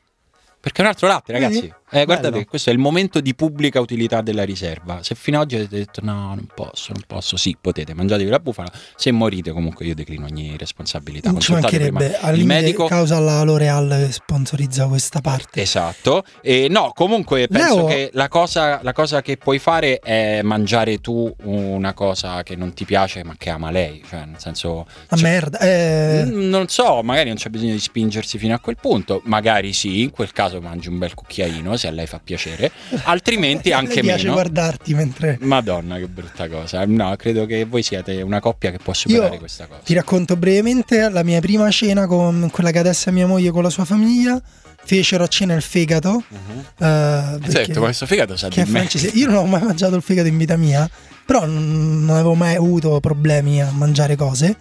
Perché 0.59 0.81
è 0.81 0.85
un 0.85 0.91
altro 0.91 1.07
latte, 1.07 1.33
ragazzi. 1.33 1.61
Vedi? 1.61 1.75
Eh, 1.89 2.05
guardate, 2.05 2.31
Bello. 2.31 2.45
questo 2.47 2.71
è 2.71 2.73
il 2.73 2.81
momento 2.81 3.21
di 3.21 3.35
pubblica 3.35 3.81
utilità 3.81 4.21
della 4.21 4.45
riserva. 4.45 5.03
Se 5.03 5.15
fino 5.15 5.37
ad 5.39 5.45
oggi 5.45 5.55
avete 5.55 5.77
detto 5.77 6.01
no, 6.03 6.35
non 6.35 6.49
posso, 6.53 6.93
non 6.93 7.03
posso, 7.07 7.37
sì, 7.37 7.57
potete, 7.61 7.95
mangiatevi 7.95 8.29
la 8.29 8.41
bufala. 8.41 8.71
Se 8.97 9.13
morite, 9.13 9.53
comunque 9.53 9.87
io 9.87 9.95
declino 9.95 10.27
ogni 10.27 10.57
responsabilità. 10.57 11.31
Non 11.31 11.41
ci 11.41 11.53
mancherebbe. 11.53 12.19
Al 12.19 12.37
il 12.39 12.45
medico. 12.45 12.87
causa 12.87 13.21
la 13.21 13.43
L'Oreal 13.43 14.09
sponsorizza 14.11 14.87
questa 14.87 15.21
parte. 15.21 15.63
Esatto, 15.63 16.25
e 16.43 16.67
no, 16.69 16.91
comunque 16.93 17.47
penso 17.47 17.77
Leo- 17.77 17.85
che 17.87 18.11
la 18.15 18.29
cosa, 18.29 18.81
la 18.83 18.93
cosa 18.93 19.23
che 19.23 19.37
puoi 19.37 19.59
fare 19.61 20.01
è 20.01 20.43
mangiare 20.43 20.99
tu 20.99 21.33
una 21.45 21.95
cosa 21.95 22.43
che 22.43 22.57
non 22.57 22.75
ti 22.75 22.85
piace 22.85 23.23
ma 23.23 23.35
che 23.39 23.51
ama 23.51 23.71
lei, 23.71 24.03
cioè 24.09 24.25
nel 24.25 24.41
senso... 24.41 24.87
A 25.09 25.17
cioè, 25.17 25.29
merda. 25.31 25.59
Eh, 25.61 26.25
Non 26.27 26.69
so, 26.69 27.03
magari 27.03 27.29
non 27.29 27.37
c'è 27.37 27.49
bisogno 27.49 27.73
di 27.73 27.79
spingersi 27.79 28.39
fino 28.39 28.55
a 28.55 28.59
quel 28.59 28.77
punto, 28.81 29.21
magari 29.25 29.73
sì, 29.73 30.03
in 30.03 30.11
quel 30.11 30.33
caso 30.33 30.61
mangi 30.61 30.89
un 30.89 30.99
bel 30.99 31.15
cucchiaino 31.15 31.75
se 31.87 31.89
a 31.89 31.91
lei 31.93 32.07
fa 32.07 32.21
piacere, 32.23 32.71
altrimenti 33.05 33.71
anche 33.73 33.95
lei 33.95 34.03
piace 34.03 34.23
meno. 34.25 34.35
guardarti 34.35 34.95
mentre. 34.95 35.39
Madonna, 35.41 35.97
che 35.99 36.09
brutta 36.09 36.49
cosa. 36.49 36.85
No, 36.87 37.15
credo 37.17 37.47
che 37.47 37.65
voi 37.65 37.83
siete 37.83 38.21
una 38.23 38.41
coppia 38.41 38.71
che 38.71 38.79
può 38.83 38.93
superare 38.93 39.35
Io 39.35 39.39
questa 39.39 39.67
cosa. 39.67 39.81
Ti 39.85 39.95
racconto 39.95 40.37
brevemente 40.37 41.09
la 41.09 41.23
mia 41.23 41.41
prima 41.41 41.71
cena 41.71 42.07
con 42.07 42.49
quella 42.51 42.71
che 42.71 42.79
adesso 42.79 43.09
è 43.09 43.13
mia 43.13 43.27
moglie 43.27 43.51
con 43.51 43.63
la 43.63 43.71
sua 43.71 43.85
famiglia. 43.85 44.41
Fecero 44.85 45.25
a 45.25 45.27
cena 45.27 45.55
il 45.55 45.63
fegato. 45.63 46.23
Sì, 46.29 46.35
perché- 46.79 47.49
detto, 47.67 47.81
questo 47.81 48.07
fegato 48.07 48.37
sa 48.37 48.49
di 48.49 48.63
me. 48.69 48.89
Io 49.15 49.27
non 49.27 49.37
ho 49.37 49.47
mai 49.47 49.63
mangiato 49.63 49.97
il 49.97 50.03
fegato 50.03 50.29
in 50.29 50.37
vita 50.37 50.57
mia, 50.57 50.89
però 51.25 51.45
non 51.45 52.07
avevo 52.11 52.35
mai 52.35 52.55
avuto 52.55 53.01
problemi 53.01 53.61
a 53.61 53.71
mangiare 53.73 54.15
cose. 54.15 54.57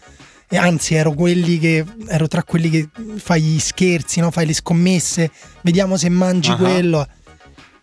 E 0.47 0.57
anzi, 0.57 0.93
ero 0.95 1.11
quelli 1.13 1.57
che 1.57 1.83
ero 2.07 2.27
tra 2.27 2.43
quelli 2.43 2.69
che 2.69 2.89
fai 3.17 3.41
gli 3.41 3.59
scherzi, 3.59 4.19
no? 4.19 4.29
fai 4.31 4.45
le 4.45 4.53
scommesse, 4.53 5.31
vediamo 5.61 5.97
se 5.97 6.09
mangi 6.09 6.51
Ah. 6.51 6.55
quello. 6.57 7.07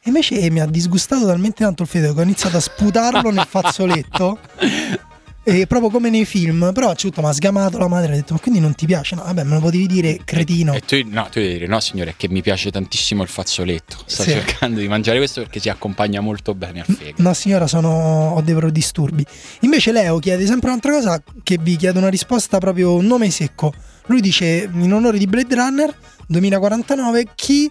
E 0.05 0.09
invece 0.09 0.51
mi 0.51 0.61
ha 0.61 0.67
disgustato 0.67 1.27
talmente 1.27 1.63
tanto 1.65 1.83
il 1.83 1.89
fegato 1.89 2.15
che 2.15 2.21
ho 2.21 2.25
iniziato 2.25 2.57
a 2.57 2.61
sputarlo 2.61 3.31
nel 3.31 3.47
fazzoletto. 3.49 4.39
E 5.45 5.67
proprio 5.67 5.91
come 5.91 6.09
nei 6.09 6.25
film, 6.25 6.71
però 6.73 6.95
punto 6.95 7.21
mi 7.21 7.27
ha 7.27 7.33
sgamato 7.33 7.77
la 7.77 7.89
madre 7.89 8.11
e 8.11 8.13
ha 8.13 8.17
detto: 8.17 8.35
Ma 8.35 8.39
quindi 8.39 8.61
non 8.61 8.77
ti 8.77 8.87
piace? 8.87 9.17
No, 9.17 9.25
vabbè, 9.25 9.43
me 9.43 9.55
lo 9.55 9.61
potevi 9.61 9.89
dire, 9.89 10.21
cretino. 10.25 10.73
E 10.73 10.81
tu, 10.81 11.01
no, 11.07 11.25
tu 11.25 11.41
devi 11.41 11.55
dire, 11.55 11.67
no 11.67 11.81
signore, 11.81 12.11
è 12.11 12.15
che 12.17 12.29
mi 12.29 12.43
piace 12.43 12.71
tantissimo 12.71 13.23
il 13.25 13.29
fazzoletto. 13.29 13.97
Sto 14.07 14.23
Sì. 14.23 14.31
cercando 14.31 14.79
di 14.79 14.87
mangiare 14.87 15.19
questo 15.19 15.41
perché 15.41 15.59
si 15.59 15.69
accompagna 15.69 16.21
molto 16.21 16.55
bene 16.55 16.81
al 16.81 16.87
fegato. 16.87 17.21
No, 17.23 17.35
signora, 17.35 17.67
sono... 17.67 18.35
ho 18.37 18.41
dei 18.41 18.55
disturbi. 18.71 19.27
Invece 19.61 19.91
Leo 19.91 20.21
chiede 20.21 20.47
sempre 20.47 20.69
un'altra 20.69 20.93
cosa 20.93 21.21
che 21.43 21.59
vi 21.61 21.75
chiedo 21.77 21.99
una 21.99 22.09
risposta 22.09 22.59
proprio 22.59 22.95
un 22.95 23.07
nome 23.07 23.29
secco. 23.31 23.73
Lui 24.07 24.21
dice 24.21 24.69
in 24.73 24.93
onore 24.93 25.19
di 25.19 25.27
Blade 25.27 25.55
Runner 25.57 25.95
2049 26.29 27.27
chi 27.35 27.71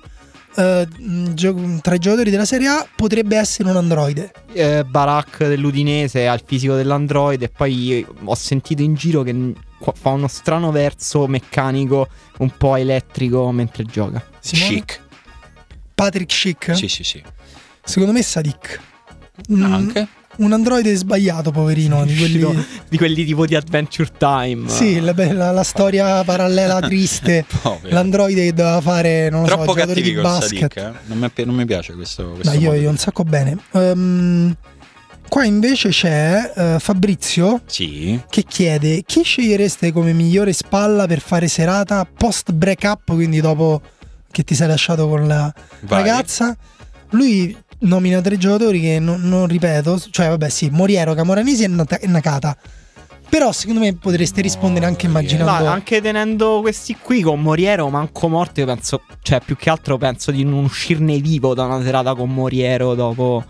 eh, 0.55 0.87
gio- 1.33 1.79
tra 1.81 1.95
i 1.95 1.99
giocatori 1.99 2.29
della 2.29 2.45
Serie 2.45 2.67
A 2.67 2.87
potrebbe 2.95 3.37
essere 3.37 3.69
un 3.69 3.77
androide. 3.77 4.31
Eh, 4.53 4.83
Barak 4.83 5.47
dell'Udinese 5.47 6.27
ha 6.27 6.33
il 6.33 6.43
fisico 6.45 6.75
dell'android 6.75 7.41
e 7.41 7.49
poi 7.49 8.05
ho 8.23 8.35
sentito 8.35 8.81
in 8.81 8.95
giro 8.95 9.23
che 9.23 9.53
fa 9.93 10.09
uno 10.09 10.27
strano 10.27 10.71
verso 10.71 11.25
meccanico 11.27 12.07
un 12.39 12.51
po' 12.57 12.75
elettrico 12.75 13.51
mentre 13.51 13.83
gioca. 13.85 14.23
Simone? 14.39 14.69
Chic. 14.69 14.99
Patrick 15.95 16.31
Schick? 16.31 16.75
Sì, 16.75 16.87
sì, 16.87 17.03
sì. 17.03 17.23
Secondo 17.83 18.11
me 18.13 18.21
Sadik. 18.21 18.79
Mm, 19.51 19.63
Anche? 19.73 20.07
Un 20.41 20.53
androide 20.53 20.95
sbagliato, 20.95 21.51
poverino, 21.51 22.03
di 22.05 22.15
quelli... 22.15 22.65
Di 22.89 22.97
quelli 22.97 23.23
tipo 23.25 23.45
di 23.45 23.55
Adventure 23.55 24.09
Time. 24.17 24.67
Sì, 24.69 24.99
la, 24.99 25.13
la- 25.15 25.51
la 25.51 25.63
storia 25.63 26.23
parallela 26.23 26.79
triste. 26.87 27.45
L'androide 27.83 28.45
che 28.45 28.53
doveva 28.53 28.81
fare, 28.81 29.29
non 29.29 29.41
lo 29.43 29.47
so, 29.47 29.53
Troppo 29.53 29.73
giocatore 29.73 29.95
cattivi 30.01 30.15
di 30.15 30.21
basket. 30.21 30.73
Sadik, 30.73 30.77
eh? 30.77 30.91
non, 31.05 31.17
mi, 31.19 31.43
non 31.45 31.55
mi 31.55 31.65
piace 31.65 31.93
questo, 31.93 32.31
questo 32.31 32.49
Dai, 32.49 32.59
io, 32.59 32.73
io 32.73 32.89
un 32.89 32.97
sacco 32.97 33.23
bene. 33.23 33.55
Ehm, 33.73 34.55
qua 35.29 35.45
invece 35.45 35.89
c'è 35.89 36.51
eh, 36.55 36.75
Fabrizio 36.79 37.61
Sì. 37.67 38.19
che 38.29 38.43
chiede 38.43 39.03
chi 39.05 39.21
scegliereste 39.23 39.91
come 39.91 40.11
migliore 40.11 40.53
spalla 40.53 41.05
per 41.05 41.19
fare 41.21 41.47
serata 41.47 42.05
post 42.05 42.51
break 42.51 42.81
up, 42.83 43.13
quindi 43.13 43.39
dopo 43.41 43.79
che 44.31 44.43
ti 44.43 44.55
sei 44.55 44.67
lasciato 44.67 45.07
con 45.07 45.27
la 45.27 45.53
Vai. 45.81 45.99
ragazza. 46.03 46.57
Lui 47.11 47.55
nomina 47.81 48.21
tre 48.21 48.37
giocatori 48.37 48.79
che 48.81 48.99
non, 48.99 49.21
non 49.21 49.47
ripeto, 49.47 49.99
cioè 50.09 50.29
vabbè 50.29 50.49
sì, 50.49 50.69
Moriero, 50.71 51.13
Camoranesi 51.13 51.63
e, 51.63 52.07
Nakata. 52.07 52.57
Però 53.29 53.53
secondo 53.53 53.79
me 53.79 53.95
potreste 53.95 54.41
rispondere 54.41 54.85
anche 54.85 55.05
immaginando... 55.05 55.63
Ma 55.63 55.71
anche 55.71 56.01
tenendo 56.01 56.59
questi 56.59 56.97
qui 57.01 57.21
con 57.21 57.41
Moriero, 57.41 57.87
manco 57.89 58.27
morto, 58.27 58.59
io 58.59 58.65
penso, 58.65 59.03
cioè 59.21 59.39
più 59.39 59.55
che 59.55 59.69
altro 59.69 59.97
penso 59.97 60.31
di 60.31 60.43
non 60.43 60.65
uscirne 60.65 61.17
vivo 61.19 61.53
da 61.53 61.63
una 61.63 61.81
serata 61.81 62.13
con 62.13 62.29
Moriero 62.29 62.93
dopo 62.93 63.45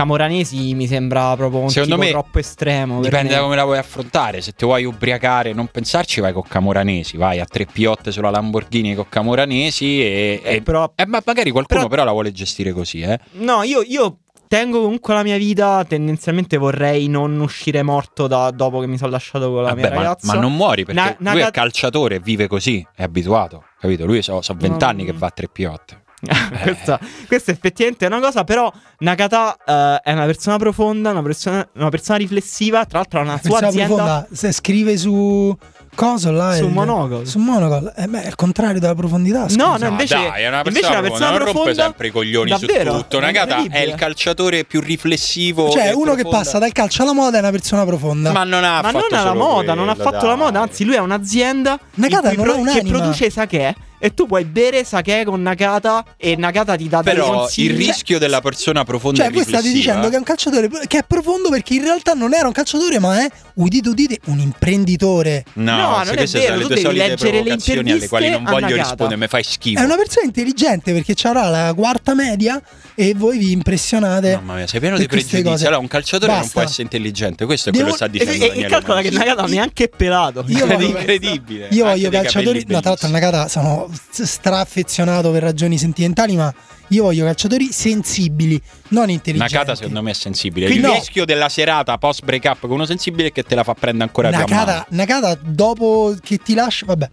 Camoranesi 0.00 0.74
mi 0.74 0.86
sembra 0.86 1.34
proprio 1.36 1.60
un 1.60 1.70
Secondo 1.70 1.94
tipo 1.94 2.06
me 2.06 2.10
troppo 2.12 2.38
estremo. 2.38 3.00
Dipende 3.00 3.32
da 3.32 3.40
come 3.40 3.56
la 3.56 3.64
vuoi 3.64 3.78
affrontare. 3.78 4.42
Se 4.42 4.52
ti 4.52 4.66
vuoi 4.66 4.84
ubriacare 4.84 5.48
e 5.50 5.52
non 5.54 5.68
pensarci, 5.68 6.20
vai 6.20 6.34
con 6.34 6.42
Camoranesi. 6.46 7.16
Vai 7.16 7.40
a 7.40 7.46
tre 7.46 7.64
piotte 7.64 8.12
sulla 8.12 8.28
Lamborghini 8.28 8.94
con 8.94 9.08
Camoranesi. 9.08 10.02
E, 10.02 10.40
Eh, 10.44 10.54
e- 10.56 10.60
però- 10.60 10.92
eh, 10.94 11.06
ma 11.06 11.22
magari 11.24 11.50
qualcuno 11.50 11.78
però- 11.80 11.90
però 11.90 12.04
la 12.04 12.12
vuole 12.12 12.30
gestire 12.30 12.72
così, 12.72 13.00
eh. 13.00 13.18
No, 13.38 13.62
io, 13.62 13.80
io 13.86 14.18
tengo 14.48 14.82
comunque 14.82 15.14
la 15.14 15.22
mia 15.22 15.38
vita. 15.38 15.82
Tendenzialmente 15.88 16.58
vorrei 16.58 17.08
non 17.08 17.40
uscire 17.40 17.82
morto 17.82 18.26
da- 18.26 18.50
dopo 18.50 18.80
che 18.80 18.86
mi 18.86 18.98
sono 18.98 19.12
lasciato 19.12 19.50
con 19.50 19.62
la 19.62 19.70
Vabbè, 19.70 19.80
mia 19.80 19.88
ma, 19.88 19.96
ragazza. 19.96 20.34
ma 20.34 20.38
non 20.38 20.54
muori 20.54 20.84
perché 20.84 21.00
Na- 21.00 21.16
una 21.20 21.32
lui 21.32 21.40
è 21.40 21.44
ca- 21.44 21.50
calciatore, 21.52 22.20
vive 22.20 22.48
così, 22.48 22.86
è 22.94 23.02
abituato. 23.02 23.64
Capito? 23.80 24.04
Lui 24.04 24.20
so, 24.20 24.42
so 24.42 24.54
20 24.54 24.84
No. 24.84 24.90
anni 24.90 25.04
che 25.06 25.12
va 25.12 25.28
a 25.28 25.30
tre 25.30 25.48
piotte. 25.48 26.02
questa, 26.62 26.98
questa 27.26 27.50
effettivamente 27.52 28.04
è 28.06 28.08
una 28.08 28.20
cosa, 28.20 28.44
però 28.44 28.72
Nakata 28.98 29.56
eh, 29.64 30.00
è 30.02 30.12
una 30.12 30.24
persona 30.24 30.56
profonda, 30.56 31.10
una 31.10 31.22
persona, 31.22 31.66
una 31.74 31.88
persona 31.90 32.18
riflessiva, 32.18 32.84
tra 32.86 32.98
l'altro 32.98 33.20
ha 33.20 33.22
una 33.22 33.40
sua 33.42 33.58
azienda 33.58 33.86
profonda, 33.94 34.26
se 34.32 34.52
scrive 34.52 34.96
su 34.96 35.56
coso 35.94 36.30
là 36.30 36.54
su 36.54 36.64
il- 36.66 36.72
Monogol. 36.72 37.26
su 37.26 37.38
Monogol 37.38 37.90
eh, 37.96 38.06
beh, 38.06 38.22
è 38.24 38.26
il 38.26 38.34
contrario 38.34 38.78
della 38.80 38.94
profondità 38.94 39.40
No, 39.42 39.48
scusa. 39.48 39.64
no, 39.66 39.76
No, 39.78 39.86
invece, 39.88 40.14
dai, 40.14 40.42
è 40.42 40.48
una 40.48 40.56
invece 40.58 40.72
persona, 40.80 40.98
una 40.98 41.08
persona 41.08 41.08
profonda, 41.08 41.28
non 41.28 41.38
rompe 41.38 41.52
profonda 41.52 41.82
sempre 41.82 42.06
i 42.06 42.10
coglioni 42.10 42.50
davvero, 42.50 42.92
su 42.92 42.98
tutto. 43.00 43.18
è 43.18 43.20
Nagata 43.20 43.62
è 43.70 43.78
il 43.80 43.94
calciatore 43.94 44.64
più 44.64 44.80
riflessivo. 44.80 45.70
cioè 45.70 45.92
uno 45.92 46.14
che 46.14 46.22
profondo. 46.22 46.30
passa 46.44 46.58
dal 46.58 46.72
calcio 46.72 47.02
alla 47.02 47.12
moda 47.14 47.36
è 47.36 47.40
una 47.40 47.50
persona 47.50 47.84
profonda 47.84 48.32
Ma 48.32 48.44
non 48.44 48.64
ha 48.64 48.80
Ma 48.82 48.90
fatto 48.90 49.06
non 49.10 49.20
solo 49.20 49.34
moda, 49.34 49.74
non 49.74 49.88
ha 49.88 49.94
quello, 49.94 50.10
fatto 50.10 50.26
la 50.26 50.34
dai. 50.34 50.42
moda, 50.44 50.60
anzi 50.60 50.84
lui 50.84 50.96
ha 50.96 51.02
un'azienda 51.02 51.78
Nakata 51.94 52.32
non 52.32 52.48
ha 52.48 52.52
pro- 52.62 52.72
che 52.72 52.82
produce 52.82 53.30
sake 53.30 53.74
e 54.06 54.14
tu 54.14 54.26
puoi 54.26 54.44
bere 54.44 54.84
sake 54.84 55.24
con 55.24 55.42
Nakata 55.42 56.04
e 56.16 56.36
Nakata 56.36 56.76
ti 56.76 56.88
dà 56.88 57.02
dei 57.02 57.14
Però 57.14 57.30
consigli. 57.40 57.70
il 57.70 57.76
rischio 57.76 58.18
della 58.18 58.40
persona 58.40 58.84
profonda 58.84 59.18
cioè 59.22 59.28
e 59.30 59.32
voi 59.32 59.42
state 59.42 59.70
dicendo 59.72 60.08
che 60.08 60.14
è 60.14 60.18
un 60.18 60.24
calciatore 60.24 60.68
che 60.86 60.98
è 60.98 61.04
profondo 61.06 61.48
perché 61.50 61.74
in 61.74 61.82
realtà 61.82 62.12
non 62.14 62.32
era 62.32 62.46
un 62.46 62.52
calciatore 62.52 62.98
ma 63.00 63.24
è 63.24 63.28
udite 63.54 63.88
udite 63.88 64.18
un 64.26 64.38
imprenditore 64.38 65.44
No, 65.54 65.76
No, 65.76 66.02
non 66.04 66.16
è 66.18 66.24
vero, 66.26 66.60
tu 66.60 66.68
devi 66.68 66.82
leggere 66.94 67.42
le 67.42 67.42
provocazioni 67.42 67.90
alle 67.90 68.08
quali 68.08 68.28
non 68.30 68.40
interviste 68.40 68.50
voglio 68.52 68.66
Nakata. 68.76 68.88
rispondere, 68.90 69.20
mi 69.20 69.26
fai 69.28 69.42
schifo. 69.42 69.80
è 69.80 69.84
una 69.84 69.96
persona 69.96 70.26
intelligente 70.26 70.92
perché 70.92 71.14
avrà 71.26 71.48
la 71.48 71.74
quarta 71.74 72.14
media 72.14 72.60
e 72.94 73.14
voi 73.14 73.38
vi 73.38 73.50
impressionate 73.52 74.36
Mamma 74.36 74.54
mia, 74.54 74.66
sei 74.66 74.80
pieno 74.80 74.96
di 74.96 75.06
pregiudizi. 75.06 75.42
cose. 75.42 75.66
Allora, 75.66 75.80
un 75.80 75.88
calciatore 75.88 76.30
non 76.30 76.40
Basta. 76.40 76.52
può 76.60 76.62
essere 76.68 76.82
intelligente. 76.84 77.44
Questo 77.44 77.68
è 77.68 77.72
Devo- 77.72 77.90
quello 77.90 77.98
che 77.98 78.18
sta 78.18 78.22
E, 78.22 78.24
dicendo 78.26 78.44
e- 78.44 78.46
e 78.46 78.48
Daniele 78.50 78.68
calcola 78.70 79.00
che. 79.02 79.10
Nakata 79.10 79.40
non 79.42 79.50
è 79.50 79.54
neanche 79.54 79.88
pelato. 79.88 80.44
Io 80.46 80.66
È 80.66 80.82
incredibile. 80.82 81.68
Io 81.72 81.84
voglio 81.84 82.10
calciatori. 82.10 82.64
No, 82.68 82.80
tra 82.80 82.90
l'altro. 82.90 83.08
Nakata 83.08 83.48
sono 83.48 83.90
straaffezionato 84.10 85.30
per 85.30 85.42
ragioni 85.42 85.78
sentimentali, 85.78 86.36
ma 86.36 86.52
io 86.88 87.02
voglio 87.02 87.24
calciatori 87.24 87.72
sensibili, 87.72 88.60
non 88.88 89.10
intelligenti. 89.10 89.54
Nakata 89.54 89.74
secondo 89.74 90.02
me 90.02 90.10
è 90.10 90.14
sensibile. 90.14 90.66
Quindi 90.66 90.86
il 90.86 90.92
no. 90.92 90.98
rischio 90.98 91.24
della 91.24 91.48
serata 91.48 91.96
post 91.98 92.24
break 92.24 92.44
up 92.44 92.60
con 92.60 92.72
uno 92.72 92.84
sensibile 92.84 93.28
è 93.28 93.32
che 93.32 93.42
te 93.42 93.54
la 93.54 93.64
fa 93.64 93.74
prendere 93.74 94.04
ancora 94.04 94.28
più 94.28 94.38
a 94.38 94.40
Nakata, 94.40 94.72
mano. 94.72 94.84
Nakata, 94.90 95.38
dopo 95.42 96.14
che 96.22 96.38
ti 96.38 96.54
lascia, 96.54 96.86
vabbè. 96.86 97.10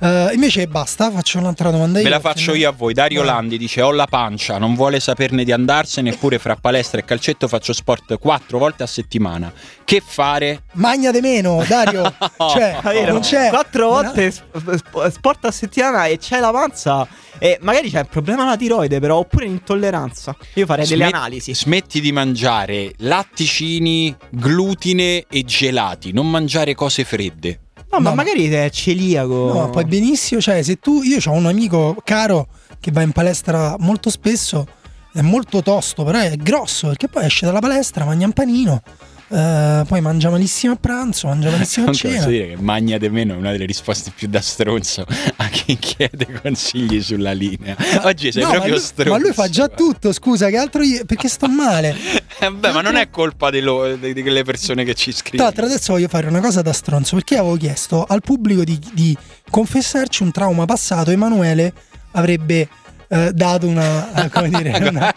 Eh, 0.00 0.30
invece 0.32 0.66
basta, 0.68 1.10
faccio 1.10 1.38
un'altra 1.38 1.70
domanda. 1.70 1.98
Ve 1.98 2.04
io, 2.04 2.10
la 2.10 2.20
perché 2.20 2.38
faccio 2.38 2.52
no- 2.52 2.56
io 2.56 2.68
a 2.68 2.72
voi. 2.72 2.94
Dario 2.94 3.22
Vai. 3.22 3.34
Landi 3.34 3.58
dice: 3.58 3.82
Ho 3.82 3.90
la 3.90 4.06
pancia, 4.06 4.58
non 4.58 4.74
vuole 4.74 5.00
saperne 5.00 5.44
di 5.44 5.52
andarsene. 5.52 6.10
Eppure 6.10 6.38
fra 6.38 6.56
palestra 6.56 7.00
e 7.00 7.04
calcetto 7.04 7.48
faccio 7.48 7.72
sport 7.72 8.18
quattro 8.18 8.58
volte 8.58 8.84
a 8.84 8.86
settimana. 8.86 9.52
Che 9.84 10.02
fare? 10.04 10.62
Magnate 10.72 11.20
meno, 11.20 11.64
Dario. 11.66 12.14
cioè, 12.36 12.78
vero? 12.82 13.12
non 13.12 13.20
c'è 13.22 13.48
Quattro 13.48 13.88
volte 13.88 14.30
sp- 14.30 15.08
sport 15.08 15.44
a 15.46 15.50
settimana 15.50 16.06
e 16.06 16.18
c'è 16.18 16.38
la 16.38 16.50
panza. 16.50 17.08
E 17.40 17.58
magari 17.60 17.88
c'è 17.90 18.00
il 18.00 18.08
problema 18.08 18.42
alla 18.42 18.56
tiroide, 18.56 18.98
però, 18.98 19.18
oppure 19.18 19.46
l'intolleranza. 19.46 20.36
Io 20.54 20.66
farei 20.66 20.86
delle 20.86 21.07
analisi. 21.08 21.54
Smetti 21.54 22.00
di 22.00 22.12
mangiare 22.12 22.92
latticini, 22.98 24.14
glutine 24.30 25.24
e 25.28 25.44
gelati. 25.44 26.12
Non 26.12 26.30
mangiare 26.30 26.74
cose 26.74 27.04
fredde. 27.04 27.60
No, 27.90 27.98
ma 28.00 28.10
No, 28.10 28.14
ma- 28.14 28.14
magari 28.14 28.48
è 28.48 28.70
celiaco. 28.70 29.52
No, 29.52 29.60
ma 29.60 29.68
puoi 29.68 29.84
benissimo, 29.84 30.40
cioè 30.40 30.62
se 30.62 30.76
tu, 30.76 31.02
io 31.02 31.18
ho 31.24 31.32
un 31.32 31.46
amico 31.46 31.96
caro 32.04 32.48
che 32.80 32.90
va 32.92 33.02
in 33.02 33.12
palestra 33.12 33.76
molto 33.78 34.10
spesso, 34.10 34.66
è 35.12 35.20
molto 35.22 35.62
tosto, 35.62 36.04
però 36.04 36.18
è 36.18 36.36
grosso, 36.36 36.88
perché 36.88 37.08
poi 37.08 37.24
esce 37.24 37.46
dalla 37.46 37.60
palestra, 37.60 38.04
mangia 38.04 38.26
un 38.26 38.32
panino, 38.32 38.82
eh, 39.30 39.84
poi 39.86 40.00
mangia 40.00 40.30
malissimo 40.30 40.72
a 40.72 40.76
pranzo, 40.76 41.26
mangia 41.28 41.50
malissimo 41.50 41.86
a 41.90 41.92
Comunque 41.92 42.08
cena. 42.10 42.16
posso 42.24 42.30
dire 42.30 42.48
che 42.48 42.56
magna 42.62 42.98
di 42.98 43.08
meno 43.10 43.34
è 43.34 43.36
una 43.36 43.50
delle 43.52 43.66
risposte 43.66 44.10
più 44.14 44.28
da 44.28 44.40
stronzo 44.40 45.06
a 45.36 45.48
chi 45.48 45.76
chiede 45.78 46.26
consigli 46.42 47.00
sulla 47.02 47.32
linea. 47.32 47.76
Oggi 48.02 48.32
sei 48.32 48.42
No, 48.42 48.48
ma 48.48 48.54
proprio 48.54 48.74
lui, 48.74 48.82
stronzo. 48.82 49.12
ma 49.12 49.18
lui 49.18 49.32
fa 49.32 49.48
già 49.48 49.68
tutto, 49.68 50.12
scusa, 50.12 50.48
che 50.48 50.56
altro 50.56 50.82
io, 50.82 51.04
perché 51.04 51.28
sto 51.28 51.48
male. 51.48 51.96
Eh, 52.40 52.52
beh, 52.52 52.70
ma 52.70 52.82
non 52.82 52.94
è 52.94 53.10
colpa 53.10 53.50
di, 53.50 53.58
lo- 53.60 53.96
di- 53.96 54.12
di 54.12 54.22
quelle 54.22 54.44
persone 54.44 54.84
che 54.84 54.94
ci 54.94 55.10
Tra 55.10 55.18
scrivono. 55.18 55.42
l'altro 55.42 55.64
adesso 55.64 55.92
voglio 55.92 56.06
fare 56.06 56.28
una 56.28 56.38
cosa 56.38 56.62
da 56.62 56.72
stronzo, 56.72 57.16
perché 57.16 57.36
avevo 57.36 57.56
chiesto 57.56 58.04
al 58.04 58.20
pubblico 58.20 58.62
di, 58.62 58.78
di 58.92 59.16
confessarci 59.50 60.22
un 60.22 60.30
trauma 60.30 60.64
passato, 60.64 61.10
Emanuele 61.10 61.72
avrebbe 62.12 62.68
eh, 63.08 63.32
dato 63.32 63.66
una, 63.66 64.24
eh, 64.24 64.28
come 64.30 64.48
dire, 64.50 64.76
una- 64.88 65.14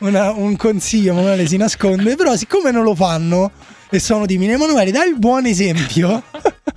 una- 0.00 0.30
un 0.32 0.56
consiglio, 0.56 1.12
Emanuele 1.12 1.46
si 1.46 1.56
nasconde, 1.56 2.14
però 2.16 2.36
siccome 2.36 2.70
non 2.70 2.82
lo 2.84 2.94
fanno 2.94 3.50
e 3.90 3.98
sono 3.98 4.26
timidi, 4.26 4.52
Emanuele 4.52 4.90
dai 4.90 5.08
il 5.08 5.18
buon 5.18 5.46
esempio, 5.46 6.22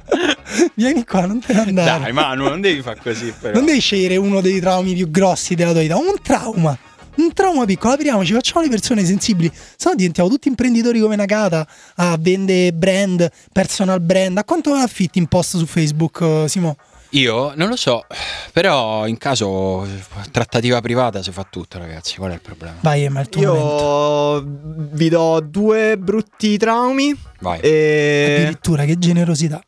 vieni 0.76 1.06
qua, 1.06 1.26
non 1.26 1.40
te 1.40 1.54
ne 1.54 1.60
andare. 1.62 2.04
Dai, 2.04 2.12
Manu, 2.14 2.48
non 2.48 2.62
devi 2.62 2.82
fare 2.82 3.00
così. 3.02 3.34
Però. 3.40 3.54
Non 3.54 3.66
devi 3.66 3.80
scegliere 3.80 4.16
uno 4.18 4.42
dei 4.42 4.60
traumi 4.60 4.94
più 4.94 5.10
grossi 5.10 5.56
della 5.56 5.72
tua 5.72 5.82
vita, 5.82 5.98
un 5.98 6.14
trauma. 6.22 6.78
Un 7.16 7.34
trauma 7.34 7.66
piccolo, 7.66 7.94
apriamoci, 7.96 8.32
facciamo 8.32 8.62
le 8.62 8.70
persone 8.70 9.04
sensibili. 9.04 9.52
Se 9.54 9.90
no 9.90 9.96
diventiamo 9.96 10.30
tutti 10.30 10.48
imprenditori 10.48 11.02
come 11.02 11.18
Nakata 11.18 11.68
a 11.96 12.16
vendere 12.18 12.72
brand, 12.72 13.30
personal 13.52 14.00
brand. 14.00 14.38
A 14.38 14.46
quanto 14.46 14.72
affitti 14.72 15.20
in 15.20 15.28
post 15.28 15.58
su 15.58 15.66
Facebook, 15.66 16.22
eh, 16.22 16.46
Simo? 16.48 16.78
Io 17.14 17.54
non 17.56 17.70
lo 17.70 17.76
so, 17.76 18.06
però 18.54 19.08
in 19.08 19.18
caso 19.18 19.88
trattativa 20.32 20.80
privata 20.80 21.24
si 21.24 21.32
fa 21.32 21.46
tutto, 21.50 21.80
ragazzi. 21.80 22.18
Qual 22.18 22.30
è 22.32 22.36
il 22.36 22.42
problema? 22.42 22.76
Vai, 22.82 23.10
ma 23.10 23.20
è 23.20 23.24
il 23.24 23.30
tuo 23.30 23.46
momento. 23.46 24.46
Io 24.46 24.88
vi 24.92 25.10
do 25.10 25.40
due 25.40 25.98
brutti 25.98 26.56
traumi. 26.58 27.16
Vai. 27.40 27.60
E 27.62 28.36
Addirittura, 28.38 28.86
che 28.86 29.00
generosità. 29.00 29.60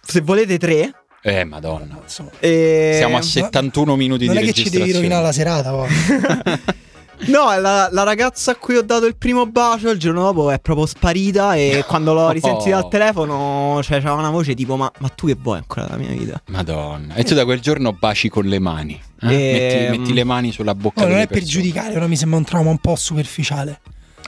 se 0.00 0.20
volete 0.20 0.56
tre. 0.58 0.92
Eh, 1.20 1.42
madonna. 1.44 1.98
Insomma, 2.02 2.30
E... 2.38 2.92
Siamo 2.96 3.16
a 3.16 3.22
71 3.22 3.96
minuti 3.96 4.26
non 4.26 4.36
di 4.36 4.42
è 4.42 4.44
che 4.44 4.52
ci 4.52 4.70
devi 4.70 4.92
registrazione. 4.92 4.92
rovinare 4.92 5.22
la 5.24 5.32
serata, 5.32 5.70
poi. 5.70 5.88
No, 7.26 7.58
la, 7.58 7.88
la 7.90 8.02
ragazza 8.02 8.50
a 8.52 8.56
cui 8.56 8.76
ho 8.76 8.82
dato 8.82 9.06
il 9.06 9.16
primo 9.16 9.46
bacio 9.46 9.90
il 9.90 9.98
giorno 9.98 10.22
dopo 10.22 10.50
è 10.50 10.58
proprio 10.60 10.86
sparita 10.86 11.54
e 11.54 11.84
quando 11.88 12.12
l'ho 12.12 12.30
risentita 12.30 12.76
al 12.78 12.88
telefono 12.88 13.80
cioè, 13.82 13.98
c'era 13.98 14.12
una 14.14 14.30
voce 14.30 14.54
tipo 14.54 14.76
ma, 14.76 14.90
ma 14.98 15.08
tu 15.08 15.26
che 15.26 15.36
vuoi 15.40 15.58
ancora 15.58 15.86
della 15.86 15.96
mia 15.96 16.08
vita? 16.10 16.42
Madonna. 16.48 17.14
E 17.14 17.24
tu 17.24 17.34
da 17.34 17.44
quel 17.44 17.60
giorno 17.60 17.92
baci 17.92 18.28
con 18.28 18.44
le 18.46 18.58
mani. 18.58 19.00
eh? 19.22 19.26
Ehm, 19.34 19.90
Metti, 19.90 19.98
metti 19.98 20.12
le 20.14 20.24
mani 20.24 20.52
sulla 20.52 20.74
bocca 20.74 21.00
No, 21.02 21.06
non 21.06 21.10
delle 21.12 21.22
è 21.24 21.26
per 21.28 21.38
persone. 21.38 21.60
giudicare, 21.62 21.92
però 21.92 22.06
mi 22.06 22.16
sembra 22.16 22.38
un 22.38 22.44
trauma 22.44 22.70
un 22.70 22.78
po' 22.78 22.96
superficiale. 22.96 23.80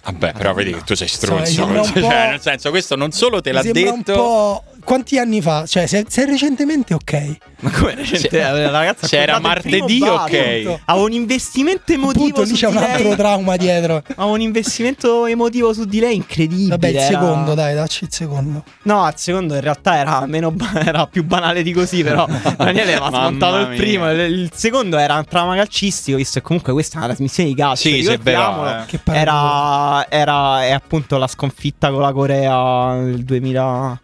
Vabbè, 0.04 0.34
però 0.34 0.54
vedi 0.54 0.72
che 0.72 0.82
tu 0.84 0.94
sei 0.94 1.08
stronzo. 1.08 1.66
po'- 1.66 1.82
Cioè, 1.84 2.28
nel 2.30 2.40
senso, 2.40 2.70
questo 2.70 2.94
non 2.94 3.10
solo 3.10 3.40
te 3.40 3.50
Mi 3.50 3.56
l'ha 3.56 3.62
detto. 3.72 3.92
un 3.92 4.02
po'. 4.04 4.64
Quanti 4.86 5.18
anni 5.18 5.42
fa? 5.42 5.66
Cioè, 5.66 5.84
se, 5.88 6.04
se 6.08 6.24
recentemente, 6.26 6.94
ok. 6.94 7.36
Ma 7.62 7.70
come 7.72 7.96
recente? 7.96 8.28
Se- 8.28 8.38
la 8.38 8.70
ragazza 8.70 9.08
se 9.08 9.18
ha 9.18 9.22
era 9.22 9.38
dato 9.40 9.56
il 9.56 9.62
primo 9.62 9.86
martedì, 9.88 10.70
ok. 10.70 10.80
Avevo 10.84 11.06
un 11.06 11.12
investimento 11.12 11.92
emotivo 11.92 12.26
Appunto, 12.26 12.42
lì 12.42 12.52
c'è 12.52 12.68
di 12.70 12.76
un 12.76 12.82
altro 12.84 13.16
trauma 13.16 13.56
dietro. 13.56 14.04
Avevo 14.14 14.34
un 14.34 14.40
investimento 14.42 15.26
emotivo 15.26 15.72
su 15.72 15.86
di 15.86 15.98
lei 15.98 16.14
incredibile. 16.14 16.68
Vabbè, 16.68 16.86
il 16.86 16.96
era- 16.98 17.04
secondo, 17.04 17.54
dai, 17.54 17.74
dacci 17.74 18.04
il 18.04 18.12
secondo. 18.12 18.62
No, 18.82 19.08
il 19.08 19.14
secondo 19.16 19.54
in 19.56 19.60
realtà 19.60 19.96
era, 19.96 20.24
meno 20.26 20.54
era 20.76 21.08
più 21.08 21.24
banale 21.24 21.64
di 21.64 21.72
così, 21.72 22.04
però 22.04 22.24
Daniele 22.56 22.94
ha 22.94 23.00
Mamma 23.00 23.26
smontato 23.26 23.56
il 23.68 23.76
primo. 23.76 24.08
Il, 24.12 24.50
secondo 24.54 24.98
era 24.98 25.16
un 25.16 25.24
trauma 25.24 25.56
calcistico, 25.56 26.16
visto 26.16 26.38
che 26.38 26.46
comunque 26.46 26.72
questa 26.72 26.94
è 26.94 26.98
una 26.98 27.06
trasmissione 27.08 27.48
di 27.48 27.56
calcio. 27.56 27.88
Sì, 27.88 28.04
se 28.04 28.18
vero, 28.18 28.68
eh. 28.68 29.00
Era, 29.06 30.08
era 30.08 30.64
è 30.64 30.70
appunto 30.70 31.18
la 31.18 31.26
sconfitta 31.26 31.90
con 31.90 32.02
la 32.02 32.12
Corea 32.12 32.94
del 33.02 33.24
2000 33.24 34.00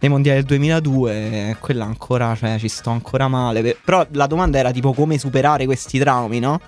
nei 0.00 0.10
mondiali 0.10 0.38
del 0.38 0.46
2002 0.46 1.12
e 1.50 1.56
quella 1.60 1.84
ancora 1.84 2.34
cioè 2.34 2.58
ci 2.58 2.68
sto 2.68 2.90
ancora 2.90 3.28
male 3.28 3.60
Per- 3.62 3.78
però 3.84 4.06
la 4.12 4.26
domanda 4.26 4.58
era 4.58 4.70
tipo 4.70 4.92
come 4.92 5.18
superare 5.18 5.64
questi 5.66 5.98
traumi 5.98 6.38
no? 6.40 6.60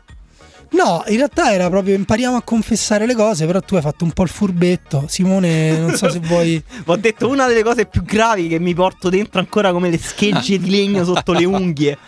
No, 0.72 1.04
in 1.09 1.16
realtà 1.16 1.52
era 1.52 1.68
proprio 1.68 1.94
impariamo 1.94 2.34
a 2.34 2.40
confessare 2.40 3.04
le 3.04 3.14
cose, 3.14 3.44
però 3.44 3.60
tu 3.60 3.74
hai 3.74 3.82
fatto 3.82 4.04
un 4.04 4.12
po' 4.12 4.22
il 4.22 4.30
furbetto. 4.30 5.04
Simone, 5.06 5.76
non 5.76 5.94
so 5.96 6.09
se 6.09 6.18
vuoi... 6.24 6.62
ho 6.86 6.96
detto 6.96 7.28
una 7.28 7.46
delle 7.46 7.62
cose 7.62 7.84
più 7.84 8.02
gravi 8.02 8.48
che 8.48 8.59
mi 8.59 8.72
porto 8.72 9.10
dentro 9.10 9.38
ancora 9.38 9.70
come 9.70 9.90
le 9.90 9.98
schegge 9.98 10.59
di 10.59 10.70
legno 10.70 11.04
sotto 11.04 11.32
le 11.34 11.44
unghie 11.44 11.98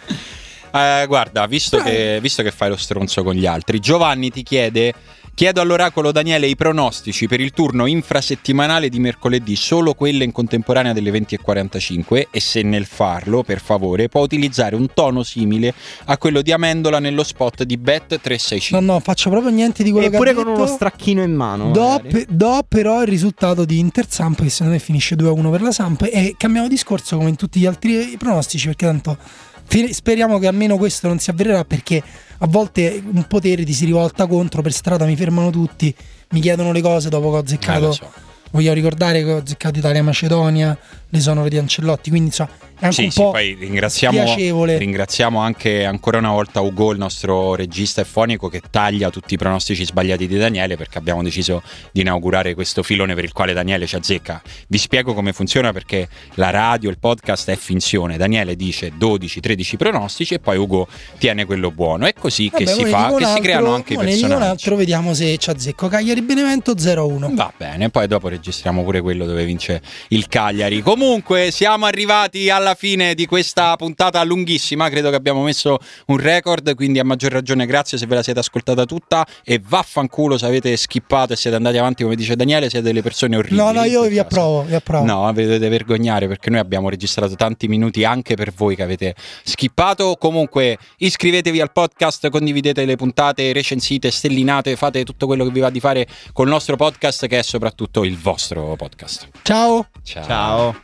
Eh, 0.73 1.05
guarda, 1.07 1.45
visto 1.47 1.77
che, 1.77 2.19
visto 2.23 2.43
che 2.43 2.51
fai 2.51 2.71
lo 2.71 2.77
stronzo 2.77 3.23
con 3.23 3.35
gli 3.35 3.45
altri, 3.45 3.81
Giovanni 3.81 4.31
ti 4.31 4.43
chiede 4.43 4.95
Chiedo 5.35 5.61
all'oracolo 5.61 6.13
Daniele 6.13 6.47
i 6.47 6.55
pronostici 6.55 7.27
per 7.27 7.41
il 7.41 7.51
turno 7.51 7.87
infrasettimanale 7.87 8.89
di 8.89 9.01
mercoledì, 9.01 9.57
solo 9.57 9.95
quelle 9.95 10.23
in 10.23 10.31
contemporanea 10.31 10.93
delle 10.93 11.11
20.45 11.11 12.27
e 12.31 12.39
se 12.39 12.63
nel 12.63 12.85
farlo, 12.87 13.43
per 13.43 13.61
favore, 13.61 14.09
può 14.09 14.21
utilizzare 14.21 14.77
un 14.77 14.87
tono 14.95 15.25
simile 15.25 15.75
a 16.05 16.17
quello 16.19 16.41
di 16.41 16.53
Amendola 16.53 17.01
nello 17.01 17.25
spot 17.25 17.65
di 17.65 17.77
Bet 17.77 18.21
365. 18.21 18.79
No, 18.79 18.93
no, 18.93 19.01
faccio 19.01 19.29
proprio 19.29 19.51
niente 19.51 19.83
di 19.83 19.91
quello 19.91 20.09
che 20.09 20.15
Eppure 20.15 20.35
con 20.35 20.47
uno 20.47 20.67
stracchino 20.67 21.25
in 21.25 21.35
mano. 21.35 21.73
Do, 21.73 22.01
pe- 22.09 22.27
do 22.29 22.65
però 22.69 23.03
il 23.03 23.09
risultato 23.09 23.65
di 23.65 23.81
Inter 23.81 24.09
Samp 24.09 24.41
che 24.41 24.51
secondo 24.51 24.75
me 24.75 24.79
finisce 24.79 25.17
2-1 25.17 25.51
per 25.51 25.63
la 25.63 25.73
Samp 25.73 26.09
e 26.13 26.37
cambiamo 26.39 26.69
discorso 26.69 27.17
come 27.17 27.31
in 27.31 27.37
tutti 27.37 27.59
gli 27.59 27.67
altri 27.67 28.15
pronostici 28.17 28.69
perché 28.69 28.87
tanto 28.87 29.19
fi- 29.65 29.93
speriamo 29.93 30.39
che 30.39 30.47
almeno 30.47 30.77
questo 30.77 31.09
non 31.09 31.19
si 31.19 31.31
avvererà 31.31 31.65
perché 31.65 32.03
a 32.39 32.47
volte 32.47 33.03
un 33.05 33.25
potere 33.27 33.65
ti 33.65 33.73
si 33.73 33.85
rivolta 33.85 34.27
contro, 34.27 34.63
per 34.63 34.73
strada 34.73 35.05
mi 35.07 35.17
fermano 35.17 35.51
tutti, 35.51 35.95
mi 36.31 36.41
chiedono 36.41 36.73
le 36.73 36.81
cose 36.81 37.09
dopo 37.09 37.31
che 37.31 37.37
ho 37.37 37.39
Eh, 37.39 37.43
azzeccato 37.43 37.87
lo 37.87 37.93
so. 37.93 38.11
Voglio 38.51 38.73
ricordare 38.73 39.25
che 39.25 39.33
ho 39.33 39.39
azzeccato 39.39 39.79
Italia-Macedonia, 39.81 40.79
l'esonero 41.11 41.49
di 41.49 41.59
Ancellotti, 41.59 42.11
quindi 42.11 42.29
insomma 42.29 42.51
è 42.77 42.87
anche 42.87 42.97
Sì, 42.97 43.05
un 43.05 43.11
sì, 43.13 43.21
po' 43.21 43.31
poi 43.31 43.55
ringraziamo, 43.55 44.19
spiacevole. 44.21 44.79
ringraziamo 44.79 45.39
anche 45.39 45.85
ancora 45.85 46.19
una 46.19 46.31
volta 46.33 46.61
Ugo, 46.61 46.91
il 46.91 46.99
nostro 46.99 47.55
regista 47.55 48.01
e 48.01 48.05
fonico, 48.05 48.49
che 48.49 48.61
taglia 48.69 49.11
tutti 49.11 49.35
i 49.35 49.37
pronostici 49.37 49.85
sbagliati 49.85 50.27
di 50.27 50.37
Daniele 50.37 50.77
perché 50.77 50.99
abbiamo 50.99 51.23
deciso 51.23 51.63
di 51.93 52.01
inaugurare 52.01 52.55
questo 52.55 52.83
filone 52.83 53.15
per 53.15 53.23
il 53.25 53.33
quale 53.33 53.53
Daniele 53.53 53.87
ci 53.87 53.95
azzecca. 53.95 54.43
Vi 54.67 54.79
spiego 54.79 55.15
come 55.15 55.33
funziona 55.33 55.73
perché 55.73 56.09
la 56.35 56.51
radio, 56.51 56.91
il 56.91 56.99
podcast 56.99 57.49
è 57.51 57.57
finzione. 57.57 58.17
Daniele 58.17 58.57
dice 58.57 58.93
12-13 58.99 59.77
pronostici 59.77 60.35
e 60.35 60.39
poi 60.41 60.59
Ugo 60.59 60.89
tiene 61.19 61.45
quello 61.45 61.71
buono. 61.71 62.07
È 62.07 62.13
così 62.13 62.51
che 62.51 62.65
Vabbè, 62.65 62.77
si 62.77 62.81
mo 62.81 62.85
ne 62.87 62.91
fa, 62.91 63.07
che 63.17 63.25
un 63.25 63.35
si 63.35 63.41
creano 63.41 63.61
altro, 63.67 63.75
anche 63.77 63.93
i 63.93 63.97
dico 63.97 64.03
un 64.03 64.07
personaggi. 64.19 64.43
altro, 64.51 64.77
vediamo 64.77 65.15
se 65.15 65.37
ci 65.39 65.51
azzecco. 65.51 65.87
Cagliari 65.89 66.23
Benevento 66.23 66.73
0-1. 66.75 67.35
Va 67.35 67.53
bene, 67.57 67.89
poi 67.91 68.09
dopo 68.09 68.27
registriamo 68.29 68.83
pure 68.83 69.01
quello 69.01 69.27
dove 69.27 69.45
vince 69.45 69.81
il 70.09 70.27
Cagliari. 70.27 70.83
Comunque, 70.83 71.03
siamo 71.51 71.87
arrivati 71.87 72.51
alla 72.51 72.75
fine 72.75 73.15
di 73.15 73.27
questa 73.27 73.77
puntata 73.77 74.23
lunghissima. 74.25 74.89
Credo 74.89 75.11
che 75.11 75.17
abbiamo 75.17 75.43
messo 75.43 75.79
un 76.07 76.17
record. 76.17 76.75
Quindi, 76.75 76.99
a 76.99 77.05
maggior 77.05 77.31
ragione, 77.33 77.67
grazie 77.67 77.99
se 77.99 78.07
ve 78.07 78.15
la 78.15 78.23
siete 78.23 78.39
ascoltata 78.39 78.85
tutta. 78.85 79.27
E 79.45 79.61
vaffanculo 79.63 80.39
se 80.39 80.47
avete 80.47 80.77
skippato 80.77 81.33
e 81.33 81.37
siete 81.37 81.57
andati 81.57 81.77
avanti, 81.79 82.03
come 82.03 82.17
dice 82.17 82.37
Daniele. 82.37 82.71
Siete 82.71 82.87
delle 82.87 83.03
persone 83.03 83.37
orribili. 83.37 83.61
No, 83.61 83.73
no, 83.73 83.85
io 83.85 84.03
vi 84.03 84.19
approvo, 84.19 84.63
vi 84.63 84.75
approvo. 84.75 85.05
No, 85.05 85.31
vi 85.33 85.45
dovete 85.45 85.69
vergognare 85.69 86.27
perché 86.27 86.51
noi 86.51 86.61
abbiamo 86.61 86.89
registrato 86.89 87.35
tanti 87.35 87.69
minuti 87.69 88.05
anche 88.05 88.35
per 88.35 88.53
voi 88.53 88.75
che 88.75 88.83
avete 88.83 89.15
skippato. 89.43 90.17
Comunque, 90.19 90.79
iscrivetevi 90.99 91.61
al 91.61 91.73
podcast, 91.73 92.29
condividete 92.31 92.85
le 92.85 92.97
puntate, 92.97 93.53
recensite, 93.53 94.11
stellinate, 94.11 94.77
fate 94.77 95.05
tutto 95.05 95.27
quello 95.27 95.45
che 95.45 95.51
vi 95.51 95.61
va 95.61 95.71
di 95.71 95.81
fare 95.81 96.07
col 96.33 96.49
nostro 96.49 96.77
podcast, 96.77 97.27
che 97.27 97.39
è 97.39 97.43
soprattutto 97.43 98.05
il 98.05 98.19
vostro 98.19 98.75
podcast. 98.77 99.29
Ciao. 99.43 99.89
Ciao. 100.03 100.25
Ciao. 100.25 100.84